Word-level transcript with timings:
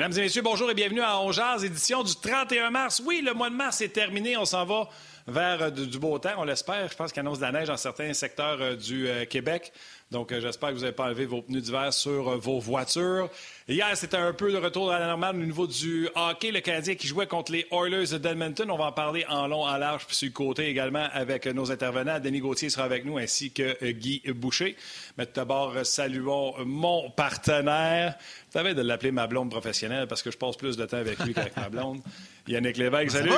Mesdames 0.00 0.16
et 0.16 0.22
messieurs, 0.22 0.40
bonjour 0.40 0.70
et 0.70 0.72
bienvenue 0.72 1.02
à 1.02 1.20
Ongears, 1.20 1.62
édition 1.62 2.02
du 2.02 2.14
31 2.14 2.70
mars. 2.70 3.02
Oui, 3.04 3.20
le 3.22 3.34
mois 3.34 3.50
de 3.50 3.54
mars 3.54 3.82
est 3.82 3.90
terminé. 3.90 4.34
On 4.38 4.46
s'en 4.46 4.64
va 4.64 4.88
vers 5.26 5.64
euh, 5.64 5.70
du 5.70 5.98
beau 5.98 6.18
temps, 6.18 6.30
on 6.38 6.44
l'espère. 6.44 6.88
Je 6.90 6.96
pense 6.96 7.12
qu'il 7.12 7.20
annonce 7.20 7.36
de 7.36 7.42
la 7.42 7.52
neige 7.52 7.68
dans 7.68 7.76
certains 7.76 8.14
secteurs 8.14 8.62
euh, 8.62 8.76
du 8.76 9.06
euh, 9.06 9.26
Québec. 9.26 9.74
Donc, 10.10 10.34
j'espère 10.36 10.70
que 10.70 10.74
vous 10.74 10.80
n'avez 10.80 10.92
pas 10.92 11.04
enlevé 11.04 11.24
vos 11.24 11.40
pneus 11.40 11.60
d'hiver 11.60 11.92
sur 11.94 12.36
vos 12.36 12.58
voitures. 12.58 13.28
Hier, 13.68 13.96
c'était 13.96 14.16
un 14.16 14.32
peu 14.32 14.50
de 14.50 14.56
retour 14.56 14.90
à 14.90 14.98
la 14.98 15.06
normale 15.06 15.36
au 15.36 15.44
niveau 15.44 15.68
du 15.68 16.08
hockey. 16.16 16.50
Le 16.50 16.58
Canadien 16.58 16.96
qui 16.96 17.06
jouait 17.06 17.28
contre 17.28 17.52
les 17.52 17.64
Oilers 17.70 18.18
d'Edmonton. 18.18 18.68
On 18.72 18.76
va 18.76 18.86
en 18.86 18.92
parler 18.92 19.24
en 19.28 19.46
long, 19.46 19.62
en 19.62 19.76
large, 19.76 20.06
puis 20.06 20.16
sur 20.16 20.26
le 20.26 20.32
côté 20.32 20.66
également 20.66 21.06
avec 21.12 21.46
nos 21.46 21.70
intervenants. 21.70 22.18
Denis 22.18 22.40
Gauthier 22.40 22.70
sera 22.70 22.82
avec 22.82 23.04
nous, 23.04 23.18
ainsi 23.18 23.52
que 23.52 23.92
Guy 23.92 24.20
Boucher. 24.34 24.74
Mais 25.16 25.26
tout 25.26 25.34
d'abord, 25.36 25.74
saluons 25.84 26.54
mon 26.64 27.08
partenaire. 27.10 28.16
Tu 28.50 28.58
avais 28.58 28.74
de 28.74 28.82
l'appeler 28.82 29.12
ma 29.12 29.28
blonde 29.28 29.52
professionnelle 29.52 30.08
parce 30.08 30.24
que 30.24 30.32
je 30.32 30.38
passe 30.38 30.56
plus 30.56 30.76
de 30.76 30.86
temps 30.86 30.96
avec 30.96 31.20
lui 31.20 31.34
qu'avec 31.34 31.56
ma 31.56 31.68
blonde. 31.68 32.00
Yannick 32.48 32.78
Lévesque, 32.78 33.12
salut. 33.12 33.30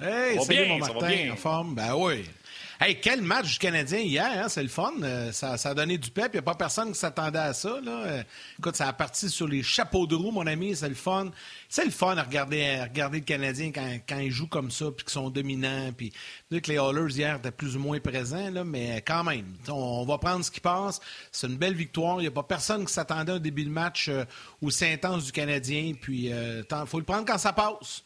Hey, 0.00 0.40
salut 0.42 0.68
mon 0.68 0.78
Martin, 0.78 1.32
en 1.32 1.36
forme? 1.36 1.74
Ben 1.74 1.94
oui. 1.94 2.24
Hey, 2.84 2.98
quel 3.00 3.22
match 3.22 3.52
du 3.52 3.58
Canadien 3.60 4.00
hier, 4.00 4.26
hein? 4.26 4.48
c'est 4.48 4.62
le 4.64 4.68
fun. 4.68 4.92
Euh, 5.04 5.30
ça, 5.30 5.52
a 5.52 5.72
donné 5.74 5.98
du 5.98 6.10
pep. 6.10 6.30
Il 6.32 6.32
n'y 6.32 6.38
a 6.40 6.42
pas 6.42 6.56
personne 6.56 6.90
qui 6.90 6.98
s'attendait 6.98 7.38
à 7.38 7.52
ça. 7.52 7.68
Euh, 7.68 8.24
écoute, 8.58 8.74
ça 8.74 8.88
a 8.88 8.92
parti 8.92 9.30
sur 9.30 9.46
les 9.46 9.62
chapeaux 9.62 10.04
de 10.04 10.16
roue, 10.16 10.32
mon 10.32 10.48
ami. 10.48 10.74
C'est 10.74 10.88
le 10.88 10.96
fun. 10.96 11.30
C'est 11.68 11.84
le 11.84 11.92
fun 11.92 12.16
à 12.16 12.24
regarder, 12.24 12.82
le 12.92 13.20
Canadien 13.20 13.70
quand, 13.70 14.18
ils 14.18 14.32
jouent 14.32 14.48
comme 14.48 14.72
ça, 14.72 14.86
puis 14.86 15.04
qu'ils 15.04 15.12
sont 15.12 15.30
dominants. 15.30 15.92
Puis 15.96 16.10
que 16.50 16.72
les 16.72 16.78
Hallers 16.78 17.14
hier 17.14 17.36
étaient 17.36 17.52
plus 17.52 17.76
ou 17.76 17.78
moins 17.78 18.00
présents, 18.00 18.64
mais 18.64 19.00
quand 19.06 19.22
même, 19.22 19.54
on, 19.68 20.04
va 20.04 20.18
prendre 20.18 20.44
ce 20.44 20.50
qui 20.50 20.58
passe. 20.58 21.00
C'est 21.30 21.46
une 21.46 21.58
belle 21.58 21.74
victoire. 21.74 22.18
Il 22.18 22.22
n'y 22.22 22.28
a 22.28 22.32
pas 22.32 22.42
personne 22.42 22.84
qui 22.84 22.92
s'attendait 22.92 23.30
à 23.30 23.36
un 23.36 23.38
début 23.38 23.62
de 23.62 23.70
match 23.70 24.08
euh, 24.08 24.24
aussi 24.60 24.86
intense 24.86 25.26
du 25.26 25.30
Canadien. 25.30 25.92
Puis 26.00 26.30
il 26.30 26.64
faut 26.86 26.98
le 26.98 27.04
prendre 27.04 27.26
quand 27.26 27.38
ça 27.38 27.52
passe. 27.52 28.02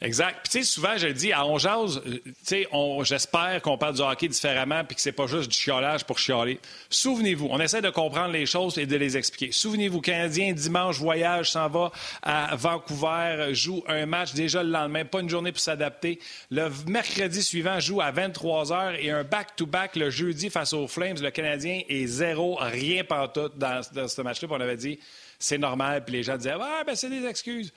Exact. 0.00 0.38
Puis, 0.44 0.52
tu 0.52 0.58
sais, 0.58 0.64
souvent, 0.64 0.96
je 0.96 1.08
le 1.08 1.12
dis, 1.12 1.32
à 1.32 1.44
On 1.44 1.56
euh, 1.56 2.20
tu 2.24 2.32
sais, 2.44 2.68
j'espère 3.02 3.60
qu'on 3.62 3.76
parle 3.76 3.96
du 3.96 4.00
hockey 4.00 4.28
différemment 4.28 4.84
puis 4.84 4.94
que 4.94 5.02
c'est 5.02 5.10
pas 5.10 5.26
juste 5.26 5.50
du 5.50 5.56
chiolage 5.56 6.04
pour 6.04 6.20
chioler. 6.20 6.60
Souvenez-vous, 6.88 7.48
on 7.50 7.58
essaie 7.58 7.82
de 7.82 7.90
comprendre 7.90 8.32
les 8.32 8.46
choses 8.46 8.78
et 8.78 8.86
de 8.86 8.94
les 8.94 9.16
expliquer. 9.16 9.50
Souvenez-vous, 9.50 10.00
Canadien, 10.00 10.52
dimanche, 10.52 10.98
voyage, 10.98 11.50
s'en 11.50 11.68
va 11.68 11.90
à 12.22 12.54
Vancouver, 12.54 13.48
joue 13.52 13.82
un 13.88 14.06
match 14.06 14.34
déjà 14.34 14.62
le 14.62 14.70
lendemain, 14.70 15.04
pas 15.04 15.18
une 15.18 15.28
journée 15.28 15.50
pour 15.50 15.60
s'adapter. 15.60 16.20
Le 16.52 16.70
mercredi 16.86 17.42
suivant, 17.42 17.80
joue 17.80 18.00
à 18.00 18.12
23 18.12 18.66
h 18.66 18.96
et 19.00 19.10
un 19.10 19.24
back-to-back 19.24 19.96
le 19.96 20.10
jeudi 20.10 20.48
face 20.48 20.74
aux 20.74 20.86
Flames. 20.86 21.16
Le 21.20 21.30
Canadien 21.32 21.82
est 21.88 22.06
zéro, 22.06 22.56
rien 22.60 23.02
pantoute 23.02 23.58
dans, 23.58 23.80
dans 23.92 24.06
ce 24.06 24.22
match-là. 24.22 24.46
On 24.48 24.60
avait 24.60 24.76
dit, 24.76 25.00
c'est 25.40 25.58
normal. 25.58 26.04
Puis 26.04 26.14
les 26.14 26.22
gens 26.22 26.36
disaient, 26.36 26.54
ah, 26.60 26.84
ben, 26.86 26.94
c'est 26.94 27.10
des 27.10 27.26
excuses. 27.26 27.72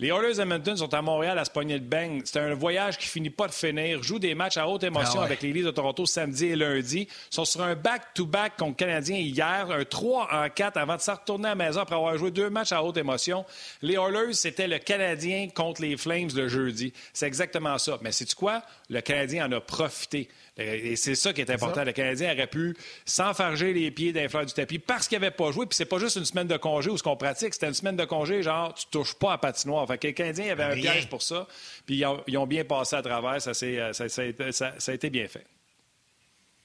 Les 0.00 0.08
Oilers 0.08 0.40
Edmonton 0.40 0.76
sont 0.76 0.92
à 0.92 1.02
Montréal 1.02 1.38
à 1.38 1.44
se 1.44 1.52
pogner 1.52 1.74
le 1.74 1.84
bang. 1.84 2.20
C'est 2.24 2.40
un 2.40 2.52
voyage 2.54 2.98
qui 2.98 3.06
finit 3.06 3.30
pas 3.30 3.46
de 3.46 3.52
finir. 3.52 4.02
Jouent 4.02 4.18
des 4.18 4.34
matchs 4.34 4.56
à 4.56 4.68
haute 4.68 4.82
émotion 4.82 5.20
ah 5.20 5.24
avec 5.24 5.40
les 5.40 5.52
Leafs 5.52 5.66
de 5.66 5.70
Toronto 5.70 6.04
samedi 6.04 6.46
et 6.46 6.56
lundi. 6.56 7.06
Ils 7.08 7.34
sont 7.34 7.44
sur 7.44 7.62
un 7.62 7.76
back-to-back 7.76 8.56
contre 8.56 8.70
le 8.70 8.74
Canadien 8.74 9.18
hier, 9.18 9.70
un 9.70 9.84
3 9.84 10.28
en 10.32 10.48
4 10.50 10.78
avant 10.78 10.96
de 10.96 11.00
se 11.00 11.12
retourner 11.12 11.46
à 11.46 11.48
la 11.50 11.54
maison 11.54 11.80
après 11.80 11.94
avoir 11.94 12.18
joué 12.18 12.32
deux 12.32 12.50
matchs 12.50 12.72
à 12.72 12.82
haute 12.82 12.96
émotion. 12.96 13.44
Les 13.82 13.94
Oilers, 13.94 14.32
c'était 14.32 14.66
le 14.66 14.78
Canadien 14.78 15.46
contre 15.54 15.82
les 15.82 15.96
Flames 15.96 16.30
le 16.34 16.48
jeudi. 16.48 16.92
C'est 17.12 17.28
exactement 17.28 17.78
ça. 17.78 17.96
Mais 18.02 18.10
c'est 18.10 18.34
quoi? 18.34 18.62
Le 18.90 19.00
Canadien 19.00 19.46
en 19.46 19.52
a 19.52 19.60
profité. 19.60 20.28
Et 20.56 20.94
c'est 20.94 21.16
ça 21.16 21.32
qui 21.32 21.40
est 21.40 21.50
important. 21.50 21.82
Le 21.82 21.92
Canadien 21.92 22.32
aurait 22.32 22.46
pu 22.46 22.76
s'enfarger 23.04 23.72
les 23.72 23.90
pieds 23.90 24.12
d'un 24.12 24.28
fleur 24.28 24.46
du 24.46 24.52
tapis 24.52 24.78
parce 24.78 25.08
qu'il 25.08 25.18
n'avait 25.18 25.32
pas 25.32 25.50
joué. 25.50 25.66
Puis 25.66 25.76
c'est 25.76 25.84
pas 25.84 25.98
juste 25.98 26.16
une 26.16 26.24
semaine 26.24 26.46
de 26.46 26.56
congé 26.56 26.90
où 26.90 26.96
ce 26.96 27.02
qu'on 27.02 27.16
pratique, 27.16 27.54
c'était 27.54 27.66
une 27.66 27.74
semaine 27.74 27.96
de 27.96 28.04
congé, 28.04 28.42
genre 28.42 28.72
tu 28.72 28.86
touches 28.86 29.14
pas 29.14 29.32
à 29.32 29.38
patinoire. 29.38 29.86
Fait 29.88 29.98
que 29.98 30.06
le 30.06 30.12
Canadien 30.12 30.52
avait 30.52 30.62
un 30.62 30.74
piège 30.74 31.08
pour 31.08 31.22
ça. 31.22 31.48
Puis 31.86 32.04
ils 32.28 32.38
ont, 32.38 32.46
bien 32.46 32.64
passé 32.64 32.94
à 32.94 33.02
travers. 33.02 33.42
Ça, 33.42 33.50
euh, 33.64 33.92
ça, 33.92 34.08
ça 34.08 34.92
a 34.92 34.94
été 34.94 35.10
bien 35.10 35.26
fait. 35.26 35.44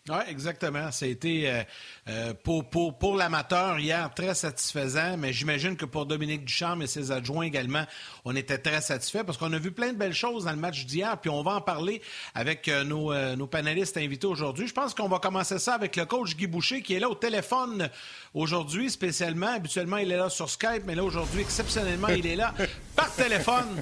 Oui, 0.09 0.17
exactement. 0.27 0.91
Ça 0.91 1.05
a 1.05 1.07
été 1.07 1.47
euh, 1.47 1.63
euh, 2.07 2.33
pour, 2.43 2.67
pour, 2.67 2.97
pour 2.97 3.15
l'amateur 3.15 3.77
hier 3.77 4.11
très 4.15 4.33
satisfaisant, 4.33 5.17
mais 5.17 5.33
j'imagine 5.33 5.75
que 5.77 5.85
pour 5.85 6.07
Dominique 6.07 6.45
Ducharme 6.45 6.81
et 6.81 6.87
ses 6.87 7.11
adjoints 7.11 7.45
également, 7.45 7.83
on 8.25 8.35
était 8.35 8.57
très 8.57 8.81
satisfaits 8.81 9.23
parce 9.23 9.37
qu'on 9.37 9.53
a 9.53 9.59
vu 9.59 9.71
plein 9.71 9.93
de 9.93 9.97
belles 9.97 10.15
choses 10.15 10.45
dans 10.45 10.51
le 10.51 10.57
match 10.57 10.85
d'hier, 10.85 11.15
puis 11.19 11.29
on 11.29 11.43
va 11.43 11.51
en 11.51 11.61
parler 11.61 12.01
avec 12.33 12.67
euh, 12.69 12.83
nos, 12.83 13.13
nos, 13.35 13.45
panélistes 13.45 13.97
invités 13.97 14.25
aujourd'hui. 14.25 14.67
Je 14.67 14.73
pense 14.73 14.95
qu'on 14.95 15.09
va 15.09 15.19
commencer 15.19 15.59
ça 15.59 15.75
avec 15.75 15.95
le 15.95 16.05
coach 16.05 16.35
Guy 16.35 16.47
Boucher 16.47 16.81
qui 16.81 16.95
est 16.95 16.99
là 16.99 17.09
au 17.09 17.15
téléphone 17.15 17.87
aujourd'hui 18.33 18.89
spécialement. 18.89 19.53
Habituellement, 19.53 19.97
il 19.97 20.11
est 20.11 20.17
là 20.17 20.29
sur 20.29 20.49
Skype, 20.49 20.83
mais 20.85 20.95
là 20.95 21.03
aujourd'hui, 21.03 21.41
exceptionnellement, 21.41 22.07
il 22.07 22.25
est 22.25 22.35
là 22.35 22.55
par 22.95 23.13
téléphone. 23.13 23.81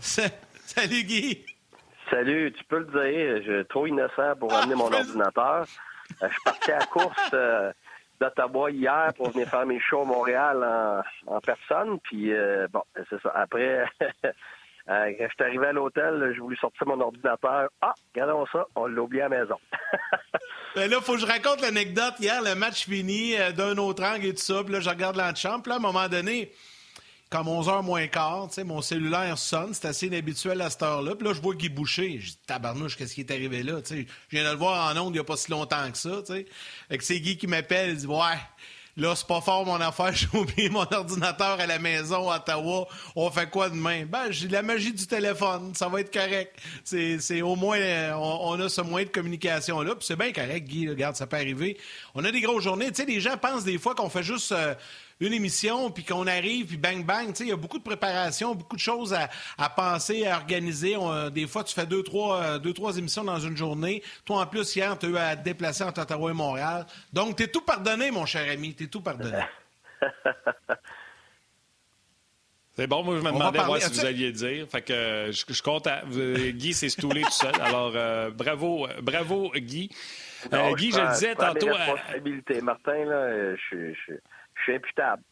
Salut 0.00 1.04
Guy. 1.04 1.38
Salut, 2.12 2.52
tu 2.52 2.62
peux 2.64 2.80
le 2.80 2.84
dire, 2.84 3.42
je 3.42 3.58
suis 3.60 3.66
trop 3.68 3.86
innocent 3.86 4.36
pour 4.38 4.52
amener 4.52 4.74
mon 4.74 4.92
ordinateur. 4.92 5.64
Euh, 6.22 6.28
je 6.28 6.32
suis 6.32 6.42
parti 6.44 6.70
à 6.70 6.80
la 6.80 6.84
course 6.84 7.30
euh, 7.32 7.72
d'Ottawa 8.20 8.70
hier 8.70 9.14
pour 9.16 9.30
venir 9.30 9.48
faire 9.48 9.64
mes 9.64 9.80
shows 9.80 10.02
à 10.02 10.04
Montréal 10.04 11.02
en, 11.26 11.40
personne. 11.40 11.98
Puis, 12.00 12.34
euh, 12.34 12.68
bon, 12.70 12.82
c'est 13.08 13.18
ça. 13.22 13.32
Après, 13.34 13.86
quand 14.86 15.06
je 15.18 15.26
suis 15.26 15.42
arrivé 15.42 15.68
à 15.68 15.72
l'hôtel, 15.72 16.32
j'ai 16.34 16.40
voulu 16.40 16.56
sortir 16.56 16.86
mon 16.86 17.00
ordinateur. 17.00 17.70
Ah, 17.80 17.94
regardons 18.14 18.44
ça, 18.52 18.66
on 18.76 18.88
l'a 18.88 19.00
oublié 19.00 19.22
à 19.22 19.28
la 19.30 19.40
maison. 19.40 19.58
Ben 20.74 20.90
là, 20.90 21.02
faut 21.02 21.12
que 21.12 21.18
je 21.18 21.26
raconte 21.26 21.60
l'anecdote. 21.60 22.14
Hier, 22.18 22.40
le 22.42 22.54
match 22.54 22.86
fini 22.86 23.34
d'un 23.54 23.76
autre 23.76 24.02
angle 24.02 24.24
et 24.24 24.32
tout 24.32 24.40
ça. 24.40 24.64
Puis 24.64 24.72
là, 24.72 24.80
je 24.80 24.88
regarde 24.88 25.16
l'antichambre. 25.16 25.62
Puis 25.62 25.68
là, 25.68 25.74
à 25.74 25.78
un 25.78 25.82
moment 25.82 26.08
donné, 26.08 26.50
comme 27.32 27.46
11h 27.46 27.82
moins 27.82 28.06
quart, 28.08 28.50
mon 28.66 28.82
cellulaire 28.82 29.38
sonne, 29.38 29.72
c'est 29.72 29.86
assez 29.86 30.06
inhabituel 30.06 30.60
à 30.60 30.68
cette 30.68 30.82
heure-là. 30.82 31.14
Puis 31.14 31.26
là, 31.26 31.32
je 31.32 31.40
vois 31.40 31.54
Guy 31.54 31.70
Boucher. 31.70 32.18
Je 32.20 32.32
dis, 32.32 32.38
tabarnouche, 32.46 32.98
qu'est-ce 32.98 33.14
qui 33.14 33.22
est 33.22 33.30
arrivé 33.30 33.62
là? 33.62 33.80
je 33.88 34.04
viens 34.30 34.44
de 34.44 34.50
le 34.50 34.56
voir 34.56 34.94
en 34.94 35.00
ondes 35.00 35.08
il 35.08 35.14
n'y 35.14 35.18
a 35.18 35.24
pas 35.24 35.38
si 35.38 35.50
longtemps 35.50 35.90
que 35.90 35.96
ça. 35.96 36.20
T'sais. 36.22 36.44
Fait 36.90 36.98
que 36.98 37.04
c'est 37.04 37.18
Guy 37.18 37.38
qui 37.38 37.46
m'appelle, 37.46 37.92
il 37.92 37.96
dit, 37.96 38.06
ouais, 38.06 38.36
là, 38.98 39.14
c'est 39.16 39.26
pas 39.26 39.40
fort 39.40 39.64
mon 39.64 39.80
affaire, 39.80 40.12
j'ai 40.14 40.28
oublié 40.34 40.68
mon 40.68 40.82
ordinateur 40.82 41.58
à 41.58 41.66
la 41.66 41.78
maison 41.78 42.30
à 42.30 42.36
Ottawa. 42.36 42.86
On 43.16 43.30
fait 43.30 43.48
quoi 43.48 43.70
demain? 43.70 44.04
Ben, 44.04 44.30
j'ai 44.30 44.48
la 44.48 44.60
magie 44.60 44.92
du 44.92 45.06
téléphone, 45.06 45.74
ça 45.74 45.88
va 45.88 46.00
être 46.00 46.12
correct. 46.12 46.54
C'est 46.84 47.40
au 47.40 47.56
moins, 47.56 47.80
on, 48.14 48.60
a 48.60 48.68
ce 48.68 48.82
moyen 48.82 49.06
de 49.06 49.10
communication-là. 49.10 49.94
Puis 49.94 50.04
c'est 50.04 50.16
bien 50.16 50.32
correct, 50.32 50.68
Guy, 50.68 50.86
regarde, 50.86 51.16
ça 51.16 51.26
peut 51.26 51.36
arriver. 51.36 51.78
On 52.14 52.22
a 52.26 52.30
des 52.30 52.42
grosses 52.42 52.64
journées. 52.64 52.88
Tu 52.88 52.96
sais, 52.96 53.06
les 53.06 53.20
gens 53.20 53.38
pensent 53.38 53.64
des 53.64 53.78
fois 53.78 53.94
qu'on 53.94 54.10
fait 54.10 54.22
juste. 54.22 54.52
Euh, 54.52 54.74
une 55.22 55.32
émission, 55.32 55.90
puis 55.90 56.04
qu'on 56.04 56.26
arrive, 56.26 56.66
puis 56.66 56.76
bang, 56.76 57.04
bang. 57.04 57.32
Il 57.40 57.48
y 57.48 57.52
a 57.52 57.56
beaucoup 57.56 57.78
de 57.78 57.84
préparation, 57.84 58.54
beaucoup 58.54 58.76
de 58.76 58.80
choses 58.80 59.14
à, 59.14 59.68
penser, 59.70 60.26
à 60.26 60.36
organiser. 60.36 60.96
des 61.32 61.46
fois, 61.46 61.62
tu 61.64 61.74
fais 61.74 61.86
deux 61.86 62.02
trois, 62.02 62.42
euh, 62.42 62.58
deux, 62.58 62.72
trois 62.72 62.98
émissions 62.98 63.22
dans 63.24 63.38
une 63.38 63.56
journée. 63.56 64.02
Toi, 64.24 64.40
en 64.40 64.46
plus, 64.46 64.74
hier, 64.74 64.98
tu 64.98 65.06
as 65.06 65.08
eu 65.08 65.16
à 65.16 65.36
te 65.36 65.44
déplacer 65.44 65.84
entre 65.84 66.02
Ottawa 66.02 66.30
et 66.30 66.34
Montréal. 66.34 66.86
Donc, 67.12 67.36
tu 67.36 67.44
es 67.44 67.48
tout 67.48 67.62
pardonné, 67.62 68.10
mon 68.10 68.26
cher 68.26 68.50
ami. 68.50 68.74
Tu 68.74 68.84
es 68.84 68.86
tout 68.88 69.00
pardonné. 69.00 69.38
C'est 72.74 72.86
bon, 72.86 73.04
moi 73.04 73.16
je 73.18 73.20
me 73.22 73.30
demandais 73.30 73.62
moi, 73.66 73.78
si 73.80 73.92
vous 73.92 74.06
alliez 74.06 74.32
dire. 74.32 74.66
Fait 74.66 74.80
que 74.80 74.94
euh, 74.94 75.30
je, 75.30 75.44
je 75.46 75.62
compte 75.62 75.86
Guy 76.54 76.72
s'est 76.72 76.88
stoulé 76.88 77.20
tout 77.20 77.30
seul. 77.30 77.52
Alors 77.60 77.92
euh, 77.94 78.30
bravo, 78.30 78.88
bravo 79.02 79.52
Guy. 79.54 79.90
Guy, 80.50 80.90
je, 80.90 80.98
le 80.98 81.12
disais 81.12 81.34
tantôt. 81.34 81.66
responsabilité. 81.66 82.62
Martin, 82.62 83.04
là, 83.04 83.54
je, 83.56 83.92
je, 84.62 84.72
suis 84.72 84.74
imputable. 84.74 85.22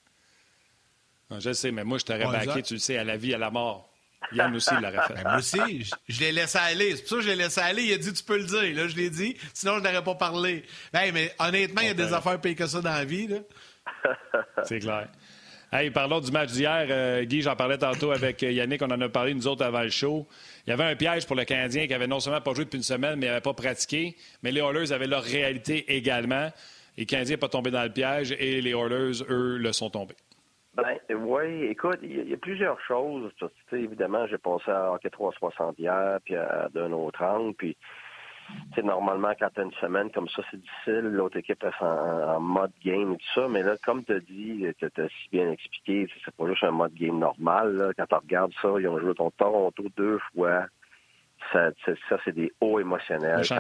je 1.39 1.53
sais, 1.53 1.71
mais 1.71 1.85
moi, 1.85 1.99
je 1.99 2.05
t'aurais 2.05 2.27
baqué, 2.27 2.63
tu 2.63 2.75
le 2.75 2.81
sais, 2.81 2.99
à 2.99 3.05
la 3.05 3.17
vie, 3.17 3.35
à 3.35 3.39
la 3.39 3.51
mort. 3.51 3.91
Yann 4.33 4.55
aussi 4.55 4.75
l'aurait 4.75 5.07
fait. 5.07 5.15
Ben, 5.15 5.23
moi 5.23 5.37
aussi, 5.39 5.91
je, 6.09 6.21
l'ai 6.21 6.33
laissé 6.33 6.59
aller. 6.59 6.97
C'est 6.97 7.03
pour 7.03 7.09
ça 7.09 7.17
que 7.17 7.23
je 7.23 7.29
l'ai 7.29 7.37
laissé 7.37 7.61
aller. 7.61 7.83
Il 7.85 7.93
a 7.95 7.99
dit, 7.99 8.13
tu 8.13 8.23
peux 8.23 8.37
le 8.37 8.45
dire. 8.45 8.77
Là, 8.77 8.87
je 8.87 8.97
l'ai 8.97 9.11
dit. 9.11 9.37
Sinon, 9.55 9.79
je 9.79 9.83
n'aurais 9.83 10.05
pas 10.05 10.15
parlé. 10.15 10.65
mais 10.93 11.35
honnêtement, 11.39 11.81
il 11.81 11.89
y 11.89 11.91
a 11.91 11.95
des 11.95 12.13
affaires 12.13 12.41
pires 12.41 12.55
que 12.55 12.67
ça 12.67 12.81
dans 12.81 12.93
la 12.93 13.05
vie. 13.05 13.29
C'est 14.65 14.79
clair. 14.79 15.09
Hey, 15.73 15.91
parlons 15.91 16.21
du 16.21 16.33
match 16.33 16.51
d'hier. 16.51 16.87
Euh, 16.91 17.25
Guy, 17.25 17.43
j'en 17.43 17.55
parlais 17.55 17.79
tantôt 17.79 18.11
avec 18.11 18.43
Yannick. 18.43 18.83
On 18.83 18.91
en 18.91 19.01
a 19.01 19.09
parlé, 19.09 19.35
nous 19.35 19.47
autres, 19.47 19.65
avant 19.65 19.83
le 19.83 19.91
show. 19.91 20.27
Il 20.67 20.71
y 20.71 20.73
avait 20.73 20.85
un 20.85 20.97
piège 20.97 21.27
pour 21.27 21.37
le 21.37 21.45
Canadien 21.45 21.87
qui 21.87 21.95
avait 21.95 22.09
non 22.09 22.19
seulement 22.19 22.41
pas 22.41 22.53
joué 22.55 22.65
depuis 22.65 22.79
une 22.79 22.83
semaine, 22.83 23.19
mais 23.19 23.27
n'avait 23.27 23.41
pas 23.41 23.55
pratiqué. 23.55 24.17
Mais 24.43 24.51
les 24.51 24.61
Oilers 24.61 24.93
avaient 24.93 25.07
leur 25.07 25.23
réalité 25.23 25.95
également. 25.95 26.51
Et 26.97 27.07
Canadien 27.07 27.35
n'est 27.35 27.41
pas 27.41 27.49
tombé 27.49 27.71
dans 27.71 27.83
le 27.83 27.91
piège 27.91 28.33
et 28.33 28.61
les 28.61 28.71
Oilers, 28.71 29.23
eux, 29.29 29.57
le 29.59 29.73
sont 29.73 29.91
tombés. 29.91 30.17
Ben, 30.75 30.97
oui, 31.11 31.65
écoute, 31.65 31.99
il 32.03 32.29
y, 32.29 32.33
a 32.33 32.37
plusieurs 32.37 32.81
choses. 32.81 33.31
évidemment, 33.73 34.27
j'ai 34.29 34.39
passé 34.39 34.71
à 34.71 34.93
Hockey 34.93 35.11
360 35.11 35.79
hier, 35.79 36.19
puis 36.25 36.37
à 36.37 36.69
d'un 36.73 36.93
autre 36.93 37.23
angle, 37.23 37.55
puis 37.55 37.77
normalement, 38.83 39.33
quand 39.39 39.49
tu 39.55 39.61
as 39.61 39.65
une 39.65 39.73
semaine 39.73 40.11
comme 40.11 40.29
ça, 40.29 40.43
c'est 40.51 40.61
difficile. 40.61 41.11
L'autre 41.13 41.39
équipe 41.39 41.63
est 41.65 41.85
en, 41.85 42.41
mode 42.41 42.73
game 42.85 43.13
et 43.13 43.17
tout 43.17 43.41
ça. 43.41 43.49
Mais 43.49 43.63
là, 43.63 43.75
comme 43.85 44.05
tu 44.05 44.13
as 44.13 44.21
dit, 44.21 44.65
tu 44.79 44.85
as 44.85 45.09
si 45.09 45.29
bien 45.33 45.51
expliqué, 45.51 46.09
c'est 46.25 46.35
pas 46.35 46.47
juste 46.47 46.65
un 46.65 46.71
mode 46.71 46.95
game 46.95 47.19
normal. 47.19 47.93
Quand 47.97 48.07
tu 48.07 48.15
regardes 48.15 48.53
ça, 48.63 48.69
ils 48.79 48.89
ont 48.89 48.99
joué 48.99 49.15
ton 49.15 49.31
Toronto 49.31 49.85
deux 49.97 50.19
fois. 50.33 50.67
Ça, 51.53 51.73
c'est 52.25 52.33
des 52.33 52.53
hauts 52.61 52.79
émotionnels. 52.79 53.45
C'est 53.45 53.57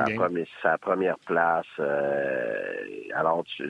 la, 0.65 0.79
première 0.79 1.19
place. 1.27 1.67
Euh, 1.79 2.85
alors, 3.15 3.45
tu, 3.45 3.69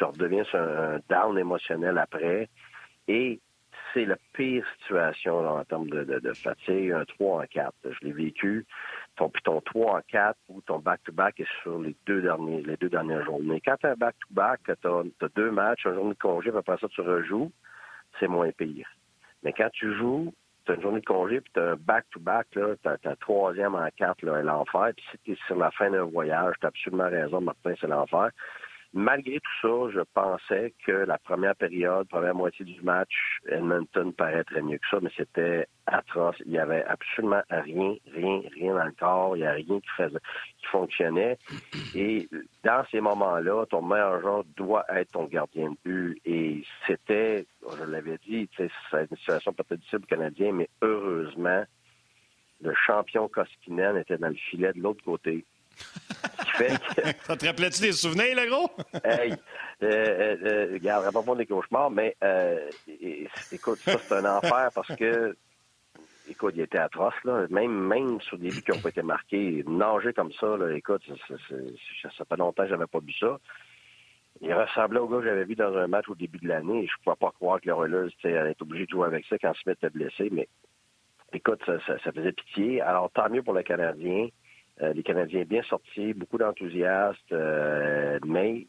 redeviens 0.00 0.44
sur 0.44 0.58
un 0.58 0.98
down 1.08 1.38
émotionnel 1.38 1.96
après. 1.98 2.48
Et 3.06 3.40
c'est 3.92 4.04
la 4.04 4.16
pire 4.34 4.66
situation 4.80 5.38
en 5.48 5.64
termes 5.64 5.88
de, 5.88 6.32
fatigue, 6.34 6.92
un 6.92 7.04
3 7.04 7.42
en 7.42 7.46
4. 7.46 7.72
Je 7.84 8.06
l'ai 8.06 8.12
vécu. 8.12 8.66
Ton, 9.16 9.30
puis 9.30 9.42
ton 9.42 9.60
3 9.60 9.98
en 9.98 10.00
4 10.02 10.36
ou 10.50 10.60
ton 10.60 10.78
back-to-back 10.78 11.40
est 11.40 11.48
sur 11.62 11.78
les 11.78 11.96
deux, 12.06 12.20
derniers, 12.20 12.62
les 12.62 12.76
deux 12.76 12.90
dernières 12.90 13.24
journées. 13.24 13.62
Quand 13.64 13.76
tu 13.80 13.86
as 13.86 13.92
un 13.92 13.96
back-to-back, 13.96 14.60
tu 14.66 14.88
as, 14.88 15.28
deux 15.34 15.50
matchs, 15.50 15.86
un 15.86 15.94
journée 15.94 16.14
de 16.14 16.18
congé, 16.18 16.50
puis 16.50 16.58
après 16.58 16.76
ça, 16.78 16.88
tu 16.88 17.00
rejoues, 17.00 17.50
c'est 18.20 18.28
moins 18.28 18.50
pire. 18.50 18.86
Mais 19.42 19.52
quand 19.52 19.70
tu 19.72 19.96
joues, 19.96 20.34
tu 20.68 20.72
as 20.72 20.74
une 20.74 20.82
journée 20.82 21.00
de 21.00 21.06
congé, 21.06 21.40
puis 21.40 21.50
tu 21.54 21.60
as 21.60 21.70
un 21.70 21.76
back-to-back, 21.76 22.48
tu 22.50 22.60
as, 22.62 23.16
troisième 23.16 23.74
en 23.74 23.88
4, 23.96 24.22
là, 24.22 24.42
l'enfer. 24.42 24.90
Puis 24.94 25.04
si 25.10 25.18
tu 25.24 25.32
es 25.32 25.38
sur 25.46 25.56
la 25.56 25.70
fin 25.70 25.90
d'un 25.90 26.04
voyage, 26.04 26.56
tu 26.60 26.66
as 26.66 26.68
absolument 26.68 27.08
raison, 27.08 27.40
Martin, 27.40 27.72
c'est 27.80 27.86
l'enfer. 27.86 28.30
Malgré 28.94 29.38
tout 29.38 29.50
ça, 29.60 29.90
je 29.92 30.00
pensais 30.14 30.72
que 30.86 30.92
la 30.92 31.18
première 31.18 31.54
période, 31.54 32.08
première 32.08 32.34
moitié 32.34 32.64
du 32.64 32.80
match, 32.80 33.12
Edmonton 33.46 34.14
paraîtrait 34.14 34.62
mieux 34.62 34.78
que 34.78 34.88
ça, 34.90 34.98
mais 35.02 35.10
c'était 35.14 35.66
atroce. 35.86 36.36
Il 36.46 36.52
n'y 36.52 36.58
avait 36.58 36.84
absolument 36.84 37.42
rien, 37.50 37.96
rien, 38.14 38.40
rien 38.54 38.74
dans 38.74 38.84
le 38.84 38.92
corps. 38.92 39.36
Il 39.36 39.40
n'y 39.40 39.46
a 39.46 39.52
rien 39.52 39.80
qui 39.80 39.88
faisait, 39.94 40.18
qui 40.58 40.66
fonctionnait. 40.68 41.36
Et 41.94 42.28
dans 42.64 42.82
ces 42.90 43.00
moments-là, 43.00 43.66
ton 43.66 43.82
meilleur 43.82 44.22
joueur 44.22 44.44
doit 44.56 44.86
être 44.88 45.12
ton 45.12 45.24
gardien 45.24 45.70
de 45.70 45.76
but. 45.84 46.20
Et 46.24 46.64
c'était, 46.86 47.46
je 47.78 47.84
l'avais 47.84 48.18
dit, 48.26 48.48
c'est 48.56 48.70
une 48.92 49.16
situation 49.18 49.52
peut-être 49.52 49.80
difficile 49.80 50.00
pour 50.00 50.08
Canadien, 50.08 50.52
mais 50.52 50.68
heureusement, 50.80 51.62
le 52.62 52.74
champion 52.86 53.28
Koskinen 53.28 53.98
était 53.98 54.18
dans 54.18 54.28
le 54.28 54.34
filet 54.34 54.72
de 54.72 54.80
l'autre 54.80 55.04
côté. 55.04 55.44
Ça 57.22 57.36
te 57.36 57.46
rappelait-tu 57.46 57.82
des 57.82 57.92
souvenirs, 57.92 58.36
le 58.36 58.48
gros? 58.48 58.70
hey, 59.04 59.32
euh, 59.82 59.86
euh, 59.86 60.36
euh 60.42 60.72
regarde, 60.72 61.12
pas 61.12 61.34
des 61.36 61.46
cauchemars, 61.46 61.90
mais 61.90 62.16
euh, 62.22 62.68
écoute, 63.52 63.78
ça, 63.80 63.98
c'est 63.98 64.14
un 64.14 64.24
enfer 64.24 64.70
parce 64.74 64.94
que, 64.96 65.36
écoute, 66.28 66.54
il 66.56 66.62
était 66.62 66.78
atroce, 66.78 67.14
là. 67.24 67.46
Même, 67.50 67.72
même 67.72 68.20
sur 68.22 68.38
des 68.38 68.48
buts 68.50 68.62
qui 68.62 68.72
n'ont 68.72 68.80
pas 68.80 68.88
été 68.88 69.02
marqués, 69.02 69.64
nager 69.66 70.12
comme 70.12 70.32
ça, 70.32 70.56
là, 70.56 70.74
écoute, 70.74 71.02
ça, 71.06 72.24
fait 72.28 72.36
longtemps 72.36 72.64
que 72.64 72.68
j'avais 72.68 72.86
pas 72.86 73.00
vu 73.00 73.12
ça. 73.12 73.38
Il 74.40 74.54
ressemblait 74.54 75.00
au 75.00 75.08
gars 75.08 75.18
que 75.18 75.24
j'avais 75.24 75.44
vu 75.44 75.56
dans 75.56 75.76
un 75.76 75.88
match 75.88 76.08
au 76.08 76.14
début 76.14 76.38
de 76.38 76.48
l'année. 76.48 76.86
Je 76.86 76.92
ne 76.92 77.04
pouvais 77.04 77.16
pas 77.16 77.32
croire 77.32 77.60
que 77.60 77.68
le 77.68 77.74
Oilers 77.74 78.14
allait 78.24 78.52
être 78.52 78.62
obligé 78.62 78.86
de 78.86 78.90
jouer 78.90 79.06
avec 79.06 79.26
ça 79.26 79.36
quand 79.38 79.52
Smith 79.54 79.78
était 79.82 79.90
blessé, 79.90 80.28
mais 80.30 80.48
écoute, 81.32 81.60
ça, 81.66 82.12
faisait 82.12 82.32
pitié. 82.32 82.80
Alors, 82.80 83.10
tant 83.10 83.28
mieux 83.28 83.42
pour 83.42 83.54
le 83.54 83.62
Canadien. 83.62 84.28
Euh, 84.80 84.92
les 84.92 85.02
Canadiens 85.02 85.44
bien 85.44 85.62
sortis, 85.62 86.14
beaucoup 86.14 86.38
d'enthousiastes, 86.38 87.32
euh, 87.32 88.18
mais 88.24 88.66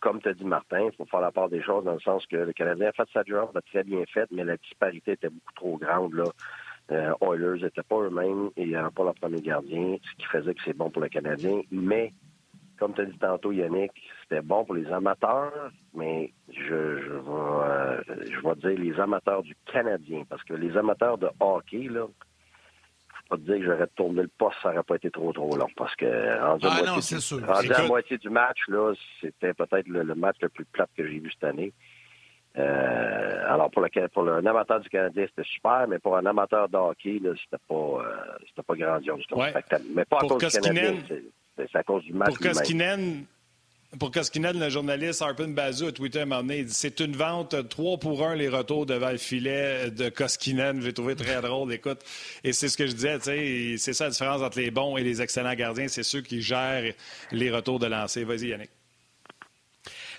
comme 0.00 0.20
as 0.24 0.34
dit, 0.34 0.44
Martin, 0.44 0.82
il 0.82 0.92
faut 0.96 1.06
faire 1.06 1.20
la 1.20 1.32
part 1.32 1.48
des 1.48 1.62
choses 1.62 1.84
dans 1.84 1.94
le 1.94 2.00
sens 2.00 2.24
que 2.26 2.36
le 2.36 2.52
Canadien 2.52 2.88
a 2.88 2.92
fait 2.92 3.08
sa 3.12 3.24
job, 3.24 3.50
a 3.54 3.62
très 3.62 3.82
bien 3.82 4.04
fait, 4.12 4.28
mais 4.30 4.44
la 4.44 4.56
disparité 4.56 5.12
était 5.12 5.28
beaucoup 5.30 5.52
trop 5.54 5.76
grande. 5.78 6.14
Là. 6.14 6.24
Euh, 6.90 7.12
Oilers 7.20 7.62
n'étaient 7.62 7.82
pas 7.82 8.00
eux-mêmes 8.00 8.50
et 8.56 8.66
n'avaient 8.66 8.90
pas 8.90 9.04
leur 9.04 9.14
premier 9.14 9.40
gardien, 9.40 9.96
ce 10.02 10.16
qui 10.16 10.26
faisait 10.26 10.54
que 10.54 10.60
c'est 10.64 10.76
bon 10.76 10.90
pour 10.90 11.02
le 11.02 11.08
Canadien. 11.08 11.62
Mais, 11.70 12.12
comme 12.78 12.94
tu 12.94 13.00
as 13.00 13.06
dit 13.06 13.18
tantôt, 13.18 13.52
Yannick, 13.52 13.92
c'était 14.22 14.42
bon 14.42 14.64
pour 14.64 14.74
les 14.74 14.86
amateurs, 14.86 15.70
mais 15.94 16.32
je, 16.48 17.00
je, 17.00 17.12
vais, 17.12 18.30
je 18.30 18.40
vais 18.40 18.54
dire 18.54 18.80
les 18.80 19.00
amateurs 19.00 19.42
du 19.42 19.56
Canadien, 19.66 20.22
parce 20.28 20.42
que 20.44 20.54
les 20.54 20.76
amateurs 20.76 21.18
de 21.18 21.28
hockey, 21.40 21.88
là, 21.88 22.06
pas 23.28 23.36
te 23.36 23.42
dire 23.42 23.58
que 23.58 23.64
j'aurais 23.64 23.86
tourné 23.88 24.22
le 24.22 24.30
poste, 24.38 24.56
ça 24.62 24.70
n'aurait 24.70 24.82
pas 24.82 24.96
été 24.96 25.10
trop 25.10 25.32
trop 25.32 25.54
long. 25.56 25.68
Parce 25.76 25.94
que 25.96 26.06
rendu, 26.40 26.66
ah, 26.68 26.78
à, 26.78 26.92
moitié, 26.92 27.18
du, 27.18 27.44
rendu 27.44 27.72
à 27.72 27.86
moitié 27.86 28.18
du 28.18 28.30
match, 28.30 28.58
là, 28.68 28.94
c'était 29.20 29.54
peut-être 29.54 29.86
le, 29.86 30.14
match 30.14 30.36
le 30.40 30.48
plus 30.48 30.64
plat 30.64 30.86
que 30.96 31.06
j'ai 31.06 31.18
vu 31.18 31.30
cette 31.32 31.44
année. 31.44 31.72
Euh, 32.56 33.52
alors 33.52 33.70
pour 33.70 33.82
le 33.82 34.08
pour 34.08 34.28
un 34.28 34.44
amateur 34.44 34.80
du 34.80 34.88
Canadien, 34.88 35.26
c'était 35.28 35.48
super, 35.48 35.86
mais 35.88 35.98
pour 35.98 36.16
un 36.16 36.26
amateur 36.26 36.68
de 36.68 36.76
hockey, 36.76 37.20
c'était 37.22 37.62
pas 37.68 37.74
euh, 37.74 38.02
c'était 38.48 38.62
pas 38.62 38.74
grandiose 38.74 39.24
comme 39.28 39.48
spectacle. 39.48 39.84
Mais 39.94 40.04
pas 40.04 40.18
à 40.18 40.26
cause 40.26 40.38
du 40.38 40.60
Canadien, 40.60 40.94
c'est 41.56 41.76
à 41.76 41.82
cause 41.82 42.02
du 42.04 42.14
match. 42.14 42.34
Pour 42.34 42.38
Koskinen, 42.38 43.24
pour 43.98 44.10
Koskinen, 44.10 44.58
le 44.58 44.68
journaliste 44.68 45.22
Harpin 45.22 45.48
Bazou 45.48 45.86
a 45.86 45.92
tweeté 45.92 46.20
un 46.20 46.26
moment 46.26 46.42
dit 46.42 46.66
c'est 46.68 47.00
une 47.00 47.16
vente 47.16 47.68
3 47.68 47.98
pour 47.98 48.22
1 48.22 48.34
les 48.34 48.48
retours 48.48 48.84
devant 48.84 49.10
le 49.10 49.16
filet 49.16 49.90
de 49.90 50.10
Koskinen. 50.10 50.82
J'ai 50.82 50.92
trouvé 50.92 51.16
très 51.16 51.40
drôle, 51.40 51.72
écoute. 51.72 52.00
Et 52.44 52.52
c'est 52.52 52.68
ce 52.68 52.76
que 52.76 52.86
je 52.86 52.92
disais, 52.92 53.78
c'est 53.78 53.94
ça 53.94 54.04
la 54.04 54.10
différence 54.10 54.42
entre 54.42 54.58
les 54.58 54.70
bons 54.70 54.98
et 54.98 55.02
les 55.02 55.22
excellents 55.22 55.54
gardiens, 55.54 55.88
c'est 55.88 56.02
ceux 56.02 56.20
qui 56.20 56.42
gèrent 56.42 56.92
les 57.32 57.50
retours 57.50 57.78
de 57.78 57.86
lancer. 57.86 58.24
Vas-y, 58.24 58.48
Yannick. 58.48 58.70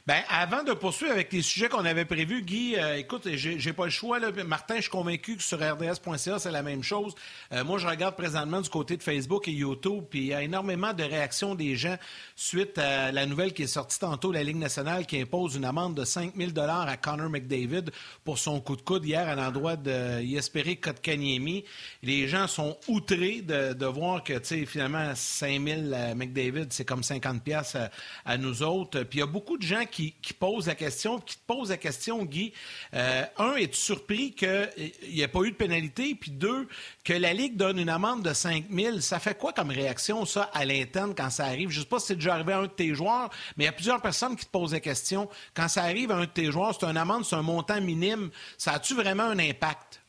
Ben, 0.09 0.23
avant 0.27 0.63
de 0.63 0.73
poursuivre 0.73 1.11
avec 1.11 1.31
les 1.31 1.43
sujets 1.43 1.69
qu'on 1.69 1.85
avait 1.85 2.03
prévus, 2.03 2.41
Guy, 2.41 2.75
euh, 2.77 2.97
écoute, 2.97 3.27
j'ai 3.31 3.73
pas 3.73 3.85
le 3.85 3.91
choix. 3.91 4.17
Là. 4.17 4.31
Martin, 4.43 4.77
je 4.77 4.81
suis 4.81 4.89
convaincu 4.89 5.35
que 5.37 5.43
sur 5.43 5.59
RDS.ca, 5.59 6.39
c'est 6.39 6.49
la 6.49 6.63
même 6.63 6.81
chose. 6.81 7.13
Euh, 7.53 7.63
moi, 7.63 7.77
je 7.77 7.85
regarde 7.85 8.15
présentement 8.15 8.59
du 8.59 8.69
côté 8.71 8.97
de 8.97 9.03
Facebook 9.03 9.47
et 9.47 9.51
YouTube, 9.51 10.05
puis 10.09 10.19
il 10.21 10.25
y 10.25 10.33
a 10.33 10.41
énormément 10.41 10.93
de 10.93 11.03
réactions 11.03 11.53
des 11.53 11.75
gens 11.75 11.95
suite 12.35 12.79
à 12.79 13.11
la 13.11 13.27
nouvelle 13.27 13.53
qui 13.53 13.61
est 13.61 13.67
sortie 13.67 13.99
tantôt, 13.99 14.31
la 14.31 14.41
Ligue 14.41 14.55
nationale 14.55 15.05
qui 15.05 15.21
impose 15.21 15.55
une 15.55 15.65
amende 15.65 15.93
de 15.93 16.03
5 16.03 16.33
000 16.35 16.53
à 16.57 16.97
Connor 16.97 17.29
McDavid 17.29 17.91
pour 18.23 18.39
son 18.39 18.61
coup 18.61 18.77
de 18.77 18.81
coude 18.81 19.05
hier 19.05 19.27
à 19.27 19.35
l'endroit 19.35 19.75
de 19.75 20.23
Yesperi 20.23 20.77
Kotkaniemi. 20.77 21.65
Les 22.01 22.27
gens 22.27 22.47
sont 22.47 22.77
outrés 22.87 23.41
de, 23.41 23.85
voir 23.85 24.23
que, 24.23 24.33
tu 24.33 24.39
sais, 24.43 24.65
finalement, 24.65 25.13
5 25.13 25.63
000 25.63 25.93
à 25.93 26.15
McDavid, 26.15 26.65
c'est 26.71 26.85
comme 26.85 27.03
50 27.03 27.43
pièces 27.43 27.77
à, 28.25 28.37
nous 28.39 28.63
autres. 28.63 29.03
Puis 29.03 29.19
il 29.19 29.21
y 29.21 29.23
a 29.23 29.27
beaucoup 29.27 29.57
de 29.57 29.63
gens 29.63 29.85
qui 29.85 29.98
qui, 30.21 30.33
pose 30.33 30.67
la 30.67 30.75
question, 30.75 31.19
qui 31.19 31.35
te 31.35 31.45
pose 31.45 31.69
la 31.69 31.77
question, 31.77 32.23
Guy. 32.23 32.53
Euh, 32.93 33.23
un, 33.37 33.55
es-tu 33.55 33.77
surpris 33.77 34.31
qu'il 34.31 34.69
n'y 35.11 35.21
ait 35.21 35.27
pas 35.27 35.41
eu 35.41 35.51
de 35.51 35.55
pénalité? 35.55 36.15
Puis 36.15 36.31
deux, 36.31 36.67
que 37.03 37.13
la 37.13 37.33
Ligue 37.33 37.57
donne 37.57 37.79
une 37.79 37.89
amende 37.89 38.23
de 38.23 38.33
5 38.33 38.65
000. 38.69 38.99
Ça 38.99 39.19
fait 39.19 39.37
quoi 39.37 39.53
comme 39.53 39.71
réaction, 39.71 40.25
ça, 40.25 40.49
à 40.53 40.65
l'interne 40.65 41.13
quand 41.15 41.29
ça 41.29 41.45
arrive? 41.45 41.69
Je 41.69 41.79
ne 41.79 41.83
sais 41.83 41.89
pas 41.89 41.99
si 41.99 42.07
c'est 42.07 42.15
déjà 42.15 42.35
arrivé 42.35 42.53
à 42.53 42.59
un 42.59 42.63
de 42.63 42.67
tes 42.67 42.93
joueurs, 42.95 43.29
mais 43.57 43.65
il 43.65 43.67
y 43.67 43.69
a 43.69 43.73
plusieurs 43.73 44.01
personnes 44.01 44.35
qui 44.35 44.45
te 44.45 44.51
posent 44.51 44.73
la 44.73 44.79
question. 44.79 45.29
Quand 45.53 45.67
ça 45.67 45.83
arrive 45.83 46.11
à 46.11 46.15
un 46.15 46.21
de 46.21 46.25
tes 46.25 46.51
joueurs, 46.51 46.75
c'est 46.79 46.85
une 46.85 46.97
amende, 46.97 47.25
c'est 47.25 47.35
un 47.35 47.41
montant 47.41 47.81
minime. 47.81 48.29
Ça 48.57 48.73
a-tu 48.73 48.95
vraiment 48.95 49.23
un 49.23 49.39
impact? 49.39 50.01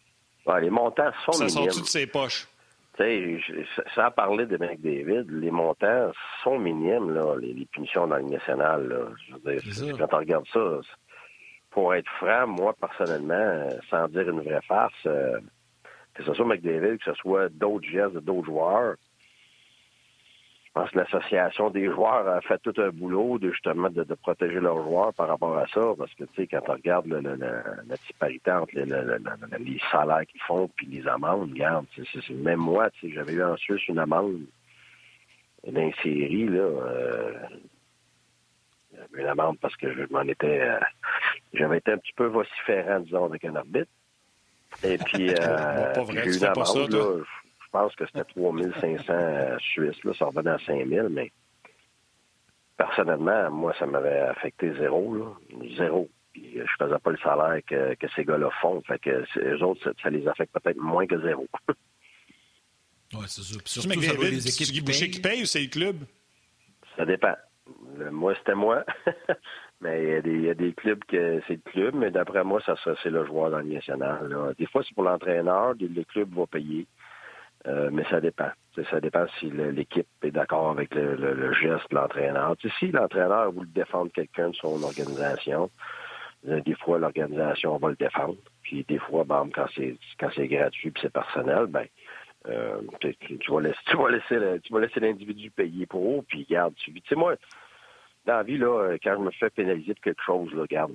les 0.60 0.70
montants 0.70 1.12
sont 1.24 1.32
ça 1.32 1.44
minimes. 1.44 1.70
Ça 1.70 1.72
sort 1.72 1.82
de 1.82 1.88
ses 1.88 2.06
poches? 2.06 2.48
Sans 3.94 4.10
parler 4.10 4.46
de 4.46 4.56
McDavid, 4.56 5.24
les 5.30 5.50
montants 5.50 6.12
sont 6.42 6.58
minimes, 6.58 7.12
là, 7.12 7.36
les, 7.40 7.66
punitions 7.66 8.06
dans 8.06 8.16
le 8.16 8.24
national. 8.24 9.14
quand 9.98 10.14
on 10.14 10.18
regarde 10.18 10.46
ça, 10.52 10.80
pour 11.70 11.94
être 11.94 12.10
franc, 12.18 12.46
moi, 12.46 12.74
personnellement, 12.80 13.68
sans 13.88 14.08
dire 14.08 14.28
une 14.28 14.40
vraie 14.40 14.62
farce, 14.66 14.92
euh, 15.06 15.38
que 16.14 16.24
ce 16.24 16.34
soit 16.34 16.44
McDavid, 16.44 16.98
que 16.98 17.04
ce 17.04 17.14
soit 17.14 17.48
d'autres 17.48 17.88
gestes 17.88 18.14
de 18.14 18.20
d'autres 18.20 18.46
joueurs, 18.46 18.96
je 20.70 20.80
pense 20.80 20.90
que 20.90 20.98
l'association 20.98 21.70
des 21.70 21.86
joueurs 21.86 22.28
a 22.28 22.40
fait 22.42 22.58
tout 22.62 22.74
un 22.80 22.90
boulot 22.90 23.40
de 23.40 23.50
justement 23.50 23.90
de, 23.90 24.04
protéger 24.14 24.60
leurs 24.60 24.80
joueurs 24.84 25.12
par 25.14 25.26
rapport 25.26 25.58
à 25.58 25.66
ça, 25.66 25.80
parce 25.98 26.14
que 26.14 26.22
tu 26.22 26.34
sais, 26.36 26.46
quand 26.46 26.60
on 26.68 26.74
regarde 26.74 27.06
le, 27.06 27.20
la 27.20 27.96
disparité 28.06 28.52
entre 28.52 28.76
les 28.76 29.80
salaires 29.90 30.24
qu'ils 30.28 30.40
font 30.42 30.68
puis 30.76 30.86
les 30.86 31.08
amendes, 31.08 31.50
regarde, 31.50 31.86
c'est, 31.96 32.30
même 32.30 32.60
moi, 32.60 32.88
tu 32.90 33.08
sais, 33.08 33.14
j'avais 33.14 33.32
eu 33.32 33.42
en 33.42 33.56
Suisse 33.56 33.88
une 33.88 33.98
amende 33.98 34.42
d'une 35.66 35.92
série, 36.04 36.46
là, 36.46 36.60
euh, 36.60 37.32
une 39.14 39.26
amende 39.26 39.58
parce 39.60 39.74
que 39.76 39.92
je 39.92 40.02
m'en 40.10 40.22
étais, 40.22 40.60
euh, 40.60 40.78
j'avais 41.52 41.78
été 41.78 41.90
un 41.90 41.98
petit 41.98 42.12
peu 42.14 42.26
vociférant, 42.26 43.00
disons, 43.00 43.24
avec 43.24 43.44
un 43.44 43.56
arbitre. 43.56 43.90
Et 44.84 44.98
puis, 44.98 45.30
euh, 45.40 45.94
j'ai 46.12 46.28
eu 46.28 46.36
une 46.36 46.44
amende, 46.44 46.92
là, 46.92 47.24
je 47.72 47.78
pense 47.78 47.94
que 47.94 48.04
c'était 48.06 48.24
3500 48.24 49.58
Suisses, 49.60 50.04
là, 50.04 50.12
ça 50.18 50.24
revenait 50.26 50.50
à 50.50 50.58
5000, 50.58 51.06
mais 51.08 51.30
personnellement, 52.76 53.48
moi, 53.50 53.72
ça 53.78 53.86
m'avait 53.86 54.20
affecté 54.20 54.74
zéro, 54.74 55.14
là. 55.14 55.26
Zéro. 55.76 56.08
Puis 56.32 56.56
je 56.56 56.84
faisais 56.84 56.98
pas 56.98 57.10
le 57.10 57.18
salaire 57.18 57.60
que, 57.66 58.08
ces 58.16 58.24
gars-là 58.24 58.50
font. 58.60 58.80
Fait 58.82 58.98
que 58.98 59.24
eux 59.38 59.62
autres, 59.62 59.92
ça, 60.02 60.10
les 60.10 60.26
affecte 60.26 60.52
peut-être 60.52 60.78
moins 60.78 61.06
que 61.06 61.20
zéro. 61.20 61.46
oui, 63.12 63.24
c'est 63.26 63.42
ça. 63.42 63.58
Puis 63.58 63.72
surtout, 63.72 64.02
ça 64.02 64.14
les 64.14 64.48
équipes 64.48 64.74
qui 64.74 64.80
Boucher 64.80 65.10
qui 65.10 65.20
paye 65.20 65.42
ou 65.42 65.46
c'est 65.46 65.60
le 65.60 65.68
club? 65.68 65.96
Ça 66.96 67.04
dépend. 67.04 67.36
moi, 68.10 68.34
c'était 68.36 68.56
moi. 68.56 68.84
mais 69.80 70.20
il 70.24 70.42
y, 70.42 70.50
a 70.50 70.54
des 70.54 70.72
clubs 70.72 71.04
que 71.04 71.40
c'est 71.46 71.60
le 71.64 71.70
club, 71.70 71.94
mais 71.94 72.10
d'après 72.10 72.42
moi, 72.42 72.60
ça, 72.66 72.74
c'est 73.02 73.10
le 73.10 73.24
joueur 73.26 73.52
dans 73.52 73.58
le 73.58 73.72
national. 73.74 74.54
Des 74.58 74.66
fois, 74.66 74.82
c'est 74.82 74.94
pour 74.94 75.04
l'entraîneur, 75.04 75.74
le 75.78 76.02
club 76.04 76.34
va 76.34 76.46
payer. 76.46 76.86
Euh, 77.66 77.90
mais 77.92 78.04
ça 78.04 78.20
dépend. 78.20 78.50
ça 78.90 79.00
dépend 79.00 79.26
si 79.38 79.50
l'équipe 79.50 80.06
est 80.22 80.30
d'accord 80.30 80.70
avec 80.70 80.94
le, 80.94 81.52
geste 81.52 81.90
de 81.90 81.96
l'entraîneur. 81.96 82.56
si 82.78 82.90
l'entraîneur 82.90 83.52
veut 83.52 83.66
défendre 83.66 84.10
quelqu'un 84.12 84.48
de 84.48 84.54
son 84.54 84.82
organisation, 84.82 85.70
euh, 86.48 86.60
des 86.62 86.74
fois 86.74 86.98
l'organisation 86.98 87.76
va 87.76 87.90
le 87.90 87.96
défendre. 87.96 88.36
Puis 88.62 88.84
des 88.88 88.98
fois, 88.98 89.24
ben, 89.24 89.48
quand 89.54 89.66
c'est 89.74 89.96
quand 90.18 90.30
c'est 90.34 90.48
gratuit 90.48 90.88
et 90.88 91.00
c'est 91.02 91.12
personnel, 91.12 91.66
ben 91.66 91.84
euh, 92.48 92.80
tu, 93.00 93.52
vas 93.52 93.60
laisser 93.60 93.78
tu 93.86 93.96
vas 93.98 94.10
laisser 94.10 94.60
tu 94.62 94.72
vas 94.72 94.80
laisser 94.80 95.00
l'individu 95.00 95.50
payer 95.50 95.84
pour. 95.84 96.24
Puis 96.24 96.46
garde, 96.48 96.74
tu 96.76 96.94
sais 97.06 97.14
moi 97.14 97.34
dans 98.26 98.36
la 98.36 98.42
vie, 98.42 98.58
là, 98.58 98.96
quand 99.02 99.14
je 99.14 99.24
me 99.24 99.30
fais 99.30 99.50
pénaliser 99.50 99.94
de 99.94 100.00
quelque 100.00 100.22
chose, 100.22 100.52
là, 100.52 100.64
garde, 100.68 100.92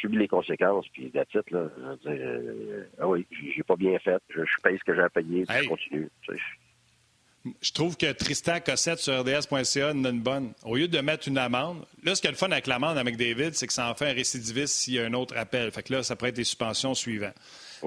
subis 0.00 0.18
les 0.18 0.28
conséquences, 0.28 0.86
puis 0.92 1.10
la 1.14 1.24
titre, 1.24 1.52
là, 1.52 1.68
je 2.04 2.10
euh, 2.10 2.88
ah 3.00 3.08
oui, 3.08 3.26
j'ai 3.54 3.62
pas 3.62 3.76
bien 3.76 3.98
fait, 3.98 4.22
je, 4.28 4.42
paye 4.62 4.78
ce 4.78 4.84
que 4.84 4.94
j'ai 4.94 5.02
à 5.02 5.08
payer, 5.08 5.44
puis 5.44 5.56
je 5.62 5.68
continue. 5.68 6.08
Je 7.62 7.72
trouve 7.72 7.96
que 7.96 8.12
Tristan 8.12 8.58
Cossette 8.60 8.98
sur 8.98 9.20
RDS.ca 9.20 9.88
a 9.88 9.92
une 9.92 10.20
bonne. 10.20 10.52
Au 10.64 10.76
lieu 10.76 10.88
de 10.88 11.00
mettre 11.00 11.28
une 11.28 11.38
amende, 11.38 11.84
là, 12.02 12.14
ce 12.14 12.20
qui 12.20 12.26
est 12.26 12.30
le 12.30 12.36
fun 12.36 12.50
avec 12.50 12.66
l'amende 12.66 12.98
avec 12.98 13.16
David, 13.16 13.54
c'est 13.54 13.66
que 13.66 13.72
ça 13.72 13.88
en 13.88 13.94
fait 13.94 14.10
un 14.10 14.12
récidiviste 14.12 14.74
s'il 14.74 14.94
y 14.94 14.98
a 14.98 15.04
un 15.04 15.14
autre 15.14 15.36
appel. 15.36 15.70
Fait 15.70 15.82
que 15.82 15.92
là, 15.92 16.02
ça 16.02 16.16
pourrait 16.16 16.30
être 16.30 16.36
des 16.36 16.44
suspensions 16.44 16.94
suivantes. 16.94 17.34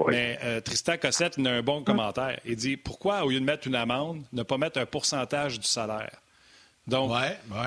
Mais 0.08 0.38
euh, 0.42 0.60
Tristan 0.60 0.96
Cossette, 0.96 1.34
il 1.36 1.46
a 1.46 1.52
un 1.52 1.62
bon 1.62 1.84
commentaire. 1.84 2.40
Il 2.44 2.56
dit 2.56 2.76
pourquoi, 2.76 3.24
au 3.24 3.30
lieu 3.30 3.40
de 3.40 3.44
mettre 3.44 3.66
une 3.66 3.74
amende, 3.74 4.22
ne 4.32 4.42
pas 4.42 4.58
mettre 4.58 4.80
un 4.80 4.86
pourcentage 4.86 5.60
du 5.60 5.66
salaire? 5.66 6.22
Donc, 6.84 7.12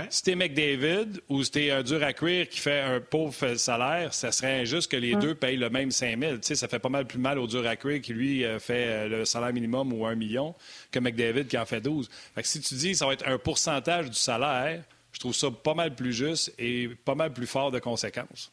si 0.10 0.24
t'es 0.24 0.36
McDavid 0.36 1.22
ou 1.29 1.41
si 1.41 1.51
t'es 1.51 1.72
un 1.72 1.84
dur 1.84 2.03
à 2.03 2.12
cuire 2.12 2.50
qui 2.50 2.60
fait 2.60 2.81
un 2.81 3.00
pauvre 3.00 3.55
salaire, 3.55 4.13
ça 4.13 4.34
serait 4.34 4.62
injuste 4.62 4.91
que 4.91 4.98
les 4.98 5.15
deux 5.15 5.34
payent 5.36 5.55
le 5.55 5.69
même 5.69 5.89
5 5.89 6.19
000. 6.19 6.36
Tu 6.36 6.39
sais, 6.43 6.55
ça 6.55 6.67
fait 6.67 6.79
pas 6.79 6.89
mal 6.89 7.05
plus 7.05 7.17
mal 7.17 7.39
au 7.39 7.48
dur 7.48 7.65
à 7.65 7.77
cuire 7.77 8.01
qui, 8.01 8.13
lui, 8.13 8.43
euh, 8.43 8.60
fait 8.60 8.88
euh, 8.88 9.07
le 9.07 9.25
salaire 9.25 9.53
minimum 9.53 9.93
ou 9.93 10.05
un 10.05 10.15
million 10.15 10.53
que 10.91 11.00
McDavid 11.00 11.48
qui 11.48 11.57
en 11.57 11.65
fait 11.65 11.79
12. 11.79 12.10
Fait 12.36 12.41
que 12.41 12.48
si 12.48 12.60
tu 12.60 12.75
dis 12.75 12.91
que 12.91 12.98
ça 12.98 13.05
va 13.05 13.13
être 13.13 13.25
un 13.25 13.38
pourcentage 13.38 14.10
du 14.10 14.17
salaire, 14.17 14.84
je 15.13 15.19
trouve 15.22 15.34
ça 15.34 15.48
pas 15.50 15.74
mal 15.74 15.95
plus 15.95 16.12
juste 16.12 16.53
et 16.60 16.89
pas 17.05 17.15
mal 17.15 17.31
plus 17.31 17.48
fort 17.48 17.72
de 17.72 17.79
conséquences. 17.79 18.51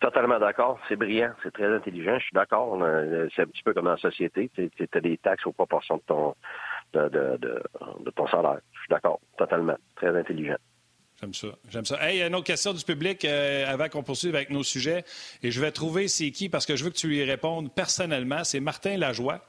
Totalement 0.00 0.40
d'accord. 0.40 0.80
C'est 0.88 0.96
brillant. 0.96 1.32
C'est 1.44 1.52
très 1.52 1.72
intelligent. 1.72 2.18
Je 2.18 2.24
suis 2.24 2.34
d'accord. 2.34 2.82
Euh, 2.82 3.28
c'est 3.34 3.42
un 3.42 3.46
petit 3.46 3.62
peu 3.62 3.74
comme 3.74 3.84
dans 3.84 3.92
la 3.92 3.96
société. 3.96 4.50
Tu 4.56 4.70
as 4.92 5.00
des 5.00 5.18
taxes 5.18 5.46
aux 5.46 5.52
proportions 5.52 5.98
de 5.98 6.02
ton, 6.02 6.34
de, 6.94 7.08
de, 7.08 7.62
de 8.00 8.10
ton 8.10 8.26
salaire. 8.26 8.58
Suis 8.88 8.94
d'accord. 8.94 9.20
Totalement. 9.36 9.76
Très 9.96 10.16
intelligent. 10.18 10.56
J'aime 11.20 11.34
ça. 11.34 11.48
J'aime 11.68 11.84
ça. 11.84 12.08
Hey, 12.08 12.22
une 12.22 12.34
autre 12.34 12.46
question 12.46 12.72
du 12.72 12.82
public 12.82 13.24
euh, 13.24 13.70
avant 13.70 13.88
qu'on 13.88 14.02
poursuive 14.02 14.34
avec 14.34 14.50
nos 14.50 14.62
sujets. 14.62 15.04
Et 15.42 15.50
je 15.50 15.60
vais 15.60 15.72
trouver 15.72 16.08
c'est 16.08 16.30
qui 16.30 16.48
parce 16.48 16.64
que 16.64 16.74
je 16.74 16.84
veux 16.84 16.90
que 16.90 16.96
tu 16.96 17.08
lui 17.08 17.22
répondes 17.24 17.70
personnellement. 17.74 18.44
C'est 18.44 18.60
Martin 18.60 18.96
Lajoie 18.96 19.40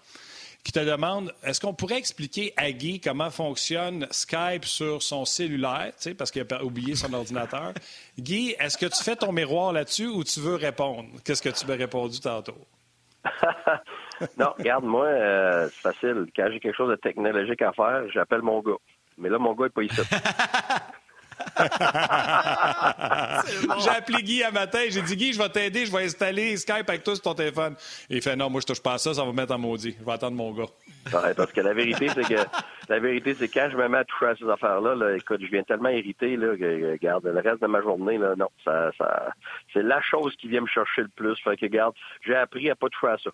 qui 0.63 0.73
te 0.73 0.79
demande 0.79 1.33
est-ce 1.41 1.61
qu'on 1.61 1.73
pourrait 1.73 1.97
expliquer 1.97 2.53
à 2.57 2.69
Guy 2.71 2.99
comment 2.99 3.29
fonctionne 3.29 4.07
Skype 4.11 4.65
sur 4.65 5.01
son 5.01 5.23
cellulaire, 5.23 5.93
parce 6.17 6.31
qu'il 6.31 6.45
a 6.51 6.63
oublié 6.63 6.95
son 6.95 7.13
ordinateur. 7.13 7.73
Guy, 8.19 8.55
est-ce 8.59 8.77
que 8.77 8.87
tu 8.87 9.01
fais 9.01 9.15
ton 9.15 9.31
miroir 9.31 9.71
là-dessus 9.71 10.07
ou 10.07 10.23
tu 10.25 10.41
veux 10.41 10.55
répondre? 10.55 11.07
Qu'est-ce 11.23 11.41
que 11.41 11.49
tu 11.49 11.65
m'as 11.65 11.77
répondu 11.77 12.19
tantôt? 12.19 12.57
non, 14.37 14.53
regarde, 14.57 14.83
moi, 14.83 15.05
euh, 15.05 15.69
c'est 15.69 15.93
facile. 15.93 16.25
Quand 16.35 16.49
j'ai 16.51 16.59
quelque 16.59 16.75
chose 16.75 16.89
de 16.89 16.95
technologique 16.95 17.61
à 17.61 17.71
faire, 17.71 18.03
j'appelle 18.11 18.41
mon 18.41 18.59
gars. 18.61 18.73
Mais 19.19 19.29
là, 19.29 19.37
mon 19.37 19.53
gars 19.53 19.65
n'est 19.65 19.69
pas 19.69 19.83
ici. 19.83 20.01
J'ai 23.83 23.89
appelé 23.89 24.23
Guy 24.23 24.43
un 24.43 24.51
matin, 24.51 24.79
j'ai 24.89 25.01
dit 25.01 25.15
Guy, 25.15 25.33
je 25.33 25.39
vais 25.39 25.49
t'aider, 25.49 25.85
je 25.85 25.91
vais 25.91 26.03
installer 26.03 26.57
Skype 26.57 26.87
avec 26.87 27.03
toi 27.03 27.15
sur 27.15 27.23
ton 27.23 27.33
téléphone. 27.33 27.75
il 28.09 28.21
fait 28.21 28.35
non, 28.35 28.49
moi 28.49 28.61
je 28.61 28.67
touche 28.67 28.81
pas 28.81 28.93
à 28.93 28.97
ça, 28.97 29.13
ça 29.13 29.23
va 29.23 29.31
me 29.31 29.35
mettre 29.35 29.53
en 29.53 29.57
maudit. 29.57 29.95
Je 29.99 30.05
vais 30.05 30.11
attendre 30.11 30.35
mon 30.35 30.51
gars. 30.51 30.67
parce 31.35 31.51
que 31.51 31.61
la 31.61 31.73
vérité, 31.73 32.07
c'est 32.13 32.23
que 32.23 32.41
la 32.89 32.99
vérité, 32.99 33.35
c'est 33.37 33.47
quand 33.47 33.69
je 33.71 33.77
me 33.77 33.87
mets 33.87 33.99
à 33.99 34.05
toucher 34.05 34.27
à 34.27 34.35
ces 34.35 34.49
affaires-là, 34.49 35.15
écoute, 35.15 35.41
je 35.41 35.47
viens 35.47 35.63
tellement 35.63 35.89
irrité 35.89 36.35
là, 36.37 36.55
que 36.55 36.97
garde 36.97 37.25
le 37.25 37.39
reste 37.39 37.61
de 37.61 37.67
ma 37.67 37.81
journée, 37.81 38.17
là, 38.17 38.35
non, 38.37 38.49
ça, 38.63 38.91
ça 38.97 39.33
c'est 39.73 39.83
la 39.83 40.01
chose 40.01 40.35
qui 40.37 40.47
vient 40.47 40.61
me 40.61 40.67
chercher 40.67 41.01
le 41.01 41.09
plus. 41.09 41.37
Fait 41.43 41.57
que 41.57 41.65
garde, 41.65 41.95
j'ai 42.25 42.35
appris 42.35 42.69
à 42.69 42.75
pas 42.75 42.87
toucher 42.89 43.13
à 43.13 43.17
ça. 43.17 43.31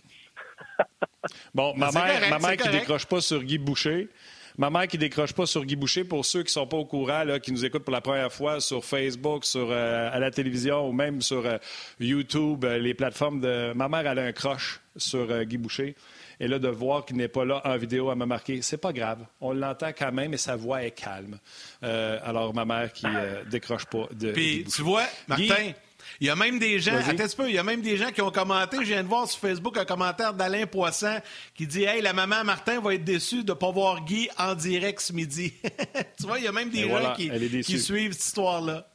bon, 1.53 1.73
ma 1.75 1.91
mère, 1.91 2.29
ma 2.29 2.39
mère 2.39 2.57
qui 2.57 2.69
décroche 2.69 3.05
pas 3.05 3.21
sur 3.21 3.43
Guy 3.43 3.57
Boucher. 3.57 4.09
Ma 4.57 4.69
mère 4.69 4.87
qui 4.87 4.97
décroche 4.97 5.33
pas 5.33 5.45
sur 5.45 5.65
Guy 5.65 5.75
Boucher, 5.75 6.05
pour 6.05 6.25
ceux 6.25 6.43
qui 6.43 6.51
sont 6.51 6.65
pas 6.65 6.77
au 6.77 6.85
courant, 6.85 7.23
là, 7.23 7.39
qui 7.39 7.51
nous 7.51 7.65
écoutent 7.65 7.83
pour 7.83 7.91
la 7.91 8.01
première 8.01 8.31
fois 8.31 8.61
sur 8.61 8.85
Facebook, 8.85 9.43
sur 9.43 9.67
euh, 9.69 10.09
à 10.11 10.17
la 10.19 10.31
télévision 10.31 10.87
ou 10.87 10.93
même 10.93 11.21
sur 11.21 11.45
euh, 11.45 11.57
YouTube, 11.99 12.63
euh, 12.63 12.77
les 12.77 12.93
plateformes 12.93 13.41
de. 13.41 13.73
Ma 13.73 13.89
mère, 13.89 14.07
elle 14.07 14.19
a 14.19 14.23
un 14.23 14.31
croche 14.31 14.79
sur 14.95 15.43
Guy 15.43 15.57
Boucher. 15.57 15.95
Et 16.39 16.47
là, 16.47 16.59
de 16.59 16.69
voir 16.69 17.05
qu'il 17.05 17.17
n'est 17.17 17.27
pas 17.27 17.43
là 17.43 17.61
en 17.65 17.77
vidéo, 17.77 18.09
à 18.09 18.15
me 18.15 18.25
marquer, 18.25 18.61
c'est 18.61 18.77
pas 18.77 18.93
grave. 18.93 19.25
On 19.41 19.53
l'entend 19.53 19.91
quand 19.97 20.11
même 20.11 20.33
et 20.33 20.37
sa 20.37 20.55
voix 20.55 20.83
est 20.83 20.91
calme. 20.91 21.37
alors, 21.81 22.53
ma 22.53 22.65
mère 22.65 22.93
qui 22.93 23.07
décroche 23.49 23.85
pas 23.85 24.07
de. 24.11 24.31
Puis, 24.31 24.65
tu 24.73 24.81
vois, 24.81 25.03
Martin, 25.27 25.71
il 26.19 26.27
y 26.27 26.29
a 26.29 26.35
même 26.35 26.59
des 26.59 26.79
gens, 26.79 26.95
attends 26.95 27.23
un 27.23 27.27
peu, 27.35 27.49
il 27.49 27.55
y 27.55 27.57
a 27.57 27.63
même 27.63 27.81
des 27.81 27.97
gens 27.97 28.11
qui 28.11 28.21
ont 28.21 28.31
commenté. 28.31 28.77
Je 28.77 28.93
viens 28.93 29.03
de 29.03 29.07
voir 29.07 29.27
sur 29.27 29.39
Facebook 29.39 29.77
un 29.77 29.85
commentaire 29.85 30.33
d'Alain 30.33 30.65
Poisson 30.65 31.19
qui 31.53 31.67
dit 31.67 31.83
Hey, 31.83 32.01
la 32.01 32.13
maman 32.13 32.43
Martin 32.43 32.79
va 32.79 32.93
être 32.93 33.03
déçue 33.03 33.43
de 33.43 33.51
ne 33.51 33.57
pas 33.57 33.71
voir 33.71 34.03
Guy 34.03 34.29
en 34.37 34.55
direct 34.55 35.01
ce 35.01 35.13
midi. 35.13 35.53
tu 36.17 36.25
vois, 36.25 36.39
il 36.39 36.45
y 36.45 36.47
a 36.47 36.51
même 36.51 36.69
des 36.69 36.87
gens 36.87 37.13
qui, 37.13 37.79
suivent 37.79 38.13
cette 38.13 38.25
histoire-là. 38.25 38.87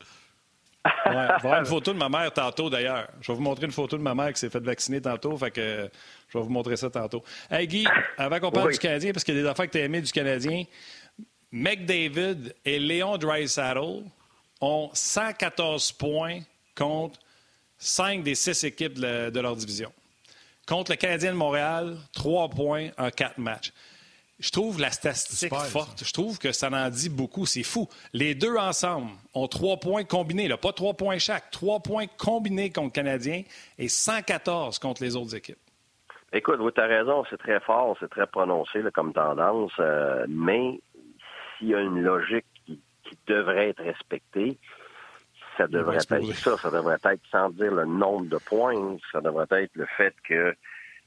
ouais, 0.85 1.13
va 1.13 1.39
voir 1.39 1.61
une 1.61 1.67
photo 1.67 1.93
de 1.93 1.99
ma 1.99 2.09
mère 2.09 2.33
tantôt 2.33 2.71
d'ailleurs. 2.71 3.09
Je 3.21 3.31
vais 3.31 3.37
vous 3.37 3.43
montrer 3.43 3.67
une 3.67 3.73
photo 3.73 3.97
de 3.99 4.03
ma 4.03 4.15
mère 4.15 4.33
qui 4.33 4.41
s'est 4.41 4.51
fait 4.51 4.61
vacciner 4.61 5.01
tantôt. 5.01 5.37
Fait 5.37 5.51
que 5.51 5.91
je 6.29 6.39
vais 6.39 6.45
vous 6.45 6.51
montrer 6.51 6.77
ça 6.77 6.89
tantôt. 6.91 7.23
Hey 7.51 7.67
Guy, 7.67 7.87
avant 8.17 8.41
qu'on 8.41 8.51
parle 8.51 8.73
du 8.73 8.79
Canadien, 8.79 9.13
parce 9.13 9.25
qu'il 9.25 9.35
y 9.35 9.39
a 9.39 9.43
des 9.43 9.49
affaires 9.49 9.67
que 9.67 9.73
tu 9.73 9.79
as 9.79 9.85
aimées 9.85 10.01
du 10.01 10.13
Canadien, 10.13 10.65
McDavid 11.53 12.55
et 12.65 12.79
Léon 12.79 13.19
Dreisaitl 13.19 14.05
ont 14.61 14.91
114 14.93 15.93
points 15.93 16.41
contre 16.81 17.21
cinq 17.77 18.23
des 18.23 18.35
six 18.35 18.65
équipes 18.65 18.95
de, 18.95 19.41
leur 19.41 19.55
division. 19.55 19.93
Contre 20.67 20.93
le 20.93 20.97
Canadien 20.97 21.33
de 21.33 21.37
Montréal, 21.37 21.97
trois 22.13 22.49
points 22.49 22.89
en 22.97 23.11
quatre 23.11 23.39
matchs. 23.39 23.73
Je 24.39 24.51
trouve 24.51 24.81
la 24.81 24.91
statistique 24.91 25.55
forte. 25.55 26.03
Je 26.03 26.13
trouve 26.13 26.39
que 26.39 26.53
ça 26.53 26.71
en 26.73 26.89
dit 26.89 27.11
beaucoup. 27.11 27.45
C'est 27.45 27.63
fou. 27.63 27.89
Les 28.15 28.35
deux 28.35 28.57
ensemble 28.57 29.11
ont 29.35 29.49
trois 29.49 29.77
points 29.77 30.05
combinés. 30.05 30.49
Là. 30.49 30.57
Pas 30.57 30.73
trois 30.73 30.95
points 30.95 31.19
chaque. 31.19 31.51
Trois 31.51 31.81
points 31.81 32.07
combinés 32.07 32.71
contre 32.71 32.87
le 32.87 32.93
Canadien 32.93 33.43
et 33.77 33.89
114 33.89 34.79
contre 34.79 35.03
les 35.03 35.15
autres 35.15 35.37
équipes. 35.37 35.59
Écoute, 36.33 36.61
tu 36.75 36.81
as 36.81 36.87
raison. 36.87 37.25
C'est 37.29 37.37
très 37.37 37.61
fort. 37.61 37.95
C'est 38.01 38.09
très 38.09 38.27
prononcé 38.27 38.83
comme 38.95 39.13
tendance. 39.13 39.73
Euh, 39.79 40.25
mais 40.27 40.81
s'il 41.59 41.69
y 41.69 41.75
a 41.75 41.81
une 41.81 42.01
logique 42.01 42.47
qui 42.65 42.81
devrait 43.27 43.71
être 43.71 43.83
respectée, 43.83 44.57
ça 45.61 45.67
devrait 45.69 45.97
être 45.97 46.33
ça. 46.35 46.57
Ça 46.57 46.71
devrait 46.71 46.99
être, 47.05 47.27
sans 47.31 47.51
dire 47.51 47.73
le 47.73 47.85
nombre 47.85 48.27
de 48.27 48.39
points, 48.39 48.97
ça 49.13 49.21
devrait 49.21 49.47
être 49.51 49.75
le 49.75 49.87
fait 49.97 50.15
que, 50.25 50.55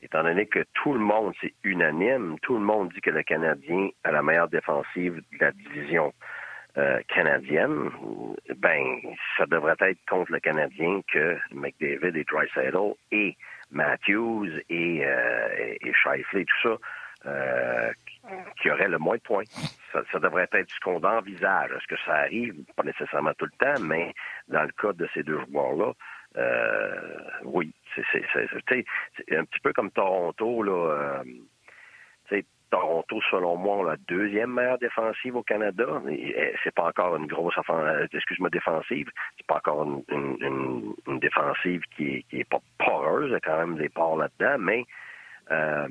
étant 0.02 0.24
donné 0.24 0.46
que 0.46 0.64
tout 0.74 0.94
le 0.94 1.00
monde, 1.00 1.34
c'est 1.42 1.54
unanime, 1.64 2.38
tout 2.42 2.54
le 2.54 2.64
monde 2.64 2.92
dit 2.94 3.02
que 3.02 3.10
le 3.10 3.24
Canadien 3.24 3.90
a 4.04 4.12
la 4.12 4.22
meilleure 4.22 4.50
défensive 4.50 5.16
de 5.16 5.38
la 5.40 5.52
division 5.52 6.14
euh, 6.78 7.00
canadienne, 7.08 7.92
ben, 8.58 8.84
ça 9.38 9.46
devrait 9.46 9.76
être 9.80 10.00
contre 10.10 10.32
le 10.32 10.40
Canadien 10.40 11.02
que 11.12 11.38
McDavid 11.52 12.18
et 12.18 12.24
Dreisaitl 12.24 12.94
et 13.12 13.38
Matthews 13.72 14.50
et, 14.70 15.06
euh, 15.06 15.76
et 15.82 15.94
Shifley, 15.94 16.46
tout 16.46 16.70
ça, 16.70 16.78
euh, 17.26 17.92
qui 18.62 18.72
aurait 18.72 18.88
le 18.88 18.98
moins 18.98 19.18
de 19.18 19.22
points. 19.22 19.44
Ça, 19.92 20.20
devrait 20.20 20.48
être 20.52 20.70
ce 20.70 20.80
qu'on 20.80 21.04
envisage. 21.04 21.72
Est-ce 21.72 21.88
que 21.88 22.02
ça 22.06 22.16
arrive? 22.16 22.56
Pas 22.76 22.84
nécessairement 22.84 23.34
tout 23.38 23.46
le 23.46 23.58
temps, 23.66 23.82
mais 23.82 24.14
dans 24.48 24.64
le 24.64 24.72
cas 24.72 24.94
de 24.94 25.08
ces 25.14 25.24
deux 25.24 25.40
joueurs-là, 25.50 25.94
euh, 26.38 27.18
oui. 27.44 27.74
C'est 27.96 29.38
un 29.38 29.46
petit 29.46 29.60
peu 29.62 29.74
comme 29.74 29.92
Toronto, 29.92 30.64
là. 30.64 30.72
Euh, 30.72 31.24
Toronto, 32.74 33.22
selon 33.30 33.56
moi, 33.56 33.88
la 33.88 33.98
deuxième 34.08 34.52
meilleure 34.52 34.80
défensive 34.80 35.36
au 35.36 35.44
Canada. 35.44 36.02
C'est 36.64 36.74
pas 36.74 36.88
encore 36.88 37.16
une 37.18 37.28
grosse 37.28 37.54
euh, 37.70 38.08
excuse-moi, 38.12 38.50
défensive. 38.50 39.12
C'est 39.38 39.46
pas 39.46 39.58
encore 39.58 39.84
une, 40.10 41.20
défensive 41.20 41.84
qui 41.96 42.26
qui 42.32 42.40
est 42.40 42.50
pas 42.50 42.62
poreuse. 42.80 43.30
Il 43.30 43.34
y 43.34 43.36
a 43.36 43.40
quand 43.42 43.60
même 43.60 43.78
des 43.78 43.90
ports 43.90 44.18
là-dedans, 44.18 44.58
mais 44.58 44.86
Euh, 45.52 45.88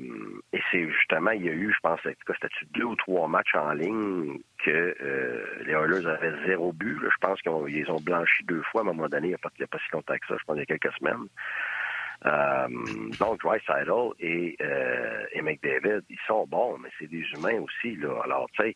et 0.51 0.59
c'est 0.71 0.89
justement, 0.89 1.31
il 1.31 1.43
y 1.43 1.49
a 1.49 1.53
eu, 1.53 1.71
je 1.71 1.79
pense, 1.81 1.99
c'était 2.03 2.47
deux 2.73 2.83
ou 2.83 2.95
trois 2.95 3.27
matchs 3.27 3.53
en 3.55 3.71
ligne 3.73 4.39
que 4.65 4.95
euh, 4.99 5.45
les 5.65 5.73
Oilers 5.73 6.07
avaient 6.07 6.33
zéro 6.45 6.73
but. 6.73 6.99
Je 7.01 7.17
pense 7.21 7.41
qu'ils 7.41 7.91
ont 7.91 8.01
blanchi 8.01 8.43
deux 8.45 8.63
fois 8.71 8.81
à 8.81 8.83
un 8.83 8.87
moment 8.87 9.07
donné, 9.07 9.27
il 9.27 9.29
n'y 9.29 9.35
a, 9.35 9.37
pas 9.37 9.49
si 9.77 9.91
longtemps 9.93 10.15
que 10.15 10.27
ça, 10.27 10.35
je 10.39 10.43
pense 10.45 10.57
il 10.57 10.59
y 10.59 10.63
a 10.63 10.65
quelques 10.65 10.93
semaines. 10.97 11.27
Euh, 12.25 12.67
donc, 13.19 13.41
Dreisaitl 13.41 13.91
et, 14.19 14.57
et 15.33 15.41
McDavid, 15.41 16.01
ils 16.09 16.19
sont 16.25 16.47
bons, 16.47 16.77
mais 16.79 16.89
c'est 16.97 17.07
des 17.07 17.25
humains 17.35 17.59
aussi. 17.59 17.95
Là. 17.97 18.21
Alors, 18.23 18.49
tu 18.53 18.63
sais, 18.63 18.75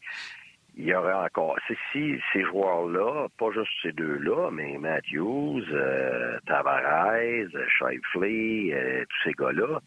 il 0.76 0.86
y 0.86 0.94
aurait 0.94 1.14
encore. 1.14 1.58
Si 1.92 2.20
ces 2.34 2.44
joueurs-là, 2.44 3.28
pas 3.40 3.52
juste 3.52 3.72
ces 3.82 3.94
deux-là, 3.94 4.52
mais 4.52 4.78
Matthews, 4.78 5.64
Tavares, 6.46 7.50
Shifley, 7.80 9.06
tous 9.10 9.24
ces 9.24 9.32
gars-là, 9.32 9.80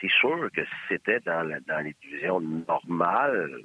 c'est 0.00 0.10
sûr 0.10 0.48
que 0.54 0.64
si 0.64 0.70
c'était 0.88 1.20
dans, 1.20 1.46
dans 1.66 1.84
les 1.84 1.94
divisions 2.02 2.40
normales, 2.40 3.62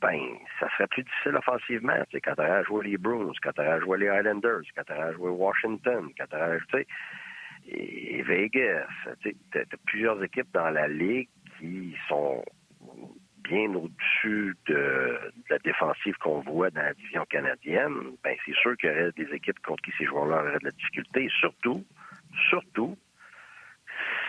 ben, 0.00 0.20
ça 0.60 0.68
serait 0.70 0.86
plus 0.86 1.02
difficile 1.02 1.36
offensivement. 1.36 1.96
C'est 2.12 2.20
quand 2.20 2.34
tu 2.34 2.42
à 2.42 2.62
jouer 2.62 2.88
les 2.88 2.98
Bruins, 2.98 3.32
quand 3.42 3.52
tu 3.52 3.60
à 3.60 3.80
jouer 3.80 3.98
les 3.98 4.06
Islanders, 4.06 4.62
quand 4.76 4.84
tu 4.84 4.92
à 4.92 5.12
jouer 5.12 5.30
Washington, 5.30 6.08
quand 6.16 6.26
tu 6.26 6.70
jouer 6.70 6.86
et 7.70 8.22
Vegas. 8.22 8.86
Tu 9.20 9.36
as, 9.54 9.76
plusieurs 9.86 10.22
équipes 10.22 10.48
dans 10.52 10.70
la 10.70 10.88
ligue 10.88 11.28
qui 11.58 11.94
sont 12.08 12.44
bien 13.44 13.74
au-dessus 13.74 14.54
de, 14.66 15.18
la 15.48 15.58
défensive 15.58 16.14
qu'on 16.18 16.40
voit 16.40 16.70
dans 16.70 16.82
la 16.82 16.94
division 16.94 17.24
canadienne, 17.30 18.16
ben 18.22 18.36
c'est 18.44 18.54
sûr 18.54 18.76
qu'il 18.76 18.90
y 18.90 18.92
aurait 18.92 19.12
des 19.12 19.34
équipes 19.34 19.58
contre 19.60 19.82
qui 19.82 19.92
ces 19.98 20.04
joueurs-là 20.04 20.42
auraient 20.42 20.58
de 20.58 20.64
la 20.64 20.70
difficulté. 20.70 21.24
Et 21.24 21.30
surtout, 21.40 21.84
surtout, 22.50 22.96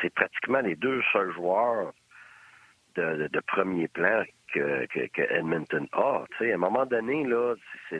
c'est 0.02 0.14
pratiquement 0.14 0.62
les 0.62 0.76
deux 0.76 1.02
seuls 1.12 1.34
joueurs 1.34 1.94
de, 2.96 3.40
premier 3.48 3.88
plan 3.88 4.24
que, 4.54 4.88
Edmonton 5.34 5.88
a. 5.94 6.26
à 6.40 6.44
un 6.44 6.58
moment 6.58 6.86
donné, 6.86 7.24
là, 7.24 7.56
je 7.92 7.98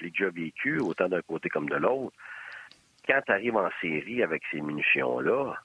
l'ai 0.00 0.10
déjà 0.10 0.30
vécu, 0.30 0.78
autant 0.78 1.08
d'un 1.08 1.22
côté 1.22 1.48
comme 1.48 1.68
de 1.68 1.76
l'autre. 1.76 2.16
Quand 3.06 3.20
tu 3.26 3.32
arrives 3.32 3.56
en 3.56 3.70
série 3.80 4.22
avec 4.22 4.42
ces 4.50 4.60
munitions-là, 4.60 5.56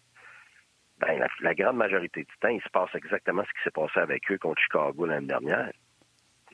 ben, 0.99 1.27
la, 1.41 1.53
grande 1.53 1.75
majorité 1.75 2.21
du 2.21 2.37
temps, 2.39 2.47
il 2.47 2.61
se 2.61 2.69
passe 2.69 2.89
exactement 2.95 3.43
ce 3.43 3.49
qui 3.49 3.63
s'est 3.65 3.71
passé 3.71 3.99
avec 3.99 4.31
eux 4.31 4.37
contre 4.37 4.61
Chicago 4.61 5.05
l'année 5.05 5.27
dernière. 5.27 5.71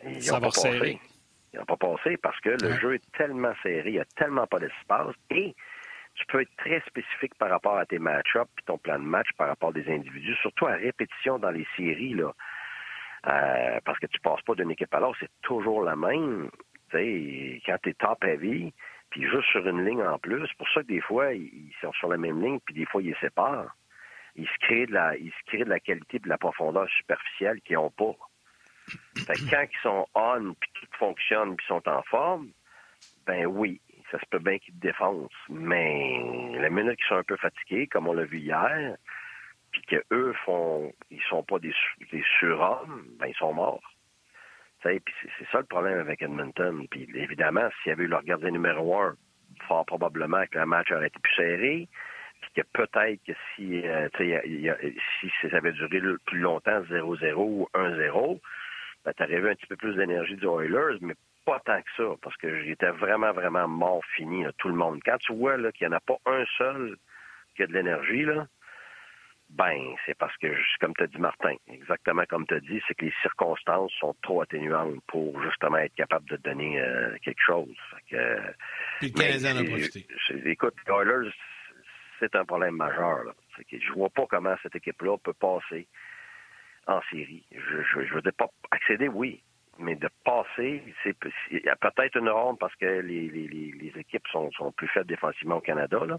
Ils 0.04 0.26
n'ont 0.32 0.40
pas 0.40 0.48
passé. 0.48 1.00
Ils 1.54 1.60
n'ont 1.60 1.66
pas 1.66 1.78
passé 1.78 2.18
parce 2.18 2.40
que 2.40 2.50
le 2.50 2.80
jeu 2.80 2.96
est 2.96 3.12
tellement 3.18 3.54
serré, 3.62 3.90
il 3.90 3.94
n'y 3.94 4.00
a 4.00 4.06
tellement 4.16 4.48
pas 4.48 4.60
d'espace 4.60 5.16
et 5.30 5.54
tu 6.16 6.26
peux 6.28 6.42
être 6.42 6.56
très 6.58 6.82
spécifique 6.82 7.36
par 7.36 7.50
rapport 7.50 7.78
à 7.78 7.86
tes 7.86 8.00
match-ups 8.00 8.50
puis 8.56 8.66
ton 8.66 8.78
plan 8.78 9.00
de 9.00 9.06
match 9.06 9.30
par 9.38 9.48
rapport 9.48 9.70
à 9.70 9.74
des 9.74 9.90
individus, 9.90 10.36
surtout 10.36 10.68
à 10.68 10.74
répétition 10.74 11.40
dans 11.40 11.52
les 11.52 11.68
séries, 11.76 12.14
là. 12.14 12.34
Euh, 13.28 13.80
parce 13.86 14.00
que 14.00 14.08
tu 14.08 14.20
passes 14.20 14.42
pas 14.42 14.56
d'une 14.56 14.72
équipe 14.72 14.94
à 14.96 15.00
l'autre, 15.00 15.18
c'est 15.20 15.32
toujours 15.44 15.84
la 15.84 15.96
même. 15.96 16.50
sais, 16.92 17.62
quand 17.66 17.78
tu 17.84 17.90
es 17.90 17.94
top 17.94 18.24
heavy, 18.24 18.74
puis 19.12 19.30
juste 19.30 19.48
sur 19.52 19.68
une 19.68 19.86
ligne 19.86 20.02
en 20.02 20.18
plus, 20.18 20.48
c'est 20.48 20.58
pour 20.58 20.70
ça 20.70 20.82
que 20.82 20.88
des 20.88 21.02
fois, 21.02 21.34
ils 21.34 21.72
sont 21.82 21.94
sur 21.94 22.10
la 22.10 22.18
même 22.18 22.42
ligne, 22.42 22.60
puis 22.66 22.74
des 22.74 22.86
fois, 22.86 23.02
ils 23.02 23.10
les 23.10 23.18
séparent 23.22 23.76
ils 24.36 24.48
se 24.48 24.58
créent 24.66 24.86
de 24.86 24.94
la, 24.94 25.16
ils 25.18 25.32
se 25.32 25.44
créent 25.48 25.64
de 25.64 25.70
la 25.70 25.80
qualité 25.80 26.20
de 26.20 26.30
la 26.30 26.38
profondeur 26.38 26.88
superficielle 26.90 27.62
qu'ils 27.62 27.76
n'ont 27.76 27.92
pas. 27.92 28.16
Quand 29.28 29.64
ils 29.64 29.82
sont 29.84 30.08
on, 30.16 30.54
puis 30.60 30.70
tout 30.74 30.88
fonctionne, 30.98 31.56
puis 31.56 31.66
sont 31.68 31.88
en 31.88 32.02
forme, 32.04 32.50
ben 33.26 33.46
oui, 33.46 33.82
ça 34.12 34.20
se 34.20 34.26
peut 34.30 34.40
bien 34.40 34.60
qu'ils 34.60 34.74
te 34.76 34.80
défoncent. 34.80 35.32
Mais 35.50 36.22
la 36.60 36.70
minute 36.70 36.98
qu'ils 36.98 37.08
sont 37.08 37.16
un 37.16 37.24
peu 37.24 37.38
fatigués, 37.38 37.88
comme 37.88 38.08
on 38.08 38.14
l'a 38.14 38.26
vu 38.26 38.40
hier, 38.40 38.96
puis 39.72 39.82
qu'eux 39.84 40.34
font, 40.46 40.92
ils 41.10 41.22
sont 41.30 41.44
pas 41.44 41.60
des, 41.60 41.74
surhommes, 42.40 43.06
ben 43.20 43.28
ils 43.28 43.36
sont 43.36 43.54
morts. 43.54 43.84
Puis 44.84 45.02
c'est 45.38 45.48
ça 45.52 45.60
le 45.60 45.66
problème 45.66 46.00
avec 46.00 46.22
Edmonton. 46.22 46.88
Puis 46.90 47.08
évidemment, 47.14 47.70
s'il 47.82 47.92
y 47.92 47.94
avait 47.94 48.04
eu 48.04 48.08
leur 48.08 48.24
gardien 48.24 48.52
numéro 48.52 49.00
un, 49.00 49.16
fort 49.68 49.86
probablement 49.86 50.44
que 50.48 50.58
le 50.58 50.66
match 50.66 50.92
aurait 50.92 51.08
été 51.08 51.20
plus 51.20 51.36
serré 51.36 51.88
que 52.56 52.62
peut-être 52.74 53.24
que 53.26 53.34
si, 53.56 53.82
euh, 53.88 54.10
ça 54.18 55.58
avait 55.58 55.72
duré 55.72 56.02
plus 56.26 56.40
longtemps, 56.40 56.82
0-0 56.82 57.34
ou 57.36 57.68
1-0, 57.74 58.40
ben, 59.06 59.14
tu 59.14 59.24
aurais 59.24 59.40
vu 59.40 59.50
un 59.50 59.56
petit 59.56 59.68
peu 59.68 59.76
plus 59.76 59.96
d'énergie 59.96 60.36
du 60.36 60.46
Oilers, 60.46 60.98
mais 61.02 61.16
pas 61.46 61.60
tant 61.66 61.82
que 61.82 61.90
ça, 61.98 62.16
parce 62.22 62.36
que 62.38 62.64
j'étais 62.64 62.92
vraiment, 62.92 63.32
vraiment 63.32 63.68
mort 63.68 64.04
fini, 64.16 64.46
tout 64.58 64.70
le 64.70 64.76
monde. 64.76 65.00
Quand 65.04 65.18
tu 65.18 65.34
vois 65.34 65.58
qu'il 65.72 65.88
n'y 65.88 65.94
en 65.94 65.98
a 65.98 66.00
pas 66.00 66.18
un 66.26 66.46
seul 66.58 66.98
qui 67.56 67.64
a 67.64 67.68
de 67.68 67.74
l'énergie, 67.74 68.24
là, 68.24 68.48
ben, 69.52 69.96
c'est 70.06 70.18
parce 70.18 70.36
que, 70.38 70.48
comme 70.80 70.94
tu 70.96 71.04
as 71.04 71.08
dit, 71.08 71.18
Martin, 71.18 71.56
exactement 71.68 72.24
comme 72.30 72.48
tu 72.48 72.54
as 72.54 72.62
dit, 72.62 72.82
c'est 72.88 72.94
que 72.94 73.06
les 73.06 73.14
circonstances 73.22 73.92
sont 74.00 74.16
trop 74.22 74.42
atténuantes 74.42 75.02
pour 75.08 75.42
justement 75.44 75.78
être 75.78 75.94
capable 75.96 76.30
de 76.30 76.38
donner 76.38 76.80
euh, 76.80 77.18
quelque 77.22 77.42
chose. 77.46 77.76
Fait 77.90 78.16
que, 78.16 78.42
Puis 79.00 79.10
le 79.10 79.66
profité. 79.66 80.08
Écoute, 80.46 80.76
Oilers, 80.88 81.32
c'est 82.20 82.34
un 82.36 82.46
problème 82.46 82.76
majeur. 82.76 83.26
Là. 83.26 83.34
Que 83.70 83.78
je 83.78 83.92
vois 83.92 84.10
pas 84.10 84.26
comment 84.30 84.56
cette 84.64 84.76
équipe-là 84.76 85.18
peut 85.18 85.34
passer 85.34 85.86
en 86.88 87.02
série. 87.12 87.44
Je 87.52 88.00
ne 88.00 88.14
veux 88.14 88.22
dire 88.22 88.34
pas 88.34 88.50
accéder, 88.72 89.10
oui, 89.10 89.44
mais 89.82 89.96
de 89.96 90.10
passer, 90.24 90.84
c'est 91.04 91.18
peut-être 91.18 92.18
une 92.18 92.30
ronde 92.30 92.60
parce 92.60 92.76
que 92.76 92.86
les, 92.86 93.92
équipes 93.98 94.28
sont, 94.28 94.50
plus 94.76 94.88
faibles 94.88 95.08
défensivement 95.08 95.58
au 95.58 95.62
Canada. 95.62 96.00
Là. 96.06 96.18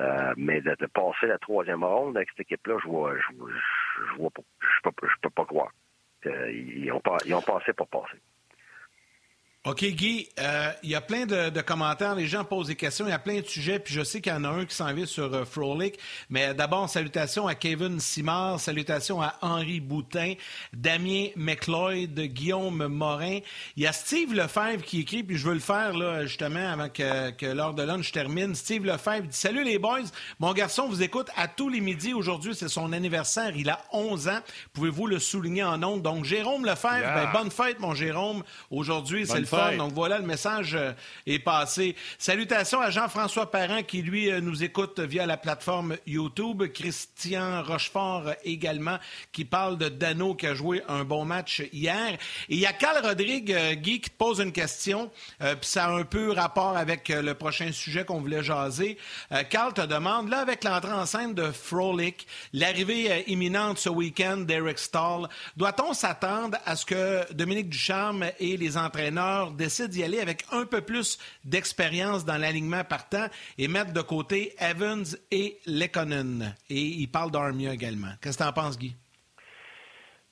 Euh, 0.00 0.34
mais 0.36 0.60
de, 0.60 0.74
passer 0.86 1.26
la 1.26 1.38
troisième 1.38 1.84
ronde 1.84 2.16
avec 2.16 2.30
cette 2.30 2.40
équipe-là, 2.40 2.76
je 2.82 2.88
vois, 2.88 3.14
je, 3.16 3.32
je, 4.16 4.28
peux, 4.82 5.06
je 5.06 5.14
peux 5.20 5.30
pas 5.30 5.44
croire. 5.44 5.70
Ils 6.24 6.90
ont 6.92 7.00
passé 7.42 7.72
pour 7.72 7.88
passer. 7.88 8.18
OK, 9.64 9.84
Guy, 9.84 10.28
euh, 10.40 10.72
il 10.82 10.90
y 10.90 10.96
a 10.96 11.00
plein 11.00 11.24
de, 11.24 11.60
commentaires, 11.60 12.16
les 12.16 12.26
gens 12.26 12.42
posent 12.42 12.66
des 12.66 12.74
questions, 12.74 13.06
il 13.06 13.10
y 13.10 13.12
a 13.12 13.20
plein 13.20 13.38
de 13.40 13.46
sujets, 13.46 13.78
puis 13.78 13.94
je 13.94 14.02
sais 14.02 14.20
qu'il 14.20 14.32
y 14.32 14.34
en 14.34 14.42
a 14.42 14.48
un 14.48 14.64
qui 14.64 14.74
s'en 14.74 14.92
vient 14.92 15.06
sur 15.06 15.32
euh, 15.32 15.44
Frolic. 15.44 16.00
Mais 16.30 16.52
d'abord, 16.52 16.88
salutations 16.88 17.46
à 17.46 17.54
Kevin 17.54 18.00
Simard, 18.00 18.58
salutations 18.58 19.22
à 19.22 19.36
Henri 19.40 19.78
Boutin, 19.78 20.34
Damien 20.72 21.28
McLeod, 21.36 22.18
Guillaume 22.18 22.88
Morin. 22.88 23.38
Il 23.76 23.84
y 23.84 23.86
a 23.86 23.92
Steve 23.92 24.34
Lefebvre 24.34 24.82
qui 24.82 25.02
écrit, 25.02 25.22
puis 25.22 25.36
je 25.36 25.46
veux 25.46 25.54
le 25.54 25.60
faire 25.60 25.96
là, 25.96 26.26
justement 26.26 26.68
avant 26.68 26.88
que, 26.88 27.30
que 27.30 27.46
l'heure 27.46 27.74
de 27.74 27.84
lunch 27.84 28.10
termine. 28.10 28.56
Steve 28.56 28.84
Lefebvre 28.84 29.28
dit 29.28 29.36
Salut 29.36 29.62
les 29.62 29.78
boys, 29.78 30.00
mon 30.40 30.52
garçon 30.54 30.88
vous 30.88 31.04
écoute 31.04 31.28
à 31.36 31.46
tous 31.46 31.68
les 31.68 31.80
midis. 31.80 32.14
Aujourd'hui, 32.14 32.56
c'est 32.56 32.68
son 32.68 32.92
anniversaire, 32.92 33.56
il 33.56 33.70
a 33.70 33.78
11 33.92 34.26
ans. 34.26 34.40
Pouvez-vous 34.72 35.06
le 35.06 35.20
souligner 35.20 35.62
en 35.62 35.80
ondes? 35.84 36.02
Donc, 36.02 36.24
Jérôme 36.24 36.64
Lefebvre, 36.64 37.14
ben, 37.14 37.30
bonne 37.32 37.52
fête, 37.52 37.78
mon 37.78 37.94
Jérôme. 37.94 38.42
Aujourd'hui, 38.68 39.24
c'est 39.24 39.38
le 39.38 39.51
donc 39.52 39.92
voilà, 39.92 40.18
le 40.18 40.26
message 40.26 40.74
euh, 40.74 40.92
est 41.26 41.38
passé. 41.38 41.94
Salutations 42.18 42.80
à 42.80 42.90
Jean-François 42.90 43.50
Parent 43.50 43.82
qui, 43.82 44.02
lui, 44.02 44.30
euh, 44.30 44.40
nous 44.40 44.64
écoute 44.64 45.00
via 45.00 45.26
la 45.26 45.36
plateforme 45.36 45.96
YouTube. 46.06 46.64
Christian 46.72 47.62
Rochefort 47.62 48.28
euh, 48.28 48.32
également 48.44 48.98
qui 49.32 49.44
parle 49.44 49.78
de 49.78 49.88
Dano 49.88 50.34
qui 50.34 50.46
a 50.46 50.54
joué 50.54 50.82
un 50.88 51.04
bon 51.04 51.24
match 51.24 51.62
hier. 51.72 52.14
Et 52.48 52.54
il 52.54 52.58
y 52.58 52.66
a 52.66 52.72
Carl 52.72 53.04
Rodrigue, 53.04 53.54
Guy, 53.74 54.00
qui 54.00 54.10
te 54.10 54.16
pose 54.16 54.40
une 54.40 54.52
question. 54.52 55.10
puis 55.38 55.56
ça 55.62 55.86
a 55.86 55.90
un 55.90 56.04
peu 56.04 56.32
rapport 56.32 56.76
avec 56.76 57.08
le 57.08 57.34
prochain 57.34 57.72
sujet 57.72 58.04
qu'on 58.04 58.20
voulait 58.20 58.42
jaser. 58.42 58.98
Carl 59.50 59.72
te 59.72 59.82
demande, 59.82 60.28
là, 60.28 60.40
avec 60.40 60.64
l'entrée 60.64 60.92
en 60.92 61.06
scène 61.06 61.34
de 61.34 61.50
Frolic, 61.50 62.26
l'arrivée 62.52 63.24
imminente 63.28 63.78
ce 63.78 63.88
week-end 63.88 64.38
d'Eric 64.38 64.78
Stahl, 64.78 65.28
doit-on 65.56 65.92
s'attendre 65.92 66.58
à 66.64 66.76
ce 66.76 66.84
que 66.84 67.32
Dominique 67.32 67.68
Ducharme 67.68 68.26
et 68.38 68.56
les 68.56 68.76
entraîneurs 68.76 69.41
décide 69.50 69.88
d'y 69.88 70.02
aller 70.04 70.20
avec 70.20 70.44
un 70.52 70.64
peu 70.64 70.80
plus 70.80 71.18
d'expérience 71.44 72.24
dans 72.24 72.38
l'alignement 72.38 72.84
partant 72.84 73.26
et 73.58 73.68
mettre 73.68 73.92
de 73.92 74.00
côté 74.00 74.54
Evans 74.60 75.04
et 75.30 75.58
Lekonen. 75.66 76.54
Et 76.70 76.80
il 76.80 77.08
parle 77.08 77.30
d'Armia 77.30 77.72
également. 77.72 78.12
Qu'est-ce 78.20 78.38
que 78.38 78.42
tu 78.42 78.48
en 78.48 78.52
penses, 78.52 78.78
Guy? 78.78 78.96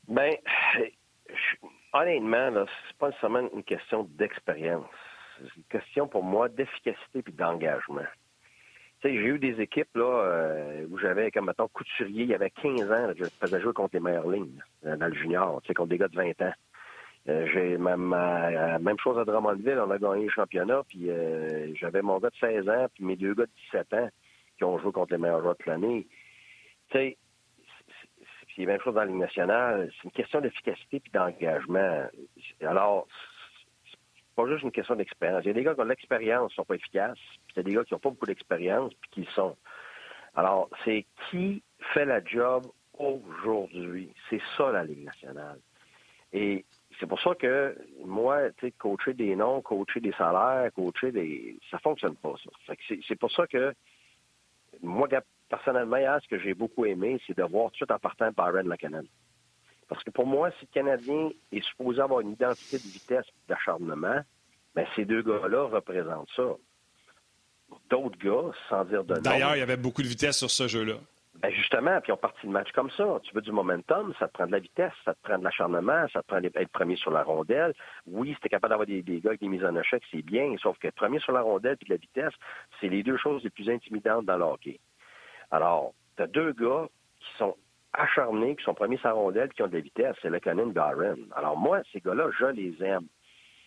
Bien, 0.08 0.30
honnêtement, 1.92 2.50
ce 2.52 2.58
n'est 2.58 2.66
pas 2.98 3.10
seulement 3.20 3.48
une 3.54 3.64
question 3.64 4.08
d'expérience. 4.18 4.86
C'est 5.38 5.56
une 5.56 5.64
question 5.64 6.08
pour 6.08 6.22
moi 6.22 6.48
d'efficacité 6.48 7.22
et 7.26 7.32
d'engagement. 7.32 8.04
j'ai 9.02 9.10
eu 9.10 9.38
des 9.38 9.60
équipes 9.60 9.94
là, 9.94 10.04
euh, 10.04 10.86
où 10.90 10.98
j'avais, 10.98 11.30
comme 11.30 11.46
mettons, 11.46 11.68
Couturier, 11.68 12.24
il 12.24 12.30
y 12.30 12.34
avait 12.34 12.50
15 12.50 12.90
ans, 12.90 13.12
je 13.16 13.24
faisais 13.40 13.60
jouer 13.60 13.72
contre 13.72 13.94
les 13.94 14.00
meilleures 14.00 14.30
lignes 14.30 14.60
dans 14.82 15.06
le 15.06 15.14
junior, 15.14 15.62
contre 15.74 15.88
des 15.88 15.98
gars 15.98 16.08
de 16.08 16.16
20 16.16 16.42
ans. 16.42 16.52
Euh, 17.30 17.46
j'ai 17.52 17.78
même, 17.78 18.08
même 18.80 18.98
chose 18.98 19.16
à 19.18 19.24
Drummondville, 19.24 19.78
on 19.78 19.90
a 19.90 19.98
gagné 19.98 20.24
le 20.24 20.30
championnat, 20.30 20.82
puis 20.88 21.10
euh, 21.10 21.72
j'avais 21.76 22.02
mon 22.02 22.18
gars 22.18 22.30
de 22.30 22.36
16 22.36 22.68
ans, 22.68 22.86
puis 22.92 23.04
mes 23.04 23.14
deux 23.14 23.34
gars 23.34 23.44
de 23.44 23.50
17 23.72 23.94
ans 23.94 24.08
qui 24.56 24.64
ont 24.64 24.78
joué 24.78 24.90
contre 24.90 25.12
les 25.12 25.18
meilleurs 25.18 25.40
joueurs 25.40 25.54
de 25.54 25.70
l'année. 25.70 26.08
Tu 26.90 26.98
sais, 26.98 27.16
c'est 28.56 28.62
la 28.62 28.72
même 28.72 28.80
chose 28.80 28.94
dans 28.94 29.00
la 29.00 29.06
Ligue 29.06 29.16
nationale. 29.16 29.92
C'est 29.96 30.04
une 30.04 30.10
question 30.10 30.40
d'efficacité 30.40 30.98
puis 30.98 31.12
d'engagement. 31.12 32.08
Alors, 32.62 33.06
c'est 33.88 34.34
pas 34.34 34.48
juste 34.48 34.64
une 34.64 34.72
question 34.72 34.96
d'expérience. 34.96 35.44
Il 35.44 35.48
y 35.48 35.50
a 35.50 35.54
des 35.54 35.62
gars 35.62 35.74
qui 35.74 35.80
ont 35.80 35.84
de 35.84 35.90
l'expérience, 35.90 36.50
qui 36.50 36.56
sont 36.56 36.64
pas 36.64 36.74
efficaces, 36.74 37.18
puis 37.46 37.54
il 37.54 37.56
y 37.58 37.60
a 37.60 37.62
des 37.62 37.74
gars 37.74 37.84
qui 37.84 37.94
n'ont 37.94 38.00
pas 38.00 38.10
beaucoup 38.10 38.26
d'expérience, 38.26 38.92
puis 38.94 39.10
qui 39.12 39.20
le 39.20 39.32
sont. 39.36 39.56
Alors, 40.34 40.68
c'est 40.84 41.06
qui 41.30 41.62
fait 41.94 42.04
la 42.04 42.24
job 42.24 42.66
aujourd'hui? 42.98 44.12
C'est 44.28 44.42
ça, 44.56 44.72
la 44.72 44.82
Ligue 44.82 45.04
nationale. 45.04 45.60
Et 46.32 46.64
c'est 47.00 47.06
pour 47.06 47.20
ça 47.20 47.34
que 47.34 47.76
moi, 48.04 48.50
tu 48.58 48.66
sais, 48.66 48.72
coacher 48.72 49.14
des 49.14 49.34
noms, 49.34 49.62
coacher 49.62 50.00
des 50.00 50.12
salaires, 50.12 50.70
coacher 50.74 51.10
des. 51.10 51.58
Ça 51.70 51.78
fonctionne 51.78 52.14
pas, 52.16 52.34
ça. 52.44 52.74
c'est 53.08 53.18
pour 53.18 53.32
ça 53.32 53.46
que 53.46 53.74
moi, 54.82 55.08
personnellement, 55.48 55.96
ce 56.22 56.28
que 56.28 56.38
j'ai 56.38 56.54
beaucoup 56.54 56.84
aimé, 56.84 57.20
c'est 57.26 57.36
de 57.36 57.42
voir 57.42 57.70
tout 57.72 57.90
en 57.90 57.98
partant 57.98 58.30
Byron 58.30 58.68
Lacanen. 58.68 59.06
Parce 59.88 60.04
que 60.04 60.10
pour 60.10 60.26
moi, 60.26 60.50
si 60.52 60.66
le 60.66 60.72
Canadien 60.72 61.30
est 61.50 61.64
supposé 61.64 62.00
avoir 62.00 62.20
une 62.20 62.32
identité 62.32 62.76
de 62.76 62.82
vitesse 62.82 63.26
d'acharnement, 63.48 64.20
ben 64.74 64.86
ces 64.94 65.04
deux 65.04 65.22
gars-là 65.22 65.64
représentent 65.64 66.28
ça. 66.36 66.54
D'autres 67.88 68.18
gars, 68.18 68.52
sans 68.68 68.84
dire 68.84 69.04
de. 69.04 69.14
D'ailleurs, 69.14 69.56
il 69.56 69.58
y 69.58 69.62
avait 69.62 69.76
beaucoup 69.76 70.02
de 70.02 70.06
vitesse 70.06 70.38
sur 70.38 70.50
ce 70.50 70.68
jeu-là. 70.68 70.94
Ben 71.34 71.50
justement, 71.52 72.00
puis 72.00 72.12
on 72.12 72.16
partit 72.16 72.46
le 72.46 72.52
match 72.52 72.70
comme 72.72 72.90
ça. 72.90 73.18
Tu 73.22 73.34
veux 73.34 73.40
du 73.40 73.52
momentum, 73.52 74.12
ça 74.18 74.26
te 74.28 74.32
prend 74.32 74.46
de 74.46 74.52
la 74.52 74.58
vitesse, 74.58 74.92
ça 75.04 75.14
te 75.14 75.22
prend 75.22 75.38
de 75.38 75.44
l'acharnement, 75.44 76.06
ça 76.12 76.22
te 76.22 76.26
prend 76.26 76.40
d'être 76.40 76.68
premier 76.72 76.96
sur 76.96 77.10
la 77.12 77.22
rondelle. 77.22 77.72
Oui, 78.06 78.34
si 78.34 78.40
tu 78.40 78.48
capable 78.48 78.70
d'avoir 78.70 78.86
des, 78.86 79.02
gars 79.02 79.30
avec 79.30 79.40
des 79.40 79.48
mises 79.48 79.64
en 79.64 79.76
échec, 79.76 80.02
c'est 80.10 80.22
bien, 80.22 80.54
sauf 80.58 80.76
que 80.78 80.88
premier 80.88 81.20
sur 81.20 81.32
la 81.32 81.42
rondelle 81.42 81.76
et 81.80 81.84
de 81.84 81.90
la 81.90 81.96
vitesse, 81.96 82.34
c'est 82.80 82.88
les 82.88 83.02
deux 83.02 83.16
choses 83.16 83.42
les 83.44 83.50
plus 83.50 83.70
intimidantes 83.70 84.26
dans 84.26 84.36
le 84.36 84.44
hockey. 84.44 84.80
Alors, 85.50 85.94
tu 86.16 86.22
as 86.24 86.26
deux 86.26 86.52
gars 86.52 86.88
qui 87.20 87.36
sont 87.38 87.56
acharnés, 87.92 88.56
qui 88.56 88.64
sont 88.64 88.74
premiers 88.74 88.98
sur 88.98 89.08
la 89.08 89.14
rondelle, 89.14 89.52
qui 89.52 89.62
ont 89.62 89.68
de 89.68 89.74
la 89.74 89.80
vitesse, 89.80 90.16
c'est 90.20 90.30
le 90.30 90.40
Canon 90.40 90.68
Garren. 90.68 91.16
Alors 91.36 91.56
moi, 91.56 91.80
ces 91.92 92.00
gars-là, 92.00 92.28
je 92.38 92.46
les 92.46 92.82
aime. 92.82 93.06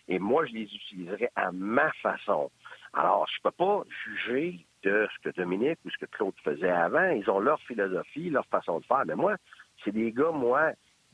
Et 0.06 0.18
moi, 0.18 0.44
je 0.44 0.52
les 0.52 0.64
utiliserai 0.64 1.30
à 1.34 1.50
ma 1.50 1.90
façon. 2.02 2.50
Alors, 2.92 3.26
je 3.28 3.40
peux 3.42 3.50
pas 3.50 3.82
juger 4.04 4.66
de 4.84 5.08
ce 5.14 5.28
que 5.28 5.34
Dominique 5.34 5.78
ou 5.84 5.90
ce 5.90 5.98
que 5.98 6.06
Claude 6.06 6.34
faisait 6.42 6.70
avant. 6.70 7.10
Ils 7.10 7.28
ont 7.30 7.40
leur 7.40 7.60
philosophie, 7.60 8.30
leur 8.30 8.46
façon 8.46 8.80
de 8.80 8.84
faire. 8.84 9.04
Mais 9.06 9.14
moi, 9.14 9.36
c'est 9.84 9.92
des 9.92 10.12
gars, 10.12 10.30
moi, 10.30 10.72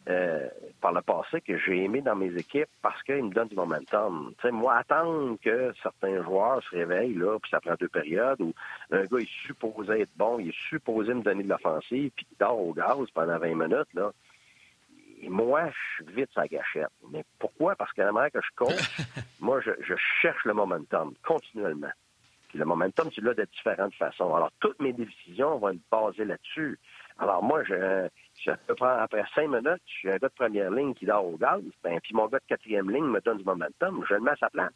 euh, 0.08 0.48
par 0.80 0.92
le 0.92 1.02
passé, 1.02 1.40
que 1.40 1.58
j'ai 1.58 1.84
aimé 1.84 2.00
dans 2.00 2.16
mes 2.16 2.34
équipes 2.34 2.70
parce 2.82 3.02
qu'ils 3.02 3.22
me 3.22 3.30
donnent 3.30 3.48
du 3.48 3.56
momentum. 3.56 4.32
sais, 4.40 4.50
moi, 4.50 4.76
attendre 4.76 5.36
que 5.42 5.72
certains 5.82 6.22
joueurs 6.22 6.62
se 6.62 6.70
réveillent, 6.70 7.14
là, 7.14 7.38
puis 7.38 7.50
ça 7.50 7.60
prend 7.60 7.74
deux 7.78 7.88
périodes, 7.88 8.40
où 8.40 8.54
un 8.90 9.04
gars 9.04 9.18
est 9.18 9.46
supposé 9.46 10.00
être 10.00 10.16
bon, 10.16 10.38
il 10.38 10.48
est 10.48 10.68
supposé 10.68 11.12
me 11.12 11.22
donner 11.22 11.42
de 11.42 11.48
l'offensive, 11.48 12.10
puis 12.16 12.26
il 12.30 12.36
dort 12.38 12.58
au 12.58 12.72
gaz 12.72 13.10
pendant 13.12 13.38
20 13.38 13.54
minutes, 13.54 13.92
là. 13.94 14.10
Et 15.22 15.28
moi, 15.28 15.68
je 15.68 16.04
suis 16.04 16.14
vite 16.14 16.30
sa 16.34 16.48
gâchette. 16.48 16.88
Mais 17.12 17.22
pourquoi? 17.38 17.76
Parce 17.76 17.92
qu'à 17.92 18.06
la 18.06 18.12
manière 18.12 18.32
que 18.32 18.40
je 18.40 18.54
coach, 18.56 19.00
moi, 19.40 19.60
je, 19.60 19.72
je 19.82 19.94
cherche 20.22 20.46
le 20.46 20.54
momentum 20.54 21.12
continuellement. 21.22 21.92
Puis 22.50 22.58
le 22.58 22.64
momentum, 22.64 23.08
tu 23.10 23.20
l'as 23.20 23.34
de 23.34 23.44
différentes 23.44 23.94
façons. 23.94 24.34
Alors, 24.34 24.50
toutes 24.58 24.80
mes 24.80 24.92
décisions 24.92 25.58
vont 25.58 25.68
être 25.68 25.80
basées 25.90 26.24
là-dessus. 26.24 26.80
Alors, 27.18 27.44
moi, 27.44 27.62
je, 27.62 28.08
je 28.42 28.50
prends, 28.74 28.98
après 28.98 29.22
cinq 29.36 29.48
minutes, 29.48 29.82
je 29.86 29.92
suis 29.92 30.10
un 30.10 30.16
gars 30.16 30.28
de 30.28 30.34
première 30.34 30.70
ligne 30.72 30.92
qui 30.94 31.06
dort 31.06 31.24
au 31.24 31.36
gaz, 31.36 31.62
ben, 31.84 32.00
puis 32.00 32.12
mon 32.12 32.26
gars 32.26 32.40
de 32.40 32.44
quatrième 32.48 32.90
ligne 32.90 33.04
me 33.04 33.20
donne 33.20 33.38
du 33.38 33.44
momentum, 33.44 34.04
je 34.08 34.14
le 34.14 34.20
mets 34.20 34.32
à 34.32 34.36
sa 34.36 34.50
place. 34.50 34.72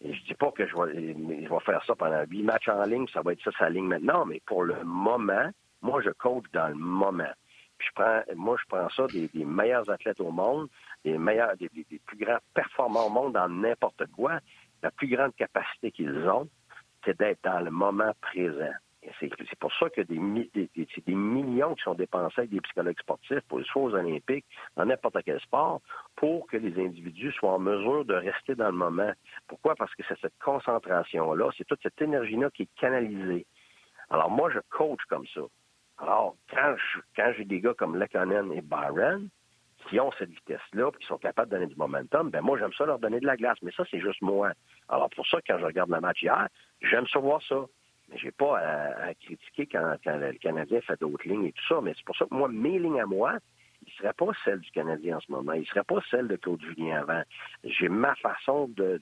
Et 0.00 0.14
je 0.14 0.24
dis 0.24 0.34
pas 0.34 0.52
que 0.52 0.66
je 0.66 0.74
vais, 0.74 1.60
faire 1.60 1.84
ça 1.84 1.94
pendant 1.94 2.24
huit 2.24 2.42
matchs 2.42 2.68
en 2.68 2.84
ligne, 2.84 3.06
ça 3.08 3.20
va 3.20 3.32
être 3.32 3.42
ça 3.42 3.50
sa 3.58 3.68
ligne 3.68 3.86
maintenant, 3.86 4.24
mais 4.24 4.40
pour 4.46 4.64
le 4.64 4.82
moment, 4.84 5.50
moi, 5.82 6.00
je 6.02 6.10
coach 6.10 6.44
dans 6.54 6.68
le 6.68 6.74
moment. 6.74 7.32
Puis 7.76 7.88
je 7.88 7.94
prends, 7.94 8.22
moi, 8.36 8.56
je 8.58 8.66
prends 8.68 8.88
ça 8.88 9.06
des, 9.06 9.28
meilleurs 9.44 9.90
athlètes 9.90 10.20
au 10.20 10.30
monde, 10.30 10.68
des 11.04 11.18
meilleurs, 11.18 11.56
des 11.58 11.68
plus 11.68 12.16
grands 12.16 12.38
performants 12.54 13.06
au 13.06 13.10
monde 13.10 13.34
dans 13.34 13.48
n'importe 13.48 14.06
quoi. 14.16 14.40
La 14.84 14.90
plus 14.90 15.08
grande 15.08 15.34
capacité 15.34 15.90
qu'ils 15.90 16.28
ont, 16.28 16.46
c'est 17.06 17.18
d'être 17.18 17.42
dans 17.42 17.60
le 17.60 17.70
moment 17.70 18.12
présent. 18.20 18.74
C'est 19.18 19.58
pour 19.58 19.72
ça 19.78 19.88
que 19.88 20.02
des, 20.02 20.18
des, 20.54 21.14
millions 21.14 21.74
qui 21.74 21.82
sont 21.82 21.94
dépensés 21.94 22.46
des 22.48 22.60
psychologues 22.60 23.00
sportifs 23.00 23.40
pour 23.48 23.60
les 23.60 23.64
choses 23.64 23.94
olympiques, 23.94 24.44
dans 24.76 24.84
n'importe 24.84 25.16
quel 25.24 25.40
sport, 25.40 25.80
pour 26.16 26.46
que 26.48 26.58
les 26.58 26.84
individus 26.84 27.32
soient 27.32 27.54
en 27.54 27.58
mesure 27.58 28.04
de 28.04 28.12
rester 28.12 28.54
dans 28.54 28.66
le 28.66 28.76
moment. 28.76 29.10
Pourquoi? 29.46 29.74
Parce 29.74 29.94
que 29.94 30.02
c'est 30.06 30.20
cette 30.20 30.38
concentration-là, 30.38 31.50
c'est 31.56 31.66
toute 31.66 31.82
cette 31.82 32.02
énergie-là 32.02 32.50
qui 32.50 32.64
est 32.64 32.74
canalisée. 32.78 33.46
Alors 34.10 34.30
moi, 34.30 34.50
je 34.50 34.58
coach 34.68 35.00
comme 35.08 35.26
ça. 35.28 35.40
Alors, 35.96 36.36
quand 36.50 37.32
j'ai 37.38 37.44
des 37.46 37.60
gars 37.60 37.74
comme 37.74 37.96
Lekonen 37.96 38.52
et 38.52 38.60
Byron, 38.60 39.30
qui 39.88 40.00
ont 40.00 40.10
cette 40.18 40.30
vitesse-là, 40.30 40.90
qui 40.98 41.06
sont 41.06 41.18
capables 41.18 41.50
de 41.50 41.56
donner 41.56 41.66
du 41.66 41.76
momentum, 41.76 42.30
ben 42.30 42.40
moi, 42.40 42.58
j'aime 42.58 42.72
ça 42.76 42.86
leur 42.86 42.98
donner 42.98 43.20
de 43.20 43.26
la 43.26 43.36
glace. 43.36 43.58
Mais 43.62 43.72
ça, 43.72 43.84
c'est 43.90 44.00
juste 44.00 44.22
moi. 44.22 44.52
Alors, 44.88 45.10
pour 45.10 45.26
ça, 45.26 45.38
quand 45.46 45.58
je 45.58 45.64
regarde 45.64 45.90
le 45.90 46.00
match 46.00 46.22
hier, 46.22 46.48
j'aime 46.82 47.06
ça 47.08 47.18
voir 47.18 47.42
ça. 47.42 47.66
Mais 48.08 48.18
j'ai 48.18 48.32
pas 48.32 48.58
à, 48.58 49.14
critiquer 49.14 49.66
quand, 49.66 49.96
le 50.04 50.38
Canadien 50.38 50.80
fait 50.82 51.00
d'autres 51.00 51.26
lignes 51.26 51.46
et 51.46 51.52
tout 51.52 51.66
ça. 51.68 51.80
Mais 51.82 51.92
c'est 51.96 52.04
pour 52.04 52.16
ça 52.16 52.26
que 52.26 52.34
moi, 52.34 52.48
mes 52.48 52.78
lignes 52.78 53.00
à 53.00 53.06
moi, 53.06 53.38
ils 53.86 53.90
ne 53.90 53.96
seraient 53.96 54.14
pas 54.14 54.32
celles 54.44 54.60
du 54.60 54.70
Canadien 54.70 55.16
en 55.16 55.20
ce 55.20 55.32
moment. 55.32 55.52
Ils 55.52 55.60
ne 55.60 55.66
seraient 55.66 55.84
pas 55.84 56.00
celles 56.10 56.28
de 56.28 56.36
Claude 56.36 56.62
Julien 56.62 57.00
avant. 57.00 57.22
J'ai 57.64 57.88
ma 57.88 58.14
façon 58.16 58.68
de, 58.68 59.00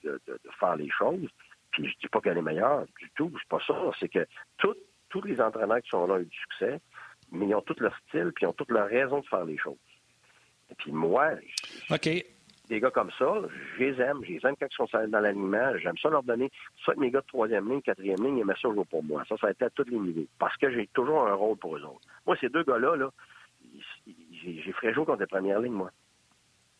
faire 0.59 0.77
les 0.77 0.90
choses. 0.90 1.29
Puis 1.73 1.88
je 1.88 1.99
dis 1.99 2.09
pas 2.09 2.21
qu'elle 2.21 2.38
est 2.38 2.42
meilleure 2.42 2.85
du 3.01 3.11
tout. 3.14 3.33
C'est 3.40 3.49
pas 3.49 3.61
ça. 3.66 3.75
C'est 3.99 4.09
que 4.09 4.27
tous 4.59 5.23
les 5.23 5.40
entraîneurs 5.40 5.81
qui 5.83 5.90
sont 5.90 6.07
là 6.07 6.14
ont 6.14 6.18
eu 6.18 6.27
du 6.27 6.37
succès, 6.37 6.81
mais 7.31 7.47
ils 7.47 7.55
ont 7.55 7.62
tout 7.62 7.77
leur 7.79 7.97
style, 8.09 8.33
puis 8.35 8.45
ils 8.45 8.47
ont 8.47 8.53
toute 8.53 8.71
leur 8.71 8.88
raison 8.88 9.21
de 9.21 9.27
faire 9.27 9.45
les 9.45 9.59
choses. 9.59 9.79
Puis 10.79 10.93
moi, 10.93 11.31
OK 11.91 12.09
des 12.73 12.81
gars 12.81 12.91
comme 12.91 13.11
ça, 13.19 13.35
je 13.77 13.85
les 13.85 14.01
aime. 14.01 14.25
Je 14.25 14.33
les 14.33 14.41
aime 14.45 14.57
quand 14.59 14.67
ils 14.71 14.75
sont 14.75 14.89
dans 15.09 15.21
l'alignement. 15.21 15.77
J'aime 15.79 15.99
ça 15.99 16.09
leur 16.09 16.23
donner. 16.23 16.51
Soit 16.83 16.97
mes 16.97 17.11
gars 17.11 17.21
de 17.21 17.27
troisième 17.27 17.69
ligne, 17.69 17.83
quatrième 17.83 18.25
ligne, 18.25 18.39
ils 18.39 18.45
mettent 18.47 18.57
ça 18.63 18.73
jour 18.73 18.87
pour 18.87 19.05
moi. 19.05 19.23
Ça, 19.29 19.37
ça 19.37 19.49
a 19.49 19.51
été 19.51 19.67
à 19.67 19.71
tous 19.71 19.85
les 19.85 19.99
niveaux. 19.99 20.27
Parce 20.39 20.57
que 20.57 20.71
j'ai 20.73 20.89
toujours 20.95 21.27
un 21.27 21.35
rôle 21.35 21.59
pour 21.59 21.77
eux 21.77 21.83
autres. 21.83 22.01
Moi, 22.27 22.35
ces 22.41 22.49
deux 22.49 22.65
gars-là, 22.65 22.97
là, 22.97 23.11
j'ai 24.43 24.73
ferais 24.73 24.95
jouer 24.95 25.05
contre 25.05 25.21
les 25.21 25.27
premières 25.27 25.61
lignes, 25.61 25.75
moi. 25.75 25.91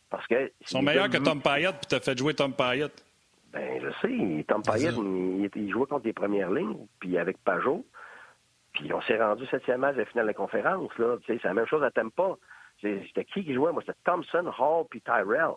Parce 0.09 0.25
que. 0.25 0.51
Ils 0.61 0.67
sont 0.67 0.81
meilleurs 0.81 1.09
que 1.09 1.17
Tom 1.17 1.41
Payette, 1.41 1.75
puis 1.75 1.87
tu 1.89 1.95
as 1.95 1.99
fait 1.99 2.17
jouer 2.17 2.33
Tom 2.33 2.53
Payette. 2.53 3.05
Ben, 3.51 3.79
je 3.79 3.89
sais. 4.01 4.45
Tom 4.47 4.63
Payette, 4.63 4.95
il, 5.55 5.71
jouait 5.71 5.85
contre 5.85 6.07
les 6.07 6.13
premières 6.13 6.49
lignes, 6.49 6.87
puis 6.99 7.19
avec 7.19 7.37
Pajot. 7.43 7.85
Puis 8.73 8.91
on 8.91 9.01
s'est 9.03 9.21
rendu 9.21 9.45
septième 9.45 9.81
match 9.81 9.93
de 9.93 9.99
la 9.99 10.05
finale 10.07 10.25
de 10.25 10.29
la 10.29 10.33
conférence, 10.33 10.97
là. 10.97 11.17
C'est 11.27 11.43
la 11.43 11.53
même 11.53 11.67
chose 11.67 11.83
à 11.83 11.91
Tempa. 11.91 12.35
C'était 12.83 13.25
qui 13.25 13.43
qui 13.43 13.53
jouait? 13.53 13.71
Moi, 13.71 13.81
c'était 13.85 13.97
Thompson, 14.03 14.51
Hall, 14.59 14.85
puis 14.89 15.01
Tyrell. 15.01 15.55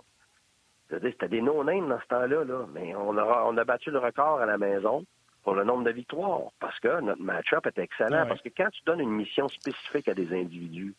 C'était 0.88 1.28
des 1.28 1.42
no-names 1.42 1.88
dans 1.88 2.00
ce 2.00 2.06
temps-là, 2.06 2.44
là. 2.44 2.66
mais 2.72 2.94
on 2.94 3.16
a, 3.18 3.44
on 3.46 3.56
a 3.56 3.64
battu 3.64 3.90
le 3.90 3.98
record 3.98 4.38
à 4.40 4.46
la 4.46 4.56
maison 4.56 5.04
pour 5.42 5.54
le 5.54 5.64
nombre 5.64 5.84
de 5.84 5.90
victoires 5.90 6.50
parce 6.60 6.78
que 6.78 7.00
notre 7.00 7.22
match-up 7.22 7.66
était 7.66 7.82
excellent. 7.82 8.26
Parce 8.26 8.40
que 8.40 8.50
quand 8.56 8.68
tu 8.70 8.80
donnes 8.86 9.00
une 9.00 9.10
mission 9.10 9.48
spécifique 9.48 10.08
à 10.08 10.14
des 10.14 10.32
individus, 10.32 10.94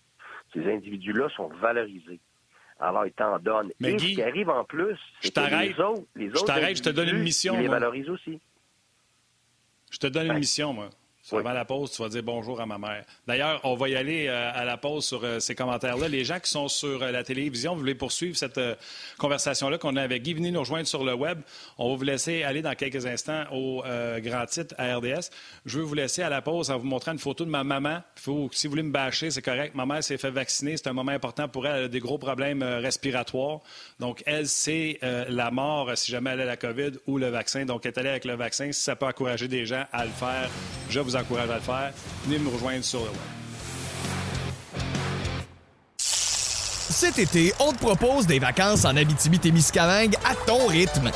ces 0.54 0.70
individus-là 0.70 1.30
sont 1.30 1.48
valorisés. 1.48 2.20
Alors, 2.80 3.06
ils 3.06 3.14
t'en 3.14 3.40
donnent. 3.40 3.72
Mais 3.80 3.94
Et 3.94 3.96
Guy, 3.96 4.10
ce 4.10 4.16
qui 4.16 4.22
arrive 4.22 4.50
en 4.50 4.64
plus, 4.64 4.98
c'est 5.22 5.34
que 5.34 5.40
les 5.40 5.80
autres, 5.80 6.04
les 6.16 6.30
autres 6.30 6.54
je 6.54 6.76
je 6.76 6.84
te 6.84 6.90
donne 6.90 7.10
une 7.10 7.24
mission. 7.24 7.56
Ils 7.56 7.62
les 7.62 7.68
valorisent 7.68 8.10
aussi. 8.10 8.40
Je 9.90 9.98
te 9.98 10.08
donne 10.08 10.28
une 10.28 10.34
ben, 10.34 10.40
mission, 10.40 10.74
moi. 10.74 10.90
Avant 11.34 11.52
la 11.52 11.66
pause, 11.66 11.92
tu 11.92 12.02
vas 12.02 12.08
dire 12.08 12.24
bonjour 12.24 12.62
à 12.62 12.66
ma 12.66 12.78
mère. 12.78 13.04
D'ailleurs, 13.28 13.60
on 13.66 13.76
va 13.76 13.90
y 13.90 13.96
aller 13.96 14.28
euh, 14.28 14.50
à 14.54 14.64
la 14.64 14.78
pause 14.78 15.06
sur 15.06 15.26
euh, 15.26 15.40
ces 15.40 15.56
commentaires-là. 15.56 16.08
Les 16.08 16.24
gens 16.24 16.40
qui 16.40 16.50
sont 16.50 16.70
sur 16.70 17.04
euh, 17.04 17.12
la 17.12 17.24
télévision, 17.24 17.74
vous 17.74 17.82
voulez 17.82 17.96
poursuivre 17.96 18.38
cette 18.38 18.60
conversation-là 19.18 19.78
qu'on 19.78 19.98
a 19.98 20.02
avec 20.02 20.24
Guy, 20.24 20.36
venez 20.36 20.52
nous 20.52 20.62
rejoindre 20.62 20.88
sur 20.88 21.04
le 21.04 21.14
web. 21.14 21.42
On 21.78 21.90
va 21.90 21.96
vous 21.98 22.04
laisser 22.04 22.44
aller 22.44 22.62
dans 22.62 22.76
quelques 22.76 23.06
instants 23.06 23.44
au 23.52 23.84
grand 24.20 24.46
titre 24.46 24.74
à 24.78 24.96
RDS. 24.96 25.30
Je 25.66 25.80
veux 25.80 25.84
vous 25.84 25.94
laisser 25.94 26.22
à 26.22 26.30
la 26.30 26.42
pause 26.42 26.72
en 26.72 26.78
vous 26.78 26.86
montrant 26.86 27.12
une 27.12 27.20
photo 27.20 27.44
de 27.44 27.50
ma 27.50 27.64
maman. 27.64 28.02
Faut, 28.16 28.50
si 28.54 28.68
vous 28.68 28.72
voulez 28.72 28.84
me 28.84 28.92
bâcher, 28.92 29.30
c'est 29.32 29.42
correct. 29.42 29.76
Ma 29.76 29.86
mère 29.86 30.04
s'est 30.04 30.18
fait 30.18 30.32
vacciner. 30.32 30.78
C'est 30.78 30.88
un 30.88 30.94
moment 30.94 31.12
important 31.12 31.48
pour 31.48 31.68
elle. 31.68 31.78
Elle 31.78 31.84
a 31.86 31.88
des 31.90 32.00
gros 32.00 32.18
problèmes 32.18 32.64
respiratoires. 32.64 33.60
Donc, 34.00 34.24
elle, 34.26 34.48
c'est 34.48 35.00
la 35.02 35.52
mort 35.52 35.92
si 35.96 36.12
jamais 36.12 36.32
elle 36.32 36.42
a 36.42 36.46
la 36.46 36.58
COVID 36.58 36.92
ou 37.08 37.18
le 37.18 37.30
vaccin. 37.30 37.66
Donc, 37.66 37.86
elle 37.86 37.94
est 37.94 38.00
allée 38.00 38.10
avec 38.10 38.26
le 38.26 38.36
vaccin. 38.36 38.72
Si 38.72 38.82
ça 38.82 38.96
peut 38.96 39.06
encourager 39.06 39.48
des 39.48 39.66
gens 39.66 39.86
à 39.92 40.06
le 40.06 40.12
faire, 40.12 40.50
je 40.90 41.00
vous 41.00 41.17
encourage 41.18 41.50
à 41.50 41.56
le 41.56 41.62
faire. 41.62 41.92
Venez 42.26 42.40
me 42.40 42.50
rejoindre 42.50 42.84
sur 42.84 43.00
le 43.00 43.06
web. 43.06 43.16
Cet 45.98 47.20
été, 47.20 47.54
on 47.60 47.74
te 47.74 47.78
propose 47.78 48.26
des 48.26 48.40
vacances 48.40 48.84
en 48.86 48.96
Abitibi-Témiscamingue 48.96 50.16
à 50.26 50.34
ton 50.48 50.66
rythme. 50.68 51.12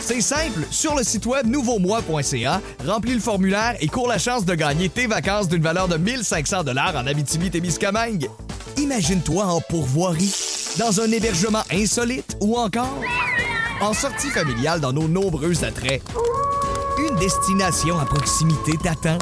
C'est 0.00 0.20
simple, 0.20 0.60
sur 0.70 0.94
le 0.94 1.02
site 1.02 1.26
web 1.26 1.46
nouveaumois.ca, 1.46 2.60
remplis 2.86 3.14
le 3.14 3.20
formulaire 3.20 3.74
et 3.80 3.88
cours 3.88 4.06
la 4.06 4.18
chance 4.18 4.44
de 4.44 4.54
gagner 4.54 4.88
tes 4.88 5.08
vacances 5.08 5.48
d'une 5.48 5.62
valeur 5.62 5.88
de 5.88 5.96
1500 5.96 6.62
dollars 6.62 6.94
en 6.94 7.06
Abitibi-Témiscamingue. 7.06 8.30
Imagine-toi 8.76 9.44
en 9.44 9.60
pourvoirie, 9.60 10.32
dans 10.78 11.00
un 11.00 11.10
hébergement 11.10 11.64
insolite 11.72 12.36
ou 12.40 12.56
encore 12.56 13.02
en 13.80 13.92
sortie 13.92 14.30
familiale 14.30 14.80
dans 14.80 14.92
nos 14.92 15.08
nombreux 15.08 15.64
attraits. 15.64 16.02
Destination 17.20 17.98
à 17.98 18.04
proximité 18.04 18.72
t'attend. 18.76 19.18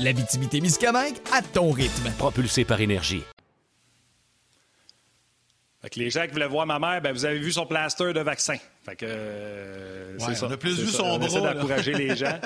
La 0.00 0.12
Miscamingue 0.60 1.14
à 1.32 1.40
ton 1.40 1.70
rythme. 1.70 2.10
Propulsé 2.18 2.64
par 2.64 2.80
énergie. 2.80 3.22
Fait 5.82 5.90
que 5.90 6.00
les 6.00 6.10
gens 6.10 6.26
qui 6.26 6.32
voulaient 6.32 6.48
voir 6.48 6.66
ma 6.66 6.78
mère, 6.78 7.00
ben, 7.00 7.12
vous 7.12 7.24
avez 7.24 7.38
vu 7.38 7.52
son 7.52 7.64
plaster 7.64 8.12
de 8.12 8.20
vaccin. 8.20 8.56
Fait 8.84 8.96
que, 8.96 9.06
euh, 9.06 10.18
c'est 10.18 10.34
ça. 10.34 10.46
On 10.46 10.50
a 10.50 10.56
plus 10.56 10.80
vu 10.80 10.88
son 10.88 11.18
bras. 11.18 11.54
d'encourager 11.54 11.94
les 11.94 12.16
gens. 12.16 12.38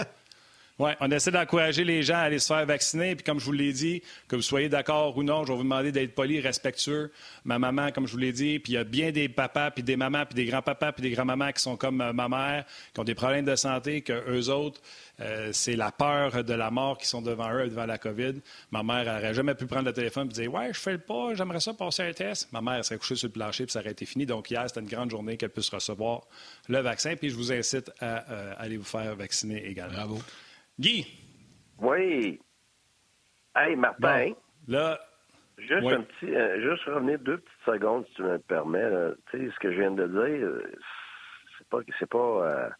Oui, 0.80 0.90
on 0.98 1.08
essaie 1.12 1.30
d'encourager 1.30 1.84
les 1.84 2.02
gens 2.02 2.16
à 2.16 2.22
aller 2.22 2.40
se 2.40 2.48
faire 2.52 2.66
vacciner. 2.66 3.14
Puis 3.14 3.22
comme 3.22 3.38
je 3.38 3.44
vous 3.44 3.52
l'ai 3.52 3.72
dit, 3.72 4.02
que 4.26 4.34
vous 4.34 4.42
soyez 4.42 4.68
d'accord 4.68 5.16
ou 5.16 5.22
non, 5.22 5.44
je 5.44 5.52
vais 5.52 5.56
vous 5.56 5.62
demander 5.62 5.92
d'être 5.92 6.16
poli, 6.16 6.40
respectueux. 6.40 7.12
Ma 7.44 7.60
maman, 7.60 7.92
comme 7.92 8.08
je 8.08 8.12
vous 8.12 8.18
l'ai 8.18 8.32
dit, 8.32 8.58
puis 8.58 8.72
il 8.72 8.74
y 8.74 8.78
a 8.78 8.82
bien 8.82 9.12
des 9.12 9.28
papas, 9.28 9.70
puis 9.70 9.84
des 9.84 9.96
mamans, 9.96 10.26
puis 10.26 10.34
des 10.34 10.46
grands-papas, 10.46 10.90
puis 10.90 11.02
des 11.02 11.10
grands-mamans 11.10 11.52
qui 11.52 11.62
sont 11.62 11.76
comme 11.76 12.00
euh, 12.00 12.12
ma 12.12 12.28
mère, 12.28 12.64
qui 12.92 12.98
ont 12.98 13.04
des 13.04 13.14
problèmes 13.14 13.44
de 13.44 13.54
santé, 13.54 14.02
que 14.02 14.12
eux 14.28 14.50
autres, 14.50 14.80
euh, 15.20 15.50
c'est 15.52 15.76
la 15.76 15.92
peur 15.92 16.42
de 16.42 16.54
la 16.54 16.72
mort 16.72 16.98
qui 16.98 17.06
sont 17.06 17.22
devant 17.22 17.52
eux, 17.52 17.68
devant 17.68 17.86
la 17.86 17.98
COVID. 17.98 18.34
Ma 18.72 18.82
mère 18.82 19.04
n'aurait 19.04 19.34
jamais 19.34 19.54
pu 19.54 19.66
prendre 19.66 19.86
le 19.86 19.92
téléphone 19.92 20.28
et 20.28 20.32
dire 20.32 20.52
Ouais, 20.52 20.72
je 20.72 20.80
fais 20.80 20.92
le 20.92 20.98
pas, 20.98 21.34
j'aimerais 21.34 21.60
ça 21.60 21.72
passer 21.72 22.02
un 22.02 22.12
test. 22.12 22.48
Ma 22.50 22.60
mère 22.60 22.84
serait 22.84 22.98
couchée 22.98 23.14
sur 23.14 23.28
le 23.28 23.32
plancher 23.32 23.64
puis 23.64 23.72
ça 23.72 23.78
aurait 23.78 23.92
été 23.92 24.06
fini. 24.06 24.26
Donc, 24.26 24.50
hier, 24.50 24.64
c'était 24.66 24.80
une 24.80 24.88
grande 24.88 25.10
journée 25.10 25.36
qu'elle 25.36 25.50
puisse 25.50 25.68
recevoir 25.68 26.22
le 26.68 26.80
vaccin. 26.80 27.14
Puis, 27.14 27.30
je 27.30 27.36
vous 27.36 27.52
incite 27.52 27.92
à 28.00 28.28
euh, 28.28 28.54
aller 28.58 28.76
vous 28.76 28.82
faire 28.82 29.14
vacciner 29.14 29.64
également. 29.66 29.94
Bravo. 29.94 30.18
Guy? 30.78 31.06
Oui. 31.78 32.40
Hey, 33.54 33.76
Martin. 33.76 34.32
là. 34.66 34.98
Juste 35.56 35.86
un 35.86 36.02
petit, 36.02 36.34
euh, 36.34 36.60
juste 36.60 36.82
revenir 36.84 37.18
deux 37.20 37.38
petites 37.38 37.64
secondes, 37.64 38.04
si 38.08 38.14
tu 38.14 38.22
me 38.22 38.32
le 38.32 38.38
permets. 38.40 38.90
Tu 39.30 39.38
sais, 39.38 39.50
ce 39.54 39.58
que 39.60 39.70
je 39.70 39.78
viens 39.78 39.92
de 39.92 40.06
dire, 40.06 40.76
c'est 41.56 41.68
pas, 41.68 41.78
c'est 41.98 42.08
pas, 42.08 42.70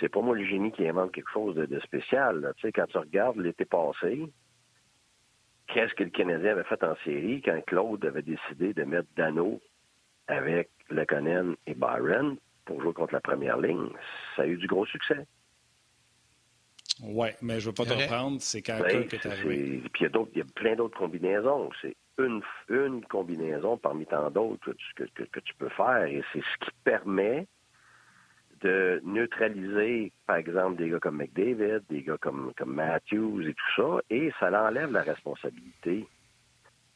c'est 0.00 0.08
pas 0.08 0.20
moi 0.20 0.36
le 0.36 0.44
génie 0.44 0.70
qui 0.70 0.86
invente 0.86 1.12
quelque 1.12 1.30
chose 1.32 1.56
de, 1.56 1.80
spécial. 1.80 2.52
Tu 2.56 2.62
sais, 2.62 2.72
quand 2.72 2.86
tu 2.86 2.98
regardes 2.98 3.38
l'été 3.38 3.64
passé, 3.64 4.22
qu'est-ce 5.66 5.94
que 5.94 6.04
le 6.04 6.10
Canadien 6.10 6.52
avait 6.52 6.64
fait 6.64 6.84
en 6.84 6.94
série 7.04 7.42
quand 7.42 7.60
Claude 7.66 8.04
avait 8.04 8.22
décidé 8.22 8.72
de 8.72 8.84
mettre 8.84 9.08
Dano 9.16 9.60
avec 10.28 10.70
Lekonen 10.88 11.56
et 11.66 11.74
Byron 11.74 12.36
pour 12.64 12.80
jouer 12.80 12.92
contre 12.92 13.14
la 13.14 13.20
première 13.20 13.58
ligne? 13.58 13.88
Ça 14.36 14.42
a 14.42 14.46
eu 14.46 14.56
du 14.56 14.66
gros 14.68 14.86
succès. 14.86 15.26
Oui, 17.02 17.28
mais 17.42 17.58
je 17.58 17.66
ne 17.66 17.70
veux 17.70 17.74
pas 17.74 17.84
te 17.84 18.00
reprendre, 18.00 18.40
c'est 18.40 18.62
quand 18.62 18.78
ben, 18.80 19.06
qui 19.06 19.16
est 19.16 19.26
arrivé. 19.26 19.82
Puis 19.92 20.04
il 20.04 20.38
y, 20.38 20.40
a 20.40 20.44
plein 20.54 20.76
d'autres 20.76 20.96
combinaisons. 20.96 21.70
C'est 21.80 21.96
une, 22.18 22.42
une 22.68 23.04
combinaison 23.04 23.76
parmi 23.76 24.06
tant 24.06 24.30
d'autres 24.30 24.72
que, 24.94 25.04
que, 25.04 25.40
tu 25.40 25.54
peux 25.58 25.68
faire. 25.70 26.04
Et 26.04 26.22
c'est 26.32 26.40
ce 26.40 26.64
qui 26.64 26.70
permet 26.84 27.46
de 28.60 29.00
neutraliser, 29.04 30.12
par 30.26 30.36
exemple, 30.36 30.76
des 30.76 30.90
gars 30.90 31.00
comme 31.00 31.16
McDavid, 31.16 31.80
des 31.90 32.02
gars 32.02 32.18
comme, 32.20 32.52
comme 32.56 32.74
Matthews 32.74 33.42
et 33.48 33.54
tout 33.54 33.82
ça, 33.82 34.00
et 34.08 34.32
ça 34.38 34.66
enlève 34.66 34.92
la 34.92 35.02
responsabilité 35.02 36.06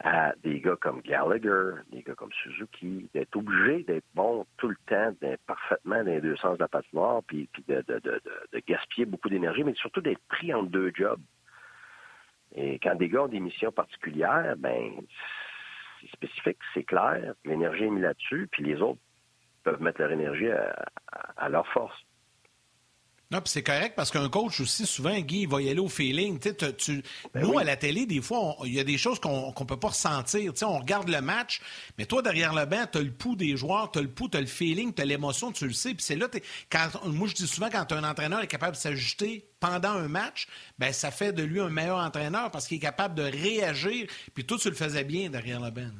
à 0.00 0.34
des 0.42 0.60
gars 0.60 0.76
comme 0.76 1.00
Gallagher, 1.00 1.80
des 1.90 2.02
gars 2.02 2.14
comme 2.14 2.32
Suzuki, 2.32 3.08
d'être 3.14 3.34
obligé 3.36 3.82
d'être 3.84 4.04
bon 4.14 4.46
tout 4.58 4.68
le 4.68 4.76
temps, 4.86 5.14
d'être 5.20 5.42
parfaitement 5.46 6.04
dans 6.04 6.10
les 6.10 6.20
deux 6.20 6.36
sens 6.36 6.58
de 6.58 6.62
la 6.62 6.68
patinoire, 6.68 7.22
puis, 7.26 7.48
puis 7.52 7.64
de, 7.66 7.82
gaspiller 8.66 9.06
beaucoup 9.06 9.30
d'énergie, 9.30 9.64
mais 9.64 9.74
surtout 9.74 10.02
d'être 10.02 10.22
pris 10.28 10.52
en 10.52 10.62
deux 10.62 10.92
jobs. 10.94 11.20
Et 12.54 12.78
quand 12.78 12.94
des 12.94 13.08
gars 13.08 13.22
ont 13.22 13.28
des 13.28 13.40
missions 13.40 13.72
particulières, 13.72 14.54
ben 14.58 14.92
c'est 16.00 16.10
spécifique, 16.10 16.58
c'est 16.74 16.84
clair, 16.84 17.34
l'énergie 17.44 17.84
est 17.84 17.90
mise 17.90 18.02
là-dessus, 18.02 18.48
puis 18.50 18.64
les 18.64 18.80
autres 18.82 19.00
peuvent 19.64 19.80
mettre 19.82 20.00
leur 20.00 20.12
énergie 20.12 20.50
à, 20.50 21.48
leur 21.48 21.66
force. 21.68 21.98
Non, 23.32 23.40
puis 23.40 23.50
c'est 23.50 23.64
correct 23.64 23.94
parce 23.96 24.12
qu'un 24.12 24.28
coach 24.28 24.60
aussi, 24.60 24.86
souvent, 24.86 25.18
Guy, 25.18 25.42
il 25.42 25.48
va 25.48 25.60
y 25.60 25.68
aller 25.68 25.80
au 25.80 25.88
feeling. 25.88 26.38
Tu, 26.38 27.02
ben 27.34 27.42
nous, 27.42 27.58
à 27.58 27.64
la 27.64 27.76
télé, 27.76 28.06
des 28.06 28.20
fois, 28.20 28.54
il 28.64 28.72
y 28.72 28.78
a 28.78 28.84
des 28.84 28.98
choses 28.98 29.18
qu'on 29.18 29.48
ne 29.48 29.64
peut 29.64 29.78
pas 29.78 29.88
ressentir. 29.88 30.52
on 30.62 30.78
regarde 30.78 31.08
le 31.08 31.20
match, 31.20 31.60
mais 31.98 32.06
toi, 32.06 32.22
derrière 32.22 32.54
le 32.54 32.66
banc, 32.66 32.84
tu 32.90 32.98
as 32.98 33.02
le 33.02 33.10
pouls 33.10 33.34
des 33.34 33.56
joueurs, 33.56 33.90
tu 33.90 33.98
as 33.98 34.02
le 34.02 34.08
pouls, 34.08 34.28
tu 34.28 34.36
as 34.36 34.40
le 34.40 34.46
feeling, 34.46 34.94
tu 34.94 35.02
as 35.02 35.04
l'émotion, 35.04 35.50
tu 35.50 35.66
le 35.66 35.72
sais. 35.72 35.90
Puis 35.90 36.02
c'est 36.02 36.14
là, 36.14 36.28
quand, 36.70 37.04
moi, 37.06 37.26
je 37.26 37.34
dis 37.34 37.48
souvent, 37.48 37.68
quand 37.68 37.90
un 37.90 38.04
entraîneur 38.04 38.40
est 38.42 38.46
capable 38.46 38.72
de 38.72 38.80
s'ajuster 38.80 39.44
pendant 39.58 39.90
un 39.90 40.06
match, 40.06 40.46
ben 40.78 40.92
ça 40.92 41.10
fait 41.10 41.32
de 41.32 41.42
lui 41.42 41.60
un 41.60 41.70
meilleur 41.70 41.98
entraîneur 41.98 42.52
parce 42.52 42.68
qu'il 42.68 42.76
est 42.76 42.80
capable 42.80 43.16
de 43.16 43.24
réagir. 43.24 44.06
Puis 44.34 44.46
toi, 44.46 44.56
tu 44.56 44.68
le 44.68 44.76
faisais 44.76 45.02
bien 45.02 45.30
derrière 45.30 45.60
le 45.60 45.70
banc. 45.70 45.90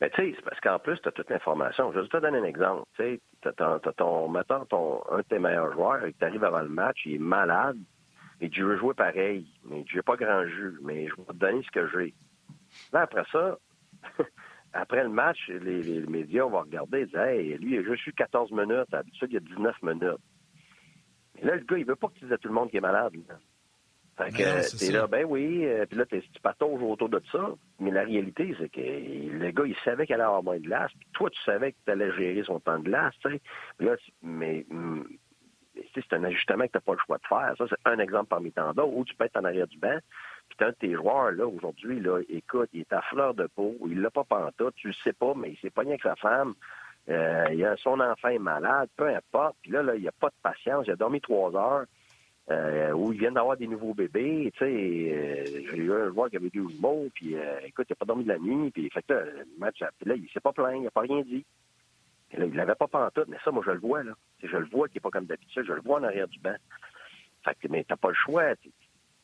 Mais 0.00 0.10
tu 0.10 0.22
sais, 0.22 0.32
c'est 0.36 0.44
parce 0.44 0.60
qu'en 0.60 0.78
plus, 0.78 0.98
tu 1.00 1.08
as 1.08 1.12
toute 1.12 1.30
l'information. 1.30 1.92
Je 1.92 2.00
vais 2.00 2.08
te 2.08 2.16
donner 2.18 2.38
un 2.38 2.44
exemple. 2.44 2.84
Tu 2.96 3.20
sais, 3.48 3.54
tu 3.56 3.62
as, 3.62 3.92
ton, 3.96 4.28
mettons, 4.28 4.64
ton, 4.66 5.02
un 5.10 5.18
de 5.18 5.22
tes 5.22 5.38
meilleurs 5.38 5.72
joueurs, 5.72 6.02
tu 6.18 6.24
arrives 6.24 6.44
avant 6.44 6.62
le 6.62 6.68
match, 6.68 7.02
il 7.04 7.14
est 7.14 7.18
malade, 7.18 7.78
et 8.40 8.50
tu 8.50 8.62
veux 8.62 8.76
jouer 8.78 8.94
pareil, 8.94 9.46
mais 9.64 9.84
tu 9.84 9.96
n'as 9.96 10.02
pas 10.02 10.16
grand 10.16 10.46
jus, 10.46 10.78
mais 10.82 11.08
je 11.08 11.16
vais 11.16 11.24
te 11.24 11.32
donner 11.32 11.62
ce 11.62 11.70
que 11.70 11.88
j'ai. 11.88 12.14
Là, 12.92 13.02
après 13.02 13.24
ça, 13.32 13.58
après 14.72 15.02
le 15.02 15.08
match, 15.08 15.48
les, 15.48 16.00
médias 16.06 16.44
vont 16.44 16.60
regarder 16.60 17.00
et 17.00 17.06
dire 17.06 17.20
Hey, 17.20 17.58
lui, 17.58 17.74
il 17.74 17.78
a 17.78 17.82
juste 17.82 18.06
eu 18.06 18.12
14 18.12 18.50
minutes, 18.52 18.90
d'habitude, 18.90 19.28
il 19.30 19.34
y 19.34 19.36
a 19.38 19.40
19 19.40 19.82
minutes. 19.82 20.20
Et 21.38 21.44
là, 21.44 21.56
le 21.56 21.64
gars, 21.64 21.78
il 21.78 21.86
veut 21.86 21.96
pas 21.96 22.08
que 22.08 22.14
tu 22.14 22.24
dises 22.24 22.32
à 22.32 22.38
tout 22.38 22.48
le 22.48 22.54
monde 22.54 22.68
qu'il 22.68 22.78
est 22.78 22.82
malade. 22.82 23.12
Fait 24.16 24.30
que 24.30 24.78
t'es 24.78 24.92
là, 24.92 25.06
ben 25.06 25.26
oui, 25.28 25.66
euh, 25.66 25.84
puis 25.84 25.98
là, 25.98 26.06
tu 26.06 26.22
patauges 26.42 26.82
autour 26.82 27.10
de 27.10 27.20
ça. 27.30 27.50
Mais 27.80 27.90
la 27.90 28.02
réalité, 28.02 28.54
c'est 28.58 28.70
que 28.70 28.80
le 28.80 29.50
gars, 29.50 29.64
il 29.66 29.76
savait 29.84 30.06
qu'il 30.06 30.14
allait 30.14 30.24
avoir 30.24 30.42
moins 30.42 30.56
de 30.56 30.62
glace, 30.62 30.90
puis 30.98 31.08
toi, 31.12 31.28
tu 31.28 31.42
savais 31.42 31.72
que 31.72 31.76
tu 31.84 31.92
allais 31.92 32.10
gérer 32.12 32.42
son 32.44 32.58
temps 32.58 32.78
de 32.78 32.84
glace, 32.84 33.14
tu 33.20 33.30
sais. 33.30 33.40
Là, 33.78 33.94
mais 34.22 34.64
mm, 34.70 35.02
c'est 35.94 36.12
un 36.14 36.24
ajustement 36.24 36.64
que 36.64 36.72
tu 36.72 36.76
n'as 36.78 36.80
pas 36.80 36.92
le 36.92 36.98
choix 37.04 37.18
de 37.18 37.26
faire. 37.26 37.54
Ça, 37.58 37.64
c'est 37.68 37.90
un 37.90 37.98
exemple 37.98 38.28
parmi 38.28 38.52
tant 38.52 38.72
d'autres, 38.72 38.96
où 38.96 39.04
tu 39.04 39.14
peux 39.14 39.24
être 39.24 39.36
en 39.36 39.44
arrière 39.44 39.66
du 39.66 39.78
banc, 39.78 39.98
puis 40.48 40.66
un 40.66 40.70
de 40.70 40.76
tes 40.76 40.94
joueurs, 40.94 41.32
là, 41.32 41.46
aujourd'hui, 41.46 42.00
là, 42.00 42.20
écoute, 42.30 42.70
il 42.72 42.80
est 42.80 42.92
à 42.94 43.02
fleur 43.02 43.34
de 43.34 43.46
peau, 43.46 43.76
il 43.86 44.00
l'a 44.00 44.10
pas 44.10 44.24
pantoute, 44.24 44.74
tu 44.76 44.88
le 44.88 44.94
sais 45.04 45.12
pas, 45.12 45.34
mais 45.36 45.50
il 45.50 45.58
s'est 45.58 45.70
pogné 45.70 45.90
avec 45.90 46.02
sa 46.02 46.16
femme, 46.16 46.54
euh, 47.08 47.46
il 47.52 47.64
a, 47.64 47.76
son 47.76 48.00
enfant 48.00 48.28
est 48.28 48.38
malade, 48.38 48.88
peu 48.96 49.08
importe, 49.08 49.56
puis 49.60 49.72
là, 49.72 49.82
là, 49.82 49.94
il 49.94 50.08
a 50.08 50.12
pas 50.12 50.28
de 50.28 50.34
patience, 50.42 50.86
il 50.86 50.92
a 50.92 50.96
dormi 50.96 51.20
trois 51.20 51.54
heures, 51.54 51.84
euh, 52.50 52.92
où 52.92 53.12
ils 53.12 53.18
viennent 53.18 53.34
d'avoir 53.34 53.56
des 53.56 53.66
nouveaux 53.66 53.94
bébés. 53.94 54.52
Tu 54.56 54.58
sais, 54.58 55.44
j'ai 55.46 55.76
eu 55.76 55.92
un 55.92 56.08
joueur 56.12 56.30
qui 56.30 56.36
avait 56.36 56.50
12 56.50 56.80
mots, 56.80 57.08
puis 57.14 57.36
euh, 57.36 57.58
écoute, 57.64 57.86
il 57.88 57.92
n'a 57.92 57.96
pas 57.96 58.06
dormi 58.06 58.24
de 58.24 58.28
la 58.28 58.38
nuit, 58.38 58.70
puis 58.70 58.88
fait 58.90 59.02
que 59.02 59.14
le 59.14 59.46
match, 59.58 59.80
là, 59.80 60.14
il 60.14 60.28
s'est 60.32 60.40
pas 60.40 60.52
plaint, 60.52 60.76
il 60.76 60.82
n'a 60.82 60.90
pas 60.90 61.00
rien 61.00 61.22
dit. 61.22 61.44
Et 62.32 62.36
là, 62.36 62.46
il 62.46 62.54
l'avait 62.54 62.74
pas 62.74 62.86
pantoute, 62.86 63.28
mais 63.28 63.38
ça, 63.44 63.50
moi, 63.50 63.62
je 63.64 63.72
le 63.72 63.78
vois, 63.78 64.02
là. 64.02 64.12
je 64.42 64.56
le 64.56 64.66
vois 64.66 64.88
qu'il 64.88 64.96
n'est 64.96 65.02
pas 65.02 65.10
comme 65.10 65.26
d'habitude, 65.26 65.64
je 65.66 65.72
le 65.72 65.80
vois 65.80 66.00
en 66.00 66.04
arrière 66.04 66.28
du 66.28 66.38
banc. 66.38 66.56
Fait 67.44 67.54
que, 67.54 67.68
mais 67.68 67.84
t'as 67.84 67.96
pas 67.96 68.08
le 68.08 68.14
choix. 68.14 68.56
Tu, 68.56 68.70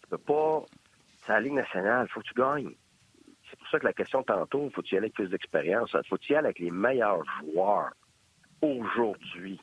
peux 0.08 0.18
pas. 0.18 0.64
C'est 1.24 1.32
la 1.32 1.40
Ligue 1.40 1.54
nationale, 1.54 2.08
faut 2.08 2.20
que 2.20 2.26
tu 2.26 2.34
gagnes. 2.34 2.74
C'est 3.48 3.58
pour 3.58 3.68
ça 3.68 3.78
que 3.78 3.84
la 3.84 3.92
question 3.92 4.22
tantôt, 4.22 4.70
faut 4.70 4.82
tu 4.82 4.94
y 4.94 4.98
aller 4.98 5.06
avec 5.06 5.14
plus 5.14 5.28
d'expérience. 5.28 5.96
Faut 6.08 6.18
tu 6.18 6.32
y 6.32 6.36
aller 6.36 6.46
avec 6.46 6.58
les 6.58 6.70
meilleurs 6.70 7.22
joueurs 7.40 7.92
aujourd'hui. 8.60 9.60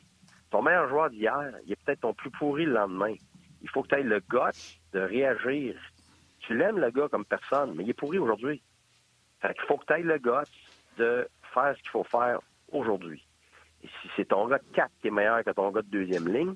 Ton 0.50 0.62
meilleur 0.62 0.88
joueur 0.88 1.10
d'hier, 1.10 1.52
il 1.64 1.72
est 1.72 1.84
peut-être 1.84 2.00
ton 2.00 2.14
plus 2.14 2.30
pourri 2.30 2.64
le 2.64 2.72
lendemain 2.72 3.14
il 3.62 3.68
faut 3.68 3.82
que 3.82 3.88
tu 3.88 3.94
aies 3.96 4.02
le 4.02 4.20
goût 4.20 4.38
de 4.92 5.00
réagir. 5.00 5.76
Tu 6.40 6.56
l'aimes, 6.56 6.78
le 6.78 6.90
gars, 6.90 7.08
comme 7.08 7.24
personne, 7.24 7.74
mais 7.74 7.84
il 7.84 7.90
est 7.90 7.94
pourri 7.94 8.18
aujourd'hui. 8.18 8.62
Fait 9.40 9.54
qu'il 9.54 9.64
faut 9.64 9.78
que 9.78 9.86
tu 9.86 9.92
aies 9.92 10.02
le 10.02 10.18
goût 10.18 10.44
de 10.96 11.28
faire 11.54 11.74
ce 11.76 11.82
qu'il 11.82 11.90
faut 11.90 12.04
faire 12.04 12.40
aujourd'hui. 12.72 13.26
Et 13.82 13.86
si 13.86 14.10
c'est 14.16 14.26
ton 14.26 14.46
gars 14.46 14.58
de 14.58 14.74
4 14.74 14.90
qui 15.00 15.08
est 15.08 15.10
meilleur 15.10 15.42
que 15.44 15.50
ton 15.50 15.70
gars 15.70 15.82
de 15.82 15.88
deuxième 15.88 16.28
ligne, 16.28 16.54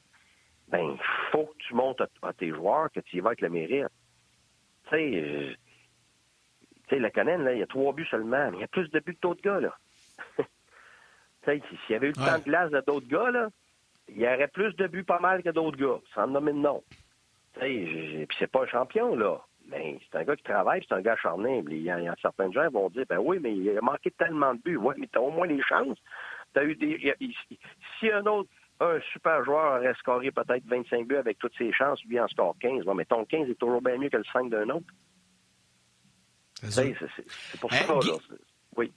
ben, 0.69 0.81
il 0.81 0.99
faut 1.31 1.47
que 1.47 1.57
tu 1.59 1.75
montes 1.75 2.03
à, 2.23 2.33
tes 2.33 2.51
joueurs, 2.51 2.91
que 2.91 3.01
tu 3.01 3.17
y 3.17 3.21
vas 3.21 3.31
avec 3.31 3.41
le 3.41 3.51
mérite. 3.51 3.87
Tu 4.85 4.91
sais, 4.91 5.23
euh, 5.23 5.55
tu 6.89 6.91
sais, 6.91 6.99
la 6.99 7.11
Canen, 7.11 7.45
là, 7.45 7.53
il 7.53 7.59
y 7.59 7.63
a 7.63 7.67
trois 7.67 7.93
buts 7.93 8.07
seulement, 8.11 8.51
mais 8.51 8.59
il 8.59 8.61
y 8.61 8.65
a 8.65 8.69
plus 8.69 8.91
de 8.91 9.01
buts 9.01 9.15
que 9.15 9.21
d'autres 9.21 9.43
gars, 9.43 9.61
là. 9.61 9.77
tu 10.37 10.45
sais, 11.45 11.63
s'il 11.69 11.93
y 11.93 11.95
avait 11.95 12.09
eu 12.09 12.13
le 12.13 12.17
temps 12.17 12.39
de 12.39 12.45
glace 12.45 12.71
de 12.71 12.83
d'autres 12.87 13.09
gars, 13.09 13.31
là, 13.31 13.49
il 14.09 14.19
y 14.19 14.27
aurait 14.27 14.49
plus 14.49 14.75
de 14.77 14.87
buts 14.87 15.05
pas 15.05 15.21
mal 15.21 15.43
que 15.43 15.51
d'autres 15.51 15.77
gars, 15.77 16.01
sans 16.15 16.27
nommer 16.27 16.53
de 16.53 16.59
nom. 16.59 16.83
Puis 17.55 18.29
c'est 18.39 18.51
pas 18.51 18.65
un 18.65 18.67
champion, 18.67 19.15
là. 19.17 19.41
Mais 19.67 19.99
c'est 20.03 20.19
un 20.19 20.25
gars 20.25 20.37
qui 20.37 20.43
travaille, 20.43 20.85
c'est 20.87 20.95
un 20.95 21.01
gars 21.01 21.15
acharné. 21.15 21.63
Il 21.67 21.83
y, 21.83 21.91
a, 21.91 22.15
certains 22.21 22.53
gens 22.53 22.69
vont 22.71 22.91
dire 22.91 23.05
Ben 23.09 23.19
oui, 23.19 23.39
mais 23.41 23.55
il 23.55 23.77
a 23.77 23.81
manqué 23.81 24.11
tellement 24.11 24.55
de 24.55 24.61
buts. 24.61 24.77
Oui, 24.77 24.95
mais 24.99 25.09
t'as 25.11 25.21
au 25.21 25.31
moins 25.31 25.47
les 25.47 25.63
chances. 25.63 25.99
T'as 26.53 26.65
eu 26.65 26.75
des. 26.75 27.15
si 27.99 28.11
un 28.11 28.27
autre, 28.27 28.51
un 28.81 29.01
super 29.13 29.43
joueur 29.45 29.81
aurait 29.81 29.95
scoré 29.95 30.31
peut-être 30.31 30.65
25 30.67 31.07
buts 31.07 31.17
avec 31.17 31.39
toutes 31.39 31.57
ses 31.57 31.73
chances, 31.73 32.05
lui 32.05 32.21
en 32.21 32.29
score 32.29 32.57
15. 32.61 32.85
mais 32.95 33.05
ton 33.05 33.25
15 33.25 33.49
est 33.49 33.55
toujours 33.55 33.81
bien 33.81 33.97
mieux 33.97 34.11
que 34.11 34.19
le 34.19 34.25
5 34.33 34.51
d'un 34.51 34.69
autre. 34.69 34.87
C'est 36.55 37.61
pour 37.61 37.73
ça, 37.73 37.87
là. 37.87 38.19
Oui. 38.77 38.93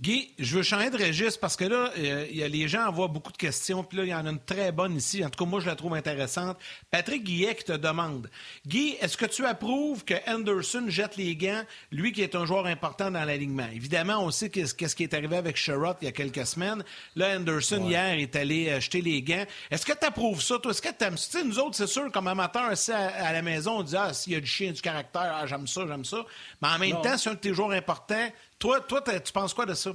Guy, 0.00 0.32
je 0.38 0.56
veux 0.56 0.62
changer 0.62 0.90
de 0.90 0.98
registre 0.98 1.38
parce 1.38 1.56
que 1.56 1.64
là, 1.64 1.92
euh, 1.96 2.26
il 2.28 2.36
y 2.36 2.42
a, 2.42 2.48
les 2.48 2.66
gens 2.66 2.88
envoient 2.88 3.08
beaucoup 3.08 3.30
de 3.30 3.36
questions, 3.36 3.84
puis 3.84 3.98
là, 3.98 4.04
il 4.04 4.08
y 4.08 4.14
en 4.14 4.26
a 4.26 4.30
une 4.30 4.40
très 4.40 4.72
bonne 4.72 4.96
ici. 4.96 5.24
En 5.24 5.30
tout 5.30 5.44
cas, 5.44 5.48
moi, 5.48 5.60
je 5.60 5.66
la 5.66 5.76
trouve 5.76 5.94
intéressante. 5.94 6.58
Patrick 6.90 7.22
Guillet 7.22 7.54
qui 7.54 7.64
te 7.64 7.72
demande 7.72 8.28
Guy, 8.66 8.96
est-ce 9.00 9.16
que 9.16 9.26
tu 9.26 9.46
approuves 9.46 10.04
que 10.04 10.14
Anderson 10.26 10.86
jette 10.88 11.16
les 11.16 11.36
gants, 11.36 11.62
lui 11.92 12.12
qui 12.12 12.22
est 12.22 12.34
un 12.34 12.44
joueur 12.44 12.66
important 12.66 13.10
dans 13.10 13.24
l'alignement? 13.24 13.68
Évidemment, 13.72 14.24
on 14.24 14.30
sait 14.32 14.50
qu'est-ce 14.50 14.96
qui 14.96 15.04
est 15.04 15.14
arrivé 15.14 15.36
avec 15.36 15.56
Sherrod 15.56 15.96
il 16.02 16.06
y 16.06 16.08
a 16.08 16.12
quelques 16.12 16.44
semaines. 16.44 16.82
Là, 17.14 17.36
Anderson, 17.36 17.86
hier, 17.88 18.18
est 18.18 18.34
allé 18.34 18.68
euh, 18.70 18.80
jeter 18.80 19.00
les 19.00 19.22
gants. 19.22 19.44
Est-ce 19.70 19.86
que 19.86 19.92
tu 19.92 20.04
approuves 20.06 20.42
ça, 20.42 20.58
toi? 20.58 20.72
Est-ce 20.72 20.82
que 20.82 20.88
tu 20.88 21.04
aimes 21.04 21.18
ça 21.18 21.42
Nous 21.44 21.58
autres, 21.60 21.76
c'est 21.76 21.86
sûr, 21.86 22.10
comme 22.10 22.26
amateurs, 22.26 22.72
à, 22.88 22.94
à, 22.96 23.32
la 23.32 23.42
maison, 23.42 23.78
on 23.78 23.82
dit 23.84 23.96
Ah, 23.96 24.12
s'il 24.12 24.32
y 24.32 24.36
a 24.36 24.40
du 24.40 24.46
chien, 24.46 24.72
du 24.72 24.82
caractère, 24.82 25.32
ah, 25.36 25.46
j'aime 25.46 25.68
ça, 25.68 25.86
j'aime 25.86 26.04
ça. 26.04 26.24
Mais 26.60 26.68
en 26.68 26.78
même 26.78 27.00
temps, 27.00 27.16
c'est 27.16 27.30
un 27.30 27.34
de 27.34 27.38
tes 27.38 27.54
joueurs 27.54 27.70
importants. 27.70 28.28
Toi, 28.58 28.80
toi 28.80 29.02
tu 29.02 29.32
penses 29.32 29.54
quoi 29.54 29.66
de 29.66 29.74
ça? 29.74 29.92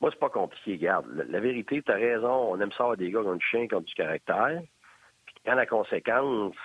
Moi, 0.00 0.10
c'est 0.12 0.18
pas 0.18 0.30
compliqué. 0.30 0.72
Regarde, 0.72 1.06
la, 1.28 1.40
vérité, 1.40 1.80
tu 1.80 1.92
as 1.92 1.94
raison. 1.94 2.50
On 2.50 2.60
aime 2.60 2.72
ça 2.72 2.82
avoir 2.82 2.96
des 2.96 3.10
gars 3.10 3.20
qui 3.20 3.28
ont 3.28 3.36
du 3.36 3.46
chien, 3.46 3.68
qui 3.68 3.74
ont 3.74 3.80
du 3.80 3.94
caractère. 3.94 4.60
Puis 5.26 5.34
quand 5.46 5.54
la 5.54 5.66
conséquence 5.66 6.56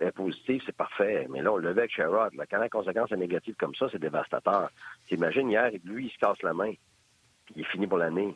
est 0.00 0.12
positive, 0.12 0.62
c'est 0.64 0.74
parfait. 0.74 1.26
Mais 1.28 1.42
là, 1.42 1.52
on 1.52 1.56
le 1.56 1.68
levait 1.68 1.82
avec 1.82 1.94
Sherrod. 1.94 2.32
Quand 2.50 2.58
la 2.58 2.70
conséquence 2.70 3.12
est 3.12 3.16
négative 3.16 3.54
comme 3.58 3.74
ça, 3.74 3.86
c'est 3.92 3.98
dévastateur. 3.98 4.70
T'imagines, 5.08 5.50
hier, 5.50 5.70
lui, 5.84 6.06
il 6.06 6.10
se 6.10 6.18
casse 6.18 6.40
la 6.42 6.54
main. 6.54 6.72
Puis 7.44 7.54
il 7.56 7.62
est 7.62 7.70
fini 7.70 7.86
pour 7.86 7.98
l'année. 7.98 8.34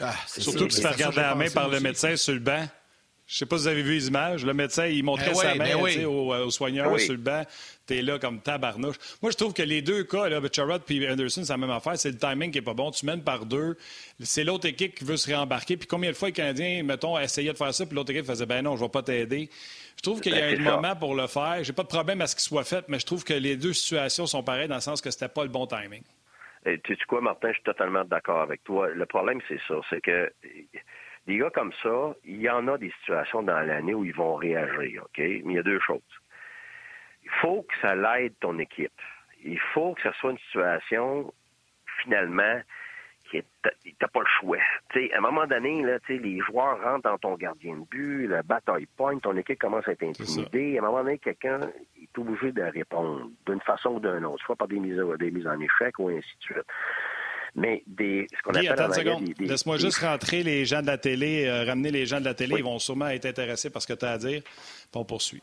Ah, 0.00 0.12
Surtout 0.26 0.66
qu'il 0.66 0.72
se 0.72 0.80
fait 0.80 0.94
regarder 0.94 1.20
la 1.20 1.34
main 1.34 1.50
par 1.52 1.68
le 1.68 1.80
médecin 1.80 2.16
sur 2.16 2.34
le 2.34 2.40
banc. 2.40 2.64
Je 3.26 3.34
ne 3.34 3.38
sais 3.38 3.46
pas 3.46 3.56
si 3.56 3.62
vous 3.62 3.68
avez 3.68 3.82
vu 3.82 3.94
les 3.94 4.08
images. 4.08 4.44
Le 4.44 4.54
médecin, 4.54 4.86
il 4.86 5.02
montrait 5.02 5.30
ben 5.30 5.34
sa 5.34 5.54
main 5.54 5.76
ben 5.76 6.04
au, 6.04 6.34
euh, 6.34 6.50
soigneur 6.50 6.90
ben 6.90 6.98
sur 6.98 7.14
le 7.14 7.18
banc. 7.18 7.42
Tu 7.86 7.98
es 7.98 8.02
là 8.02 8.18
comme 8.18 8.40
tabarnouche. 8.40 8.96
Moi, 9.22 9.30
je 9.30 9.36
trouve 9.36 9.52
que 9.52 9.62
les 9.62 9.82
deux 9.82 10.04
cas, 10.04 10.28
là, 10.28 10.40
et 10.40 11.08
Anderson, 11.10 11.44
c'est 11.44 11.52
la 11.52 11.58
même 11.58 11.70
affaire. 11.70 11.98
C'est 11.98 12.10
le 12.10 12.18
timing 12.18 12.50
qui 12.50 12.58
n'est 12.58 12.64
pas 12.64 12.74
bon. 12.74 12.90
Tu 12.90 13.04
mènes 13.04 13.22
par 13.22 13.44
deux. 13.44 13.76
C'est 14.20 14.44
l'autre 14.44 14.66
équipe 14.66 14.94
qui 14.94 15.04
veut 15.04 15.16
se 15.16 15.26
réembarquer. 15.26 15.76
Puis 15.76 15.86
combien 15.86 16.10
de 16.10 16.16
fois 16.16 16.28
les 16.28 16.32
Canadiens, 16.32 16.82
mettons, 16.82 17.18
essayaient 17.18 17.52
de 17.52 17.58
faire 17.58 17.74
ça, 17.74 17.84
puis 17.84 17.94
l'autre 17.94 18.10
équipe 18.10 18.26
faisait 18.26 18.46
Ben 18.46 18.62
non, 18.62 18.76
je 18.76 18.82
ne 18.82 18.86
vais 18.86 18.92
pas 18.92 19.02
t'aider. 19.02 19.50
Je 19.96 20.02
trouve 20.02 20.20
qu'il 20.20 20.34
y 20.34 20.40
a 20.40 20.46
un 20.46 20.56
moment 20.58 20.96
pour 20.96 21.14
le 21.14 21.26
faire. 21.26 21.62
J'ai 21.62 21.72
pas 21.72 21.82
de 21.82 21.88
problème 21.88 22.20
à 22.20 22.26
ce 22.26 22.34
qu'il 22.34 22.42
soit 22.42 22.64
fait, 22.64 22.84
mais 22.88 22.98
je 22.98 23.06
trouve 23.06 23.24
que 23.24 23.34
les 23.34 23.56
deux 23.56 23.72
situations 23.72 24.26
sont 24.26 24.42
pareilles 24.42 24.68
dans 24.68 24.74
le 24.76 24.80
sens 24.80 25.00
que 25.00 25.10
c'était 25.10 25.28
pas 25.28 25.44
le 25.44 25.50
bon 25.50 25.66
timing. 25.66 26.02
Et 26.66 26.78
tu 26.80 26.94
sais 26.94 27.04
quoi, 27.06 27.20
Martin, 27.20 27.48
je 27.48 27.54
suis 27.54 27.62
totalement 27.62 28.04
d'accord 28.04 28.40
avec 28.40 28.64
toi. 28.64 28.88
Le 28.88 29.06
problème, 29.06 29.40
c'est 29.48 29.60
ça. 29.68 29.74
C'est 29.90 30.00
que 30.00 30.32
des 31.26 31.38
gars 31.38 31.50
comme 31.50 31.72
ça, 31.82 32.14
il 32.24 32.40
y 32.40 32.48
en 32.48 32.68
a 32.68 32.78
des 32.78 32.92
situations 33.00 33.42
dans 33.42 33.60
l'année 33.60 33.94
où 33.94 34.04
ils 34.04 34.14
vont 34.14 34.34
réagir, 34.34 35.02
OK? 35.04 35.18
Mais 35.18 35.42
il 35.44 35.52
y 35.52 35.58
a 35.58 35.62
deux 35.62 35.80
choses. 35.80 36.00
Il 37.24 37.30
faut 37.40 37.62
que 37.62 37.74
ça 37.80 37.94
l'aide 37.94 38.34
ton 38.40 38.58
équipe. 38.58 38.92
Il 39.44 39.58
faut 39.72 39.94
que 39.94 40.02
ce 40.02 40.12
soit 40.18 40.32
une 40.32 40.38
situation, 40.38 41.32
finalement, 42.02 42.60
qui 43.30 43.42
t'as 43.98 44.08
pas 44.08 44.20
le 44.20 44.26
choix. 44.40 44.58
à 44.58 45.18
un 45.18 45.20
moment 45.20 45.46
donné, 45.46 45.82
là, 45.82 45.98
les 46.08 46.38
joueurs 46.40 46.80
rentrent 46.82 47.08
dans 47.08 47.18
ton 47.18 47.34
gardien 47.36 47.76
de 47.76 47.84
but, 47.90 48.26
le 48.26 48.42
bataille 48.42 48.86
point, 48.96 49.18
ton 49.18 49.36
équipe 49.36 49.58
commence 49.58 49.88
à 49.88 49.92
être 49.92 50.02
intimidée. 50.02 50.76
À 50.76 50.82
un 50.82 50.86
moment 50.86 51.02
donné, 51.02 51.18
quelqu'un 51.18 51.60
est 52.00 52.18
obligé 52.18 52.52
de 52.52 52.62
répondre 52.62 53.28
d'une 53.46 53.60
façon 53.60 53.90
ou 53.90 54.00
d'une 54.00 54.24
autre, 54.26 54.44
soit 54.44 54.56
par 54.56 54.68
des 54.68 54.78
mises, 54.78 55.00
des 55.18 55.30
mises 55.30 55.46
en 55.46 55.58
échec 55.58 55.98
ou 55.98 56.08
ainsi 56.08 56.36
de 56.38 56.42
suite 56.42 56.66
mais 57.56 57.82
des, 57.86 58.26
ce 58.36 58.42
qu'on 58.42 58.50
appelle 58.50 59.24
Laisse-moi 59.38 59.76
juste 59.76 59.98
rentrer 59.98 60.42
les 60.42 60.64
gens 60.64 60.82
de 60.82 60.86
la 60.86 60.98
télé, 60.98 61.46
euh, 61.46 61.64
ramener 61.64 61.90
les 61.90 62.06
gens 62.06 62.18
de 62.18 62.24
la 62.24 62.34
télé. 62.34 62.56
Ils 62.58 62.64
vont 62.64 62.78
sûrement 62.78 63.08
être 63.08 63.26
intéressés 63.26 63.70
par 63.70 63.80
ce 63.80 63.86
que 63.86 63.92
tu 63.92 64.04
as 64.04 64.12
à 64.12 64.18
dire. 64.18 64.42
Puis 64.42 64.90
on 64.94 65.04
poursuit. 65.04 65.42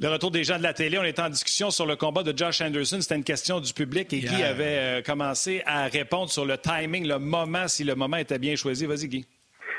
Le 0.00 0.06
retour 0.06 0.30
des 0.30 0.44
gens 0.44 0.58
de 0.58 0.62
la 0.62 0.74
télé, 0.74 0.96
on 0.96 1.02
était 1.02 1.22
en 1.22 1.28
discussion 1.28 1.70
sur 1.70 1.84
le 1.84 1.96
combat 1.96 2.22
de 2.22 2.36
Josh 2.36 2.60
Anderson. 2.60 3.00
C'était 3.00 3.16
une 3.16 3.24
question 3.24 3.58
du 3.58 3.74
public 3.74 4.12
et 4.12 4.20
Guy 4.20 4.44
avait 4.44 5.00
euh, 5.00 5.02
commencé 5.02 5.60
à 5.66 5.86
répondre 5.86 6.30
sur 6.30 6.46
le 6.46 6.56
timing, 6.56 7.08
le 7.08 7.18
moment, 7.18 7.66
si 7.66 7.82
le 7.82 7.96
moment 7.96 8.16
était 8.16 8.38
bien 8.38 8.54
choisi. 8.54 8.86
Vas-y, 8.86 9.08
Guy. 9.08 9.28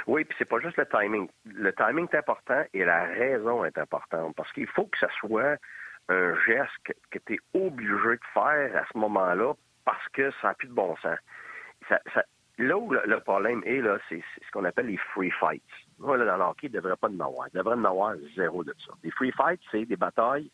Oui, 0.08 0.26
puis 0.26 0.36
c'est 0.38 0.50
pas 0.50 0.60
juste 0.60 0.76
le 0.76 0.86
timing. 0.88 1.30
Le 1.46 1.72
timing 1.72 2.06
est 2.12 2.18
important 2.18 2.62
et 2.74 2.84
la 2.84 3.06
raison 3.06 3.64
est 3.64 3.78
importante 3.78 4.36
parce 4.36 4.52
qu'il 4.52 4.68
faut 4.68 4.88
que 4.88 4.98
ce 5.00 5.08
soit 5.22 5.56
un 6.10 6.36
geste 6.46 6.96
que, 7.12 7.20
tu 7.26 7.36
es 7.36 7.40
obligé 7.54 8.18
de 8.18 8.20
faire 8.34 8.76
à 8.76 8.84
ce 8.92 8.98
moment-là 8.98 9.54
parce 9.86 10.06
que 10.12 10.32
ça 10.42 10.50
n'a 10.50 10.54
plus 10.54 10.68
de 10.68 10.74
bon 10.74 10.98
sens. 10.98 11.18
là 12.58 12.78
où 12.78 12.92
le, 12.92 13.20
problème 13.22 13.62
est, 13.66 13.80
là, 13.80 13.98
c'est, 14.10 14.22
ce 14.46 14.52
qu'on 14.52 14.66
appelle 14.66 14.88
les 14.88 15.00
free 15.14 15.32
fights. 15.32 15.64
Moi, 16.00 16.18
là, 16.18 16.38
dans 16.38 16.50
le 16.50 16.54
il 16.64 16.72
ne 16.72 16.76
devrait 16.76 16.96
pas 16.96 17.10
en 17.10 17.20
avoir. 17.20 17.48
Il 17.54 17.58
devrait 17.58 17.76
en 17.76 17.84
avoir 17.84 18.16
zéro 18.36 18.64
de 18.64 18.74
ça. 18.86 18.94
Les 19.04 19.12
free 19.12 19.32
fights, 19.32 19.62
c'est 19.72 19.86
des 19.86 19.98
batailles 19.98 20.50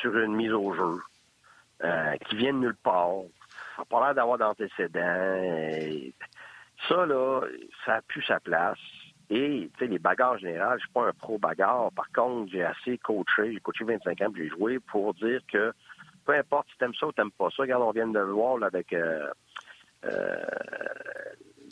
sur 0.00 0.16
une 0.16 0.34
mise 0.34 0.52
au 0.52 0.74
jeu 0.74 1.00
euh, 1.84 2.16
qui 2.28 2.36
viennent 2.36 2.60
nulle 2.60 2.76
part. 2.76 3.22
Ça 3.76 3.82
n'a 3.82 3.84
pas 3.86 4.04
l'air 4.04 4.14
d'avoir 4.14 4.38
d'antécédents. 4.38 6.12
Ça, 6.88 7.06
là, 7.06 7.40
ça 7.84 7.94
a 7.96 8.02
plus 8.02 8.22
sa 8.22 8.40
place. 8.40 8.78
Et, 9.30 9.70
tu 9.72 9.78
sais, 9.78 9.90
les 9.90 9.98
bagarres 9.98 10.38
générales, 10.38 10.78
je 10.78 10.84
suis 10.84 10.92
pas 10.92 11.06
un 11.08 11.12
pro-bagarre. 11.12 11.90
Par 11.92 12.10
contre, 12.12 12.52
j'ai 12.52 12.64
assez 12.64 12.98
coaché, 12.98 13.54
j'ai 13.54 13.60
coaché 13.60 13.84
25 13.84 14.20
ans, 14.20 14.32
j'ai 14.36 14.48
joué 14.48 14.78
pour 14.78 15.14
dire 15.14 15.40
que 15.50 15.72
peu 16.26 16.34
importe 16.34 16.68
si 16.70 16.78
t'aimes 16.78 16.94
ça 16.94 17.06
ou 17.06 17.12
t'aimes 17.12 17.30
pas 17.30 17.48
ça, 17.56 17.62
regarde, 17.62 17.82
on 17.82 17.92
vient 17.92 18.06
de 18.06 18.18
le 18.18 18.32
voir 18.32 18.58
là, 18.58 18.66
avec 18.66 18.92
euh, 18.92 19.28
euh, 20.04 20.44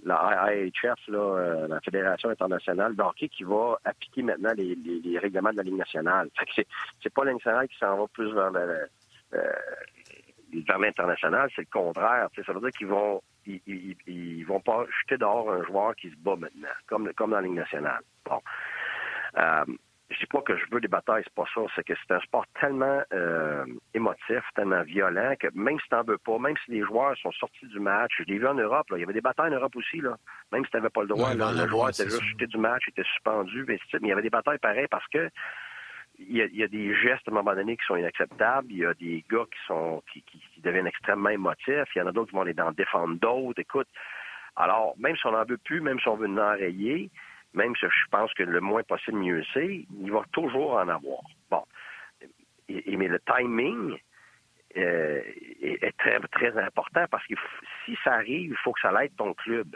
la 0.04 0.52
IHF, 0.54 1.08
là, 1.08 1.18
euh, 1.18 1.68
la 1.68 1.80
Fédération 1.80 2.30
internationale 2.30 2.94
de 2.94 3.26
qui 3.26 3.44
va 3.44 3.78
appliquer 3.84 4.22
maintenant 4.22 4.52
les, 4.56 5.18
règlements 5.18 5.52
de 5.52 5.58
la 5.58 5.62
Ligue 5.62 5.78
nationale. 5.78 6.28
Fait 6.38 6.66
c'est, 7.02 7.14
pas 7.14 7.24
la 7.24 7.32
Ligue 7.32 7.40
nationale 7.40 7.68
qui 7.68 7.78
s'en 7.78 7.96
va 7.96 8.06
plus 8.08 8.32
vers 8.32 8.50
le, 8.50 8.88
vers 9.32 10.78
l'international, 10.78 11.50
c'est 11.54 11.62
le 11.62 11.68
contraire. 11.70 12.28
Ça 12.44 12.52
veut 12.52 12.60
dire 12.60 12.70
qu'ils 12.70 12.86
vont 12.86 13.22
ils, 13.46 13.96
ils, 14.06 14.44
vont 14.44 14.60
pas 14.60 14.84
jeter 15.00 15.16
dehors 15.16 15.50
un 15.50 15.64
joueur 15.64 15.94
qui 15.96 16.10
se 16.10 16.16
bat 16.16 16.36
maintenant, 16.36 16.68
comme, 16.86 17.12
comme 17.14 17.30
dans 17.30 17.36
la 17.36 17.42
Ligue 17.42 17.56
nationale. 17.56 18.02
Bon. 18.24 18.40
Euh, 19.38 19.64
je 20.10 20.18
dis 20.18 20.26
pas 20.26 20.42
que 20.42 20.56
je 20.56 20.64
veux 20.70 20.80
des 20.80 20.88
batailles, 20.88 21.22
c'est 21.24 21.34
pas 21.34 21.44
ça. 21.54 21.60
C'est 21.74 21.84
que 21.84 21.94
c'est 21.94 22.14
un 22.14 22.20
sport 22.20 22.44
tellement 22.60 23.00
euh, 23.12 23.64
émotif, 23.94 24.42
tellement 24.56 24.82
violent 24.82 25.34
que 25.38 25.46
même 25.54 25.78
si 25.78 25.88
t'en 25.88 26.02
veux 26.02 26.18
pas, 26.18 26.38
même 26.38 26.56
si 26.64 26.72
les 26.72 26.82
joueurs 26.82 27.16
sont 27.18 27.30
sortis 27.32 27.66
du 27.66 27.78
match, 27.78 28.12
je 28.18 28.24
l'ai 28.24 28.38
vu 28.38 28.46
en 28.46 28.54
Europe, 28.54 28.90
là, 28.90 28.96
il 28.96 29.00
y 29.00 29.04
avait 29.04 29.12
des 29.12 29.20
batailles 29.20 29.52
en 29.52 29.56
Europe 29.56 29.76
aussi, 29.76 30.00
là. 30.00 30.16
Même 30.52 30.64
si 30.64 30.70
t'avais 30.72 30.90
pas 30.90 31.02
le 31.02 31.08
droit, 31.08 31.32
le 31.34 31.68
joueur 31.68 31.90
était 31.90 32.04
juste 32.04 32.22
jeté 32.22 32.46
du 32.48 32.58
match, 32.58 32.88
était 32.88 33.04
suspendu, 33.04 33.64
mais 33.68 33.78
il 34.00 34.08
y 34.08 34.12
avait 34.12 34.22
des 34.22 34.30
batailles 34.30 34.58
pareilles 34.58 34.88
parce 34.90 35.06
que 35.08 35.30
il 36.18 36.36
y, 36.36 36.62
a, 36.62 36.68
des 36.68 36.94
gestes 36.94 37.26
à 37.28 37.30
un 37.30 37.34
moment 37.34 37.54
donné 37.54 37.78
qui 37.78 37.86
sont 37.86 37.96
inacceptables. 37.96 38.66
Il 38.70 38.78
y 38.78 38.84
a 38.84 38.92
des 38.92 39.24
gars 39.30 39.44
qui 39.50 39.58
sont 39.66 40.02
qui, 40.12 40.22
qui, 40.22 40.60
deviennent 40.60 40.86
extrêmement 40.86 41.30
émotifs. 41.30 41.88
Il 41.94 41.98
y 41.98 42.02
en 42.02 42.08
a 42.08 42.12
d'autres 42.12 42.28
qui 42.28 42.36
vont 42.36 42.42
aller 42.42 42.54
en 42.60 42.72
défendre 42.72 43.14
d'autres. 43.18 43.58
Écoute, 43.58 43.88
alors 44.54 44.94
même 44.98 45.16
si 45.16 45.26
on 45.26 45.32
n'en 45.32 45.44
veut 45.44 45.56
plus, 45.56 45.80
même 45.80 45.98
si 45.98 46.08
on 46.08 46.16
veut 46.16 46.28
en 46.28 46.36
enrayer, 46.36 47.10
même 47.54 47.74
si 47.76 47.86
je 47.86 48.08
pense 48.10 48.32
que 48.34 48.42
le 48.42 48.60
moins 48.60 48.82
possible 48.82 49.18
mieux 49.18 49.44
c'est, 49.52 49.86
il 50.00 50.12
va 50.12 50.22
toujours 50.32 50.74
en 50.74 50.88
avoir. 50.88 51.22
Bon, 51.50 51.64
mais 52.68 53.08
le 53.08 53.20
timing 53.20 53.98
euh, 54.76 55.22
est, 55.60 55.96
très 55.98 56.20
très 56.20 56.56
important 56.56 57.04
parce 57.10 57.26
que 57.26 57.34
si 57.84 57.96
ça 58.04 58.14
arrive, 58.14 58.50
il 58.50 58.56
faut 58.58 58.72
que 58.72 58.80
ça 58.80 58.92
l'aide 58.92 59.14
ton 59.16 59.34
club. 59.34 59.74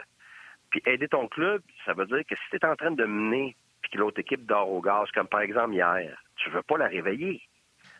Puis 0.69 0.81
aider 0.85 1.07
ton 1.07 1.27
club, 1.27 1.61
ça 1.85 1.93
veut 1.93 2.05
dire 2.05 2.23
que 2.27 2.35
si 2.35 2.49
tu 2.51 2.57
es 2.57 2.65
en 2.65 2.75
train 2.75 2.91
de 2.91 3.05
mener 3.05 3.55
puis 3.81 3.91
que 3.91 3.97
l'autre 3.97 4.19
équipe 4.19 4.45
dort 4.45 4.71
au 4.71 4.81
gaz, 4.81 5.09
comme 5.11 5.27
par 5.27 5.41
exemple 5.41 5.73
hier, 5.73 6.17
tu 6.37 6.49
veux 6.49 6.63
pas 6.63 6.77
la 6.77 6.87
réveiller. 6.87 7.41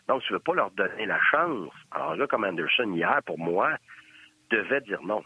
Donc, 0.08 0.22
tu 0.22 0.32
veux 0.32 0.40
pas 0.40 0.54
leur 0.54 0.70
donner 0.72 1.06
la 1.06 1.20
chance. 1.20 1.72
Alors 1.90 2.16
là, 2.16 2.26
comme 2.26 2.44
Anderson 2.44 2.92
hier, 2.92 3.20
pour 3.24 3.38
moi, 3.38 3.76
devait 4.50 4.80
dire 4.80 5.02
non. 5.02 5.22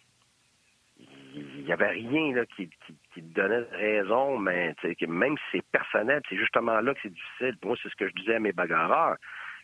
Il 1.35 1.65
n'y 1.65 1.73
avait 1.73 1.91
rien 1.91 2.35
là, 2.35 2.45
qui, 2.47 2.69
donnait 3.19 3.67
raison, 3.73 4.39
mais 4.39 4.75
même 5.09 5.37
si 5.37 5.45
c'est 5.53 5.65
personnel, 5.73 6.23
c'est 6.29 6.37
justement 6.37 6.81
là 6.81 6.95
que 6.95 7.01
c'est 7.03 7.13
difficile. 7.13 7.57
Pour 7.61 7.71
moi, 7.71 7.77
c'est 7.83 7.89
ce 7.89 7.97
que 7.97 8.09
je 8.09 8.15
disais 8.15 8.37
à 8.37 8.41
mes 8.41 8.53
bagarreurs. 8.53 9.17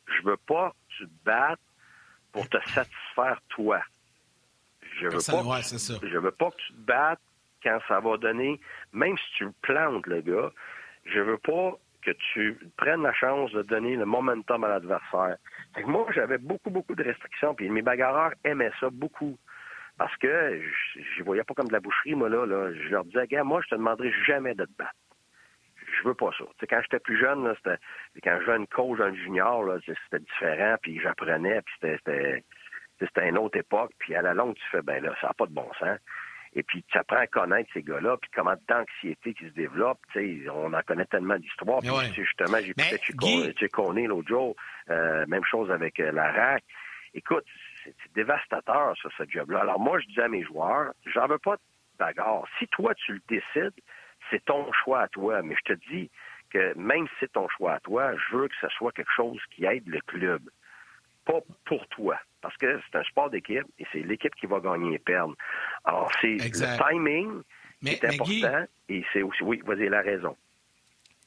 Je 0.06 0.22
veux 0.26 0.36
pas 0.36 0.70
que 0.70 0.94
tu 0.96 1.04
te 1.04 1.24
battes 1.24 1.60
pour 2.32 2.48
te 2.48 2.58
satisfaire 2.68 3.40
toi. 3.48 3.80
Je 5.00 5.06
veux, 5.06 5.10
pas 5.10 5.18
je 6.02 6.18
veux 6.18 6.30
pas 6.30 6.50
que 6.50 6.56
tu 6.56 6.72
te 6.72 6.80
battes 6.80 7.20
quand 7.62 7.78
ça 7.88 8.00
va 8.00 8.16
donner, 8.16 8.60
même 8.92 9.16
si 9.18 9.24
tu 9.36 9.48
plantes, 9.62 10.06
le 10.06 10.20
gars, 10.20 10.50
je 11.04 11.20
veux 11.20 11.38
pas 11.38 11.78
que 12.02 12.12
tu 12.32 12.56
prennes 12.76 13.02
la 13.02 13.12
chance 13.12 13.50
de 13.52 13.62
donner 13.62 13.96
le 13.96 14.04
momentum 14.04 14.62
à 14.64 14.68
l'adversaire. 14.68 15.36
moi, 15.84 16.06
j'avais 16.14 16.38
beaucoup, 16.38 16.70
beaucoup 16.70 16.94
de 16.94 17.02
restrictions, 17.02 17.54
puis 17.54 17.68
mes 17.68 17.82
bagarreurs 17.82 18.32
aimaient 18.44 18.70
ça 18.80 18.88
beaucoup. 18.90 19.36
Parce 19.98 20.14
que 20.18 20.60
je 20.94 21.20
ne 21.20 21.24
voyais 21.24 21.44
pas 21.44 21.54
comme 21.54 21.68
de 21.68 21.72
la 21.72 21.80
boucherie, 21.80 22.14
moi, 22.14 22.28
là. 22.28 22.44
là. 22.44 22.72
Je 22.72 22.88
leur 22.88 23.04
disais, 23.04 23.26
gars, 23.26 23.44
moi, 23.44 23.60
je 23.62 23.68
te 23.68 23.74
demanderai 23.74 24.12
jamais 24.26 24.54
de 24.54 24.64
te 24.64 24.72
battre. 24.78 24.92
Je 26.02 26.08
veux 26.08 26.14
pas 26.14 26.30
ça. 26.36 26.44
quand 26.68 26.80
j'étais 26.82 26.98
plus 26.98 27.18
jeune, 27.18 27.44
là, 27.44 27.54
c'était, 27.56 27.78
quand 28.22 28.38
je 28.40 28.44
jouais 28.44 28.56
une 28.56 28.66
coach, 28.66 29.00
un 29.00 29.14
junior, 29.14 29.64
là, 29.64 29.78
c'était 29.86 30.22
différent, 30.22 30.76
puis 30.82 31.00
j'apprenais, 31.00 31.62
puis 31.62 31.74
c'était, 31.80 32.44
c'était, 33.00 33.28
une 33.28 33.38
autre 33.38 33.58
époque. 33.58 33.92
Puis 33.98 34.14
à 34.14 34.22
la 34.22 34.34
longue, 34.34 34.54
tu 34.56 34.64
fais, 34.70 34.82
ben 34.82 35.02
là, 35.02 35.14
ça 35.20 35.28
n'a 35.28 35.34
pas 35.34 35.46
de 35.46 35.54
bon 35.54 35.68
sens. 35.78 35.98
Et 36.54 36.62
puis, 36.62 36.82
tu 36.88 36.96
apprends 36.96 37.18
à 37.18 37.26
connaître 37.26 37.70
ces 37.74 37.82
gars-là, 37.82 38.16
puis 38.16 38.30
comment 38.34 38.54
d'anxiété 38.66 39.34
qui 39.34 39.44
se 39.44 39.52
développe. 39.52 39.98
On 40.50 40.72
en 40.72 40.82
connaît 40.82 41.04
tellement 41.04 41.38
d'histoires. 41.38 41.80
Puis, 41.80 41.90
justement, 42.14 42.58
j'ai 42.62 42.72
peut-être 42.72 43.04
l'autre 44.06 44.28
jour. 44.28 44.56
Euh, 44.90 45.26
même 45.28 45.44
chose 45.44 45.70
avec 45.70 46.00
euh, 46.00 46.12
la 46.12 46.32
RAC. 46.32 46.64
Écoute, 47.12 47.44
c'est 48.02 48.14
dévastateur, 48.14 48.94
ça, 49.02 49.08
ce 49.16 49.24
job-là. 49.28 49.60
Alors 49.60 49.80
moi, 49.80 49.98
je 50.00 50.06
dis 50.06 50.20
à 50.20 50.28
mes 50.28 50.42
joueurs, 50.42 50.92
j'en 51.06 51.26
veux 51.26 51.38
pas 51.38 51.56
de 51.56 51.62
bagarre. 51.98 52.44
Si 52.58 52.66
toi, 52.68 52.94
tu 52.94 53.12
le 53.12 53.20
décides, 53.28 53.74
c'est 54.30 54.44
ton 54.44 54.70
choix 54.72 55.02
à 55.02 55.08
toi. 55.08 55.42
Mais 55.42 55.54
je 55.56 55.74
te 55.74 55.78
dis 55.90 56.10
que 56.50 56.74
même 56.76 57.06
si 57.08 57.14
c'est 57.20 57.32
ton 57.32 57.48
choix 57.48 57.74
à 57.74 57.80
toi, 57.80 58.14
je 58.16 58.36
veux 58.36 58.48
que 58.48 58.54
ce 58.60 58.68
soit 58.70 58.92
quelque 58.92 59.12
chose 59.14 59.40
qui 59.50 59.64
aide 59.64 59.86
le 59.86 60.00
club. 60.00 60.42
Pas 61.24 61.40
pour 61.64 61.86
toi. 61.88 62.18
Parce 62.40 62.56
que 62.56 62.80
c'est 62.86 62.98
un 62.98 63.04
sport 63.04 63.30
d'équipe 63.30 63.66
et 63.78 63.86
c'est 63.92 64.00
l'équipe 64.00 64.34
qui 64.36 64.46
va 64.46 64.60
gagner 64.60 64.94
et 64.94 64.98
perdre. 64.98 65.34
Alors, 65.84 66.10
c'est 66.20 66.36
le 66.36 66.90
timing 66.90 67.42
qui 67.80 67.88
est 67.88 68.04
important 68.04 68.66
et 68.88 69.04
c'est 69.12 69.22
aussi, 69.22 69.42
oui, 69.42 69.60
vas-y, 69.64 69.88
la 69.88 70.02
raison. 70.02 70.36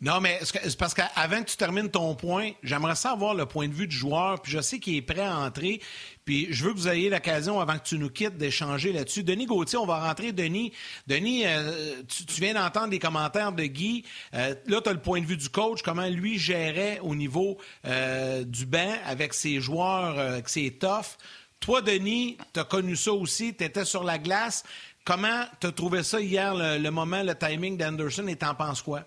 Non, 0.01 0.21
mais 0.21 0.39
c'est 0.43 0.77
parce 0.77 0.93
qu'avant 0.93 1.43
que 1.43 1.49
tu 1.49 1.57
termines 1.57 1.89
ton 1.89 2.15
point, 2.15 2.51
j'aimerais 2.63 2.95
savoir 2.95 3.33
le 3.33 3.45
point 3.45 3.67
de 3.67 3.73
vue 3.73 3.85
du 3.85 3.95
joueur. 3.95 4.41
Puis 4.41 4.53
je 4.53 4.61
sais 4.61 4.79
qu'il 4.79 4.95
est 4.95 5.01
prêt 5.01 5.25
à 5.25 5.39
entrer. 5.39 5.81
Puis 6.23 6.47
je 6.51 6.63
veux 6.63 6.71
que 6.71 6.77
vous 6.77 6.87
ayez 6.87 7.09
l'occasion, 7.09 7.59
avant 7.59 7.77
que 7.77 7.83
tu 7.83 7.99
nous 7.99 8.09
quittes, 8.09 8.37
d'échanger 8.37 8.93
là-dessus. 8.93 9.23
Denis 9.23 9.45
Gauthier, 9.45 9.77
on 9.77 9.85
va 9.85 9.99
rentrer. 10.07 10.31
Denis, 10.31 10.71
Denis 11.07 11.43
euh, 11.45 12.01
tu, 12.07 12.39
viens 12.39 12.53
d'entendre 12.53 12.91
les 12.91 12.99
commentaires 12.99 13.51
de 13.51 13.63
Guy. 13.63 14.05
Euh, 14.35 14.55
là, 14.67 14.79
tu 14.79 14.89
as 14.89 14.93
le 14.93 15.01
point 15.01 15.19
de 15.19 15.25
vue 15.25 15.35
du 15.35 15.49
coach, 15.49 15.81
comment 15.81 16.07
lui 16.07 16.39
gérait 16.39 16.99
au 17.01 17.13
niveau 17.13 17.57
euh, 17.85 18.45
du 18.45 18.65
banc 18.65 18.95
avec 19.05 19.33
ses 19.33 19.59
joueurs, 19.59 20.17
avec 20.17 20.47
ses 20.47 20.71
toughs. 20.71 21.17
Toi, 21.59 21.81
Denis, 21.81 22.37
tu 22.53 22.61
as 22.61 22.63
connu 22.63 22.95
ça 22.95 23.11
aussi. 23.11 23.53
Tu 23.53 23.65
étais 23.65 23.83
sur 23.83 24.05
la 24.05 24.17
glace. 24.17 24.63
Comment 25.03 25.43
tu 25.59 25.67
as 25.67 25.73
trouvé 25.73 26.03
ça 26.03 26.21
hier, 26.21 26.55
le, 26.55 26.77
le 26.77 26.89
moment, 26.89 27.21
le 27.21 27.35
timing 27.35 27.75
d'Anderson 27.75 28.27
et 28.27 28.37
t'en 28.37 28.55
penses 28.55 28.81
quoi? 28.81 29.03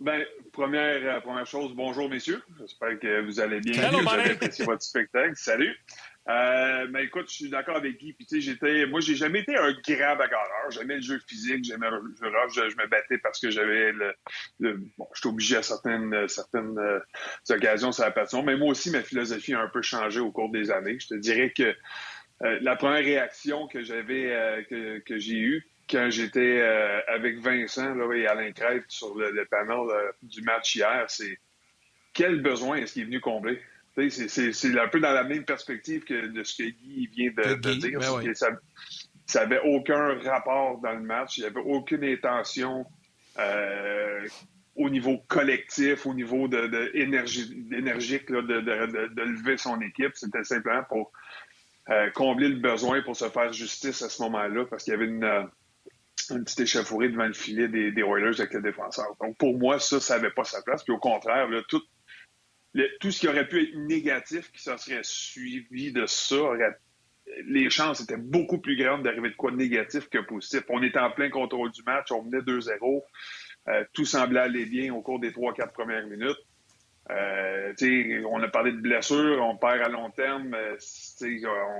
Ben, 0.00 0.24
première, 0.52 1.16
euh, 1.16 1.20
première 1.20 1.46
chose, 1.46 1.72
bonjour 1.74 2.10
messieurs. 2.10 2.42
J'espère 2.58 2.98
que 2.98 3.24
vous 3.24 3.38
allez 3.38 3.60
bien. 3.60 3.74
Salut, 3.74 4.02
vous 4.02 4.08
avez 4.08 4.30
apprécié 4.32 4.64
votre 4.64 4.82
spectacle. 4.82 5.34
Salut. 5.36 5.74
Euh, 6.28 6.86
ben 6.86 7.00
écoute, 7.00 7.26
je 7.28 7.34
suis 7.34 7.50
d'accord 7.50 7.76
avec 7.76 7.98
Guy. 7.98 8.12
Puis, 8.14 8.40
j'étais, 8.40 8.86
moi, 8.86 9.00
j'ai 9.00 9.14
jamais 9.14 9.40
été 9.40 9.56
un 9.56 9.72
grand 9.72 10.16
bagarreur. 10.16 10.70
J'aimais 10.70 10.96
le 10.96 11.02
jeu 11.02 11.20
physique, 11.28 11.64
j'aimais 11.64 11.90
le 11.90 12.00
jeu 12.20 12.32
je, 12.48 12.70
je, 12.70 12.76
me 12.76 12.88
battais 12.88 13.18
parce 13.18 13.38
que 13.38 13.50
j'avais 13.50 13.92
le, 13.92 14.14
bon, 14.98 15.06
j'étais 15.14 15.28
obligé 15.28 15.56
à 15.56 15.62
certaines, 15.62 16.26
certaines 16.28 16.78
euh, 16.78 16.98
occasions 17.50 17.92
sur 17.92 18.04
la 18.04 18.10
passion. 18.10 18.42
Mais 18.42 18.56
moi 18.56 18.70
aussi, 18.70 18.90
ma 18.90 19.02
philosophie 19.02 19.54
a 19.54 19.60
un 19.60 19.68
peu 19.68 19.82
changé 19.82 20.18
au 20.18 20.32
cours 20.32 20.50
des 20.50 20.70
années. 20.70 20.98
Je 20.98 21.08
te 21.08 21.14
dirais 21.14 21.52
que 21.56 21.74
euh, 22.42 22.58
la 22.62 22.74
première 22.74 23.04
réaction 23.04 23.68
que 23.68 23.84
j'avais, 23.84 24.66
que, 24.68 24.98
que 25.00 25.18
j'ai 25.18 25.38
eue, 25.38 25.68
quand 25.90 26.08
j'étais 26.10 26.60
euh, 26.60 27.00
avec 27.08 27.38
Vincent 27.38 27.94
là, 27.94 28.12
et 28.14 28.26
Alain 28.26 28.52
Crête 28.52 28.84
sur 28.88 29.14
le, 29.14 29.44
panel 29.50 29.90
euh, 29.90 30.12
du 30.22 30.42
match 30.42 30.76
hier, 30.76 31.04
c'est 31.08 31.38
quel 32.12 32.40
besoin 32.42 32.76
est-ce 32.76 32.94
qu'il 32.94 33.02
est 33.02 33.06
venu 33.06 33.20
combler? 33.20 33.60
C'est 33.96 34.78
un 34.78 34.88
peu 34.88 34.98
dans 34.98 35.12
la 35.12 35.24
même 35.24 35.44
perspective 35.44 36.02
que 36.04 36.26
de 36.26 36.42
ce 36.42 36.56
que 36.56 36.68
Guy 36.68 37.08
vient 37.12 37.30
de, 37.30 37.74
dire. 37.74 38.00
Ben 38.00 38.34
ça 39.26 39.40
n'avait 39.40 39.60
aucun 39.60 40.18
rapport 40.18 40.80
dans 40.80 40.92
le 40.92 41.00
match. 41.00 41.38
Il 41.38 41.42
n'y 41.42 41.46
avait 41.46 41.60
aucune 41.60 42.04
intention 42.04 42.84
euh, 43.38 44.26
au 44.76 44.90
niveau 44.90 45.18
collectif, 45.28 46.06
au 46.06 46.12
niveau 46.12 46.46
de, 46.48 46.66
de 46.66 46.90
énergique 46.94 48.30
de, 48.30 48.40
de, 48.40 49.22
lever 49.22 49.56
son 49.56 49.80
équipe. 49.80 50.12
C'était 50.14 50.44
simplement 50.44 50.82
pour 50.88 51.12
combler 52.14 52.48
le 52.48 52.56
besoin 52.56 53.00
pour 53.02 53.16
se 53.16 53.28
faire 53.28 53.52
justice 53.52 54.02
à 54.02 54.08
ce 54.08 54.22
moment-là, 54.22 54.64
parce 54.66 54.84
qu'il 54.84 54.92
y 54.92 54.96
avait 54.96 55.06
une 55.06 55.48
une 56.30 56.44
petite 56.44 56.60
échauffourée 56.60 57.08
devant 57.08 57.26
le 57.26 57.32
filet 57.32 57.68
des, 57.68 57.92
des, 57.92 58.02
Oilers 58.02 58.40
avec 58.40 58.52
le 58.52 58.62
défenseur. 58.62 59.16
Donc, 59.20 59.36
pour 59.38 59.58
moi, 59.58 59.78
ça, 59.78 60.00
ça 60.00 60.16
n'avait 60.16 60.30
pas 60.30 60.44
sa 60.44 60.62
place. 60.62 60.84
Puis 60.84 60.92
au 60.92 60.98
contraire, 60.98 61.48
tout, 61.68 61.82
tout 63.00 63.10
ce 63.10 63.20
qui 63.20 63.28
aurait 63.28 63.48
pu 63.48 63.62
être 63.62 63.76
négatif 63.76 64.50
qui 64.52 64.62
se 64.62 64.76
serait 64.76 65.00
suivi 65.02 65.92
de 65.92 66.06
ça, 66.06 66.36
les 67.46 67.70
chances 67.70 68.00
étaient 68.00 68.16
beaucoup 68.16 68.58
plus 68.58 68.76
grandes 68.76 69.02
d'arriver 69.02 69.30
de 69.30 69.36
quoi 69.36 69.50
négatif 69.50 70.08
que 70.08 70.18
positif. 70.18 70.62
On 70.68 70.82
était 70.82 70.98
en 70.98 71.10
plein 71.10 71.30
contrôle 71.30 71.70
du 71.70 71.82
match, 71.84 72.10
on 72.12 72.22
menait 72.22 72.42
2-0. 72.42 73.02
Euh, 73.66 73.84
tout 73.92 74.04
semblait 74.04 74.40
aller 74.40 74.66
bien 74.66 74.92
au 74.92 75.00
cours 75.00 75.20
des 75.20 75.30
3-4 75.30 75.72
premières 75.72 76.06
minutes. 76.06 76.36
Euh, 77.10 77.74
on 78.30 78.42
a 78.42 78.48
parlé 78.48 78.72
de 78.72 78.78
blessures, 78.78 79.42
on 79.42 79.56
perd 79.56 79.82
à 79.82 79.88
long 79.88 80.10
terme. 80.10 80.54
Euh, 80.54 80.76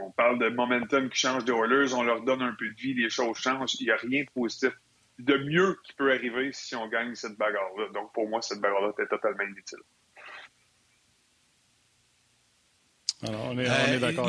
on 0.02 0.10
parle 0.10 0.38
de 0.38 0.48
momentum 0.48 1.08
qui 1.08 1.18
change 1.18 1.44
des 1.44 1.52
Oilers, 1.52 1.94
on 1.94 2.02
leur 2.02 2.22
donne 2.22 2.42
un 2.42 2.54
peu 2.58 2.68
de 2.68 2.74
vie, 2.74 2.94
les 2.94 3.08
choses 3.08 3.36
changent. 3.38 3.74
Il 3.80 3.86
n'y 3.86 3.90
a 3.90 3.96
rien 3.96 4.24
de 4.24 4.30
positif, 4.34 4.72
de 5.18 5.36
mieux 5.38 5.78
qui 5.84 5.94
peut 5.94 6.12
arriver 6.12 6.50
si 6.52 6.76
on 6.76 6.88
gagne 6.88 7.14
cette 7.14 7.38
bagarre-là. 7.38 7.88
Donc 7.94 8.12
pour 8.12 8.28
moi, 8.28 8.42
cette 8.42 8.60
bagarre-là 8.60 8.90
était 8.90 9.08
totalement 9.08 9.44
inutile. 9.44 9.78
Alors, 13.26 13.46
on 13.46 13.58
est, 13.58 13.64
est 13.64 13.96
euh, 13.96 13.98
d'accord. 14.00 14.28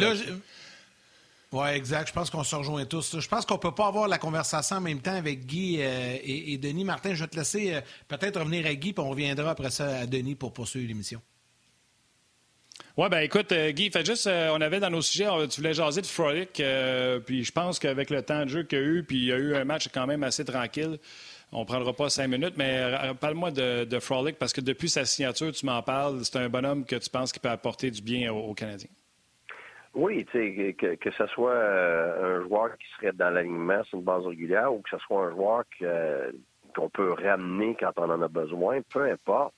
Oui, 1.52 1.70
exact. 1.70 2.08
Je 2.08 2.14
pense 2.14 2.30
qu'on 2.30 2.44
se 2.44 2.56
rejoint 2.56 2.86
tous. 2.86 3.20
Je 3.20 3.28
pense 3.28 3.46
qu'on 3.46 3.56
ne 3.56 3.60
peut 3.60 3.74
pas 3.74 3.88
avoir 3.88 4.08
la 4.08 4.18
conversation 4.18 4.78
en 4.78 4.82
même 4.82 5.00
temps 5.00 5.16
avec 5.16 5.46
Guy 5.46 5.78
euh, 5.80 6.18
et, 6.24 6.58
Denis. 6.58 6.84
Martin, 6.84 7.14
je 7.14 7.24
vais 7.24 7.30
te 7.30 7.38
laisser 7.38 7.76
euh, 7.76 7.82
peut-être 8.08 8.40
revenir 8.40 8.66
à 8.66 8.74
Guy, 8.74 8.94
puis 8.94 9.04
on 9.04 9.10
reviendra 9.10 9.52
après 9.52 9.70
ça 9.70 10.00
à 10.00 10.06
Denis 10.06 10.36
pour 10.36 10.54
poursuivre 10.54 10.88
l'émission. 10.88 11.22
Oui, 12.98 13.10
ben 13.10 13.20
écoute, 13.20 13.52
euh, 13.52 13.72
Guy, 13.72 13.90
fait 13.90 14.06
juste, 14.06 14.28
on 14.28 14.60
avait 14.60 14.80
dans 14.80 14.90
nos 14.90 15.02
sujets, 15.02 15.28
tu 15.50 15.62
voulais 15.62 15.74
jaser 15.74 16.02
de 16.02 16.08
Frolic, 16.08 16.62
puis 17.26 17.44
je 17.44 17.52
pense 17.52 17.78
qu'avec 17.78 18.10
le 18.10 18.22
temps 18.22 18.44
de 18.44 18.50
jeu 18.50 18.64
qu'il 18.64 18.80
y 18.80 18.82
a 18.82 18.86
eu, 18.86 19.04
puis 19.04 19.18
il 19.18 19.26
y 19.26 19.34
a 19.34 19.38
eu 19.38 19.56
un 19.56 19.66
match 19.66 19.90
quand 19.94 20.08
même 20.08 20.24
assez 20.24 20.44
tranquille. 20.46 20.98
On 21.52 21.62
ne 21.62 21.66
prendra 21.66 21.94
pas 21.94 22.10
cinq 22.10 22.28
minutes, 22.28 22.56
mais 22.58 22.84
parle-moi 23.20 23.52
de, 23.52 24.00
Frolic, 24.00 24.38
parce 24.38 24.52
que 24.52 24.62
depuis 24.62 24.90
sa 24.90 25.06
signature, 25.06 25.52
tu 25.52 25.66
m'en 25.66 25.82
parles, 25.84 26.24
c'est 26.24 26.38
un 26.38 26.50
bonhomme 26.50 26.86
que 26.86 26.96
tu 26.96 27.10
penses 27.10 27.32
qui 27.32 27.40
peut 27.40 27.50
apporter 27.50 27.92
du 27.92 28.02
bien 28.02 28.32
aux 28.32 28.54
Canadiens. 28.54 28.90
Oui, 29.96 30.26
tu 30.30 30.76
que, 30.78 30.96
que 30.96 31.12
ce 31.12 31.26
soit 31.28 31.52
euh, 31.52 32.40
un 32.40 32.48
joueur 32.48 32.78
qui 32.78 32.86
serait 32.98 33.14
dans 33.14 33.30
l'alignement 33.30 33.82
sur 33.86 34.00
une 34.00 34.04
base 34.04 34.26
régulière 34.26 34.74
ou 34.74 34.82
que 34.82 34.90
ce 34.90 34.98
soit 34.98 35.28
un 35.28 35.32
joueur 35.32 35.64
euh, 35.84 36.32
qu'on 36.76 36.90
peut 36.90 37.14
ramener 37.14 37.78
quand 37.80 37.94
on 37.96 38.10
en 38.10 38.22
a 38.22 38.28
besoin, 38.28 38.82
peu 38.94 39.10
importe. 39.10 39.54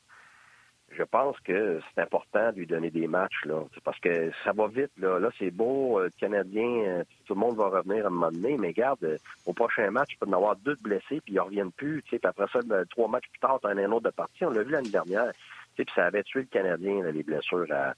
Je 0.91 1.01
pense 1.01 1.37
que 1.39 1.79
c'est 1.81 2.01
important 2.01 2.51
de 2.51 2.59
lui 2.59 2.67
donner 2.67 2.91
des 2.91 3.07
matchs, 3.07 3.45
là. 3.45 3.63
Parce 3.83 3.99
que 3.99 4.31
ça 4.43 4.53
va 4.53 4.67
vite, 4.67 4.91
là. 4.97 5.19
Là, 5.19 5.31
c'est 5.39 5.49
beau, 5.49 5.99
euh, 5.99 6.05
le 6.05 6.11
Canadien, 6.19 7.03
tout 7.25 7.33
le 7.33 7.39
monde 7.39 7.57
va 7.57 7.69
revenir 7.69 8.05
à 8.05 8.07
un 8.07 8.11
moment 8.11 8.31
donné, 8.31 8.57
mais 8.57 8.67
regarde, 8.67 9.17
au 9.47 9.53
prochain 9.53 9.89
match, 9.89 10.11
il 10.13 10.17
peut 10.19 10.29
en 10.29 10.33
avoir 10.33 10.55
deux 10.57 10.75
de 10.75 10.83
blessés, 10.83 11.19
puis 11.25 11.33
ils 11.33 11.39
reviennent 11.39 11.71
plus, 11.71 12.03
tu. 12.03 12.19
Puis 12.19 12.29
après 12.29 12.45
ça, 12.53 12.59
ben, 12.63 12.85
trois 12.85 13.07
matchs 13.07 13.27
plus 13.31 13.39
tard, 13.39 13.59
t'en 13.59 13.69
as 13.69 13.81
un 13.81 13.91
autre 13.91 14.05
de 14.05 14.11
partie. 14.11 14.45
On 14.45 14.51
l'a 14.51 14.61
vu 14.61 14.71
l'année 14.71 14.91
dernière. 14.91 15.31
Tu 15.75 15.83
puis 15.83 15.93
ça 15.95 16.05
avait 16.05 16.23
tué 16.23 16.41
le 16.41 16.45
Canadien, 16.45 17.03
les 17.11 17.23
blessures 17.23 17.67
à 17.71 17.95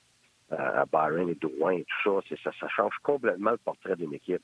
à, 0.52 0.86
Byron 0.86 1.30
et 1.30 1.36
Drouin 1.36 1.74
et 1.74 1.86
tout 2.04 2.22
ça, 2.22 2.36
ça, 2.44 2.52
ça 2.60 2.68
change 2.70 2.96
complètement 3.04 3.52
le 3.52 3.58
portrait 3.58 3.96
d'une 3.96 4.14
équipe. 4.14 4.42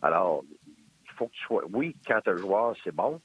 Alors, 0.00 0.42
il 0.66 1.12
faut 1.16 1.26
que 1.26 1.32
tu 1.32 1.42
sois. 1.44 1.64
Oui, 1.72 1.96
quand 2.06 2.20
tu 2.22 2.30
le 2.30 2.38
joueur, 2.38 2.74
c'est 2.82 2.94
bon. 2.94 3.20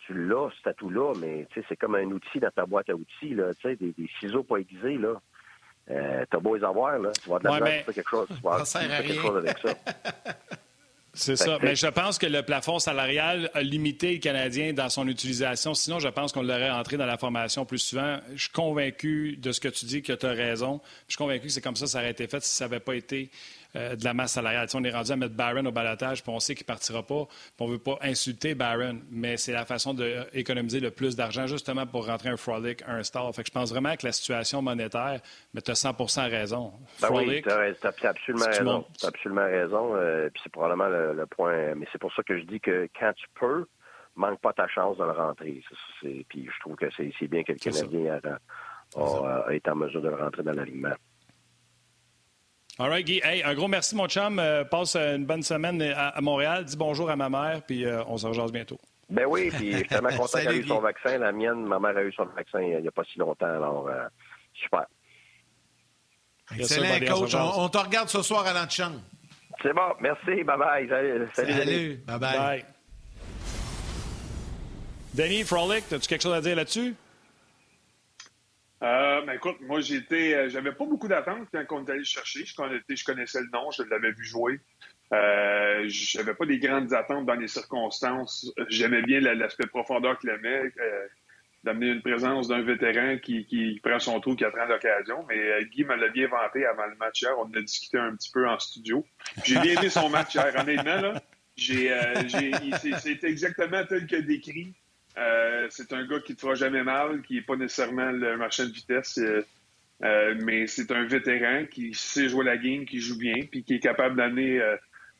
Tu 0.00 0.14
l'as, 0.14 0.50
cet 0.58 0.66
atout-là, 0.68 1.14
mais 1.20 1.46
c'est 1.54 1.76
comme 1.76 1.94
un 1.94 2.06
outil 2.06 2.40
dans 2.40 2.50
ta 2.50 2.66
boîte 2.66 2.90
à 2.90 2.94
outils, 2.94 3.34
là, 3.34 3.50
des, 3.64 3.76
des 3.76 4.10
ciseaux 4.18 4.42
pas 4.42 4.56
aiguisés, 4.56 4.98
là. 4.98 5.20
Euh, 5.90 6.24
t'as 6.30 6.38
beau 6.38 6.56
les 6.56 6.64
avoir, 6.64 6.98
là. 6.98 7.10
Tu 7.22 7.28
vas 7.28 7.38
de 7.38 7.44
la 7.44 7.52
ouais, 7.60 7.84
quelque 7.84 8.08
chose. 8.08 8.28
Tu 8.28 8.42
vas 8.42 8.64
faire 8.64 9.02
quelque 9.02 9.20
chose 9.20 9.36
avec 9.36 9.58
ça. 9.58 9.74
C'est 11.14 11.36
ça. 11.36 11.58
Mais 11.62 11.76
je 11.76 11.86
pense 11.88 12.18
que 12.18 12.26
le 12.26 12.42
plafond 12.42 12.78
salarial 12.78 13.50
a 13.52 13.62
limité 13.62 14.14
le 14.14 14.18
Canadien 14.18 14.72
dans 14.72 14.88
son 14.88 15.06
utilisation. 15.08 15.74
Sinon, 15.74 15.98
je 15.98 16.08
pense 16.08 16.32
qu'on 16.32 16.42
l'aurait 16.42 16.70
entré 16.70 16.96
dans 16.96 17.04
la 17.04 17.18
formation 17.18 17.66
plus 17.66 17.78
souvent. 17.78 18.18
Je 18.34 18.42
suis 18.42 18.50
convaincu 18.50 19.36
de 19.36 19.52
ce 19.52 19.60
que 19.60 19.68
tu 19.68 19.84
dis, 19.84 20.02
que 20.02 20.14
tu 20.14 20.24
as 20.24 20.30
raison. 20.30 20.80
Je 21.08 21.12
suis 21.12 21.18
convaincu 21.18 21.46
que 21.46 21.52
c'est 21.52 21.60
comme 21.60 21.76
ça 21.76 21.84
que 21.84 21.90
ça 21.90 21.98
aurait 21.98 22.12
été 22.12 22.26
fait 22.28 22.42
si 22.42 22.56
ça 22.56 22.64
n'avait 22.64 22.80
pas 22.80 22.94
été 22.94 23.30
euh, 23.74 23.96
de 23.96 24.04
la 24.04 24.12
masse 24.12 24.32
salariale. 24.32 24.66
on 24.74 24.84
est 24.84 24.90
rendu 24.90 25.12
à 25.12 25.16
mettre 25.16 25.34
Barron 25.34 25.64
au 25.64 25.72
balotage, 25.72 26.22
puis 26.22 26.32
on 26.32 26.40
sait 26.40 26.54
qu'il 26.54 26.64
ne 26.64 26.66
partira 26.66 27.02
pas. 27.02 27.26
On 27.58 27.66
ne 27.66 27.72
veut 27.72 27.78
pas 27.78 27.96
insulter 28.02 28.54
Barron, 28.54 29.00
mais 29.10 29.36
c'est 29.36 29.52
la 29.52 29.64
façon 29.64 29.94
d'économiser 29.94 30.80
le 30.80 30.90
plus 30.90 31.16
d'argent 31.16 31.46
justement 31.46 31.86
pour 31.86 32.06
rentrer 32.06 32.28
un 32.28 32.36
Frolic, 32.36 32.82
un 32.86 33.02
Star. 33.02 33.32
Fait 33.34 33.42
que 33.42 33.48
je 33.48 33.52
pense 33.52 33.70
vraiment 33.70 33.94
que 33.96 34.04
la 34.04 34.12
situation 34.12 34.60
monétaire, 34.62 35.20
mais 35.54 35.62
tu 35.62 35.70
as 35.70 35.74
100% 35.74 36.28
raison. 36.30 36.72
Ben 37.00 37.08
oui, 37.12 37.40
tu 37.42 37.48
as, 37.48 38.08
absolument 38.08 38.46
raison. 38.46 38.84
Tu 38.98 39.06
as 39.06 39.08
absolument 39.08 39.44
raison. 39.44 39.96
Euh, 39.96 40.28
puis 40.28 40.42
c'est 40.42 40.52
probablement 40.52 40.88
le, 40.88 41.24
point. 41.26 41.74
Mais 41.74 41.86
c'est 41.92 42.00
pour 42.00 42.12
ça 42.14 42.22
que 42.22 42.38
je 42.38 42.44
dis 42.44 42.60
que 42.60 42.88
quand 42.98 43.12
tu 43.14 43.26
peux, 43.38 43.66
manque 44.16 44.40
pas 44.40 44.52
ta 44.52 44.68
chance 44.68 44.98
de 44.98 45.04
le 45.04 45.12
rentrer. 45.12 45.62
puis 46.00 46.48
je 46.52 46.60
trouve 46.60 46.76
que 46.76 46.86
c'est 46.90 47.28
bien 47.28 47.42
que 47.42 47.52
le 47.52 47.58
Canadien 47.58 48.20
a, 48.96 49.54
été 49.54 49.70
en 49.70 49.76
mesure 49.76 50.02
de 50.02 50.08
le 50.08 50.16
rentrer 50.16 50.42
dans 50.42 50.52
l'alignement. 50.52 50.94
All 52.78 52.88
right, 52.88 53.04
Guy. 53.04 53.20
Hey, 53.22 53.42
un 53.42 53.54
gros 53.54 53.68
merci, 53.68 53.94
mon 53.94 54.08
chum. 54.08 54.38
Euh, 54.38 54.64
passe 54.64 54.96
une 54.96 55.26
bonne 55.26 55.42
semaine 55.42 55.80
à, 55.82 56.18
Montréal. 56.22 56.64
Dis 56.64 56.76
bonjour 56.76 57.10
à 57.10 57.16
ma 57.16 57.28
mère, 57.28 57.60
puis 57.66 57.84
euh, 57.84 58.02
on 58.06 58.16
se 58.16 58.26
rejoint 58.26 58.46
bientôt. 58.46 58.78
Ben 59.10 59.26
oui, 59.28 59.50
puis 59.50 59.72
je 59.72 59.76
suis 59.78 59.88
tellement 59.88 60.08
content 60.16 60.38
qu'elle 60.38 60.56
ait 60.56 60.58
eu 60.58 60.66
son 60.66 60.80
vaccin. 60.80 61.18
La 61.18 61.32
mienne, 61.32 61.66
ma 61.66 61.78
mère 61.78 61.96
a 61.98 62.02
eu 62.02 62.12
son 62.12 62.24
vaccin 62.24 62.62
il 62.62 62.80
n'y 62.80 62.88
a 62.88 62.90
pas 62.90 63.04
si 63.04 63.18
longtemps, 63.18 63.46
alors 63.46 63.88
euh, 63.88 64.06
super. 64.54 64.86
Excellent, 66.58 66.98
coach. 67.06 67.34
On, 67.34 67.68
te 67.68 67.78
regarde 67.78 68.08
ce 68.08 68.22
soir 68.22 68.46
à 68.46 68.54
l'antichambre. 68.54 69.00
C'est 69.62 69.74
bon, 69.74 69.92
merci. 70.00 70.42
Bye-bye. 70.42 70.88
Salut. 70.88 71.28
Salut. 71.34 72.00
Bye-bye. 72.06 72.38
Bye. 72.38 72.64
Denis, 75.14 75.44
Frolic, 75.44 75.84
as-tu 75.92 76.08
quelque 76.08 76.22
chose 76.22 76.34
à 76.34 76.40
dire 76.40 76.56
là-dessus? 76.56 76.94
Euh, 78.82 79.22
ben 79.24 79.34
écoute, 79.34 79.58
moi 79.60 79.80
j'étais, 79.80 80.34
euh, 80.34 80.48
j'avais 80.48 80.72
pas 80.72 80.84
beaucoup 80.84 81.06
d'attentes 81.06 81.46
quand 81.52 81.64
on 81.70 81.84
est 81.84 81.90
allé 81.90 82.04
chercher. 82.04 82.44
Je 82.44 82.54
connaissais, 83.04 83.40
le 83.40 83.50
nom, 83.52 83.70
je 83.70 83.84
l'avais 83.84 84.10
vu 84.10 84.24
jouer. 84.24 84.60
Euh, 85.12 85.84
j'avais 85.86 86.34
pas 86.34 86.46
des 86.46 86.58
grandes 86.58 86.92
attentes 86.92 87.26
dans 87.26 87.34
les 87.34 87.46
circonstances. 87.46 88.52
J'aimais 88.68 89.02
bien 89.02 89.20
l'aspect 89.20 89.66
profondeur 89.66 90.18
qu'il 90.18 90.30
aimait, 90.30 90.72
euh, 90.80 91.06
d'amener 91.62 91.88
une 91.88 92.02
présence 92.02 92.48
d'un 92.48 92.62
vétéran 92.62 93.18
qui, 93.18 93.46
qui, 93.46 93.78
prend 93.84 94.00
son 94.00 94.18
trou, 94.18 94.34
qui 94.34 94.44
apprend 94.44 94.64
l'occasion. 94.64 95.24
Mais 95.28 95.64
Guy 95.66 95.84
me 95.84 95.94
l'a 95.94 96.08
bien 96.08 96.26
vanté 96.26 96.66
avant 96.66 96.86
le 96.86 96.96
match 96.96 97.22
hier. 97.22 97.38
On 97.38 97.52
a 97.54 97.60
discuté 97.60 97.98
un 97.98 98.16
petit 98.16 98.32
peu 98.32 98.48
en 98.48 98.58
studio. 98.58 99.06
J'ai 99.44 99.60
bien 99.60 99.78
aimé 99.78 99.90
son 99.90 100.08
match 100.08 100.34
hier, 100.34 100.52
honnêtement. 100.58 100.96
Là, 100.96 101.22
j'ai, 101.56 101.94
c'est 102.98 103.22
exactement 103.22 103.84
tel 103.84 104.08
que 104.08 104.16
décrit. 104.16 104.74
Euh, 105.18 105.66
c'est 105.70 105.92
un 105.92 106.06
gars 106.06 106.20
qui 106.20 106.32
ne 106.32 106.36
te 106.36 106.40
fera 106.40 106.54
jamais 106.54 106.82
mal, 106.82 107.22
qui 107.22 107.34
n'est 107.34 107.42
pas 107.42 107.56
nécessairement 107.56 108.10
le 108.10 108.36
marchand 108.36 108.64
de 108.64 108.72
vitesse, 108.72 109.18
euh, 109.18 109.44
euh, 110.02 110.34
mais 110.42 110.66
c'est 110.66 110.90
un 110.90 111.04
vétéran 111.04 111.66
qui 111.70 111.92
sait 111.94 112.28
jouer 112.28 112.44
la 112.44 112.56
game, 112.56 112.86
qui 112.86 113.00
joue 113.00 113.18
bien, 113.18 113.34
puis 113.50 113.62
qui 113.62 113.74
est 113.74 113.80
capable 113.80 114.16
d'amener 114.16 114.60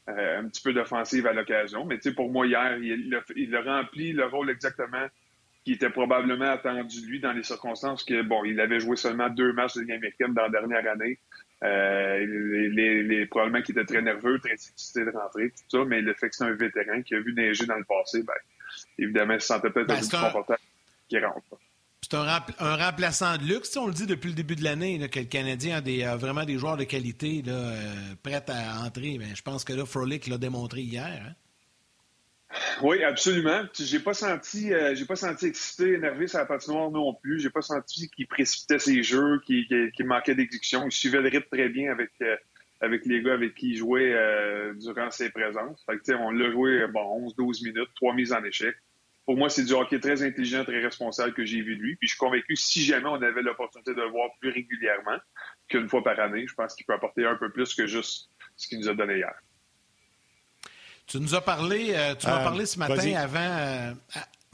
un 0.08 0.48
petit 0.48 0.62
peu 0.62 0.72
d'offensive 0.72 1.26
à 1.26 1.32
l'occasion. 1.32 1.84
Mais 1.84 1.96
tu 1.96 2.08
sais, 2.08 2.14
pour 2.14 2.30
moi, 2.30 2.46
hier, 2.46 2.78
il, 2.78 3.14
a, 3.54 3.60
rempli 3.60 4.12
le 4.12 4.24
rôle 4.26 4.50
exactement 4.50 5.06
qui 5.64 5.74
était 5.74 5.90
probablement 5.90 6.50
attendu 6.50 7.02
de 7.02 7.06
lui 7.06 7.20
dans 7.20 7.32
les 7.32 7.44
circonstances 7.44 8.02
que, 8.02 8.22
bon, 8.22 8.42
il 8.44 8.58
avait 8.58 8.80
joué 8.80 8.96
seulement 8.96 9.28
deux 9.28 9.52
matchs 9.52 9.76
de 9.76 9.82
Ligue 9.82 9.92
américaine 9.92 10.34
dans 10.34 10.42
la 10.42 10.48
dernière 10.48 10.90
année. 10.90 11.18
les, 11.62 13.26
probablement 13.26 13.62
qu'il 13.62 13.78
était 13.78 13.86
très 13.86 14.02
nerveux, 14.02 14.40
très 14.40 14.54
excité 14.54 15.04
de 15.04 15.10
rentrer, 15.10 15.50
tout 15.50 15.78
ça, 15.78 15.84
mais 15.84 16.00
le 16.00 16.14
fait 16.14 16.30
que 16.30 16.34
c'est 16.34 16.44
un 16.44 16.54
vétéran 16.54 17.02
qui 17.02 17.14
a 17.14 17.20
vu 17.20 17.32
neiger 17.32 17.66
dans 17.66 17.76
le 17.76 17.84
passé, 17.84 18.24
ben, 18.24 18.34
évidemment, 19.02 19.38
se 19.38 19.46
sentait 19.46 19.70
peut-être 19.70 19.88
ben, 19.88 19.98
plus 19.98 20.08
confortable 20.08 20.60
qui 21.08 21.18
rentre. 21.18 21.58
C'est 22.02 22.14
un, 22.14 22.76
remplaçant 22.76 23.38
de 23.38 23.44
luxe. 23.44 23.76
on 23.76 23.86
le 23.86 23.94
dit 23.94 24.06
depuis 24.06 24.28
le 24.28 24.34
début 24.34 24.56
de 24.56 24.64
l'année 24.64 25.08
que 25.08 25.20
le 25.20 25.24
Canadien 25.26 25.76
a, 25.76 25.80
des, 25.80 26.04
vraiment 26.18 26.44
des 26.44 26.58
joueurs 26.58 26.76
de 26.76 26.84
qualité 26.84 27.42
là, 27.42 27.52
euh, 27.52 28.14
prêts 28.22 28.42
à 28.48 28.82
entrer. 28.84 29.16
Mais 29.18 29.34
je 29.34 29.42
pense 29.42 29.64
que 29.64 29.72
là, 29.72 29.86
Frolic 29.86 30.26
l'a 30.26 30.36
démontré 30.36 30.82
hier. 30.82 31.22
Hein. 31.26 31.32
Oui, 32.82 33.02
absolument. 33.02 33.62
J'ai 33.78 34.00
pas 34.00 34.14
senti, 34.14 34.72
euh, 34.72 34.94
j'ai 34.94 35.04
pas 35.04 35.16
senti 35.16 35.46
excité, 35.46 35.94
énervé 35.94 36.26
sur 36.26 36.38
la 36.38 36.46
patinoire 36.46 36.90
non 36.90 37.14
plus. 37.14 37.40
J'ai 37.40 37.50
pas 37.50 37.62
senti 37.62 38.10
qu'il 38.10 38.26
précipitait 38.26 38.78
ses 38.78 39.02
jeux, 39.02 39.40
qu'il 39.46 39.92
manquait 40.00 40.34
d'exécution. 40.34 40.84
Il 40.86 40.92
suivait 40.92 41.20
le 41.20 41.28
rythme 41.28 41.48
très 41.50 41.68
bien 41.68 41.92
avec, 41.92 42.10
euh, 42.22 42.36
avec 42.80 43.06
les 43.06 43.22
gars 43.22 43.34
avec 43.34 43.54
qui 43.54 43.70
il 43.70 43.76
jouait 43.76 44.12
euh, 44.12 44.74
durant 44.74 45.10
ses 45.10 45.30
présences. 45.30 45.82
Fait 45.86 45.98
que, 45.98 46.12
on 46.14 46.30
l'a 46.30 46.50
joué 46.50 46.86
bon, 46.88 47.28
11-12 47.28 47.64
minutes, 47.64 47.90
trois 47.94 48.14
mises 48.14 48.32
en 48.32 48.42
échec. 48.44 48.74
Pour 49.24 49.36
moi, 49.36 49.48
c'est 49.48 49.64
du 49.64 49.72
hockey 49.72 50.00
très 50.00 50.22
intelligent, 50.22 50.64
très 50.64 50.80
responsable 50.80 51.32
que 51.32 51.44
j'ai 51.44 51.62
vu 51.62 51.76
de 51.76 51.82
lui. 51.82 51.96
Puis 51.96 52.08
je 52.08 52.14
suis 52.14 52.18
convaincu 52.18 52.56
si 52.56 52.82
jamais 52.82 53.08
on 53.08 53.22
avait 53.22 53.42
l'opportunité 53.42 53.94
de 53.94 54.00
le 54.00 54.10
voir 54.10 54.30
plus 54.40 54.50
régulièrement 54.50 55.18
qu'une 55.68 55.88
fois 55.88 56.02
par 56.02 56.18
année, 56.18 56.46
je 56.46 56.54
pense 56.54 56.74
qu'il 56.74 56.84
peut 56.86 56.94
apporter 56.94 57.24
un 57.24 57.36
peu 57.36 57.50
plus 57.50 57.74
que 57.74 57.86
juste 57.86 58.28
ce 58.56 58.68
qu'il 58.68 58.80
nous 58.80 58.88
a 58.88 58.94
donné 58.94 59.18
hier. 59.18 59.34
Tu 61.06 61.18
nous 61.18 61.34
as 61.34 61.40
parlé, 61.40 61.92
euh, 61.94 62.14
tu 62.14 62.26
m'as 62.26 62.40
euh, 62.40 62.44
parlé 62.44 62.66
ce 62.66 62.78
matin 62.78 63.14
avant, 63.14 63.94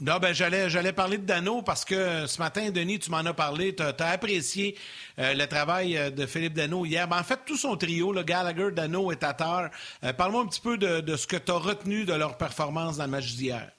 non, 0.01 0.17
ben 0.17 0.33
j'allais, 0.33 0.69
j'allais 0.69 0.93
parler 0.93 1.17
de 1.17 1.25
Dano 1.25 1.61
parce 1.61 1.83
que 1.83 2.25
ce 2.25 2.39
matin, 2.39 2.71
Denis, 2.71 2.99
tu 2.99 3.11
m'en 3.11 3.17
as 3.17 3.33
parlé. 3.33 3.75
Tu 3.75 3.83
as, 3.83 4.07
apprécié 4.07 4.77
euh, 5.19 5.33
le 5.33 5.45
travail 5.45 5.97
euh, 5.97 6.09
de 6.09 6.25
Philippe 6.25 6.53
Dano 6.53 6.85
hier. 6.85 7.05
Ben, 7.05 7.19
en 7.19 7.23
fait, 7.23 7.41
tout 7.45 7.57
son 7.57 7.75
trio, 7.75 8.13
le 8.13 8.23
Gallagher, 8.23 8.71
Dano 8.71 9.11
et 9.11 9.17
Tatar. 9.17 9.69
Euh, 10.05 10.13
parle-moi 10.13 10.43
un 10.43 10.47
petit 10.47 10.61
peu 10.61 10.77
de, 10.77 11.15
ce 11.17 11.27
que 11.27 11.35
tu 11.35 11.51
as 11.51 11.55
retenu 11.55 12.05
de 12.05 12.13
leur 12.13 12.37
performance 12.37 12.95
dans 12.95 13.03
le 13.03 13.09
match 13.09 13.33
d'hier. 13.35 13.69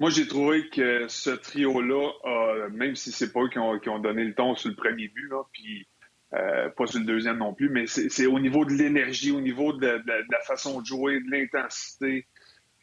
Moi, 0.00 0.10
j'ai 0.10 0.26
trouvé 0.26 0.68
que 0.68 1.08
ce 1.08 1.30
trio-là, 1.30 2.68
même 2.70 2.94
si 2.94 3.10
c'est 3.10 3.32
pas 3.32 3.40
eux 3.42 3.48
qui 3.48 3.58
ont, 3.58 3.98
donné 3.98 4.24
le 4.24 4.34
ton 4.34 4.54
sur 4.54 4.68
le 4.68 4.76
premier 4.76 5.08
but, 5.08 5.28
là, 5.28 5.42
puis 5.52 5.86
pas 6.30 6.86
sur 6.86 7.00
le 7.00 7.06
deuxième 7.06 7.38
non 7.38 7.52
plus, 7.52 7.68
mais 7.68 7.86
c'est, 7.86 8.26
au 8.26 8.38
niveau 8.38 8.64
de 8.64 8.72
l'énergie, 8.74 9.32
au 9.32 9.40
niveau 9.40 9.72
de 9.72 10.00
la 10.06 10.40
façon 10.46 10.80
de 10.80 10.86
jouer, 10.86 11.20
de 11.20 11.30
l'intensité, 11.30 12.26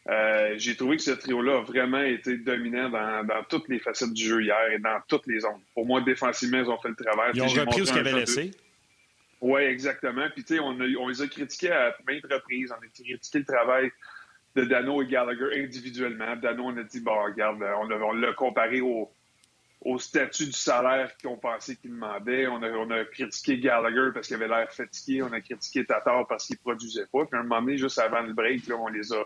euh, 0.07 0.53
j'ai 0.57 0.75
trouvé 0.75 0.97
que 0.97 1.01
ce 1.01 1.11
trio-là 1.11 1.57
a 1.57 1.61
vraiment 1.61 2.01
été 2.01 2.37
dominant 2.37 2.89
dans, 2.89 3.43
toutes 3.49 3.67
les 3.69 3.79
facettes 3.79 4.13
du 4.13 4.23
jeu 4.23 4.43
hier 4.43 4.71
et 4.71 4.79
dans 4.79 4.99
toutes 5.07 5.25
les 5.25 5.39
zones. 5.39 5.61
Pour 5.73 5.85
moi, 5.85 6.01
défensivement, 6.01 6.59
ils 6.59 6.69
ont 6.69 6.77
fait 6.77 6.89
le 6.89 6.95
travail. 6.95 7.31
Ils 7.33 7.41
ont 7.41 7.47
repris 7.47 7.85
ce 7.85 7.91
qu'ils 7.91 7.99
avaient 7.99 8.13
laissé. 8.13 8.51
Oui, 9.41 9.61
exactement. 9.61 10.27
Puis, 10.33 10.43
tu 10.43 10.55
sais, 10.55 10.59
on, 10.59 10.77
on, 10.79 11.07
les 11.07 11.21
a 11.21 11.27
critiqués 11.27 11.71
à 11.71 11.95
maintes 12.07 12.25
reprises. 12.31 12.71
On 12.71 12.83
a 12.83 12.87
critiqué 12.87 13.39
le 13.39 13.45
travail 13.45 13.91
de 14.55 14.63
Dano 14.63 15.01
et 15.01 15.07
Gallagher 15.07 15.63
individuellement. 15.63 16.35
Dano, 16.37 16.63
on 16.65 16.77
a 16.77 16.83
dit, 16.83 17.01
bon, 17.01 17.23
regarde, 17.23 17.61
on 17.61 18.13
l'a 18.13 18.33
comparé 18.33 18.81
au, 18.81 19.11
statut 19.99 20.45
du 20.45 20.51
salaire 20.51 21.11
qu'on 21.23 21.37
pensait 21.37 21.75
qu'il 21.75 21.91
demandait. 21.91 22.47
On 22.47 22.63
a, 22.63 22.69
on 22.71 22.89
a, 22.89 23.05
critiqué 23.05 23.59
Gallagher 23.59 24.11
parce 24.13 24.27
qu'il 24.27 24.35
avait 24.37 24.47
l'air 24.47 24.71
fatigué. 24.71 25.21
On 25.21 25.31
a 25.31 25.41
critiqué 25.41 25.85
Tatar 25.85 26.25
parce 26.27 26.47
qu'il 26.47 26.57
produisait 26.57 27.05
pas. 27.11 27.25
Puis, 27.25 27.37
à 27.37 27.41
un 27.41 27.43
moment 27.43 27.61
donné, 27.61 27.77
juste 27.77 27.99
avant 27.99 28.21
le 28.21 28.33
break, 28.33 28.67
là, 28.67 28.75
on 28.77 28.87
les 28.87 29.13
a 29.13 29.23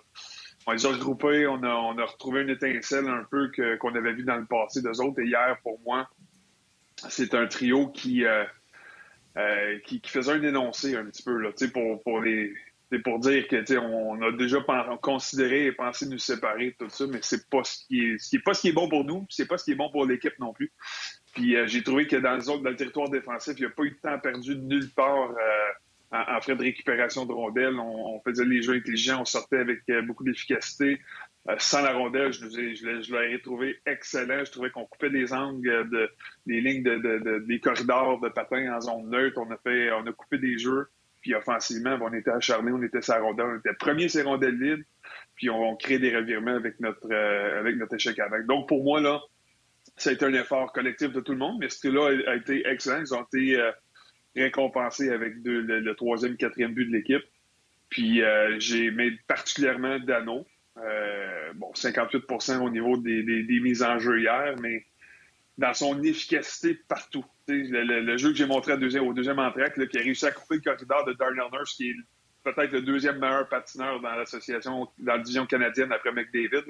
on 0.67 0.73
les 0.73 0.85
a 0.85 0.89
regroupés, 0.89 1.47
on 1.47 1.63
a, 1.63 2.05
retrouvé 2.05 2.41
une 2.41 2.49
étincelle 2.49 3.07
un 3.07 3.25
peu 3.31 3.49
qu'on 3.79 3.95
avait 3.95 4.13
vu 4.13 4.23
dans 4.23 4.35
le 4.35 4.45
passé 4.45 4.81
d'eux 4.81 5.01
autres. 5.01 5.19
Et 5.21 5.25
hier, 5.25 5.57
pour 5.63 5.79
moi, 5.81 6.07
c'est 7.09 7.33
un 7.33 7.47
trio 7.47 7.87
qui, 7.87 8.25
euh, 8.25 8.43
euh, 9.37 9.79
qui, 9.85 10.01
faisait 10.05 10.33
un 10.33 10.43
énoncé 10.43 10.95
un 10.95 11.05
petit 11.05 11.23
peu 11.23 11.37
là, 11.37 11.49
pour, 11.73 12.03
pour 12.03 12.21
les 12.21 12.53
pour 13.03 13.19
dire 13.19 13.47
que 13.47 13.77
on 13.77 14.21
a 14.21 14.31
déjà 14.31 14.57
considéré 15.01 15.65
et 15.67 15.71
pensé 15.71 16.07
nous 16.07 16.17
séparer 16.17 16.75
tout 16.79 16.89
ça, 16.89 17.05
mais 17.07 17.19
c'est 17.21 17.47
pas 17.49 17.63
ce 17.63 17.85
qui 17.85 18.01
est, 18.01 18.17
ce 18.17 18.29
qui 18.29 18.35
est 18.37 18.43
pas 18.43 18.53
ce 18.53 18.61
qui 18.61 18.69
est 18.69 18.73
bon 18.73 18.89
pour 18.89 19.03
nous, 19.03 19.25
c'est 19.29 19.47
pas 19.47 19.57
ce 19.57 19.65
qui 19.65 19.71
est 19.71 19.75
bon 19.75 19.91
pour 19.91 20.05
l'équipe 20.05 20.37
non 20.39 20.53
plus. 20.53 20.71
Puis 21.33 21.55
euh, 21.55 21.67
j'ai 21.67 21.83
trouvé 21.83 22.07
que 22.07 22.15
dans 22.15 22.37
dans 22.37 22.69
le 22.69 22.75
territoire 22.75 23.09
défensif, 23.09 23.53
il 23.57 23.61
n'y 23.61 23.67
a 23.67 23.69
pas 23.69 23.83
eu 23.83 23.91
de 23.91 23.99
temps 24.01 24.19
perdu 24.19 24.55
nulle 24.55 24.89
part 24.89 25.31
en, 26.11 26.41
frais 26.41 26.55
de 26.55 26.63
récupération 26.63 27.25
de 27.25 27.33
rondelles. 27.33 27.79
On, 27.79 28.19
faisait 28.21 28.45
les 28.45 28.61
jeux 28.61 28.73
intelligents, 28.73 29.21
on 29.21 29.25
sortait 29.25 29.57
avec 29.57 29.81
euh, 29.89 30.01
beaucoup 30.01 30.23
d'efficacité. 30.23 30.99
Euh, 31.49 31.55
sans 31.57 31.81
la 31.81 31.93
rondelle, 31.93 32.33
je, 32.33 32.49
je, 32.49 33.01
je 33.01 33.11
l'aurais 33.11 33.39
trouvé 33.39 33.79
excellent. 33.85 34.43
Je 34.45 34.51
trouvais 34.51 34.71
qu'on 34.71 34.85
coupait 34.85 35.09
des 35.09 35.33
angles, 35.33 35.89
de, 35.89 36.09
des 36.45 36.61
lignes, 36.61 36.83
de, 36.83 37.39
des 37.45 37.59
corridors 37.59 38.19
de 38.19 38.29
patins 38.29 38.73
en 38.75 38.81
zone 38.81 39.09
neutre. 39.09 39.39
On 39.39 39.51
a 39.51 39.57
fait, 39.57 39.91
on 39.91 40.05
a 40.05 40.11
coupé 40.11 40.37
des 40.37 40.57
jeux. 40.57 40.87
Puis 41.29 41.35
offensivement, 41.35 41.95
on 42.01 42.11
était 42.11 42.31
acharnés, 42.31 42.71
on 42.71 42.81
était 42.81 43.03
sa 43.03 43.19
rondelle, 43.19 43.45
on 43.45 43.59
était 43.59 43.75
premier 43.77 44.09
ces 44.09 44.23
rondelles. 44.23 44.83
Puis 45.35 45.51
on, 45.51 45.75
crée 45.75 45.99
des 45.99 46.15
revirements 46.15 46.55
avec 46.55 46.79
notre, 46.79 47.07
euh, 47.11 47.59
avec 47.59 47.77
notre 47.77 47.93
échec 47.93 48.17
avec. 48.17 48.47
Donc 48.47 48.67
pour 48.67 48.83
moi 48.83 48.99
là, 48.99 49.21
ça 49.95 50.09
a 50.09 50.13
été 50.13 50.25
un 50.25 50.33
effort 50.33 50.73
collectif 50.73 51.11
de 51.11 51.19
tout 51.19 51.33
le 51.33 51.37
monde, 51.37 51.59
mais 51.59 51.69
ce 51.69 51.87
là 51.87 52.09
a, 52.31 52.35
été 52.35 52.67
excellent. 52.67 53.01
Ils 53.01 53.13
ont 53.13 53.23
été 53.23 53.61
récompensé 54.35 55.11
avec 55.11 55.33
le, 55.43 55.93
troisième, 55.93 56.35
quatrième 56.35 56.73
but 56.73 56.85
de 56.85 56.93
l'équipe. 56.97 57.23
Puis 57.89 58.23
euh, 58.23 58.59
j'ai 58.59 58.85
aimé 58.85 59.11
particulièrement 59.27 59.99
Dano. 59.99 60.47
Euh, 60.77 61.53
bon, 61.53 61.71
58% 61.75 62.57
au 62.59 62.71
niveau 62.71 62.97
des, 62.97 63.59
mises 63.61 63.83
en 63.83 63.99
jeu 63.99 64.19
hier, 64.19 64.55
mais 64.61 64.83
dans 65.59 65.73
son 65.73 66.01
efficacité 66.03 66.79
partout. 66.87 67.25
Le, 67.49 68.17
jeu 68.17 68.29
que 68.29 68.35
j'ai 68.35 68.45
montré 68.45 68.73
au 68.73 68.77
deuxième, 68.77 69.05
au 69.05 69.13
deuxième 69.13 69.35
qui 69.35 69.97
a 69.97 70.01
réussi 70.01 70.25
à 70.25 70.31
couper 70.31 70.55
le 70.55 70.61
corridor 70.61 71.03
de 71.05 71.13
Darnell 71.13 71.51
Nurse, 71.51 71.73
qui 71.75 71.89
est 71.89 71.95
peut-être 72.43 72.71
le 72.71 72.81
deuxième 72.81 73.19
meilleur 73.19 73.47
patineur 73.49 73.99
dans 73.99 74.15
l'association, 74.15 74.87
dans 74.99 75.13
la 75.13 75.19
division 75.19 75.45
canadienne 75.45 75.91
après 75.91 76.13
McDavid. 76.13 76.63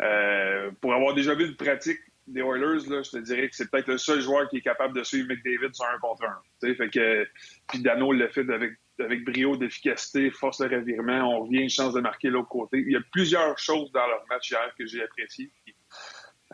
Euh, 0.00 0.70
pour 0.80 0.94
avoir 0.94 1.14
déjà 1.14 1.34
vu 1.34 1.46
une 1.46 1.56
pratique 1.56 1.98
des 2.28 2.42
Oilers, 2.42 2.88
là, 2.88 3.02
je 3.02 3.10
te 3.10 3.16
dirais 3.18 3.48
que 3.48 3.56
c'est 3.56 3.68
peut-être 3.68 3.88
le 3.88 3.98
seul 3.98 4.20
joueur 4.20 4.48
qui 4.48 4.58
est 4.58 4.62
capable 4.62 4.96
de 4.96 5.02
suivre 5.02 5.28
McDavid 5.28 5.74
sur 5.74 5.86
un 5.86 5.98
contre 5.98 6.26
un. 6.26 6.74
Fait 6.74 6.88
que, 6.88 7.26
puis 7.66 7.80
Dano 7.80 8.12
l'a 8.12 8.28
fait 8.28 8.48
avec, 8.48 8.74
avec 9.00 9.24
brio, 9.24 9.56
d'efficacité, 9.56 10.30
force 10.30 10.58
de 10.58 10.68
revirement. 10.68 11.38
On 11.38 11.44
revient 11.44 11.62
une 11.62 11.70
chance 11.70 11.92
de 11.94 12.00
marquer 12.00 12.30
l'autre 12.30 12.48
côté. 12.48 12.78
Il 12.86 12.92
y 12.92 12.96
a 12.96 13.02
plusieurs 13.10 13.58
choses 13.58 13.90
dans 13.90 14.06
leur 14.06 14.24
match 14.30 14.52
hier 14.52 14.72
que 14.78 14.86
j'ai 14.86 15.02
appréciées. 15.02 15.50
Puis, 15.64 15.74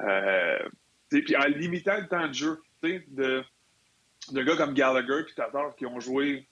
euh, 0.01 0.59
puis 1.21 1.37
en 1.37 1.45
limitant 1.45 1.99
le 1.99 2.09
temps 2.09 2.27
de 2.27 2.33
jeu 2.33 2.63
de, 2.83 3.45
de 4.31 4.43
gars 4.43 4.57
comme 4.57 4.75
Gallagher 4.75 5.21
et 5.29 5.35
Tatar 5.35 5.77
qui 5.77 5.87
ont 5.87 6.01
joué 6.01 6.49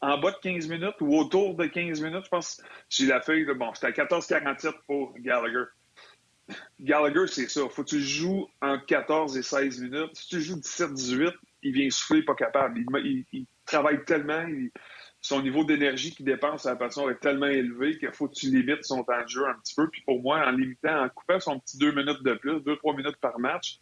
en 0.00 0.18
bas 0.18 0.32
de 0.32 0.36
15 0.36 0.68
minutes 0.68 1.00
ou 1.00 1.16
autour 1.16 1.54
de 1.54 1.66
15 1.66 2.02
minutes, 2.02 2.24
je 2.24 2.28
pense, 2.28 2.62
j'ai 2.90 3.06
la 3.06 3.20
feuille, 3.20 3.46
de, 3.46 3.54
bon, 3.54 3.72
c'était 3.74 3.86
à 3.86 4.04
14-47 4.04 4.74
pour 4.86 5.14
Gallagher. 5.18 5.64
Gallagher, 6.78 7.26
c'est 7.26 7.48
ça. 7.48 7.62
Faut 7.70 7.84
que 7.84 7.88
tu 7.88 8.00
joues 8.00 8.46
entre 8.60 8.84
14 8.84 9.36
et 9.38 9.42
16 9.42 9.80
minutes. 9.80 10.10
Si 10.14 10.28
tu 10.28 10.40
joues 10.42 10.56
17-18, 10.56 11.32
il 11.62 11.72
vient 11.72 11.88
souffler, 11.88 12.22
pas 12.22 12.34
capable. 12.34 12.80
Il, 13.32 13.46
travaille 13.64 14.04
tellement, 14.04 14.46
son 15.24 15.40
niveau 15.40 15.64
d'énergie 15.64 16.14
qu'il 16.14 16.26
dépense 16.26 16.66
à 16.66 16.72
la 16.72 16.76
passion 16.76 17.08
est 17.08 17.18
tellement 17.18 17.46
élevé 17.46 17.96
qu'il 17.96 18.12
faut 18.12 18.28
que 18.28 18.34
tu 18.34 18.50
limites 18.50 18.84
son 18.84 19.04
temps 19.04 19.22
de 19.22 19.26
jeu 19.26 19.46
un 19.48 19.54
petit 19.54 19.74
peu. 19.74 19.88
Puis 19.88 20.02
pour 20.02 20.20
moi, 20.20 20.46
en 20.46 20.50
limitant, 20.50 21.02
en 21.02 21.08
coupant 21.08 21.40
son 21.40 21.58
petit 21.60 21.78
deux 21.78 21.92
minutes 21.92 22.22
de 22.22 22.34
plus, 22.34 22.60
deux, 22.60 22.76
trois 22.76 22.94
minutes 22.94 23.16
par 23.22 23.38
match, 23.38 23.80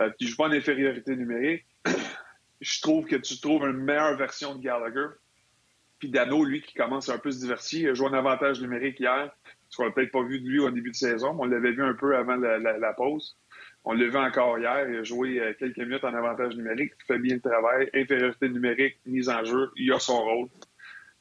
euh, 0.00 0.10
puis 0.18 0.26
je 0.26 0.34
joue 0.34 0.42
en 0.42 0.50
infériorité 0.50 1.14
numérique, 1.14 1.64
je 2.60 2.80
trouve 2.80 3.06
que 3.06 3.14
tu 3.14 3.38
trouves 3.38 3.62
une 3.62 3.84
meilleure 3.84 4.16
version 4.16 4.56
de 4.56 4.62
Gallagher. 4.62 5.06
Puis 6.00 6.08
Dano, 6.08 6.44
lui, 6.44 6.60
qui 6.60 6.74
commence 6.74 7.08
un 7.08 7.18
peu 7.18 7.30
se 7.30 7.38
diversifier, 7.38 7.90
a 7.90 7.94
joué 7.94 8.08
un 8.08 8.14
avantage 8.14 8.60
numérique 8.60 8.98
hier. 8.98 9.30
ce 9.68 9.76
qu'on 9.76 9.84
n'a 9.84 9.92
peut-être 9.92 10.10
pas 10.10 10.24
vu 10.24 10.40
de 10.40 10.48
lui 10.48 10.58
au 10.58 10.70
début 10.70 10.90
de 10.90 10.96
saison, 10.96 11.34
mais 11.34 11.42
on 11.42 11.44
l'avait 11.44 11.70
vu 11.70 11.84
un 11.84 11.94
peu 11.94 12.16
avant 12.16 12.34
la, 12.34 12.92
pause. 12.94 13.38
On 13.86 13.92
l'a 13.92 14.06
vu 14.06 14.16
encore 14.16 14.58
hier, 14.58 14.88
il 14.88 14.96
a 14.96 15.04
joué 15.04 15.40
euh, 15.40 15.52
quelques 15.58 15.78
minutes 15.78 16.04
en 16.04 16.14
avantage 16.14 16.56
numérique, 16.56 16.92
fait 17.06 17.18
bien 17.18 17.34
le 17.34 17.40
travail, 17.40 17.90
infériorité 17.92 18.48
numérique, 18.48 18.96
mise 19.04 19.28
en 19.28 19.44
jeu, 19.44 19.70
il 19.76 19.92
a 19.92 19.98
son 19.98 20.22
rôle. 20.24 20.48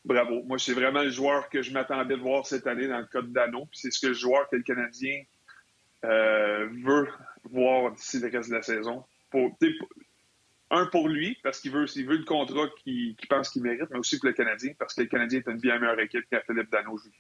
Bravo. 0.05 0.43
Moi, 0.43 0.57
c'est 0.59 0.73
vraiment 0.73 1.03
le 1.03 1.09
joueur 1.09 1.49
que 1.49 1.61
je 1.61 1.71
m'attendais 1.71 2.15
de 2.15 2.21
voir 2.21 2.45
cette 2.45 2.67
année 2.67 2.87
dans 2.87 2.99
le 2.99 3.05
cas 3.05 3.21
de 3.21 3.27
Dano. 3.27 3.67
C'est 3.71 3.91
ce 3.91 4.01
que 4.01 4.07
le 4.07 4.13
joueur 4.13 4.49
que 4.49 4.57
le 4.57 4.63
Canadien 4.63 5.23
euh, 6.03 6.67
veut 6.83 7.07
voir 7.45 7.91
d'ici 7.93 8.19
le 8.19 8.29
reste 8.29 8.49
de 8.49 8.55
la 8.55 8.61
saison. 8.61 9.05
Un 10.71 10.85
pour 10.87 11.07
lui, 11.07 11.37
parce 11.43 11.59
qu'il 11.59 11.71
veut, 11.71 11.85
veut 11.85 12.17
le 12.17 12.25
contrat 12.25 12.67
qu'il 12.83 13.15
pense 13.29 13.49
qu'il 13.49 13.61
mérite, 13.61 13.89
mais 13.91 13.99
aussi 13.99 14.19
pour 14.19 14.27
le 14.27 14.33
Canadien, 14.33 14.73
parce 14.77 14.93
que 14.93 15.01
le 15.01 15.07
Canadien 15.07 15.39
est 15.39 15.49
une 15.49 15.59
bien 15.59 15.79
meilleure 15.79 15.99
équipe 15.99 16.25
que 16.29 16.37
Philippe 16.45 16.71
Dano 16.71 16.97
joue. 16.97 17.11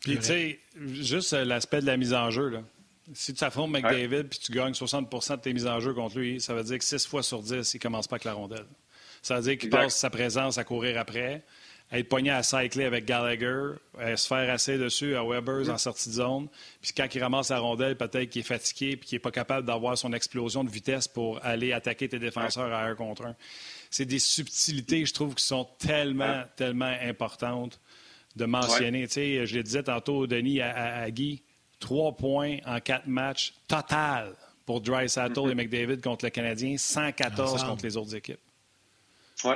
Puis, 0.00 0.16
tu 0.16 0.22
sais, 0.22 0.60
juste 0.76 1.32
euh, 1.32 1.44
l'aspect 1.44 1.80
de 1.80 1.86
la 1.86 1.96
mise 1.96 2.14
en 2.14 2.30
jeu, 2.30 2.48
là. 2.48 2.62
Si 3.14 3.34
tu 3.34 3.44
affrontes 3.44 3.70
McDavid 3.70 4.20
et 4.20 4.28
tu 4.28 4.52
gagnes 4.52 4.72
60% 4.72 5.36
de 5.36 5.40
tes 5.40 5.52
mises 5.52 5.66
en 5.66 5.80
jeu 5.80 5.94
contre 5.94 6.18
lui, 6.18 6.40
ça 6.40 6.54
veut 6.54 6.62
dire 6.62 6.78
que 6.78 6.84
6 6.84 7.06
fois 7.06 7.22
sur 7.22 7.42
10, 7.42 7.74
il 7.74 7.78
commence 7.78 8.06
pas 8.06 8.16
avec 8.16 8.24
la 8.24 8.34
rondelle. 8.34 8.66
Ça 9.22 9.36
veut 9.36 9.42
dire 9.42 9.58
qu'il 9.58 9.70
passe 9.70 9.96
sa 9.96 10.10
présence 10.10 10.58
à 10.58 10.64
courir 10.64 10.98
après, 10.98 11.42
à 11.90 11.98
être 11.98 12.08
pogné 12.08 12.30
à 12.30 12.42
cycler 12.42 12.84
avec 12.84 13.06
Gallagher, 13.06 13.72
à 13.98 14.16
se 14.16 14.26
faire 14.26 14.50
assez 14.52 14.76
dessus 14.76 15.16
à 15.16 15.24
Weber 15.24 15.70
en 15.70 15.78
sortie 15.78 16.10
de 16.10 16.14
zone. 16.14 16.48
Puis 16.82 16.92
quand 16.96 17.06
il 17.12 17.22
ramasse 17.22 17.48
la 17.48 17.58
rondelle, 17.58 17.96
peut-être 17.96 18.28
qu'il 18.28 18.40
est 18.40 18.44
fatigué 18.44 18.96
puis 18.96 19.08
qu'il 19.08 19.16
n'est 19.16 19.20
pas 19.20 19.30
capable 19.30 19.66
d'avoir 19.66 19.96
son 19.96 20.12
explosion 20.12 20.64
de 20.64 20.70
vitesse 20.70 21.08
pour 21.08 21.44
aller 21.44 21.72
attaquer 21.72 22.08
tes 22.08 22.18
défenseurs 22.18 22.72
à 22.72 22.84
un 22.84 22.94
contre 22.94 23.24
un. 23.26 23.36
C'est 23.90 24.04
des 24.04 24.18
subtilités, 24.18 25.06
je 25.06 25.14
trouve, 25.14 25.34
qui 25.34 25.44
sont 25.44 25.66
tellement, 25.78 26.44
tellement 26.56 26.94
importantes 27.02 27.80
de 28.36 28.44
mentionner. 28.44 29.06
Tu 29.06 29.14
sais, 29.14 29.46
je 29.46 29.56
le 29.56 29.62
disais 29.62 29.82
tantôt, 29.82 30.26
Denis, 30.26 30.60
à, 30.60 31.10
Guy, 31.10 31.42
trois 31.78 32.16
points 32.16 32.58
en 32.66 32.80
quatre 32.80 33.06
matchs 33.06 33.54
total 33.66 34.34
pour 34.66 34.80
Dry 34.80 35.06
et 35.06 35.54
McDavid 35.54 36.00
contre 36.00 36.26
le 36.26 36.30
Canadien, 36.30 36.76
114 36.76 37.64
contre 37.64 37.84
les 37.84 37.96
autres 37.96 38.14
équipes. 38.14 38.40
Oui, 39.44 39.54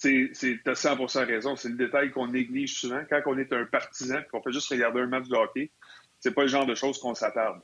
tu 0.00 0.62
as 0.66 0.74
100 0.74 0.96
raison. 1.26 1.56
C'est 1.56 1.68
le 1.68 1.76
détail 1.76 2.10
qu'on 2.10 2.28
néglige 2.28 2.74
souvent. 2.74 3.02
Quand 3.08 3.20
on 3.26 3.38
est 3.38 3.52
un 3.52 3.64
partisan 3.64 4.20
et 4.20 4.24
qu'on 4.30 4.40
fait 4.42 4.52
juste 4.52 4.68
regarder 4.70 5.00
un 5.00 5.06
match 5.06 5.28
de 5.28 5.34
hockey, 5.34 5.70
c'est 6.20 6.32
pas 6.32 6.42
le 6.42 6.48
genre 6.48 6.66
de 6.66 6.74
choses 6.74 6.98
qu'on 6.98 7.14
s'attarde. 7.14 7.60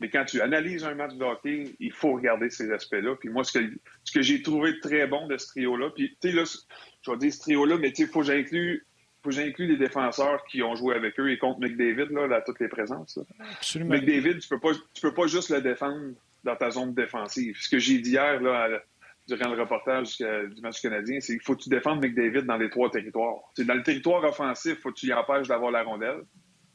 Mais 0.00 0.10
quand 0.10 0.24
tu 0.24 0.40
analyses 0.40 0.84
un 0.84 0.94
match 0.94 1.14
de 1.14 1.24
hockey, 1.24 1.74
il 1.78 1.92
faut 1.92 2.14
regarder 2.14 2.50
ces 2.50 2.70
aspects-là. 2.70 3.14
Puis 3.16 3.28
moi, 3.28 3.44
ce 3.44 3.58
que, 3.58 3.72
ce 4.04 4.12
que 4.12 4.22
j'ai 4.22 4.42
trouvé 4.42 4.78
très 4.80 5.06
bon 5.06 5.26
de 5.26 5.36
ce 5.36 5.46
trio-là, 5.48 5.90
puis 5.90 6.16
tu 6.20 6.30
sais, 6.30 6.34
là, 6.34 6.44
je 7.02 7.10
vais 7.10 7.16
dire 7.16 7.32
ce 7.32 7.40
trio-là, 7.40 7.78
mais 7.78 7.90
il 7.90 8.06
faut 8.06 8.20
que 8.20 8.26
j'inclue 8.26 8.86
que 9.30 9.34
j'inclue 9.34 9.66
les 9.66 9.76
défenseurs 9.76 10.44
qui 10.44 10.62
ont 10.62 10.74
joué 10.74 10.94
avec 10.94 11.18
eux 11.18 11.30
et 11.30 11.38
contre 11.38 11.60
McDavid, 11.60 12.12
là, 12.12 12.36
à 12.36 12.40
toutes 12.40 12.60
les 12.60 12.68
présences. 12.68 13.18
Absolument. 13.58 13.94
McDavid, 13.94 14.38
tu 14.38 14.48
peux 14.48 14.60
pas, 14.60 14.72
tu 14.92 15.00
peux 15.00 15.14
pas 15.14 15.26
juste 15.26 15.50
le 15.50 15.60
défendre 15.60 16.14
dans 16.44 16.56
ta 16.56 16.70
zone 16.70 16.94
défensive. 16.94 17.56
Ce 17.58 17.68
que 17.68 17.78
j'ai 17.78 17.98
dit 17.98 18.10
hier, 18.10 18.40
là, 18.40 18.80
durant 19.26 19.48
le 19.48 19.60
reportage 19.60 20.18
du 20.18 20.60
match 20.60 20.80
canadien, 20.80 21.20
c'est 21.20 21.32
qu'il 21.32 21.42
faut 21.42 21.56
que 21.56 21.62
tu 21.62 21.70
défendes 21.70 22.02
McDavid 22.02 22.42
dans 22.42 22.56
les 22.56 22.70
trois 22.70 22.90
territoires. 22.90 23.40
C'est 23.56 23.66
dans 23.66 23.74
le 23.74 23.82
territoire 23.82 24.22
offensif, 24.24 24.74
il 24.76 24.80
faut 24.80 24.90
que 24.90 24.98
tu 25.00 25.06
y 25.06 25.12
empêches 25.12 25.48
d'avoir 25.48 25.70
la 25.70 25.82
rondelle. 25.82 26.22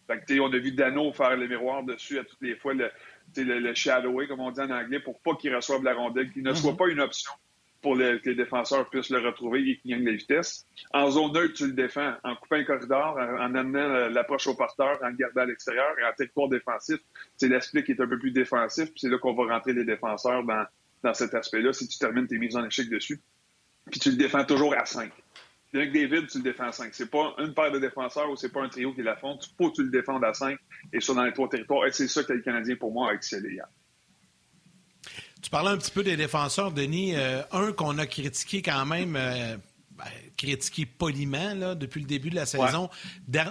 Fait 0.08 0.20
que, 0.26 0.39
on 0.39 0.52
a 0.52 0.58
vu 0.58 0.72
Dano 0.72 1.14
faire 1.14 1.38
le 1.38 1.47
miroir 1.47 1.84
dessus 1.84 2.18
à 2.18 2.24
toutes 2.24 2.41
les 2.41 2.56
fois, 2.56 2.74
le, 2.74 2.89
le, 3.38 3.60
le 3.60 4.28
comme 4.28 4.39
on 4.39 4.50
dit 4.50 4.60
en 4.60 4.72
anglais, 4.72 5.00
pour 5.00 5.22
pas 5.22 5.36
qu'il 5.36 5.56
reçoive 5.56 5.84
la 5.84 5.93
rondelle, 5.93 6.32
qu'il 6.32 6.41
ne 6.41 6.54
soit 6.56 6.72
mhm. 6.72 6.78
pas 6.78 6.88
une 6.88 7.00
option 7.00 7.32
pour 7.82 7.95
que 7.95 8.30
les 8.30 8.36
défenseurs 8.36 8.89
puissent 8.89 9.09
le 9.09 9.19
retrouver 9.19 9.61
et 9.61 9.77
qu'il 9.77 9.91
gagne 9.91 10.05
la 10.05 10.11
vitesse. 10.11 10.65
En 10.93 11.09
zone 11.09 11.32
neutre, 11.32 11.53
tu 11.53 11.67
le 11.67 11.73
défends 11.73 12.13
en 12.23 12.36
coupant 12.36 12.57
un 12.57 12.63
corridor, 12.63 13.17
en, 13.17 13.55
amenant 13.55 14.09
l'approche 14.09 14.47
au 14.47 14.55
porteur, 14.55 14.99
en 15.01 15.07
le 15.07 15.15
gardant 15.15 15.41
à 15.41 15.45
l'extérieur. 15.45 15.97
Et 15.99 16.03
en 16.03 16.13
territoire 16.13 16.49
défensif, 16.49 16.99
c'est 17.38 17.47
l'aspect 17.47 17.84
qui 17.84 17.93
est 17.93 18.01
un 18.01 18.07
peu 18.07 18.19
plus 18.19 18.32
défensif, 18.32 18.86
puis 18.91 18.99
c'est 18.99 19.09
là 19.09 19.17
qu'on 19.17 19.34
va 19.34 19.53
rentrer 19.53 19.73
les 19.73 19.86
défenseurs 19.86 20.43
dans, 20.43 20.65
dans 21.03 21.13
cet 21.13 21.34
aspect-là 21.34 21.71
si 21.73 21.88
tu 21.88 21.97
termines 21.97 22.27
tes 22.27 22.38
mises 22.38 22.55
en 22.55 22.65
échec 22.65 22.89
dessus. 22.89 23.21
Puis 23.89 23.99
tu 23.99 24.11
le 24.11 24.17
défends 24.17 24.43
toujours 24.43 24.75
à 24.75 24.86
5. 24.86 25.11
Avec 25.73 25.93
David, 25.93 26.27
tu 26.27 26.39
le 26.39 26.43
défends 26.43 26.65
à 26.65 26.71
5. 26.71 26.93
C'est 26.93 27.09
pas 27.09 27.36
une 27.38 27.53
paire 27.53 27.71
de 27.71 27.80
défenseurs 27.80 28.30
ou 28.30 28.36
c'est 28.36 28.51
pas 28.51 28.63
un 28.63 28.69
trio 28.69 28.93
qui 28.93 29.03
l'affronte. 29.03 29.47
Il 29.47 29.55
faut 29.55 29.69
que 29.69 29.75
tu 29.75 29.84
le 29.84 29.91
défendes 29.91 30.23
à 30.23 30.34
5 30.34 30.57
et 30.91 30.99
ça 30.99 31.13
dans 31.13 31.23
les 31.23 31.34
trois 31.34 31.47
territoires. 31.47 31.86
Et 31.86 31.91
c'est 31.91 32.07
ça 32.07 32.23
que 32.23 32.34
le 32.34 32.41
Canadien, 32.41 32.75
pour 32.75 32.91
moi, 32.91 33.11
a 33.11 33.13
excellé. 33.13 33.59
Tu 35.42 35.50
parlais 35.50 35.70
un 35.70 35.78
petit 35.78 35.92
peu 35.92 36.04
des 36.04 36.18
défenseurs, 36.18 36.72
Denis. 36.72 37.16
Euh, 37.16 37.42
un 37.52 37.72
qu'on 37.72 37.98
a 37.98 38.06
critiqué 38.06 38.62
quand 38.62 38.86
même, 38.86 39.16
euh, 39.16 39.56
ben, 39.98 40.06
critiqué 40.38 40.86
poliment 40.86 41.54
là, 41.54 41.76
depuis 41.76 42.02
le 42.02 42.08
début 42.08 42.30
de 42.30 42.36
la 42.36 42.46
saison, 42.46 42.90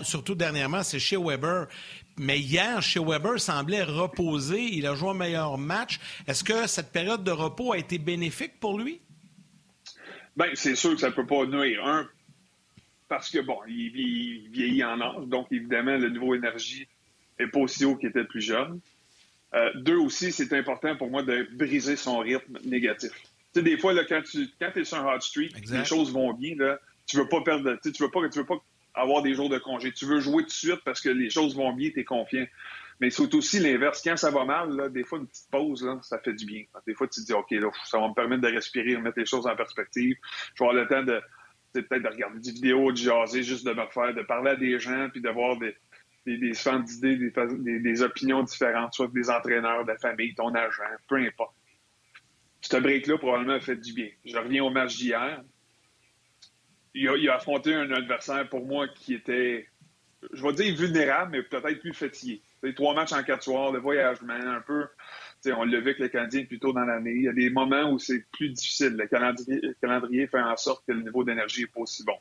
surtout 0.03 0.34
dernièrement, 0.34 0.82
c'est 0.82 0.99
chez 0.99 1.16
Weber. 1.16 1.66
Mais 2.18 2.41
hier, 2.41 2.82
chez 2.82 3.01
Weber 3.01 3.41
semblait 3.41 3.84
reposer. 3.84 4.61
Il 4.61 4.86
a 4.86 4.95
joué 4.95 5.11
un 5.11 5.14
meilleur 5.14 5.57
match. 5.57 6.01
Est-ce 6.26 6.45
que 6.45 6.66
cette 6.66 6.93
période 6.93 7.24
de 7.24 7.30
repos 7.30 7.72
a 7.72 7.78
été 7.78 7.99
bénéfique 7.99 8.59
pour 8.61 8.78
lui? 8.78 9.01
Bien, 10.36 10.49
c'est 10.55 10.74
sûr 10.74 10.95
que 10.95 11.01
ça 11.01 11.09
ne 11.09 11.14
peut 11.14 11.26
pas 11.26 11.47
nuire. 11.47 11.84
Un, 11.86 12.09
parce 13.09 13.30
que, 13.30 13.39
bon, 13.39 13.59
il, 13.66 14.49
vieillit 14.51 14.84
en 14.84 15.01
âge. 15.01 15.26
Donc, 15.26 15.49
évidemment, 15.51 15.97
le 15.97 16.11
niveau 16.11 16.34
énergie 16.34 16.86
n'est 17.41 17.47
pas 17.47 17.61
aussi 17.61 17.84
haut 17.84 17.97
qu'il 17.97 18.11
était 18.11 18.24
plus 18.24 18.43
jeune. 18.43 18.80
Euh, 19.55 19.70
deux 19.76 19.96
aussi, 19.96 20.32
c'est 20.32 20.53
important 20.53 20.96
pour 20.96 21.11
moi 21.11 21.22
de 21.22 21.49
briser 21.53 21.96
son 21.96 22.18
rythme 22.18 22.59
négatif. 22.64 23.12
Tu 23.12 23.28
sais, 23.55 23.62
des 23.62 23.78
fois, 23.78 23.94
là, 23.94 24.05
quand 24.05 24.22
tu 24.22 24.49
quand 24.61 24.70
es 24.76 24.84
sur 24.84 24.99
un 24.99 25.14
hot 25.14 25.20
streak, 25.20 25.55
les 25.70 25.84
choses 25.84 26.12
vont 26.12 26.34
bien, 26.34 26.55
là, 26.57 26.78
tu 27.07 27.16
veux 27.16 27.28
pas 27.28 27.40
perdre, 27.40 27.78
tu 27.82 27.90
veux 28.03 28.11
pas, 28.11 28.28
tu 28.28 28.38
veux 28.38 28.46
pas 28.46 28.62
avoir 28.94 29.22
des 29.22 29.34
jours 29.34 29.49
de 29.49 29.59
congé. 29.59 29.92
Tu 29.92 30.05
veux 30.05 30.20
jouer 30.20 30.42
tout 30.42 30.49
de 30.49 30.53
suite 30.53 30.80
parce 30.84 31.01
que 31.01 31.09
les 31.09 31.30
choses 31.30 31.57
vont 31.57 31.72
bien, 31.72 31.90
tu 31.90 32.01
es 32.01 32.05
confiant. 32.05 32.46
Mais 33.01 33.11
c'est 33.11 33.32
aussi 33.34 33.61
l'inverse. 33.61 34.03
Quand 34.03 34.16
ça 34.16 34.30
va 34.30 34.44
mal, 34.44 34.74
là, 34.74 34.88
des 34.88 35.05
fois, 35.05 35.18
une 35.18 35.26
petite 35.26 35.51
pause, 35.51 35.84
là, 35.84 35.99
ça 36.03 36.18
fait 36.18 36.32
du 36.32 36.44
bien. 36.44 36.64
Des 36.86 36.94
fois, 36.94 37.07
tu 37.07 37.20
te 37.20 37.26
dis, 37.26 37.32
OK, 37.32 37.51
là, 37.53 37.70
ça 37.84 37.99
va 37.99 38.09
me 38.09 38.14
permettre 38.14 38.42
de 38.42 38.49
respirer, 38.49 38.94
de 38.94 39.01
mettre 39.01 39.18
les 39.18 39.26
choses 39.26 39.46
en 39.46 39.55
perspective. 39.55 40.16
Je 40.55 40.64
vais 40.64 40.68
avoir 40.68 40.82
le 40.82 40.88
temps 40.88 41.03
de 41.03 41.22
peut-être 41.72 42.03
de 42.03 42.09
regarder 42.09 42.40
des 42.40 42.51
vidéos, 42.51 42.90
de 42.90 42.96
jaser, 42.96 43.42
juste 43.42 43.64
de 43.64 43.72
me 43.72 43.86
faire, 43.92 44.14
de 44.14 44.22
parler 44.22 44.51
à 44.51 44.57
des 44.57 44.78
gens, 44.78 45.09
puis 45.11 45.20
d'avoir 45.20 45.59
des, 45.59 45.76
des, 46.36 46.52
des 46.52 46.82
d'idées, 46.84 47.30
des, 47.30 47.80
des, 47.80 48.02
opinions 48.02 48.42
différentes, 48.42 48.94
soit 48.94 49.08
des 49.08 49.30
entraîneurs, 49.30 49.84
de 49.84 49.92
la 49.92 49.98
famille, 49.98 50.34
ton 50.34 50.54
agent, 50.54 50.82
peu 51.08 51.16
importe. 51.16 51.54
Ce 52.60 52.76
break-là, 52.76 53.18
probablement, 53.18 53.54
a 53.54 53.60
fait 53.60 53.76
du 53.76 53.92
bien. 53.92 54.10
Je 54.24 54.36
reviens 54.36 54.64
au 54.64 54.70
match 54.70 54.96
d'hier 54.96 55.42
il 56.94 57.28
a, 57.28 57.34
affronté 57.34 57.74
un 57.74 57.90
adversaire 57.92 58.48
pour 58.48 58.64
moi 58.64 58.88
qui 58.88 59.14
était, 59.14 59.68
je 60.32 60.42
vais 60.42 60.52
dire 60.52 60.74
vulnérable, 60.74 61.32
mais 61.32 61.42
peut-être 61.42 61.80
plus 61.80 61.94
fatigué. 61.94 62.42
Les 62.62 62.74
trois 62.74 62.94
matchs 62.94 63.12
en 63.12 63.22
quatre 63.22 63.44
soirs, 63.44 63.72
le 63.72 63.78
voyagement, 63.78 64.34
un 64.34 64.60
peu. 64.60 64.86
on 65.46 65.64
l'a 65.64 65.78
vu 65.78 65.90
avec 65.90 65.98
le 65.98 66.08
Canadien 66.08 66.44
plus 66.44 66.58
tôt 66.58 66.72
dans 66.72 66.84
l'année. 66.84 67.12
Il 67.14 67.22
y 67.22 67.28
a 67.28 67.32
des 67.32 67.50
moments 67.50 67.90
où 67.92 67.98
c'est 67.98 68.24
plus 68.32 68.50
difficile. 68.50 68.96
Le 68.96 69.06
calendrier, 69.80 70.26
fait 70.26 70.40
en 70.40 70.56
sorte 70.56 70.84
que 70.86 70.92
le 70.92 71.02
niveau 71.02 71.24
d'énergie 71.24 71.62
n'est 71.62 71.68
pas 71.68 71.80
aussi 71.80 72.04
bon. 72.04 72.16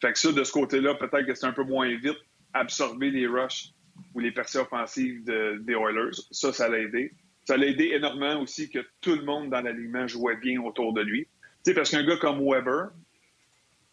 Fait 0.00 0.12
que 0.12 0.18
ça, 0.18 0.30
de 0.30 0.44
ce 0.44 0.52
côté-là, 0.52 0.94
peut-être 0.94 1.26
que 1.26 1.34
c'est 1.34 1.46
un 1.46 1.52
peu 1.52 1.64
moins 1.64 1.88
vite 1.96 2.18
absorber 2.54 3.10
les 3.10 3.26
rushs 3.26 3.72
ou 4.14 4.20
les 4.20 4.32
percées 4.32 4.58
offensives 4.58 5.24
des 5.24 5.72
Oilers. 5.72 6.16
Ça, 6.30 6.52
ça 6.52 6.68
l'a 6.68 6.78
aidé. 6.78 7.12
Ça 7.44 7.56
l'a 7.56 7.66
aidé 7.66 7.92
énormément 7.94 8.40
aussi 8.42 8.68
que 8.68 8.80
tout 9.00 9.14
le 9.14 9.24
monde 9.24 9.50
dans 9.50 9.60
l'alignement 9.60 10.06
jouait 10.06 10.36
bien 10.36 10.60
autour 10.60 10.92
de 10.92 11.00
lui. 11.00 11.24
Tu 11.24 11.70
sais, 11.70 11.74
parce 11.74 11.90
qu'un 11.90 12.04
gars 12.04 12.16
comme 12.16 12.40
Weber, 12.40 12.90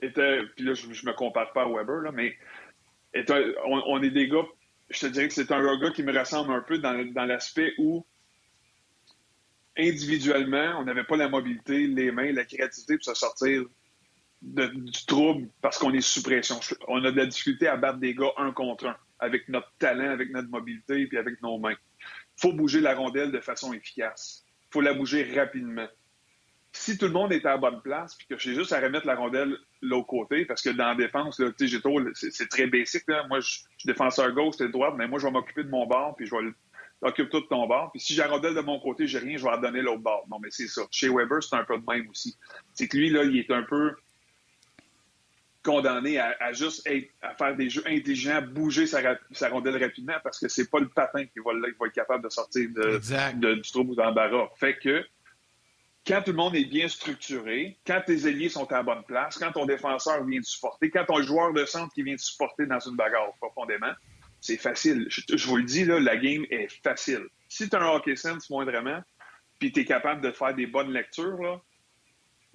était, 0.02 0.42
puis 0.56 0.66
là, 0.66 0.74
je, 0.74 0.88
ne 0.88 0.92
me 0.92 1.14
compare 1.14 1.52
pas 1.54 1.64
à 1.64 1.68
Weber, 1.68 2.02
là, 2.02 2.12
mais 2.12 2.36
on, 3.66 4.04
est 4.04 4.10
des 4.10 4.28
gars, 4.28 4.44
je 4.90 5.00
te 5.00 5.06
dirais 5.08 5.28
que 5.28 5.34
c'est 5.34 5.52
un 5.52 5.78
gars 5.78 5.92
qui 5.92 6.04
me 6.04 6.18
ressemble 6.18 6.54
un 6.54 6.62
peu 6.62 6.78
dans, 6.80 7.06
dans 7.14 7.26
l'aspect 7.26 7.74
où 7.78 8.06
individuellement, 9.78 10.80
on 10.80 10.84
n'avait 10.84 11.04
pas 11.04 11.18
la 11.18 11.30
mobilité, 11.30 11.88
les 11.88 12.12
mains, 12.12 12.32
la 12.32 12.46
créativité 12.46 12.98
pour 12.98 13.06
se 13.06 13.14
sortir 13.14 13.64
du 14.46 15.06
trouble 15.06 15.50
parce 15.62 15.78
qu'on 15.78 15.94
est 15.94 16.02
sous 16.02 16.24
pression. 16.24 16.60
On 16.88 17.04
a 17.04 17.12
de 17.12 17.18
la 17.18 17.26
difficulté 17.26 17.68
à 17.68 17.78
battre 17.78 18.00
des 18.00 18.14
gars 18.14 18.32
un 18.38 18.52
contre 18.52 18.88
un 18.88 18.98
avec 19.20 19.50
notre 19.50 19.72
talent, 19.80 20.12
avec 20.12 20.30
notre 20.32 20.50
mobilité 20.50 21.08
puis 21.08 21.18
avec 21.18 21.42
nos 21.42 21.58
mains. 21.58 21.76
Il 22.00 22.42
faut 22.42 22.54
bouger 22.54 22.82
la 22.82 22.96
rondelle 22.96 23.32
de 23.32 23.40
façon 23.40 23.74
efficace. 23.74 24.46
Il 24.70 24.74
faut 24.74 24.82
la 24.82 24.94
bouger 24.94 25.34
rapidement 25.36 25.88
si 26.76 26.98
tout 26.98 27.06
le 27.06 27.12
monde 27.12 27.32
est 27.32 27.46
à 27.46 27.52
la 27.52 27.58
bonne 27.58 27.82
place, 27.82 28.16
puis 28.16 28.28
que 28.28 28.38
j'ai 28.38 28.54
juste 28.54 28.74
à 28.74 28.80
remettre 28.80 29.08
la 29.08 29.16
rondelle 29.16 29.58
l'autre 29.82 30.08
côté, 30.08 30.46
parce 30.46 30.62
que 30.62 30.70
dans 30.70 30.90
la 30.90 30.96
défense, 30.96 31.42
trop, 31.82 32.00
c'est 32.14 32.50
très 32.50 32.68
basic. 32.68 33.04
Là. 33.08 33.26
Moi, 33.28 33.40
je, 33.40 33.48
suis 33.48 33.66
défenseur 33.86 34.32
gauche, 34.34 34.56
c'est 34.58 34.70
droite, 34.70 34.96
mais 34.98 35.08
moi, 35.08 35.20
je 35.20 35.26
vais 35.26 35.32
m'occuper 35.32 35.64
de 35.64 35.70
mon 35.70 35.86
bord, 35.88 36.16
puis 36.16 36.26
je 36.26 36.36
vais 36.36 36.52
occuper 37.02 37.30
tout 37.30 37.42
ton 37.42 37.66
bord. 37.66 37.92
Puis 37.92 38.02
si 38.02 38.14
j'ai 38.14 38.22
la 38.22 38.28
rondelle 38.28 38.56
de 38.56 38.62
mon 38.62 38.80
côté, 38.80 39.08
j'ai 39.08 39.20
rien, 39.20 39.38
je 39.38 39.44
vais 39.44 39.52
la 39.52 39.58
donner 39.58 39.82
l'autre 39.82 40.02
bord. 40.02 40.26
Non, 40.30 40.38
mais 40.42 40.50
c'est 40.52 40.68
ça. 40.68 40.82
Chez 40.92 41.08
Weber, 41.08 41.42
c'est 41.42 41.56
un 41.56 41.64
peu 41.64 41.78
de 41.78 41.84
même 41.88 42.10
aussi. 42.10 42.38
C'est 42.74 42.88
que 42.88 42.98
lui, 42.98 43.10
là, 43.10 43.24
il 43.24 43.38
est 43.38 43.52
un 43.52 43.64
peu 43.64 43.96
condamné 45.66 46.20
à, 46.20 46.54
juste 46.54 46.86
être, 46.86 47.10
à 47.22 47.34
faire 47.34 47.56
des 47.56 47.70
jeux 47.70 47.84
intelligents, 47.88 48.42
bouger 48.42 48.86
sa, 48.86 49.02
rondelle 49.50 49.84
rapidement, 49.84 50.16
parce 50.24 50.40
que 50.40 50.48
c'est 50.48 50.70
pas 50.70 50.80
le 50.80 50.88
patin 50.88 51.26
qui 51.26 51.40
va, 51.44 51.52
être 51.68 51.94
capable 51.94 52.24
de 52.24 52.30
sortir 52.30 52.70
de, 52.70 53.54
du 53.56 53.72
trouble 53.72 53.92
ou 53.92 53.96
d'embarras. 53.96 54.50
Fait 54.58 54.78
que 54.78 55.04
quand 56.06 56.22
tout 56.22 56.32
le 56.32 56.38
monde 56.38 56.56
est 56.56 56.66
bien 56.66 56.88
structuré, 56.88 57.78
quand 57.86 58.00
tes 58.06 58.28
ailiers 58.28 58.50
sont 58.50 58.72
à 58.72 58.78
la 58.78 58.84
bonne 58.84 59.04
place, 59.08 59.40
quand 59.40 59.52
ton 59.52 59.66
défenseur 59.66 60.24
vient 60.24 60.40
te 60.40 60.46
supporter, 60.46 60.92
quand 60.92 61.06
ton 61.06 61.22
joueur 61.24 61.52
de 61.52 61.66
centre 61.66 61.92
qui 61.94 62.04
vient 62.04 62.16
te 62.16 62.22
supporter 62.22 62.68
dans 62.68 62.80
une 62.80 62.96
bagarre 62.96 63.34
profondément, 63.42 63.92
c'est 64.40 64.58
facile. 64.58 65.08
Je, 65.10 65.48
vous 65.48 65.58
le 65.58 65.64
dis, 65.64 65.84
là, 65.84 66.00
la 66.00 66.16
game 66.18 66.46
est 66.52 66.72
facile. 66.84 67.26
Si 67.50 67.68
tu 67.68 67.76
as 67.76 67.82
un 67.82 67.96
hockey 67.96 68.16
sense 68.16 68.52
moindrement, 68.52 69.02
puis 69.58 69.72
tu 69.72 69.80
es 69.80 69.86
capable 69.86 70.22
de 70.22 70.32
faire 70.32 70.54
des 70.54 70.68
bonnes 70.68 70.92
lectures, 70.92 71.42
là, 71.42 71.60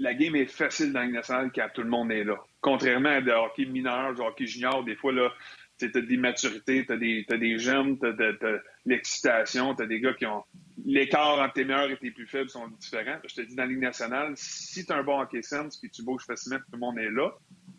la 0.01 0.15
game 0.15 0.35
est 0.35 0.47
facile 0.47 0.93
dans 0.93 1.03
le 1.03 1.13
national 1.13 1.53
quand 1.55 1.69
tout 1.75 1.83
le 1.83 1.91
monde 1.91 2.11
est 2.11 2.25
là. 2.25 2.37
Contrairement 2.61 3.11
à 3.11 3.21
des 3.21 3.31
hockey 3.31 3.67
mineur, 3.67 4.15
du 4.15 4.23
hockey 4.23 4.47
junior, 4.47 4.83
des 4.83 4.97
fois, 4.97 5.13
là, 5.13 5.31
tu 5.79 5.91
as 5.95 6.01
des 6.01 6.17
maturités, 6.17 6.87
tu 6.87 6.93
as 6.93 6.97
des, 6.97 7.27
as 7.29 7.59
jeunes, 7.59 7.99
tu 7.99 8.07
as, 8.07 8.61
l'excitation, 8.87 9.75
tu 9.75 9.83
as 9.83 9.87
des 9.87 10.01
gars 10.01 10.15
qui 10.15 10.25
ont. 10.25 10.43
L'écart 10.85 11.39
entre 11.39 11.53
tes 11.53 11.65
meilleurs 11.65 11.91
et 11.91 11.99
tes 11.99 12.11
plus 12.11 12.27
faibles 12.27 12.49
sont 12.49 12.67
différents. 12.69 13.19
Je 13.29 13.35
te 13.35 13.41
dis, 13.43 13.55
dans 13.55 13.65
la 13.65 13.69
Ligue 13.69 13.81
nationale, 13.81 14.33
si 14.37 14.87
tu 14.87 14.93
as 14.93 14.97
un 14.97 15.03
bon 15.03 15.21
hockey 15.21 15.43
sense 15.43 15.77
puis 15.77 15.91
tu 15.91 16.03
bouges 16.03 16.25
facilement, 16.25 16.59
tout 16.59 16.73
le 16.73 16.79
monde 16.79 16.99
est 16.99 17.11
là, 17.11 17.31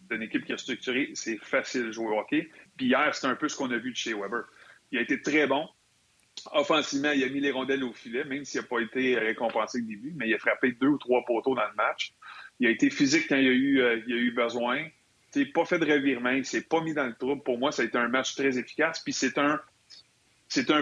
tu 0.10 0.16
une 0.16 0.22
équipe 0.22 0.46
qui 0.46 0.52
est 0.52 0.58
structurée, 0.58 1.10
c'est 1.16 1.38
facile 1.44 1.88
de 1.88 1.92
jouer 1.92 2.08
au 2.08 2.20
hockey. 2.20 2.50
Puis 2.78 2.86
hier, 2.88 3.16
c'est 3.16 3.28
un 3.28 3.36
peu 3.36 3.50
ce 3.50 3.58
qu'on 3.58 3.72
a 3.72 3.78
vu 3.78 3.92
de 3.92 3.98
chez 3.98 4.14
Weber. 4.14 4.44
Il 4.92 5.00
a 5.00 5.02
été 5.02 5.20
très 5.22 5.48
bon. 5.48 5.68
Offensivement, 6.54 7.12
il 7.12 7.24
a 7.24 7.30
mis 7.30 7.40
les 7.40 7.52
rondelles 7.52 7.84
au 7.84 7.94
filet, 7.94 8.24
même 8.24 8.46
s'il 8.46 8.62
n'a 8.62 8.68
pas 8.68 8.80
été 8.80 9.18
récompensé 9.18 9.80
au 9.80 9.86
début, 9.86 10.14
mais 10.16 10.28
il 10.28 10.34
a 10.34 10.40
frappé 10.40 10.72
deux 10.72 10.88
ou 10.88 10.98
trois 10.98 11.24
poteaux 11.26 11.56
dans 11.56 11.68
le 11.68 11.76
match. 11.76 12.14
Il 12.60 12.68
a 12.68 12.70
été 12.70 12.90
physique 12.90 13.28
quand 13.30 13.38
il 13.38 13.48
a 13.48 13.52
eu, 13.52 13.82
euh, 13.82 13.96
a 13.96 14.10
eu 14.10 14.32
besoin. 14.32 14.88
Il 15.36 15.44
n'a 15.44 15.52
pas 15.54 15.66
fait 15.66 15.80
de 15.80 15.86
revirement, 15.86 16.32
il 16.32 16.46
s'est 16.46 16.62
pas 16.62 16.82
mis 16.82 16.94
dans 16.94 17.06
le 17.06 17.16
trouble. 17.16 17.42
Pour 17.44 17.58
moi, 17.58 17.72
ça 17.72 17.82
a 17.82 17.86
été 17.86 17.98
un 17.98 18.08
match 18.08 18.36
très 18.36 18.58
efficace. 18.58 19.00
Puis 19.00 19.14
c'est 19.14 19.38
un, 19.38 19.60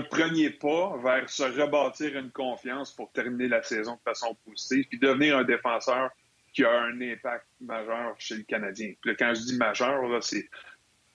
premier 0.09 0.49
pas 0.49 0.97
vers 1.03 1.29
se 1.29 1.43
rebâtir 1.43 2.17
une 2.17 2.31
confiance 2.31 2.91
pour 2.95 3.11
terminer 3.11 3.47
la 3.47 3.61
saison 3.61 3.93
de 3.93 4.01
façon 4.01 4.35
positive, 4.45 4.85
puis 4.89 4.99
devenir 4.99 5.37
un 5.37 5.43
défenseur 5.43 6.09
qui 6.53 6.63
a 6.63 6.71
un 6.71 6.99
impact 6.99 7.45
majeur 7.61 8.15
chez 8.17 8.35
le 8.35 8.43
Canadien. 8.43 8.93
Puis 9.01 9.15
quand 9.15 9.33
je 9.35 9.41
dis 9.41 9.57
majeur, 9.57 10.01
c'est 10.23 10.49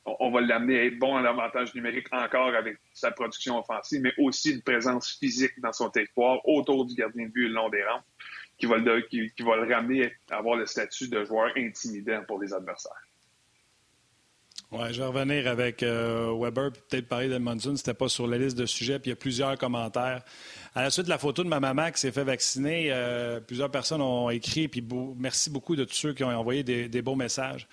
on 0.06 0.30
va 0.30 0.40
l'amener 0.40 0.78
à 0.78 0.84
être 0.84 0.98
bon 0.98 1.14
en 1.14 1.24
avantage 1.24 1.74
numérique 1.74 2.12
encore 2.12 2.54
avec 2.54 2.76
sa 2.92 3.10
production 3.10 3.58
offensive, 3.58 4.00
mais 4.02 4.12
aussi 4.18 4.52
une 4.52 4.62
présence 4.62 5.16
physique 5.18 5.58
dans 5.60 5.72
son 5.72 5.88
territoire 5.88 6.46
autour 6.46 6.84
du 6.84 6.94
gardien 6.94 7.26
de 7.26 7.30
but 7.30 7.48
le 7.48 7.54
long 7.54 7.70
des 7.70 7.82
rangs 7.84 8.02
qui 8.58 8.66
va 8.66 8.76
le, 8.76 9.74
ramener 9.74 10.12
à 10.30 10.36
avoir 10.36 10.56
le 10.56 10.66
statut 10.66 11.08
de 11.08 11.24
joueur 11.24 11.50
intimidant 11.56 12.22
pour 12.26 12.40
les 12.40 12.52
adversaires. 12.52 12.92
Ouais, 14.70 14.92
je 14.92 15.00
vais 15.00 15.06
revenir 15.06 15.46
avec 15.46 15.82
euh, 15.82 16.36
Weber, 16.36 16.72
peut-être 16.72 17.08
parler 17.08 17.28
d'Edmondson. 17.28 17.76
C'était 17.76 17.94
pas 17.94 18.08
sur 18.08 18.26
la 18.26 18.38
liste 18.38 18.56
de 18.56 18.66
sujets, 18.66 18.98
puis 18.98 19.10
il 19.10 19.12
y 19.12 19.12
a 19.12 19.16
plusieurs 19.16 19.56
commentaires. 19.56 20.22
À 20.74 20.82
la 20.82 20.90
suite 20.90 21.04
de 21.04 21.10
la 21.10 21.18
photo 21.18 21.44
de 21.44 21.48
ma 21.48 21.60
maman 21.60 21.90
qui 21.92 22.00
s'est 22.00 22.12
fait 22.12 22.24
vacciner, 22.24 22.88
euh, 22.90 23.40
plusieurs 23.40 23.70
personnes 23.70 24.02
ont 24.02 24.30
écrit, 24.30 24.68
puis 24.68 24.84
merci 25.16 25.50
beaucoup 25.50 25.76
de 25.76 25.84
tous 25.84 25.94
ceux 25.94 26.12
qui 26.12 26.24
ont 26.24 26.28
envoyé 26.28 26.62
des 26.64 27.02
beaux 27.02 27.14
messages. 27.14 27.68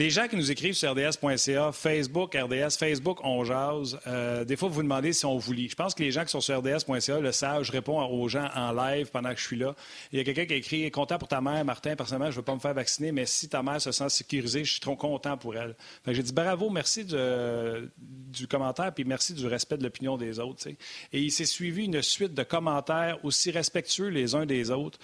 Les 0.00 0.08
gens 0.08 0.28
qui 0.28 0.36
nous 0.36 0.50
écrivent 0.50 0.72
sur 0.72 0.92
rds.ca, 0.92 1.72
Facebook, 1.72 2.34
RDS, 2.34 2.78
Facebook, 2.78 3.18
on 3.22 3.44
jase. 3.44 4.00
Euh, 4.06 4.46
des 4.46 4.56
fois, 4.56 4.70
vous 4.70 4.76
vous 4.76 4.82
demandez 4.82 5.12
si 5.12 5.26
on 5.26 5.36
vous 5.36 5.52
lit. 5.52 5.68
Je 5.68 5.74
pense 5.74 5.94
que 5.94 6.02
les 6.02 6.10
gens 6.10 6.24
qui 6.24 6.30
sont 6.30 6.40
sur 6.40 6.58
rds.ca 6.58 7.20
le 7.20 7.32
savent. 7.32 7.64
Je 7.64 7.70
réponds 7.70 8.02
aux 8.02 8.26
gens 8.26 8.48
en 8.54 8.72
live 8.72 9.10
pendant 9.10 9.28
que 9.28 9.38
je 9.38 9.44
suis 9.44 9.58
là. 9.58 9.74
Il 10.10 10.16
y 10.18 10.22
a 10.22 10.24
quelqu'un 10.24 10.46
qui 10.46 10.54
a 10.54 10.56
écrit 10.56 10.90
Content 10.90 11.18
pour 11.18 11.28
ta 11.28 11.42
mère, 11.42 11.62
Martin. 11.66 11.96
Personnellement, 11.96 12.30
je 12.30 12.36
ne 12.36 12.40
veux 12.40 12.44
pas 12.44 12.54
me 12.54 12.60
faire 12.60 12.72
vacciner, 12.72 13.12
mais 13.12 13.26
si 13.26 13.50
ta 13.50 13.62
mère 13.62 13.78
se 13.78 13.92
sent 13.92 14.08
sécurisée, 14.08 14.64
je 14.64 14.70
suis 14.70 14.80
trop 14.80 14.96
content 14.96 15.36
pour 15.36 15.54
elle. 15.54 15.76
J'ai 16.06 16.22
dit 16.22 16.32
bravo, 16.32 16.70
merci 16.70 17.04
du 17.04 18.46
commentaire, 18.48 18.94
puis 18.94 19.04
merci 19.04 19.34
du 19.34 19.46
respect 19.46 19.76
de 19.76 19.82
l'opinion 19.82 20.16
des 20.16 20.38
autres. 20.38 20.66
Et 20.66 21.20
il 21.20 21.30
s'est 21.30 21.44
suivi 21.44 21.84
une 21.84 22.00
suite 22.00 22.32
de 22.32 22.42
commentaires 22.42 23.22
aussi 23.22 23.50
respectueux 23.50 24.08
les 24.08 24.34
uns 24.34 24.46
des 24.46 24.70
autres. 24.70 24.98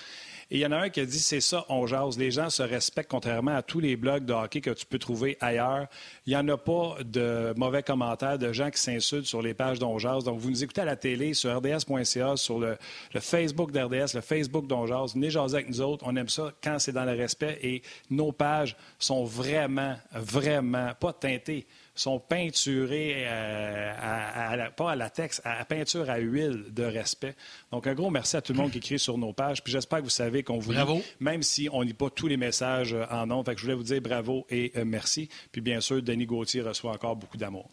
Et 0.50 0.58
il 0.58 0.60
y 0.60 0.66
en 0.66 0.70
a 0.70 0.76
un 0.76 0.90
qui 0.90 1.00
a 1.00 1.04
dit 1.04 1.18
c'est 1.18 1.40
ça, 1.40 1.64
on 1.68 1.88
jase. 1.88 2.18
Les 2.18 2.30
gens 2.30 2.50
se 2.50 2.62
respectent 2.62 3.10
contrairement 3.10 3.56
à 3.56 3.62
tous 3.62 3.80
les 3.80 3.96
blogs 3.96 4.24
de 4.24 4.32
hockey 4.32 4.60
que 4.60 4.70
tu 4.70 4.86
peux 4.86 4.98
trouver 4.98 5.36
ailleurs. 5.40 5.88
Il 6.24 6.30
n'y 6.30 6.36
en 6.36 6.46
a 6.48 6.56
pas 6.56 6.98
de 7.04 7.52
mauvais 7.56 7.82
commentaires 7.82 8.38
de 8.38 8.52
gens 8.52 8.70
qui 8.70 8.80
s'insultent 8.80 9.26
sur 9.26 9.42
les 9.42 9.54
pages 9.54 9.80
d'on 9.80 9.96
Donc, 9.96 10.38
vous 10.38 10.50
nous 10.50 10.62
écoutez 10.62 10.82
à 10.82 10.84
la 10.84 10.94
télé, 10.94 11.34
sur 11.34 11.56
rds.ca, 11.56 12.36
sur 12.36 12.60
le, 12.60 12.76
Facebook 13.18 13.72
d'RDS, 13.72 14.14
le 14.14 14.20
Facebook 14.20 14.68
d'on 14.68 14.84
Venez 14.84 15.30
jaser 15.30 15.56
avec 15.56 15.68
nous 15.68 15.80
autres. 15.80 16.04
On 16.06 16.14
aime 16.14 16.28
ça 16.28 16.52
quand 16.62 16.78
c'est 16.78 16.92
dans 16.92 17.04
le 17.04 17.12
respect 17.12 17.58
et 17.62 17.82
nos 18.10 18.30
pages 18.30 18.76
sont 19.00 19.24
vraiment, 19.24 19.96
vraiment 20.12 20.92
pas 21.00 21.12
teintées 21.12 21.66
sont 21.96 22.20
peinturés 22.20 23.24
euh, 23.26 23.92
à, 23.98 24.70
pas 24.70 24.92
à 24.92 24.96
latex, 24.96 25.40
à, 25.44 25.64
peinture 25.64 26.08
à 26.08 26.18
huile 26.18 26.66
de 26.70 26.84
respect. 26.84 27.34
Donc, 27.72 27.86
un 27.86 27.94
gros 27.94 28.10
merci 28.10 28.36
à 28.36 28.42
tout 28.42 28.52
le 28.52 28.58
monde 28.58 28.70
qui 28.70 28.78
écrit 28.78 28.98
sur 28.98 29.18
nos 29.18 29.32
pages. 29.32 29.62
Puis 29.62 29.72
j'espère 29.72 29.98
que 29.98 30.04
vous 30.04 30.10
savez 30.10 30.42
qu'on 30.42 30.58
vous 30.58 30.72
bravo. 30.72 31.02
même 31.20 31.42
si 31.42 31.68
on 31.72 31.80
lit 31.80 31.94
pas 31.94 32.10
tous 32.10 32.28
les 32.28 32.36
messages 32.36 32.94
euh, 32.94 33.04
en 33.10 33.26
nom. 33.26 33.42
Fait 33.42 33.54
que 33.54 33.60
je 33.60 33.64
voulais 33.64 33.76
vous 33.76 33.82
dire 33.82 34.00
bravo 34.00 34.46
et 34.50 34.72
euh, 34.76 34.84
merci. 34.84 35.28
Puis 35.50 35.60
bien 35.60 35.80
sûr, 35.80 36.02
Denis 36.02 36.26
Gauthier 36.26 36.62
reçoit 36.62 36.92
encore 36.92 37.16
beaucoup 37.16 37.36
d'amour. 37.36 37.68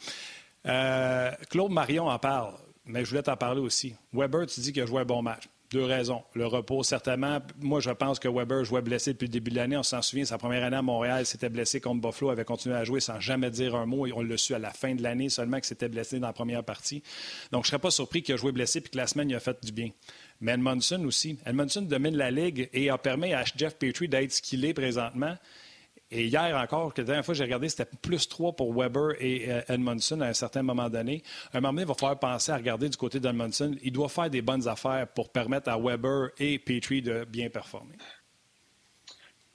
Claude 0.64 1.72
Marion 1.72 2.08
en 2.08 2.18
parle, 2.20 2.54
mais 2.86 3.04
je 3.04 3.10
voulais 3.10 3.24
t'en 3.24 3.36
parler 3.36 3.60
aussi. 3.60 3.96
Weber, 4.14 4.46
tu 4.48 4.62
dis 4.62 4.72
qu'il 4.72 4.82
a 4.82 4.86
joué 4.86 5.02
un 5.02 5.06
bon 5.06 5.22
match. 5.22 5.44
Deux 5.74 5.86
raisons. 5.86 6.22
Le 6.36 6.46
repos, 6.46 6.84
certainement. 6.84 7.40
Moi, 7.60 7.80
je 7.80 7.90
pense 7.90 8.20
que 8.20 8.28
Weber 8.28 8.64
jouait 8.64 8.84
blessé 8.84 9.14
depuis 9.14 9.26
le 9.26 9.32
début 9.32 9.50
de 9.50 9.56
l'année. 9.56 9.76
On 9.76 9.82
s'en 9.82 10.04
souvient, 10.04 10.24
sa 10.24 10.38
première 10.38 10.64
année 10.64 10.78
à 10.78 10.84
Montréal, 10.84 11.26
s'était 11.26 11.50
blessé 11.50 11.82
contre 11.82 12.00
Buffalo, 12.00 12.30
avait 12.30 12.46
continué 12.46 12.76
à 12.76 12.84
jouer 12.84 13.00
sans 13.00 13.20
jamais 13.20 13.50
dire 13.50 13.74
un 13.74 13.88
mot. 13.88 14.06
Et 14.06 14.14
on 14.14 14.22
l'a 14.22 14.38
su 14.38 14.54
à 14.54 14.60
la 14.60 14.70
fin 14.70 14.94
de 14.94 15.02
l'année 15.02 15.30
seulement 15.30 15.58
qu'il 15.58 15.66
s'était 15.66 15.90
blessé 15.90 16.20
dans 16.20 16.28
la 16.28 16.34
première 16.34 16.64
partie. 16.64 17.02
Donc, 17.52 17.64
je 17.64 17.70
ne 17.70 17.72
serais 17.72 17.80
pas 17.80 17.90
surpris 17.90 18.22
qu'il 18.22 18.36
a 18.36 18.38
joué 18.38 18.52
blessé 18.52 18.82
puis 18.82 18.92
que 18.92 18.98
la 18.98 19.08
semaine, 19.08 19.32
il 19.32 19.36
a 19.36 19.40
fait 19.40 19.66
du 19.66 19.72
bien. 19.72 19.90
Mais 20.42 20.52
Edmondson 20.52 21.04
aussi. 21.06 21.40
Edmondson 21.44 21.82
domine 21.82 22.18
la 22.18 22.30
Ligue 22.30 22.70
et 22.72 22.92
a 22.92 23.00
permis 23.00 23.34
à 23.34 23.44
Jeff 23.56 23.76
Petrie 23.76 24.08
d'être 24.08 24.32
ce 24.32 24.44
qu'il 24.44 24.64
est 24.66 24.76
présentement. 24.76 25.36
Et 26.16 26.26
hier 26.26 26.56
encore, 26.56 26.94
la 26.96 27.04
dernière 27.04 27.26
fois 27.26 27.34
que 27.34 27.40
j'ai 27.40 27.44
regardé, 27.44 27.70
c'était 27.70 27.90
plus 28.02 28.30
3 28.30 28.56
pour 28.56 28.72
Weber 28.72 29.16
et 29.20 29.52
euh, 29.52 29.62
Edmondson 29.68 30.22
à 30.22 30.28
un 30.28 30.34
certain 30.34 30.62
moment 30.62 30.88
donné. 30.88 31.24
À 31.52 31.58
un 31.58 31.62
moment 31.62 31.74
donné, 31.74 31.82
il 31.82 31.88
va 31.88 31.96
falloir 31.96 32.20
penser 32.20 32.52
à 32.52 32.58
regarder 32.58 32.88
du 32.88 32.98
côté 32.98 33.20
d'Edmondson. 33.20 33.76
Il 33.82 33.92
doit 33.92 34.10
faire 34.10 34.30
des 34.30 34.44
bonnes 34.44 34.68
affaires 34.68 35.08
pour 35.08 35.32
permettre 35.32 35.70
à 35.70 35.80
Weber 35.80 36.30
et 36.38 36.60
Petrie 36.60 37.02
de 37.02 37.26
bien 37.26 37.50
performer. 37.50 37.96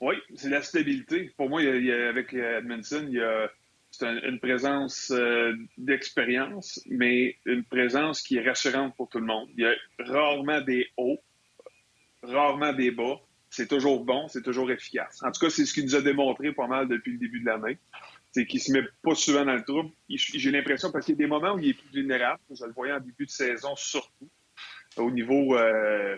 Oui, 0.01 0.15
c'est 0.35 0.49
la 0.49 0.61
stabilité. 0.61 1.31
Pour 1.37 1.49
moi, 1.49 1.61
avec 1.61 2.33
Edmondson, 2.33 3.05
il 3.07 3.15
y 3.15 3.21
a 3.21 3.49
une 4.01 4.39
présence 4.41 5.11
euh, 5.11 5.53
d'expérience, 5.77 6.81
mais 6.89 7.37
une 7.45 7.63
présence 7.63 8.21
qui 8.21 8.35
est 8.35 8.45
rassurante 8.45 8.95
pour 8.97 9.07
tout 9.07 9.19
le 9.19 9.25
monde. 9.25 9.47
Il 9.55 9.63
y 9.63 9.65
a 9.65 9.73
rarement 9.99 10.59
des 10.59 10.87
hauts, 10.97 11.19
rarement 12.21 12.73
des 12.73 12.91
bas 12.91 13.21
c'est 13.59 13.67
toujours 13.67 14.05
bon, 14.05 14.29
c'est 14.29 14.41
toujours 14.41 14.71
efficace. 14.71 15.21
En 15.21 15.31
tout 15.31 15.41
cas, 15.41 15.49
c'est 15.49 15.65
ce 15.65 15.73
qu'il 15.73 15.83
nous 15.83 15.95
a 15.95 16.01
démontré 16.01 16.53
pas 16.53 16.67
mal 16.67 16.87
depuis 16.87 17.11
le 17.11 17.17
début 17.17 17.41
de 17.41 17.45
l'année. 17.45 17.77
C'est 18.31 18.45
qu'il 18.45 18.61
se 18.61 18.71
met 18.71 18.83
pas 19.03 19.15
souvent 19.15 19.43
dans 19.43 19.55
le 19.55 19.65
trouble. 19.65 19.89
J'ai 20.07 20.51
l'impression, 20.51 20.93
parce 20.93 21.05
qu'il 21.05 21.15
y 21.15 21.17
a 21.17 21.25
des 21.25 21.27
moments 21.27 21.55
où 21.55 21.59
il 21.59 21.71
est 21.71 21.73
plus 21.73 21.89
vulnérable, 21.93 22.39
je 22.57 22.63
le 22.63 22.71
voyais 22.71 22.93
en 22.93 23.01
début 23.01 23.25
de 23.25 23.31
saison 23.31 23.75
surtout, 23.75 24.29
au 24.95 25.11
niveau, 25.11 25.57
euh, 25.57 26.15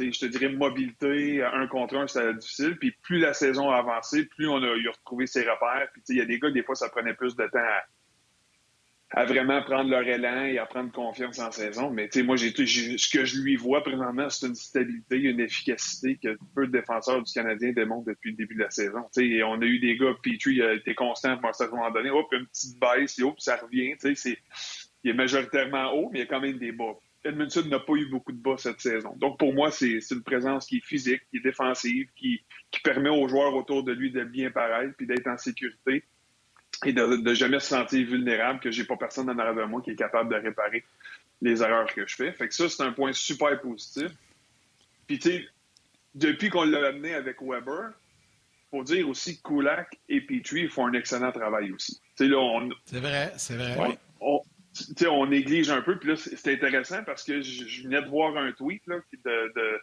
je 0.00 0.18
te 0.18 0.26
dirais, 0.26 0.48
mobilité, 0.48 1.44
un 1.44 1.68
contre 1.68 1.94
un, 1.96 2.08
c'était 2.08 2.34
difficile. 2.34 2.76
Puis 2.76 2.90
plus 3.02 3.20
la 3.20 3.34
saison 3.34 3.70
a 3.70 3.76
avancé, 3.76 4.24
plus 4.24 4.48
on 4.48 4.60
a, 4.60 4.66
a 4.66 4.90
retrouvé 4.90 5.28
ses 5.28 5.42
repères. 5.42 5.86
Puis 5.92 6.02
il 6.08 6.16
y 6.16 6.22
a 6.22 6.24
des 6.24 6.40
gars, 6.40 6.50
des 6.50 6.64
fois, 6.64 6.74
ça 6.74 6.88
prenait 6.88 7.14
plus 7.14 7.36
de 7.36 7.46
temps 7.46 7.58
à, 7.58 7.82
à 9.16 9.26
vraiment 9.26 9.62
prendre 9.62 9.90
leur 9.90 10.02
élan 10.02 10.44
et 10.44 10.58
à 10.58 10.66
prendre 10.66 10.90
confiance 10.90 11.38
en 11.38 11.52
saison. 11.52 11.88
Mais 11.90 12.08
tu 12.08 12.18
sais, 12.18 12.24
moi, 12.24 12.34
j'ai, 12.34 12.50
ce 12.50 13.08
que 13.08 13.24
je 13.24 13.40
lui 13.40 13.54
vois 13.54 13.82
présentement, 13.84 14.28
c'est 14.28 14.48
une 14.48 14.56
stabilité, 14.56 15.18
une 15.18 15.38
efficacité 15.38 16.18
que 16.20 16.36
peu 16.56 16.66
de 16.66 16.72
défenseurs 16.72 17.22
du 17.22 17.32
Canadien 17.32 17.72
démontrent 17.72 18.06
depuis 18.06 18.32
le 18.32 18.36
début 18.36 18.56
de 18.56 18.64
la 18.64 18.70
saison. 18.70 19.02
Tu 19.14 19.38
sais, 19.38 19.42
on 19.44 19.62
a 19.62 19.64
eu 19.64 19.78
des 19.78 19.96
gars, 19.96 20.14
Petrie 20.20 20.60
a 20.62 20.74
été 20.74 20.96
constant 20.96 21.30
à 21.30 21.32
un 21.34 21.68
moment 21.70 21.90
donné, 21.92 22.10
hop, 22.10 22.26
une 22.32 22.46
petite 22.46 22.76
baisse, 22.80 23.16
et 23.20 23.22
hop, 23.22 23.38
ça 23.38 23.56
revient. 23.56 23.92
Tu 24.00 24.14
sais, 24.14 24.14
c'est, 24.16 24.38
il 25.04 25.12
est 25.12 25.14
majoritairement 25.14 25.92
haut, 25.92 26.10
mais 26.12 26.18
il 26.18 26.22
y 26.22 26.24
a 26.24 26.26
quand 26.26 26.40
même 26.40 26.58
des 26.58 26.72
bas. 26.72 26.94
Edmundson 27.24 27.68
n'a 27.68 27.78
pas 27.78 27.94
eu 27.94 28.06
beaucoup 28.06 28.32
de 28.32 28.42
bas 28.42 28.56
cette 28.58 28.80
saison. 28.80 29.14
Donc, 29.16 29.38
pour 29.38 29.54
moi, 29.54 29.70
c'est, 29.70 30.00
une 30.10 30.24
présence 30.24 30.66
qui 30.66 30.78
est 30.78 30.84
physique, 30.84 31.22
qui 31.30 31.36
est 31.36 31.40
défensive, 31.40 32.08
qui, 32.16 32.44
qui 32.72 32.80
permet 32.80 33.10
aux 33.10 33.28
joueurs 33.28 33.54
autour 33.54 33.84
de 33.84 33.92
lui 33.92 34.10
de 34.10 34.24
bien 34.24 34.50
paraître 34.50 34.92
puis 34.96 35.06
d'être 35.06 35.28
en 35.28 35.38
sécurité 35.38 36.04
et 36.84 36.92
de, 36.92 37.04
ne 37.04 37.34
jamais 37.34 37.60
se 37.60 37.68
sentir 37.68 38.06
vulnérable, 38.06 38.60
que 38.60 38.70
j'ai 38.70 38.84
pas 38.84 38.96
personne 38.96 39.28
en 39.30 39.38
arrière 39.38 39.54
de 39.54 39.64
moi 39.64 39.82
qui 39.82 39.90
est 39.90 39.96
capable 39.96 40.30
de 40.30 40.36
réparer 40.36 40.84
les 41.42 41.62
erreurs 41.62 41.92
que 41.92 42.06
je 42.06 42.14
fais. 42.14 42.32
Fait 42.32 42.48
que 42.48 42.54
ça, 42.54 42.68
c'est 42.68 42.82
un 42.82 42.92
point 42.92 43.12
super 43.12 43.60
positif. 43.60 44.10
Puis, 45.06 45.18
tu 45.18 45.30
sais, 45.30 45.48
depuis 46.14 46.48
qu'on 46.48 46.64
l'a 46.64 46.88
amené 46.88 47.14
avec 47.14 47.42
Weber, 47.42 47.90
faut 48.70 48.84
dire 48.84 49.08
aussi 49.08 49.36
que 49.40 49.48
Kulak 49.48 49.98
et 50.08 50.20
Petrie 50.20 50.68
font 50.68 50.86
un 50.86 50.92
excellent 50.94 51.32
travail 51.32 51.72
aussi. 51.72 52.00
C'est 52.16 53.00
vrai, 53.00 53.32
c'est 53.36 53.56
vrai. 53.56 53.98
On, 54.20 54.40
on, 55.08 55.26
néglige 55.26 55.70
un 55.70 55.82
peu, 55.82 55.98
puis 55.98 56.10
là, 56.10 56.16
c'est 56.16 56.52
intéressant 56.52 57.02
parce 57.04 57.24
que 57.24 57.40
je, 57.42 57.82
venais 57.82 58.02
de 58.02 58.08
voir 58.08 58.36
un 58.36 58.52
tweet 58.52 58.82
là, 58.86 58.96
de 59.12 59.52
de 59.54 59.80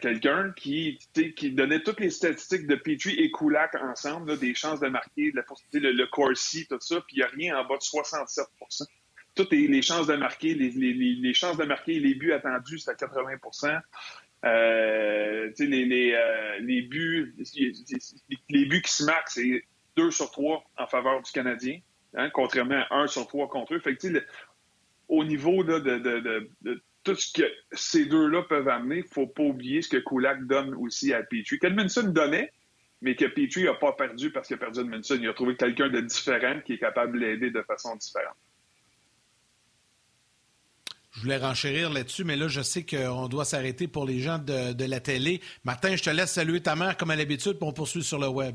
quelqu'un 0.00 0.52
qui, 0.52 0.98
qui 1.36 1.50
donnait 1.52 1.82
toutes 1.82 2.00
les 2.00 2.10
statistiques 2.10 2.66
de 2.66 2.76
Petrie 2.76 3.14
et 3.18 3.30
Kulak 3.30 3.74
ensemble, 3.76 4.38
des 4.38 4.54
chances 4.54 4.80
de 4.80 4.88
marquer, 4.88 5.32
la 5.34 5.42
le, 5.72 5.92
le 5.92 6.06
Corsi, 6.06 6.66
tout 6.66 6.78
ça, 6.80 7.00
puis 7.06 7.16
il 7.16 7.18
n'y 7.18 7.22
a 7.24 7.28
rien 7.28 7.58
en 7.58 7.64
bas 7.66 7.76
de 7.76 7.82
67 7.82 8.44
Toutes 9.34 9.52
les, 9.52 9.82
chances 9.82 10.06
de 10.06 10.16
marquer, 10.16 10.54
les, 10.54 10.70
les, 10.70 10.92
les, 10.92 11.34
chances 11.34 11.56
de 11.56 11.64
marquer, 11.64 11.98
les 11.98 12.14
buts 12.14 12.32
attendus, 12.32 12.78
c'est 12.78 12.90
à 12.90 12.94
80 12.94 13.80
euh, 14.42 15.50
les, 15.58 16.82
buts, 16.82 17.34
les 18.48 18.64
buts 18.64 18.82
qui 18.82 18.92
se 18.92 19.04
marquent, 19.04 19.28
c'est 19.28 19.64
2 19.96 20.10
sur 20.10 20.30
3 20.30 20.64
en 20.78 20.86
faveur 20.86 21.22
du 21.22 21.30
Canadien. 21.30 21.80
hein, 22.14 22.30
contrairement 22.30 22.82
à 22.90 22.96
un 23.00 23.06
sur 23.06 23.26
trois 23.26 23.48
contre 23.48 23.74
eux. 23.74 23.80
Fait 23.80 23.96
que, 23.96 24.24
au 25.08 25.24
niveau 25.24 25.64
de, 25.64 25.78
de, 25.78 26.82
ce 27.14 27.32
que 27.32 27.50
ces 27.72 28.06
deux-là 28.06 28.42
peuvent 28.42 28.68
amener, 28.68 28.96
il 28.96 29.04
ne 29.04 29.08
faut 29.08 29.26
pas 29.26 29.42
oublier 29.42 29.82
ce 29.82 29.88
que 29.88 29.96
Kulak 29.96 30.46
donne 30.46 30.74
aussi 30.74 31.12
à 31.12 31.22
Petrie. 31.22 31.58
Qu'Edmondson 31.58 32.04
donnait, 32.04 32.52
mais 33.00 33.14
que 33.14 33.24
Petrie 33.24 33.64
n'a 33.64 33.74
pas 33.74 33.92
perdu 33.92 34.30
parce 34.30 34.46
qu'il 34.46 34.56
a 34.56 34.58
perdu 34.58 34.80
Edmondson. 34.80 35.18
Il 35.20 35.28
a 35.28 35.34
trouvé 35.34 35.56
quelqu'un 35.56 35.88
de 35.88 36.00
différent 36.00 36.60
qui 36.64 36.74
est 36.74 36.78
capable 36.78 37.18
de 37.18 37.24
l'aider 37.24 37.50
de 37.50 37.62
façon 37.62 37.96
différente. 37.96 38.36
Je 41.12 41.22
voulais 41.22 41.38
renchérir 41.38 41.90
là-dessus, 41.90 42.24
mais 42.24 42.36
là, 42.36 42.48
je 42.48 42.60
sais 42.60 42.84
qu'on 42.84 43.28
doit 43.28 43.44
s'arrêter 43.44 43.88
pour 43.88 44.06
les 44.06 44.20
gens 44.20 44.38
de, 44.38 44.84
la 44.84 45.00
télé. 45.00 45.40
Martin, 45.64 45.96
je 45.96 46.02
te 46.02 46.10
laisse 46.10 46.32
saluer 46.32 46.60
ta 46.60 46.76
mère 46.76 46.96
comme 46.96 47.10
à 47.10 47.16
l'habitude, 47.16 47.58
pour 47.58 47.68
on 47.68 47.72
poursuit 47.72 48.04
sur 48.04 48.18
le 48.18 48.28
web. 48.28 48.54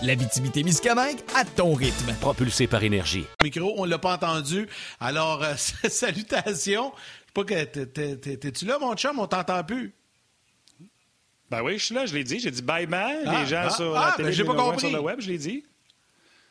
L'habitabilité 0.00 0.62
miscamingue 0.62 1.18
à 1.34 1.44
ton 1.44 1.74
rythme. 1.74 2.14
Propulsé 2.20 2.68
par 2.68 2.84
énergie. 2.84 3.24
Micro, 3.42 3.74
on 3.78 3.84
l'a 3.84 3.98
pas 3.98 4.14
entendu. 4.14 4.68
Alors, 5.00 5.42
euh, 5.42 5.54
salutations. 5.56 6.92
Je 6.94 7.02
sais 7.26 7.32
pas 7.34 7.44
que 7.44 7.84
t'es-tu 8.34 8.64
là, 8.64 8.78
mon 8.78 8.94
chum? 8.94 9.18
On 9.18 9.26
t'entend 9.26 9.64
plus. 9.64 9.92
Ben 11.50 11.62
oui, 11.62 11.78
je 11.78 11.84
suis 11.86 11.94
là, 11.94 12.06
je 12.06 12.14
l'ai 12.14 12.22
dit. 12.22 12.38
J'ai 12.38 12.50
dit 12.50 12.62
bye 12.62 12.86
bye. 12.86 13.24
les 13.24 13.28
ah, 13.28 13.44
gens 13.44 13.62
ah, 13.64 13.70
sur 13.70 13.96
ah, 13.96 14.10
la 14.10 14.12
télé, 14.12 14.28
ben, 14.28 14.34
j'ai 14.34 14.44
pas 14.44 14.54
compris. 14.54 14.80
sur 14.80 14.90
le 14.90 15.00
web, 15.00 15.20
je 15.20 15.28
l'ai 15.28 15.38
dit. 15.38 15.64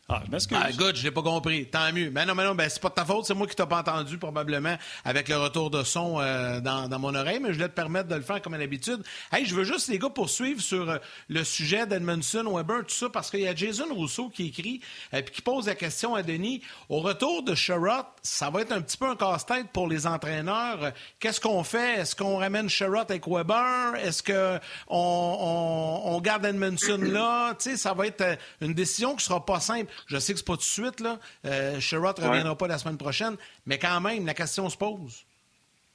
Ah, 0.09 0.21
je 0.25 0.31
m'excuse. 0.31 0.57
Ah, 0.61 0.71
good, 0.71 0.95
je 0.95 1.03
l'ai 1.03 1.11
pas 1.11 1.21
compris. 1.21 1.65
Tant 1.65 1.91
mieux. 1.91 2.09
Mais 2.09 2.25
non, 2.25 2.33
mais 2.33 2.45
non, 2.45 2.55
ben, 2.55 2.69
c'est 2.69 2.81
pas 2.81 2.87
de 2.87 2.93
ta 2.93 3.03
faute. 3.03 3.25
C'est 3.25 3.33
moi 3.33 3.45
qui 3.45 3.57
t'ai 3.57 3.65
pas 3.65 3.79
entendu, 3.79 4.17
probablement, 4.17 4.77
avec 5.03 5.27
le 5.27 5.35
retour 5.35 5.69
de 5.69 5.83
son 5.83 6.21
euh, 6.21 6.61
dans, 6.61 6.87
dans, 6.87 6.97
mon 6.97 7.13
oreille, 7.13 7.41
mais 7.41 7.49
je 7.49 7.55
voulais 7.55 7.67
te 7.67 7.73
permettre 7.73 8.07
de 8.07 8.15
le 8.15 8.21
faire 8.21 8.41
comme 8.41 8.53
à 8.53 8.57
l'habitude. 8.57 9.03
Hey, 9.33 9.45
je 9.45 9.53
veux 9.53 9.65
juste, 9.65 9.89
les 9.89 9.99
gars, 9.99 10.09
poursuivre 10.09 10.61
sur 10.61 10.89
euh, 10.89 10.97
le 11.27 11.43
sujet 11.43 11.85
d'Edmondson, 11.85 12.45
Weber, 12.49 12.85
tout 12.85 12.95
ça, 12.95 13.09
parce 13.09 13.29
qu'il 13.29 13.41
y 13.41 13.49
a 13.49 13.53
Jason 13.53 13.93
Rousseau 13.93 14.29
qui 14.29 14.47
écrit, 14.47 14.79
et 15.11 15.17
euh, 15.17 15.21
qui 15.23 15.41
pose 15.41 15.67
la 15.67 15.75
question 15.75 16.15
à 16.15 16.23
Denis. 16.23 16.61
Au 16.87 17.01
retour 17.01 17.43
de 17.43 17.53
Sherrod, 17.53 18.05
ça 18.23 18.49
va 18.49 18.61
être 18.61 18.71
un 18.71 18.79
petit 18.79 18.95
peu 18.95 19.09
un 19.09 19.15
casse-tête 19.17 19.67
pour 19.73 19.89
les 19.89 20.07
entraîneurs. 20.07 20.93
Qu'est-ce 21.19 21.41
qu'on 21.41 21.65
fait? 21.65 21.99
Est-ce 21.99 22.15
qu'on 22.15 22.37
ramène 22.37 22.69
Sherrod 22.69 23.11
avec 23.11 23.27
Weber? 23.27 23.95
Est-ce 24.01 24.23
qu'on 24.23 24.59
on, 24.87 26.01
on 26.05 26.21
garde 26.21 26.45
Edmondson 26.45 26.99
là? 27.01 27.55
Tu 27.55 27.71
sais, 27.71 27.77
ça 27.77 27.93
va 27.93 28.07
être 28.07 28.23
une 28.61 28.73
décision 28.73 29.13
qui 29.13 29.25
sera 29.25 29.45
pas 29.45 29.59
simple. 29.59 29.91
Je 30.05 30.17
sais 30.17 30.33
que 30.33 30.39
c'est 30.39 30.45
pas 30.45 30.53
tout 30.53 30.59
de 30.59 30.63
suite, 30.63 30.99
là. 30.99 31.19
Euh, 31.45 31.73
ne 31.75 32.27
reviendra 32.27 32.57
pas 32.57 32.67
la 32.67 32.77
semaine 32.77 32.97
prochaine, 32.97 33.35
mais 33.65 33.79
quand 33.79 33.99
même, 34.01 34.25
la 34.25 34.33
question 34.33 34.69
se 34.69 34.77
pose. 34.77 35.25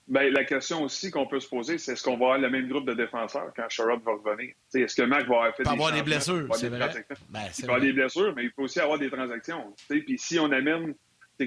Bien, 0.09 0.31
la 0.31 0.45
question 0.45 0.83
aussi 0.83 1.11
qu'on 1.11 1.27
peut 1.27 1.39
se 1.39 1.49
poser, 1.49 1.79
c'est 1.79 1.93
est-ce 1.93 2.03
qu'on 2.03 2.17
va 2.17 2.27
avoir 2.27 2.39
le 2.39 2.51
même 2.51 2.69
groupe 2.69 2.87
de 2.87 2.95
défenseurs 2.95 3.53
quand 3.55 3.69
Sherrod 3.69 4.03
va 4.03 4.13
revenir? 4.13 4.53
est-ce 4.75 4.97
que 4.97 5.03
Mac 5.03 5.29
va 5.29 5.37
avoir 5.37 5.57
fait 5.57 5.63
des 5.63 5.71
avoir 5.71 5.93
des 5.93 6.03
blessures. 6.03 6.49
Ben, 6.49 6.59
il 6.61 7.65
va 7.65 7.73
avoir 7.73 7.81
des 7.81 7.93
blessures, 7.93 8.35
mais 8.35 8.45
il 8.45 8.53
peut 8.53 8.63
aussi 8.63 8.81
avoir 8.81 8.99
des 8.99 9.11
transactions. 9.11 9.73
Puis 9.89 10.19
si 10.19 10.39
on 10.41 10.51
amène 10.51 10.95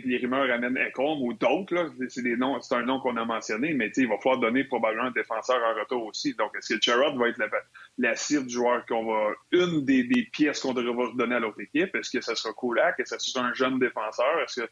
que 0.02 0.08
les 0.08 0.18
rumeurs 0.18 0.52
amènent 0.52 0.78
Ecom 0.78 1.22
ou 1.22 1.34
d'autres, 1.34 1.92
c'est 2.10 2.76
un 2.76 2.82
nom 2.84 3.00
qu'on 3.00 3.18
a 3.18 3.26
mentionné, 3.26 3.74
mais 3.74 3.92
il 3.96 4.08
va 4.08 4.18
falloir 4.18 4.40
donner 4.40 4.64
probablement 4.64 5.08
un 5.08 5.12
défenseur 5.12 5.58
en 5.64 5.80
retour 5.80 6.06
aussi. 6.06 6.34
Donc, 6.36 6.52
est-ce 6.58 6.76
que 6.76 6.82
Sherrod 6.82 7.18
va 7.18 7.30
être 7.30 7.38
la, 7.38 7.50
la 7.98 8.16
cire 8.16 8.44
du 8.44 8.54
joueur 8.54 8.86
qu'on 8.86 9.06
va, 9.06 9.34
une 9.52 9.86
des, 9.86 10.06
pièces 10.32 10.60
qu'on 10.60 10.74
devrait 10.74 11.06
redonner 11.06 11.36
à 11.36 11.40
l'autre 11.40 11.62
équipe? 11.62 11.96
Est-ce 11.96 12.12
que 12.12 12.22
ce 12.22 12.36
sera 12.36 12.54
Kulak? 12.54 13.00
Est-ce 13.00 13.16
que 13.16 13.22
ce 13.22 13.32
sera 13.32 13.46
un 13.46 13.54
jeune 13.54 13.80
défenseur? 13.80 14.40
Est-ce 14.42 14.62
que, 14.62 14.70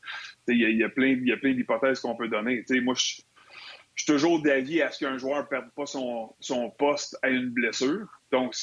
il 0.47 0.77
y, 0.77 0.83
a, 0.83 0.89
plein, 0.89 1.15
d'hypothèses 1.15 1.99
qu'on 1.99 2.15
peut 2.15 2.27
donner. 2.27 2.63
moi, 2.81 2.93
je, 2.95 3.21
suis 3.95 4.05
toujours 4.05 4.41
d'avis 4.41 4.81
à 4.81 4.91
ce 4.91 5.05
qu'un 5.05 5.17
joueur 5.17 5.43
ne 5.43 5.47
perde 5.47 5.69
pas 5.75 5.85
son, 5.85 6.35
poste 6.77 7.17
à 7.21 7.29
une 7.29 7.49
blessure. 7.49 8.07
Donc, 8.31 8.55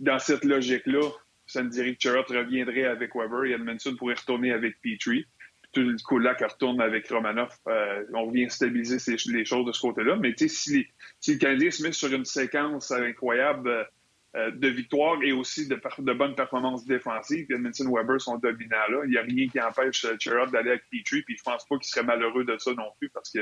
dans 0.00 0.18
cette 0.18 0.44
logique-là, 0.44 1.10
ça 1.46 1.62
me 1.62 1.68
dirait 1.68 1.94
que 1.94 2.00
Sherrod 2.00 2.26
reviendrait 2.28 2.84
avec 2.84 3.14
Weber 3.14 3.44
et 3.44 3.52
Edmondson 3.52 3.96
pourrait 3.96 4.14
retourner 4.14 4.52
avec 4.52 4.80
Petrie 4.80 5.26
tout 5.72 5.80
le 5.80 5.96
coup 6.04 6.18
là 6.18 6.36
retourne 6.38 6.80
avec 6.80 7.08
Romanov, 7.08 7.50
euh, 7.68 8.04
on 8.14 8.30
vient 8.30 8.48
stabiliser 8.48 9.16
les 9.26 9.44
choses 9.44 9.66
de 9.66 9.72
ce 9.72 9.80
côté-là. 9.80 10.16
Mais 10.16 10.34
si, 10.36 10.86
si 11.20 11.32
le 11.32 11.38
Canadien 11.38 11.70
se 11.70 11.82
met 11.82 11.92
sur 11.92 12.12
une 12.12 12.24
séquence 12.24 12.90
incroyable 12.90 13.88
euh, 14.36 14.50
de 14.50 14.68
victoires 14.68 15.22
et 15.22 15.32
aussi 15.32 15.68
de, 15.68 15.74
de 15.74 16.12
bonnes 16.12 16.34
performances 16.34 16.84
défensives, 16.84 17.46
Edmondson 17.50 17.90
Weber 17.90 18.20
sont 18.20 18.38
dominants 18.38 18.88
là, 18.90 19.02
il 19.04 19.10
n'y 19.10 19.16
a 19.16 19.22
rien 19.22 19.48
qui 19.48 19.60
empêche 19.60 20.06
Cherub 20.18 20.50
d'aller 20.52 20.70
avec 20.70 20.84
Petrie, 20.90 21.22
puis 21.22 21.36
je 21.36 21.42
pense 21.42 21.66
pas 21.66 21.76
qu'il 21.76 21.88
serait 21.88 22.04
malheureux 22.04 22.44
de 22.44 22.56
ça 22.58 22.72
non 22.74 22.90
plus 22.98 23.10
parce 23.10 23.30
que 23.30 23.40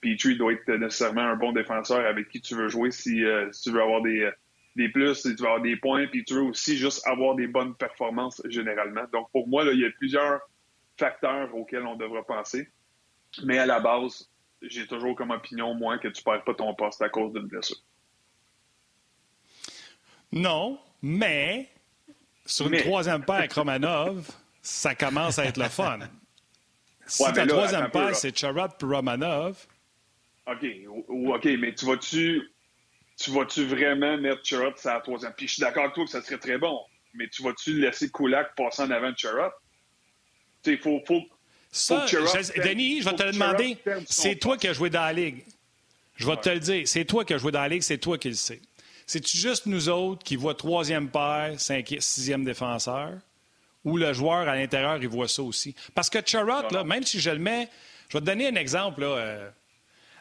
Petrie 0.00 0.36
doit 0.36 0.52
être 0.52 0.70
nécessairement 0.70 1.22
un 1.22 1.36
bon 1.36 1.52
défenseur 1.52 2.04
avec 2.06 2.28
qui 2.28 2.40
tu 2.40 2.54
veux 2.54 2.68
jouer 2.68 2.90
si, 2.90 3.24
euh, 3.24 3.50
si 3.52 3.64
tu 3.64 3.70
veux 3.72 3.82
avoir 3.82 4.02
des 4.02 4.30
des 4.76 4.90
plus, 4.90 5.14
si 5.14 5.34
tu 5.34 5.42
veux 5.42 5.48
avoir 5.48 5.62
des 5.62 5.76
points, 5.76 6.06
puis 6.06 6.22
tu 6.22 6.34
veux 6.34 6.42
aussi 6.42 6.76
juste 6.76 7.06
avoir 7.08 7.34
des 7.34 7.46
bonnes 7.46 7.74
performances 7.74 8.42
généralement. 8.44 9.04
Donc 9.12 9.30
pour 9.32 9.48
moi, 9.48 9.64
là, 9.64 9.72
il 9.72 9.80
y 9.80 9.86
a 9.86 9.90
plusieurs 9.90 10.40
facteurs 10.98 11.54
auxquels 11.54 11.86
on 11.86 11.96
devra 11.96 12.24
penser. 12.24 12.68
Mais 13.44 13.58
à 13.58 13.66
la 13.66 13.80
base, 13.80 14.30
j'ai 14.62 14.86
toujours 14.86 15.14
comme 15.16 15.30
opinion, 15.30 15.74
moi, 15.74 15.98
que 15.98 16.08
tu 16.08 16.22
perds 16.22 16.44
pas 16.44 16.54
ton 16.54 16.74
poste 16.74 17.02
à 17.02 17.08
cause 17.08 17.32
d'une 17.32 17.46
blessure. 17.46 17.76
Non, 20.32 20.78
mais 21.02 21.68
sur 22.44 22.66
une 22.66 22.80
troisième 22.80 23.24
paire 23.24 23.36
avec 23.36 23.52
Romanov, 23.52 24.28
ça 24.62 24.94
commence 24.94 25.38
à 25.38 25.44
être 25.44 25.58
le 25.58 25.68
fun. 25.68 26.00
Si 27.08 27.22
ta 27.32 27.46
troisième 27.46 27.88
paire, 27.88 28.16
c'est 28.16 28.36
puis 28.36 28.74
Romanov. 28.82 29.64
OK, 30.48 30.66
OK, 31.06 31.44
mais 31.44 31.72
tu 31.72 31.86
vas-tu 31.86 32.50
tu 33.16 33.30
vas-tu 33.30 33.64
vraiment 33.64 34.18
mettre 34.18 34.44
Charrot 34.44 34.76
sur 34.76 34.90
la 34.90 35.00
troisième? 35.00 35.32
Puis 35.32 35.48
je 35.48 35.54
suis 35.54 35.60
d'accord 35.60 35.84
avec 35.84 35.94
toi 35.94 36.04
que 36.04 36.10
ça 36.10 36.22
serait 36.22 36.38
très 36.38 36.58
bon, 36.58 36.80
mais 37.14 37.28
tu 37.28 37.42
vas-tu 37.42 37.80
laisser 37.80 38.10
Kulak 38.10 38.54
passer 38.54 38.82
en 38.82 38.90
avant 38.90 39.12
de? 39.12 39.52
Il 40.66 40.78
faut, 40.78 41.02
faut, 41.06 41.22
Denis, 42.64 43.02
je 43.02 43.08
vais 43.08 43.16
te 43.16 43.22
le 43.22 43.32
demander. 43.32 43.76
C'est 44.06 44.36
toi 44.36 44.56
qui 44.56 44.68
as 44.68 44.72
joué 44.72 44.90
dans 44.90 45.02
la 45.02 45.12
Ligue. 45.12 45.44
Je 46.16 46.26
vais 46.26 46.36
te 46.36 46.48
le 46.48 46.60
dire. 46.60 46.88
C'est 46.88 47.04
toi 47.04 47.24
qui 47.24 47.34
as 47.34 47.38
joué 47.38 47.52
dans 47.52 47.60
la 47.60 47.68
Ligue, 47.68 47.82
c'est 47.82 47.98
toi 47.98 48.16
qui 48.18 48.28
le 48.28 48.34
sais. 48.34 48.60
C'est-tu 49.06 49.36
juste 49.36 49.66
nous 49.66 49.88
autres 49.88 50.24
qui 50.24 50.36
voient 50.36 50.54
troisième 50.54 51.08
paire, 51.08 51.54
cinquième, 51.58 52.00
sixième 52.00 52.44
défenseur, 52.44 53.12
ou 53.84 53.98
le 53.98 54.12
joueur 54.12 54.48
à 54.48 54.56
l'intérieur, 54.56 54.98
il 55.00 55.08
voit 55.08 55.28
ça 55.28 55.42
aussi? 55.42 55.76
Parce 55.94 56.10
que 56.10 56.18
Charrot, 56.24 56.68
là, 56.72 56.82
même 56.82 57.04
si 57.04 57.20
je 57.20 57.30
le 57.30 57.38
mets, 57.38 57.68
je 58.08 58.16
vais 58.16 58.20
te 58.20 58.26
donner 58.26 58.48
un 58.48 58.56
exemple. 58.56 59.02
Là, 59.02 59.06
euh, 59.06 59.50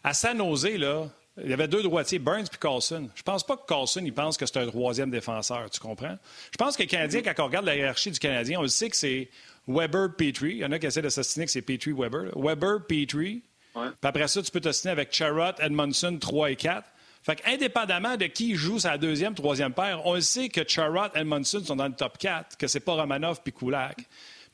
à 0.04 0.14
San 0.14 0.38
Jose, 0.38 0.78
là, 0.78 1.10
il 1.44 1.50
y 1.50 1.54
avait 1.54 1.68
deux 1.68 1.82
droitiers, 1.82 2.20
Burns 2.20 2.46
et 2.46 2.58
Carlson. 2.58 3.10
Je 3.16 3.24
pense 3.24 3.44
pas 3.44 3.58
que 3.58 3.66
Carlson, 3.66 4.02
il 4.06 4.14
pense 4.14 4.38
que 4.38 4.46
c'est 4.46 4.58
un 4.58 4.68
troisième 4.68 5.10
défenseur, 5.10 5.70
tu 5.70 5.80
comprends? 5.80 6.18
Je 6.52 6.58
pense 6.58 6.78
que 6.78 6.84
le 6.84 6.88
Canadien, 6.88 7.22
quand 7.24 7.34
on 7.40 7.48
regarde 7.48 7.66
la 7.66 7.76
hiérarchie 7.76 8.12
du 8.12 8.20
Canadien, 8.20 8.60
on 8.60 8.62
le 8.62 8.68
sait 8.68 8.90
que 8.90 8.96
c'est 8.96 9.30
Weber, 9.68 10.16
Petrie. 10.16 10.52
Il 10.52 10.58
y 10.58 10.66
en 10.66 10.72
a 10.72 10.80
qui 10.80 10.86
essaient 10.86 11.10
s'assiner 11.10 11.46
que 11.46 11.52
c'est 11.52 11.62
Petrie, 11.62 11.94
Weber. 11.94 12.32
Weber, 12.36 12.86
Petrie. 12.88 13.44
Puis 13.74 13.92
après 14.04 14.28
ça, 14.28 14.42
tu 14.42 14.52
peux 14.52 14.62
t'assiner 14.62 14.92
avec 14.92 15.14
Charrot, 15.14 15.60
Edmondson, 15.60 16.18
3 16.20 16.52
et 16.52 16.56
4. 16.56 16.88
Fait 17.24 17.42
indépendamment 17.46 18.18
de 18.18 18.28
qui 18.28 18.56
joue 18.56 18.78
sa 18.78 18.98
deuxième, 18.98 19.34
troisième 19.34 19.74
paire, 19.74 20.06
on 20.06 20.14
le 20.14 20.22
sait 20.22 20.48
que 20.48 20.62
Charrot, 20.68 21.10
Edmondson 21.16 21.64
sont 21.66 21.76
dans 21.76 21.88
le 21.88 21.94
top 21.94 22.20
4, 22.20 22.56
que 22.56 22.68
c'est 22.68 22.80
pas 22.80 22.94
Romanov 22.94 23.42
puis 23.44 23.52
Kulak. 23.52 23.98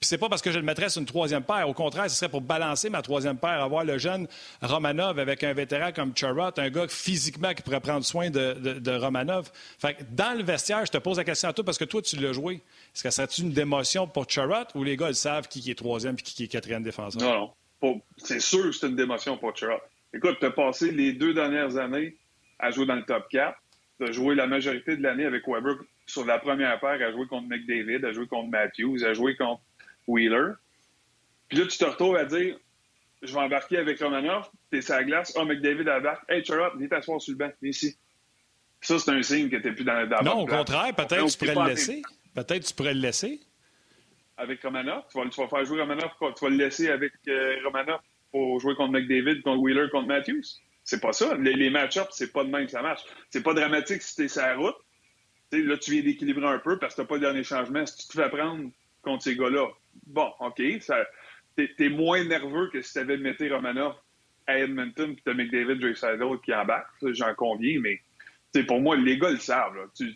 Puis 0.01 0.07
c'est 0.07 0.17
pas 0.17 0.29
parce 0.29 0.41
que 0.41 0.51
je 0.51 0.57
le 0.57 0.65
mettrais 0.65 0.89
sur 0.89 0.99
une 0.99 1.05
troisième 1.05 1.43
paire. 1.43 1.69
Au 1.69 1.75
contraire, 1.75 2.09
ce 2.09 2.15
serait 2.15 2.27
pour 2.27 2.41
balancer 2.41 2.89
ma 2.89 3.03
troisième 3.03 3.37
paire, 3.37 3.61
avoir 3.61 3.85
le 3.85 3.99
jeune 3.99 4.27
Romanov 4.59 5.19
avec 5.19 5.43
un 5.43 5.53
vétéran 5.53 5.91
comme 5.91 6.17
Charrot, 6.17 6.49
un 6.57 6.69
gars 6.71 6.87
physiquement 6.87 7.53
qui 7.53 7.61
pourrait 7.61 7.81
prendre 7.81 8.03
soin 8.03 8.31
de, 8.31 8.97
Romanov. 8.97 9.51
Fait 9.77 9.95
dans 10.11 10.35
le 10.35 10.43
vestiaire, 10.43 10.83
je 10.87 10.91
te 10.91 10.97
pose 10.97 11.17
la 11.17 11.23
question 11.23 11.49
à 11.49 11.53
toi 11.53 11.63
parce 11.63 11.77
que 11.77 11.85
toi, 11.85 12.01
tu 12.01 12.15
l'as 12.15 12.33
joué. 12.33 12.55
Est-ce 12.55 13.03
que 13.03 13.11
ça 13.11 13.27
serait 13.27 13.43
une 13.43 13.53
démotion 13.53 14.07
pour 14.07 14.27
Charrot 14.27 14.65
ou 14.73 14.83
les 14.83 14.97
gars 14.97 15.09
ils 15.09 15.15
savent 15.15 15.47
qui 15.47 15.69
est 15.69 15.75
troisième 15.75 16.15
et 16.15 16.23
qui 16.23 16.45
est 16.45 16.47
quatrième 16.47 16.81
défenseur? 16.81 17.21
Non, 17.21 17.53
non. 17.83 18.01
C'est 18.17 18.41
sûr 18.41 18.63
que 18.63 18.71
c'est 18.71 18.87
une 18.87 18.95
démotion 18.95 19.37
pour 19.37 19.55
Charrot. 19.55 19.81
Écoute, 20.15 20.37
tu 20.39 20.47
as 20.47 20.51
passé 20.51 20.89
les 20.89 21.13
deux 21.13 21.35
dernières 21.35 21.77
années 21.77 22.17
à 22.57 22.71
jouer 22.71 22.87
dans 22.87 22.95
le 22.95 23.05
top 23.05 23.29
4. 23.29 23.55
Tu 23.99 24.07
as 24.07 24.11
joué 24.11 24.33
la 24.33 24.47
majorité 24.47 24.97
de 24.97 25.03
l'année 25.03 25.25
avec 25.25 25.47
Weber 25.47 25.75
sur 26.07 26.25
la 26.25 26.39
première 26.39 26.79
paire, 26.79 27.07
à 27.07 27.11
jouer 27.11 27.27
contre 27.27 27.47
McDavid, 27.47 28.03
à 28.03 28.11
jouer 28.13 28.25
contre 28.25 28.49
Matthews, 28.49 29.03
à 29.05 29.13
jouer 29.13 29.35
contre 29.35 29.61
Wheeler. 30.07 30.53
Puis 31.49 31.57
là, 31.57 31.65
tu 31.67 31.77
te 31.77 31.85
retrouves 31.85 32.15
à 32.15 32.25
dire 32.25 32.57
je 33.21 33.33
vais 33.33 33.39
embarquer 33.39 33.77
avec 33.77 33.99
Romanov, 33.99 34.49
t'es 34.71 34.81
sur 34.81 34.95
la 34.95 35.03
glace, 35.03 35.33
oh, 35.35 35.45
McDavid 35.45 35.87
embarque, 35.89 36.23
hey, 36.29 36.43
Charrot, 36.43 36.75
viens 36.77 36.87
t'asseoir 36.87 37.21
sur 37.21 37.33
le 37.33 37.37
banc, 37.37 37.51
viens 37.61 37.69
ici. 37.69 37.95
Ça, 38.81 38.97
c'est 38.97 39.11
un 39.11 39.21
signe 39.21 39.49
que 39.49 39.57
t'es 39.57 39.71
plus 39.71 39.83
dans, 39.83 39.93
la 39.93 40.21
Non, 40.23 40.39
au 40.39 40.47
contraire, 40.47 40.93
peut-être 40.95 41.27
tu 41.27 41.37
pourrais 41.37 41.53
le 41.53 41.69
laisser. 41.69 42.01
Peut-être 42.33 42.65
tu 42.65 42.73
pourrais 42.73 42.95
le 42.95 43.01
laisser. 43.01 43.39
Avec 44.37 44.63
Romanov. 44.63 45.03
Tu 45.11 45.19
vas, 45.19 45.29
tu 45.29 45.39
vas 45.39 45.47
faire 45.47 45.65
jouer 45.65 45.81
Romanov. 45.81 46.09
Tu 46.19 46.43
vas 46.43 46.49
le 46.49 46.55
laisser 46.55 46.89
avec 46.89 47.13
euh, 47.27 47.57
Romanov 47.63 47.99
pour 48.31 48.59
jouer 48.59 48.73
contre 48.73 48.93
McDavid, 48.93 49.43
contre 49.43 49.59
Wheeler, 49.59 49.87
contre 49.91 50.07
Matthews. 50.07 50.41
C'est 50.83 50.99
pas 50.99 51.13
ça. 51.13 51.35
Les, 51.35 51.53
les 51.53 51.69
match-ups, 51.69 52.09
c'est 52.09 52.33
pas 52.33 52.43
de 52.43 52.49
même 52.49 52.65
que 52.65 52.71
ça 52.71 52.81
marche. 52.81 53.03
C'est 53.29 53.43
pas 53.43 53.53
dramatique 53.53 54.01
si 54.01 54.15
t'es 54.15 54.27
sur 54.27 54.41
la 54.41 54.55
route. 54.55 54.75
là, 55.51 55.77
tu 55.77 55.91
viens 55.91 56.01
d'équilibrer 56.01 56.47
un 56.47 56.57
peu 56.57 56.79
parce 56.79 56.95
que 56.95 57.03
t'as 57.03 57.07
pas 57.07 57.15
le 57.15 57.21
dernier 57.21 57.43
changement. 57.43 57.85
Si 57.85 57.97
tu 57.97 58.07
te 58.07 58.13
fais 58.13 58.29
prendre 58.29 58.71
contre 59.03 59.23
ces 59.23 59.35
gars-là, 59.35 59.67
bon, 60.07 60.31
OK, 60.39 60.61
t'es, 61.55 61.69
es 61.79 61.89
moins 61.89 62.23
nerveux 62.23 62.69
que 62.71 62.81
si 62.81 62.93
t'avais 62.93 63.17
metté 63.17 63.49
Romanov 63.49 63.95
à 64.47 64.59
Edmonton 64.59 65.13
puis 65.13 65.23
t'as 65.23 65.33
McDavid, 65.33 65.79
Drake 65.79 66.41
qui 66.43 66.53
embarque. 66.53 66.89
J'en 67.01 67.33
conviens, 67.35 67.79
mais 67.79 67.99
pour 68.63 68.79
moi, 68.79 68.95
les 68.95 69.17
gars 69.17 69.31
le 69.31 69.37
savent. 69.37 69.75
Là. 69.75 69.83
Tu, 69.95 70.15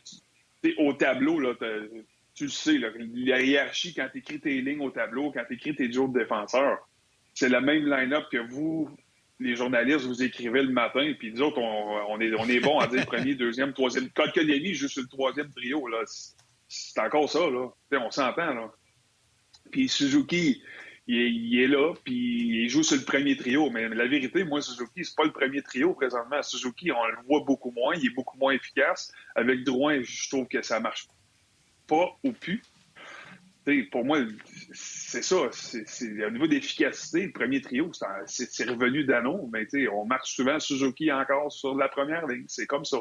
au 0.78 0.93
tableau, 0.93 1.39
là, 1.39 1.53
tu 2.34 2.43
le 2.45 2.49
sais, 2.49 2.78
la 2.78 3.41
hiérarchie, 3.41 3.93
quand 3.93 4.07
tu 4.11 4.19
écris 4.19 4.39
tes 4.39 4.61
lignes 4.61 4.82
au 4.82 4.89
tableau, 4.89 5.32
quand 5.32 5.43
tu 5.47 5.53
écris 5.53 5.76
tes 5.76 5.91
jours 5.91 6.09
de 6.09 6.19
défenseurs, 6.19 6.80
c'est 7.34 7.49
la 7.49 7.61
même 7.61 7.86
line-up 7.88 8.26
que 8.32 8.38
vous, 8.38 8.89
les 9.39 9.55
journalistes, 9.55 10.05
vous 10.05 10.23
écrivez 10.23 10.63
le 10.63 10.71
matin, 10.71 11.13
puis 11.19 11.32
nous 11.32 11.41
autres, 11.41 11.59
on, 11.59 12.19
est, 12.19 12.34
on 12.36 12.47
est 12.47 12.59
bon 12.59 12.80
à 12.80 12.88
dire 12.88 13.05
premier, 13.05 13.36
deuxième, 13.36 13.73
troisième. 13.73 14.09
Kotkaniemi 14.09 14.73
joue 14.73 14.88
sur 14.88 15.03
le 15.03 15.09
troisième 15.09 15.51
trio, 15.51 15.88
là. 15.88 15.99
C'est 16.67 16.99
encore 16.99 17.30
ça, 17.30 17.47
là. 17.49 17.69
on 17.93 18.11
s'entend, 18.11 18.53
là. 18.53 18.71
Puis 19.72 19.89
Suzuki, 19.89 20.61
il 21.07 21.59
est, 21.59 21.68
là, 21.68 21.93
puis 22.03 22.63
il 22.63 22.70
joue 22.70 22.82
sur 22.82 22.97
le 22.97 23.03
premier 23.03 23.38
trio. 23.38 23.70
Mais 23.70 23.88
la 23.89 24.07
vérité, 24.07 24.43
moi, 24.43 24.61
Suzuki, 24.61 25.05
c'est 25.05 25.16
pas 25.16 25.26
le 25.26 25.32
premier 25.32 25.61
trio 25.61 25.93
présentement. 25.93 26.41
Suzuki, 26.41 26.91
on 26.91 27.05
le 27.05 27.18
voit 27.28 27.41
beaucoup 27.41 27.72
moins, 27.72 27.95
il 27.95 28.07
est 28.07 28.16
beaucoup 28.16 28.38
moins 28.38 28.53
efficace. 28.53 29.11
Avec 29.36 29.63
Drouin, 29.63 30.01
je 30.01 30.30
trouve 30.30 30.47
que 30.47 30.61
ça 30.61 30.80
marche 30.80 31.07
pas 31.88 32.18
au 32.24 32.32
plus. 32.32 32.61
pour 33.91 34.03
moi, 34.03 34.20
c'est 34.74 35.22
ça. 35.22 35.49
C'est, 35.51 36.26
au 36.26 36.32
niveau 36.32 36.47
d'efficacité, 36.47 37.28
le 37.28 37.32
premier 37.32 37.61
trio, 37.61 37.91
c'est, 38.26 38.68
revenu 38.68 39.03
d'anneau, 39.03 39.47
mais 39.53 39.68
on 39.89 40.05
marche 40.05 40.34
souvent 40.34 40.59
Suzuki 40.59 41.11
encore 41.11 41.51
sur 41.51 41.76
la 41.76 41.88
première 41.88 42.26
ligne. 42.26 42.45
C'est 42.47 42.66
comme 42.66 42.86
ça. 42.86 42.97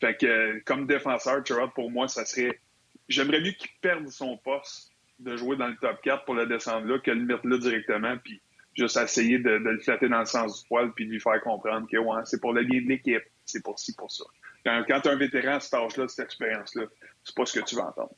Fait 0.00 0.62
comme 0.64 0.86
défenseur, 0.86 1.42
pour 1.74 1.90
moi, 1.90 2.06
ça 2.06 2.24
serait. 2.24 2.60
J'aimerais 3.08 3.40
mieux 3.40 3.52
qu'il 3.52 3.70
perde 3.82 4.08
son 4.08 4.38
poste 4.38 4.93
de 5.18 5.36
jouer 5.36 5.56
dans 5.56 5.68
le 5.68 5.76
top 5.76 6.00
4 6.02 6.24
pour 6.24 6.34
le 6.34 6.46
descendre 6.46 6.86
là 6.86 6.98
que 6.98 7.10
le 7.10 7.24
mettre 7.24 7.46
là 7.46 7.58
directement, 7.58 8.16
puis 8.22 8.40
juste 8.76 8.96
essayer 8.96 9.38
de, 9.38 9.50
le 9.50 9.78
flatter 9.78 10.08
dans 10.08 10.20
le 10.20 10.26
sens 10.26 10.62
du 10.62 10.68
poil, 10.68 10.92
puis 10.92 11.06
de 11.06 11.12
lui 11.12 11.20
faire 11.20 11.40
comprendre 11.42 11.86
que 11.90 11.96
ouais, 11.96 12.22
c'est 12.24 12.40
pour 12.40 12.52
le 12.52 12.64
bien 12.64 12.82
de 12.82 12.88
l'équipe, 12.88 13.22
c'est 13.44 13.62
pour 13.62 13.78
ci, 13.78 13.94
pour 13.94 14.10
ça. 14.10 14.24
Quand, 14.64 15.00
tu 15.00 15.08
un 15.08 15.16
vétéran 15.16 15.56
à 15.56 15.60
cet 15.60 15.74
âge-là, 15.74 16.08
cette 16.08 16.24
expérience-là, 16.24 16.84
c'est 17.22 17.36
pas 17.36 17.44
ce 17.44 17.58
que 17.58 17.64
tu 17.64 17.76
vas 17.76 17.88
entendre. 17.88 18.14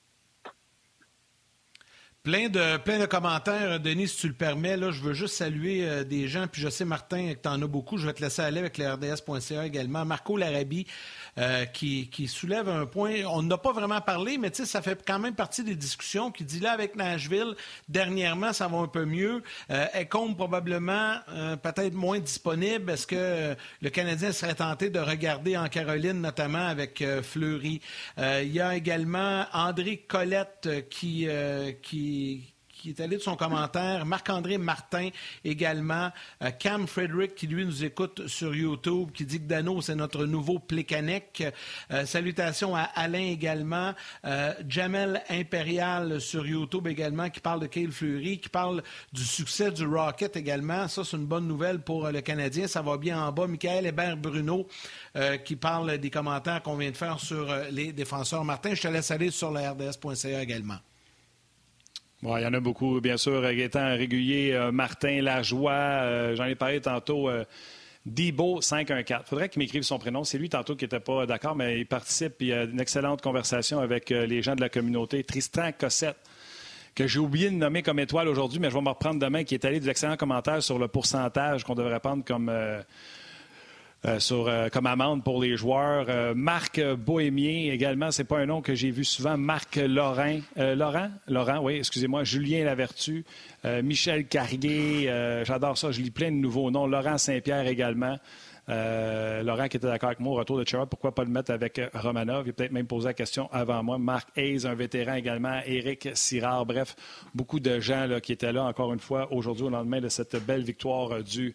Plein 2.27 2.49
de, 2.49 2.99
de 2.99 3.07
commentaires, 3.07 3.79
Denis, 3.79 4.09
si 4.09 4.17
tu 4.17 4.27
le 4.27 4.35
permets. 4.35 4.77
Là, 4.77 4.91
je 4.91 5.01
veux 5.01 5.13
juste 5.13 5.37
saluer 5.37 5.89
euh, 5.89 6.03
des 6.03 6.27
gens. 6.27 6.49
Puis 6.51 6.61
je 6.61 6.69
sais, 6.69 6.85
Martin, 6.85 7.35
que 7.35 7.39
tu 7.41 7.49
en 7.49 7.63
as 7.63 7.69
beaucoup. 7.69 7.99
Je 7.99 8.07
vais 8.09 8.15
te 8.15 8.21
laisser 8.21 8.43
aller 8.43 8.59
avec 8.59 8.79
le 8.79 8.95
RDS.ca 8.95 9.65
également. 9.65 10.05
Marco 10.05 10.37
Larabie, 10.37 10.89
euh, 11.39 11.67
qui, 11.67 12.09
qui, 12.09 12.27
soulève 12.27 12.69
un 12.69 12.85
point. 12.85 13.23
On 13.31 13.45
n'a 13.45 13.57
pas 13.59 13.71
vraiment 13.71 14.01
parlé, 14.01 14.39
mais 14.39 14.51
ça 14.53 14.83
fait 14.83 15.05
quand 15.07 15.21
même 15.21 15.37
partie 15.37 15.63
des 15.63 15.77
discussions. 15.77 16.33
Qui 16.33 16.43
dit 16.43 16.59
là, 16.59 16.73
avec 16.73 16.97
Nashville, 16.97 17.55
dernièrement, 17.89 18.53
ça 18.53 18.67
va 18.67 18.79
un 18.79 18.89
peu 18.89 19.05
mieux. 19.05 19.45
Euh, 19.71 19.87
probablement 20.37 21.19
euh, 21.29 21.55
peut-être 21.55 21.95
moins 21.95 22.19
disponible. 22.19 22.91
Est-ce 22.91 23.07
que 23.07 23.55
le 23.83 23.91
Canadien 23.91 24.33
serait 24.33 24.57
tenté 24.57 24.91
de 24.91 24.99
regarder 24.99 25.57
en 25.57 25.69
Caroline, 25.69 26.21
notamment 26.21 26.67
avec 26.67 27.05
Fleury? 27.23 27.81
Il 28.19 28.53
y 28.53 28.61
a 28.61 28.75
également 28.75 29.45
André 29.53 29.99
Collette 30.09 30.89
qui, 30.89 31.29
qui 31.83 32.16
qui, 32.77 32.91
est 32.91 33.01
allé 33.01 33.17
de 33.17 33.23
son 33.23 33.37
commentaire. 33.37 34.07
Marc-André 34.07 34.59
Martin 34.59 35.09
également. 35.45 36.11
Euh, 36.43 36.51
Cam 36.51 36.87
Frederick 36.87 37.35
qui, 37.35 37.47
lui, 37.47 37.65
nous 37.65 37.85
écoute 37.85 38.27
sur 38.29 38.55
YouTube, 38.55 39.11
qui 39.13 39.25
dit 39.25 39.39
que 39.39 39.47
Dano, 39.47 39.81
c'est 39.81 39.95
notre 39.95 40.25
nouveau 40.27 40.59
Plécanec. 40.59 41.43
Euh, 41.91 42.07
salutations 42.07 42.77
à 42.77 42.83
Alain 42.83 43.27
également. 43.27 43.93
Euh, 44.25 44.55
Jamel 44.69 45.23
Impérial 45.29 46.21
sur 46.21 46.47
YouTube 46.47 46.87
également, 46.87 47.31
qui 47.31 47.41
parle 47.41 47.61
de 47.61 47.67
Cale 47.67 47.93
Fleury, 47.93 48.39
qui 48.39 48.49
parle 48.49 48.83
du 49.13 49.25
succès 49.25 49.71
du 49.71 49.87
Rocket 49.87 50.37
également. 50.37 50.87
Ça, 50.89 51.03
c'est 51.05 51.17
une 51.17 51.27
bonne 51.27 51.49
nouvelle 51.49 51.81
pour 51.81 52.09
le 52.09 52.21
Canadien. 52.21 52.69
Ça 52.69 52.83
va 52.83 52.97
bien 52.97 53.21
en 53.21 53.33
bas. 53.33 53.47
Michael 53.47 53.87
Hébert-Bruno 53.87 54.67
qui 55.45 55.57
parle 55.57 55.97
des 55.99 56.11
commentaires 56.11 56.63
qu'on 56.63 56.77
vient 56.77 56.91
de 56.91 56.97
faire 56.97 57.19
sur 57.19 57.47
les 57.71 57.93
défenseurs. 57.93 58.45
Martin, 58.45 58.75
je 58.75 58.83
te 58.83 58.89
laisse 58.89 59.11
aller 59.11 59.31
sur 59.31 59.51
le 59.51 59.61
RDS.ca 59.61 60.43
également 60.43 60.79
il 62.23 62.43
y 62.43 62.47
en 62.47 62.55
a 62.55 62.61
beaucoup, 62.61 63.01
bien 63.01 63.17
sûr. 63.17 63.47
Étant 63.47 63.89
régulier, 63.97 64.53
euh, 64.53 64.73
Martin 64.73 65.21
Lajoie, 65.23 65.73
euh, 65.73 66.37
j'en 66.37 66.45
ai 66.45 66.55
parlé 66.55 66.81
tantôt. 66.81 67.29
Euh, 67.29 67.45
Debo 68.07 68.61
514. 68.61 69.25
Il 69.27 69.29
faudrait 69.29 69.49
qu'il 69.49 69.59
m'écrive 69.59 69.83
son 69.83 69.99
prénom. 69.99 70.23
C'est 70.23 70.39
lui 70.39 70.49
tantôt 70.49 70.77
qui 70.77 70.85
n'était 70.85 71.01
pas 71.01 71.27
d'accord, 71.27 71.57
mais 71.57 71.81
il 71.81 71.87
participe. 71.87 72.35
Il 72.41 72.53
a 72.53 72.63
une 72.63 72.81
excellente 72.81 73.21
conversation 73.21 73.81
avec 73.81 74.11
les 74.11 74.43
gens 74.43 74.55
de 74.55 74.61
la 74.61 74.69
communauté. 74.69 75.25
Tristan 75.25 75.71
Cossette, 75.77 76.17
que 76.95 77.09
j'ai 77.09 77.19
oublié 77.19 77.51
de 77.51 77.57
nommer 77.57 77.83
comme 77.83 77.99
étoile 77.99 78.29
aujourd'hui, 78.29 78.61
mais 78.61 78.71
je 78.71 78.77
vais 78.77 78.81
me 78.81 78.91
reprendre 78.91 79.19
demain, 79.19 79.43
qui 79.43 79.55
est 79.55 79.65
allé 79.65 79.81
d'excellents 79.81 80.17
commentaires 80.17 80.63
sur 80.63 80.79
le 80.79 80.87
pourcentage 80.87 81.65
qu'on 81.65 81.75
devrait 81.75 81.99
prendre 81.99 82.25
comme 82.25 82.49
euh, 84.07 84.21
sur, 84.21 84.47
euh, 84.47 84.69
comme 84.69 84.87
amende 84.87 85.25
pour 85.25 85.43
les 85.43 85.57
joueurs. 85.57 86.07
Euh, 86.09 86.33
Marc 86.33 86.81
Bohémien 86.81 87.73
également, 87.73 88.13
c'est 88.13 88.25
pas 88.25 88.39
un 88.39 88.47
nom 88.47 88.63
que 88.63 88.73
j'ai 88.75 88.93
vu 88.93 89.05
souvent. 89.05 89.37
Marc 89.37 89.77
Laurent, 89.77 90.39
Laurent, 90.57 91.11
Laurent, 91.27 91.59
oui, 91.61 91.79
excusez-moi. 91.79 92.23
Julien 92.23 92.65
Lavertu, 92.65 93.25
Michel 93.83 94.27
Carrier, 94.27 95.11
j'adore 95.45 95.77
ça, 95.77 95.91
je 95.91 96.01
lis 96.01 96.11
plein 96.11 96.31
de 96.31 96.37
nouveaux 96.37 96.71
noms. 96.71 96.87
Laurent 96.87 97.19
Saint-Pierre 97.19 97.67
également. 97.67 98.17
Euh, 98.69 99.43
Laurent 99.45 99.69
qui 99.69 99.77
était 99.77 99.87
d'accord 99.87 100.09
avec 100.09 100.19
moi 100.19 100.33
au 100.33 100.37
retour 100.37 100.59
de 100.59 100.67
Chirard, 100.67 100.89
pourquoi 100.89 101.15
pas 101.15 101.23
le 101.23 101.31
mettre 101.31 101.53
avec 101.53 101.79
euh, 101.79 101.89
Romanov? 101.95 102.47
Il 102.47 102.51
a 102.51 102.53
peut-être 102.53 102.73
même 102.73 102.87
posé 102.87 103.07
la 103.07 103.15
question 103.15 103.49
avant 103.53 103.83
moi. 103.83 103.99
Marc 103.99 104.29
Hayes, 104.37 104.67
un 104.67 104.75
vétéran 104.75 105.15
également. 105.15 105.61
Éric 105.65 106.09
Sirard. 106.15 106.67
Bref, 106.67 106.97
beaucoup 107.35 107.61
de 107.61 107.79
gens 107.79 108.09
qui 108.21 108.33
étaient 108.33 108.53
là 108.53 108.65
encore 108.65 108.93
une 108.93 109.01
fois 109.01 109.33
aujourd'hui 109.33 109.65
au 109.65 109.71
lendemain 109.71 110.01
de 110.01 110.09
cette 110.09 110.37
belle 110.45 110.65
victoire 110.65 111.13
euh, 111.13 111.23
du 111.23 111.55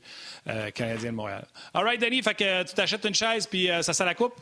Canadien 0.73 1.11
de 1.11 1.15
Montréal. 1.15 1.45
All 1.73 1.83
right, 1.83 1.99
Denis, 1.99 2.21
fait 2.21 2.33
que 2.33 2.63
tu 2.63 2.73
t'achètes 2.73 3.05
une 3.05 3.13
chaise 3.13 3.45
puis 3.45 3.67
ça 3.81 3.93
sent 3.93 4.05
la 4.05 4.15
coupe? 4.15 4.35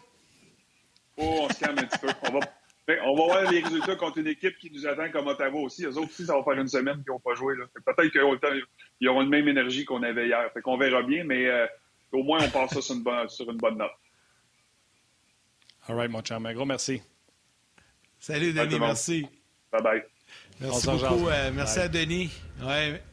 Oh, 1.17 1.41
on 1.41 1.49
se 1.49 1.59
calme 1.59 1.80
un 1.80 1.86
petit 1.86 1.99
peu. 1.99 2.07
On 2.28 2.34
va... 2.34 2.39
Ben, 2.88 2.97
on 3.05 3.15
va 3.15 3.24
voir 3.26 3.51
les 3.51 3.59
résultats 3.59 3.95
contre 3.95 4.17
une 4.17 4.26
équipe 4.26 4.57
qui 4.57 4.72
nous 4.72 4.88
attend 4.88 5.11
comme 5.11 5.28
Ottawa 5.28 5.61
aussi. 5.61 5.86
Eux 5.86 5.95
autres 5.95 6.09
aussi, 6.09 6.26
ça 6.26 6.36
va 6.36 6.43
faire 6.43 6.59
une 6.59 6.67
semaine 6.67 6.95
qu'ils 7.03 7.11
n'ont 7.11 7.20
pas 7.20 7.36
joué. 7.36 7.53
Peut-être 7.86 8.11
qu'ils 8.11 9.07
auront, 9.07 9.20
la 9.22 9.28
même 9.28 9.47
énergie 9.47 9.86
qu'on 9.86 10.01
avait 10.01 10.26
hier. 10.26 10.49
Fait 10.55 10.61
qu'on 10.61 10.76
verra 10.76 11.03
bien, 11.03 11.24
mais 11.24 11.47
au 12.12 12.24
moins, 12.24 12.39
on 12.43 12.49
passe 12.49 12.74
ça 12.74 12.82
sur 12.82 12.95
une 12.95 13.03
bonne, 13.03 13.30
sur 13.30 13.49
une 13.49 13.57
bonne 13.57 13.78
note. 13.78 13.91
All 15.88 15.95
right, 15.95 16.12
mon 16.12 16.22
chum. 16.22 16.45
Un 16.45 16.53
gros 16.53 16.66
merci. 16.66 17.01
Salut, 18.20 18.53
Denis. 18.53 18.80
Merci. 18.80 19.28
Bye-bye. 19.72 20.03
Merci 20.60 20.88
beaucoup. 20.88 21.28
Euh, 21.28 21.51
merci 21.53 21.80
à 21.80 21.88
Denis. 21.88 22.30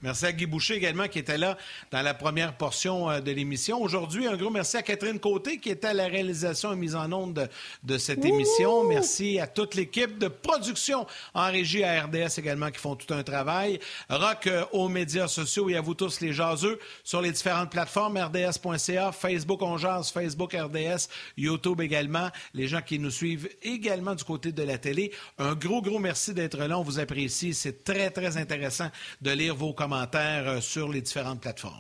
Merci 0.03 0.27
à 0.27 0.33
Guy 0.33 0.47
Boucher 0.47 0.75
également 0.75 1.07
qui 1.07 1.21
était 1.21 1.39
là 1.39 1.57
dans 1.93 2.03
la 2.03 2.15
première 2.15 2.57
portion 2.57 3.09
euh, 3.09 3.21
de 3.21 3.31
l'émission. 3.31 3.81
Aujourd'hui, 3.81 4.27
un 4.27 4.37
gros 4.37 4.51
merci 4.51 4.77
à 4.77 4.83
Catherine 4.83 5.21
Côté 5.21 5.59
qui 5.59 5.71
était 5.71 5.89
à 5.89 5.95
la 5.95 6.09
réalisation 6.09 6.73
et 6.73 6.77
mise 6.77 6.97
en 6.97 7.13
onde 7.13 7.49
de, 7.85 7.99
cette 7.99 8.25
émission. 8.25 8.85
Merci 8.85 9.39
à 9.39 9.47
toute 9.47 9.77
l'équipe 9.77 10.19
de 10.19 10.27
production 10.27 11.07
en 11.33 11.47
régie 11.47 11.85
à 11.85 12.03
RDS 12.03 12.39
également 12.39 12.71
qui 12.71 12.81
font 12.81 12.97
tout 12.97 13.15
un 13.15 13.23
travail. 13.23 13.79
Rock 14.11 14.49
euh, 14.49 14.65
aux 14.73 14.89
médias 14.89 15.29
sociaux 15.29 15.69
et 15.71 15.77
à 15.77 15.81
vous 15.81 15.95
tous 15.95 16.21
les 16.21 16.33
jaseux 16.33 16.81
sur 17.05 17.23
les 17.23 17.31
différentes 17.31 17.71
plateformes 17.71 18.19
rds.ca, 18.19 19.13
Facebook 19.13 19.63
On 19.63 19.79
Jase, 19.79 20.11
Facebook 20.11 20.55
RDS, 20.55 21.09
YouTube 21.37 21.81
également. 21.81 22.31
Les 22.53 22.67
gens 22.67 22.83
qui 22.83 22.99
nous 22.99 23.11
suivent 23.11 23.49
également 23.63 24.17
du 24.17 24.25
côté 24.25 24.51
de 24.51 24.63
la 24.65 24.79
télé. 24.79 25.13
Un 25.39 25.55
gros, 25.55 25.83
gros 25.83 26.01
merci 26.01 26.35
d'être 26.35 26.59
là. 26.59 26.79
On 26.79 26.83
vous 26.83 26.99
apprécie. 26.99 27.55
C'est 27.55 27.85
très, 27.85 28.11
très 28.11 28.37
intéressant 28.37 28.91
de 29.21 29.36
lire 29.37 29.55
vos 29.55 29.73
commentaires 29.73 30.49
euh, 30.49 30.61
sur 30.61 30.89
les 30.89 31.01
différentes 31.01 31.41
plateformes. 31.41 31.75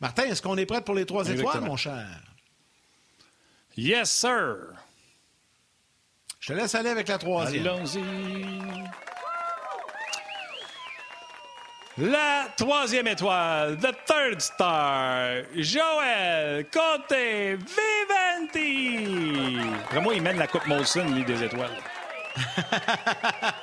Martin, 0.00 0.24
est-ce 0.24 0.40
qu'on 0.40 0.56
est 0.56 0.66
prêt 0.66 0.82
pour 0.82 0.94
les 0.94 1.04
trois 1.04 1.28
étoiles, 1.28 1.60
mon 1.60 1.76
cher? 1.76 2.06
Yes, 3.76 4.10
sir. 4.10 4.56
Je 6.40 6.48
te 6.48 6.52
laisse 6.54 6.74
aller 6.74 6.90
avec 6.90 7.08
la 7.08 7.18
troisième. 7.18 7.66
Allons-y. 7.66 8.00
La 11.98 12.46
troisième 12.56 13.08
étoile, 13.08 13.76
The 13.76 13.94
Third 14.06 14.40
Star, 14.40 15.42
Joël 15.54 16.66
Côté 16.70 17.56
Viventi. 17.56 19.58
Vraiment, 19.90 20.12
il 20.12 20.22
mène 20.22 20.38
la 20.38 20.46
Coupe 20.46 20.66
Molson, 20.66 21.04
lui, 21.12 21.24
des 21.24 21.44
étoiles. 21.44 21.76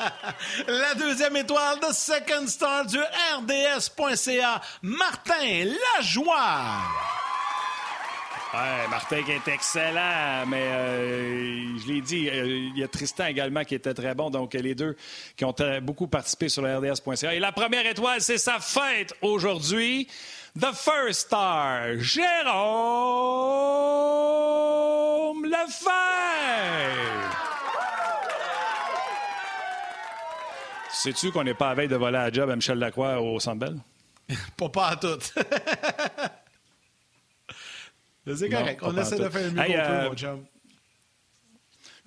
La 0.68 0.96
deuxième 0.96 1.38
étoile 1.38 1.80
de 1.80 1.94
Second 1.94 2.48
Star 2.48 2.86
du 2.86 3.00
RDS.ca, 3.00 4.62
Martin 4.82 5.66
Lajoie. 5.66 6.82
Martin 8.90 9.24
qui 9.24 9.32
est 9.32 9.48
excellent, 9.48 10.46
mais 10.48 10.64
euh, 10.64 11.78
je 11.78 11.92
l'ai 11.92 12.02
dit, 12.02 12.30
euh, 12.30 12.48
il 12.48 12.78
y 12.78 12.84
a 12.84 12.88
Tristan 12.88 13.26
également 13.26 13.64
qui 13.64 13.76
était 13.76 13.94
très 13.94 14.16
bon. 14.16 14.30
Donc, 14.30 14.54
les 14.54 14.74
deux 14.74 14.96
qui 15.36 15.46
ont 15.46 15.54
beaucoup 15.82 16.08
participé 16.08 16.50
sur 16.50 16.64
le 16.64 16.78
RDS.ca. 16.78 17.36
Et 17.36 17.40
la 17.40 17.52
première 17.52 17.86
étoile, 17.86 18.22
c'est 18.22 18.38
sa 18.38 18.60
fête 18.60 19.14
aujourd'hui. 19.22 20.08
The 20.60 20.74
First 20.74 21.28
Star, 21.28 22.00
Jérôme 22.00 22.26
Lefebvre. 25.46 27.47
Sais-tu 30.98 31.32
qu'on 31.32 31.44
n'est 31.44 31.54
pas 31.54 31.70
à 31.70 31.76
veille 31.76 31.88
de 31.88 31.96
voler 31.96 32.18
à 32.18 32.32
job 32.32 32.50
à 32.50 32.56
Michel 32.56 32.80
Lacroix 32.80 33.22
au 33.22 33.40
Centre 33.40 33.72
pas, 34.58 34.70
pas 34.70 34.88
à 34.88 34.96
tout. 34.96 35.20
C'est 38.36 38.50
correct. 38.50 38.80
On 38.82 38.98
essaie 38.98 39.20
de 39.20 39.30
faire 39.30 39.44
le 39.44 39.52
mieux 39.52 39.62
qu'on 39.62 39.72
peut, 39.72 39.80
euh, 39.80 40.10
mon 40.10 40.16
chum. 40.16 40.44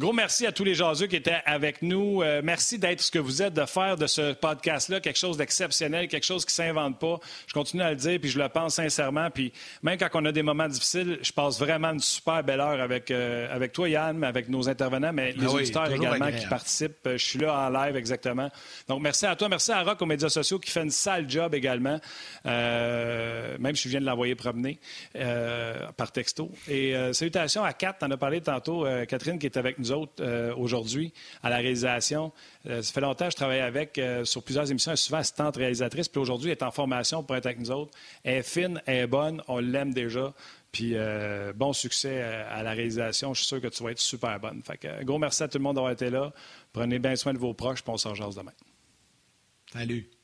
Gros 0.01 0.15
merci 0.15 0.47
à 0.47 0.53
tous 0.53 0.65
les 0.65 0.75
jaseux 0.75 1.09
qui 1.09 1.17
étaient 1.17 1.43
avec 1.45 1.83
nous. 1.83 2.23
Euh, 2.23 2.41
merci 2.43 2.79
d'être 2.79 3.03
ce 3.03 3.11
que 3.11 3.19
vous 3.19 3.43
êtes, 3.43 3.53
de 3.53 3.67
faire 3.67 3.99
de 3.99 4.07
ce 4.07 4.33
podcast-là 4.33 4.99
quelque 4.99 5.19
chose 5.19 5.37
d'exceptionnel, 5.37 6.09
quelque 6.09 6.25
chose 6.25 6.47
qui 6.47 6.59
ne 6.59 6.69
s'invente 6.69 6.99
pas. 6.99 7.21
Je 7.47 7.53
continue 7.53 7.83
à 7.83 7.91
le 7.91 7.97
dire, 7.97 8.19
puis 8.19 8.31
je 8.31 8.39
le 8.39 8.49
pense 8.49 8.77
sincèrement. 8.77 9.29
Puis 9.31 9.53
même 9.83 9.99
quand 9.99 10.09
on 10.15 10.25
a 10.25 10.33
des 10.33 10.43
moments 10.43 10.69
difficiles, 10.69 11.19
je 11.21 11.31
passe 11.33 11.59
vraiment 11.59 11.91
une 11.91 12.01
super 12.01 12.43
belle 12.43 12.61
heure 12.61 12.81
avec, 12.81 13.11
euh, 13.11 13.55
avec 13.55 13.75
toi, 13.75 13.91
Yann, 13.91 14.25
avec 14.25 14.49
nos 14.49 14.71
intervenants, 14.71 15.13
mais 15.13 15.33
les 15.33 15.45
ah 15.45 15.51
auditeurs 15.51 15.93
également 15.93 16.33
qui 16.33 16.47
participent. 16.47 17.07
Euh, 17.07 17.19
je 17.19 17.25
suis 17.27 17.39
là 17.39 17.55
en 17.55 17.69
live 17.69 17.95
exactement. 17.95 18.49
Donc 18.89 19.03
merci 19.03 19.27
à 19.27 19.37
toi. 19.37 19.51
Merci 19.51 19.71
à 19.71 19.83
Rock 19.83 20.01
aux 20.01 20.07
médias 20.07 20.31
sociaux 20.31 20.59
qui 20.59 20.71
fait 20.71 20.83
une 20.83 20.91
sale 20.91 21.29
job 21.29 21.55
également. 21.55 22.01
même 22.47 23.77
si 23.77 23.83
je 23.83 23.89
viens 23.91 24.01
de 24.01 24.07
l'envoyer 24.07 24.35
promener 24.35 24.81
par 25.95 26.11
texto. 26.11 26.51
Et 26.69 26.95
salutations 27.13 27.65
à 27.65 27.75
Kat, 27.75 27.99
en 28.01 28.11
as 28.11 28.17
parlé 28.17 28.41
tantôt, 28.41 28.87
Catherine, 29.07 29.39
qui 29.39 29.45
est 29.45 29.59
avec 29.59 29.79
nous 29.79 29.90
autres 29.91 30.13
euh, 30.21 30.55
aujourd'hui 30.57 31.13
à 31.43 31.51
la 31.51 31.57
réalisation. 31.57 32.33
Euh, 32.67 32.83
ça 32.83 32.93
fait 32.93 33.01
longtemps 33.01 33.27
que 33.27 33.33
je 33.33 33.37
travaille 33.37 33.61
avec 33.61 33.99
euh, 33.99 34.25
sur 34.25 34.43
plusieurs 34.43 34.71
émissions. 34.71 34.91
Elle 34.91 34.95
est 34.95 34.97
souvent 34.97 35.19
assistante 35.19 35.57
réalisatrice. 35.57 36.09
Puis 36.09 36.21
aujourd'hui, 36.21 36.51
elle 36.51 36.59
est 36.59 36.63
en 36.63 36.71
formation 36.71 37.23
pour 37.23 37.37
être 37.37 37.47
avec 37.47 37.59
nous 37.59 37.71
autres. 37.71 37.97
Elle 38.25 38.39
est 38.39 38.43
fine, 38.43 38.83
elle 38.87 38.97
est 38.97 39.07
bonne, 39.07 39.43
on 39.49 39.59
l'aime 39.59 39.93
déjà. 39.93 40.33
Puis 40.73 40.95
bon 41.57 41.73
succès 41.73 42.23
à 42.23 42.63
la 42.63 42.71
réalisation. 42.71 43.35
Je 43.35 43.41
suis 43.41 43.49
sûr 43.49 43.61
que 43.61 43.67
tu 43.67 43.83
vas 43.83 43.91
être 43.91 43.99
super 43.99 44.39
bonne. 44.39 44.63
Fait 44.63 44.79
que, 44.79 45.03
gros 45.03 45.19
merci 45.19 45.43
à 45.43 45.49
tout 45.49 45.59
le 45.59 45.65
monde 45.65 45.75
d'avoir 45.75 45.93
été 45.93 46.11
là. 46.11 46.33
Prenez 46.73 47.01
bien 47.01 47.17
soin 47.17 47.33
de 47.33 47.39
vos 47.39 47.55
proches, 47.55 47.83
puis 47.83 47.93
on 47.93 47.97
s'en 47.97 48.13
demain. 48.13 48.53
Salut. 49.73 50.20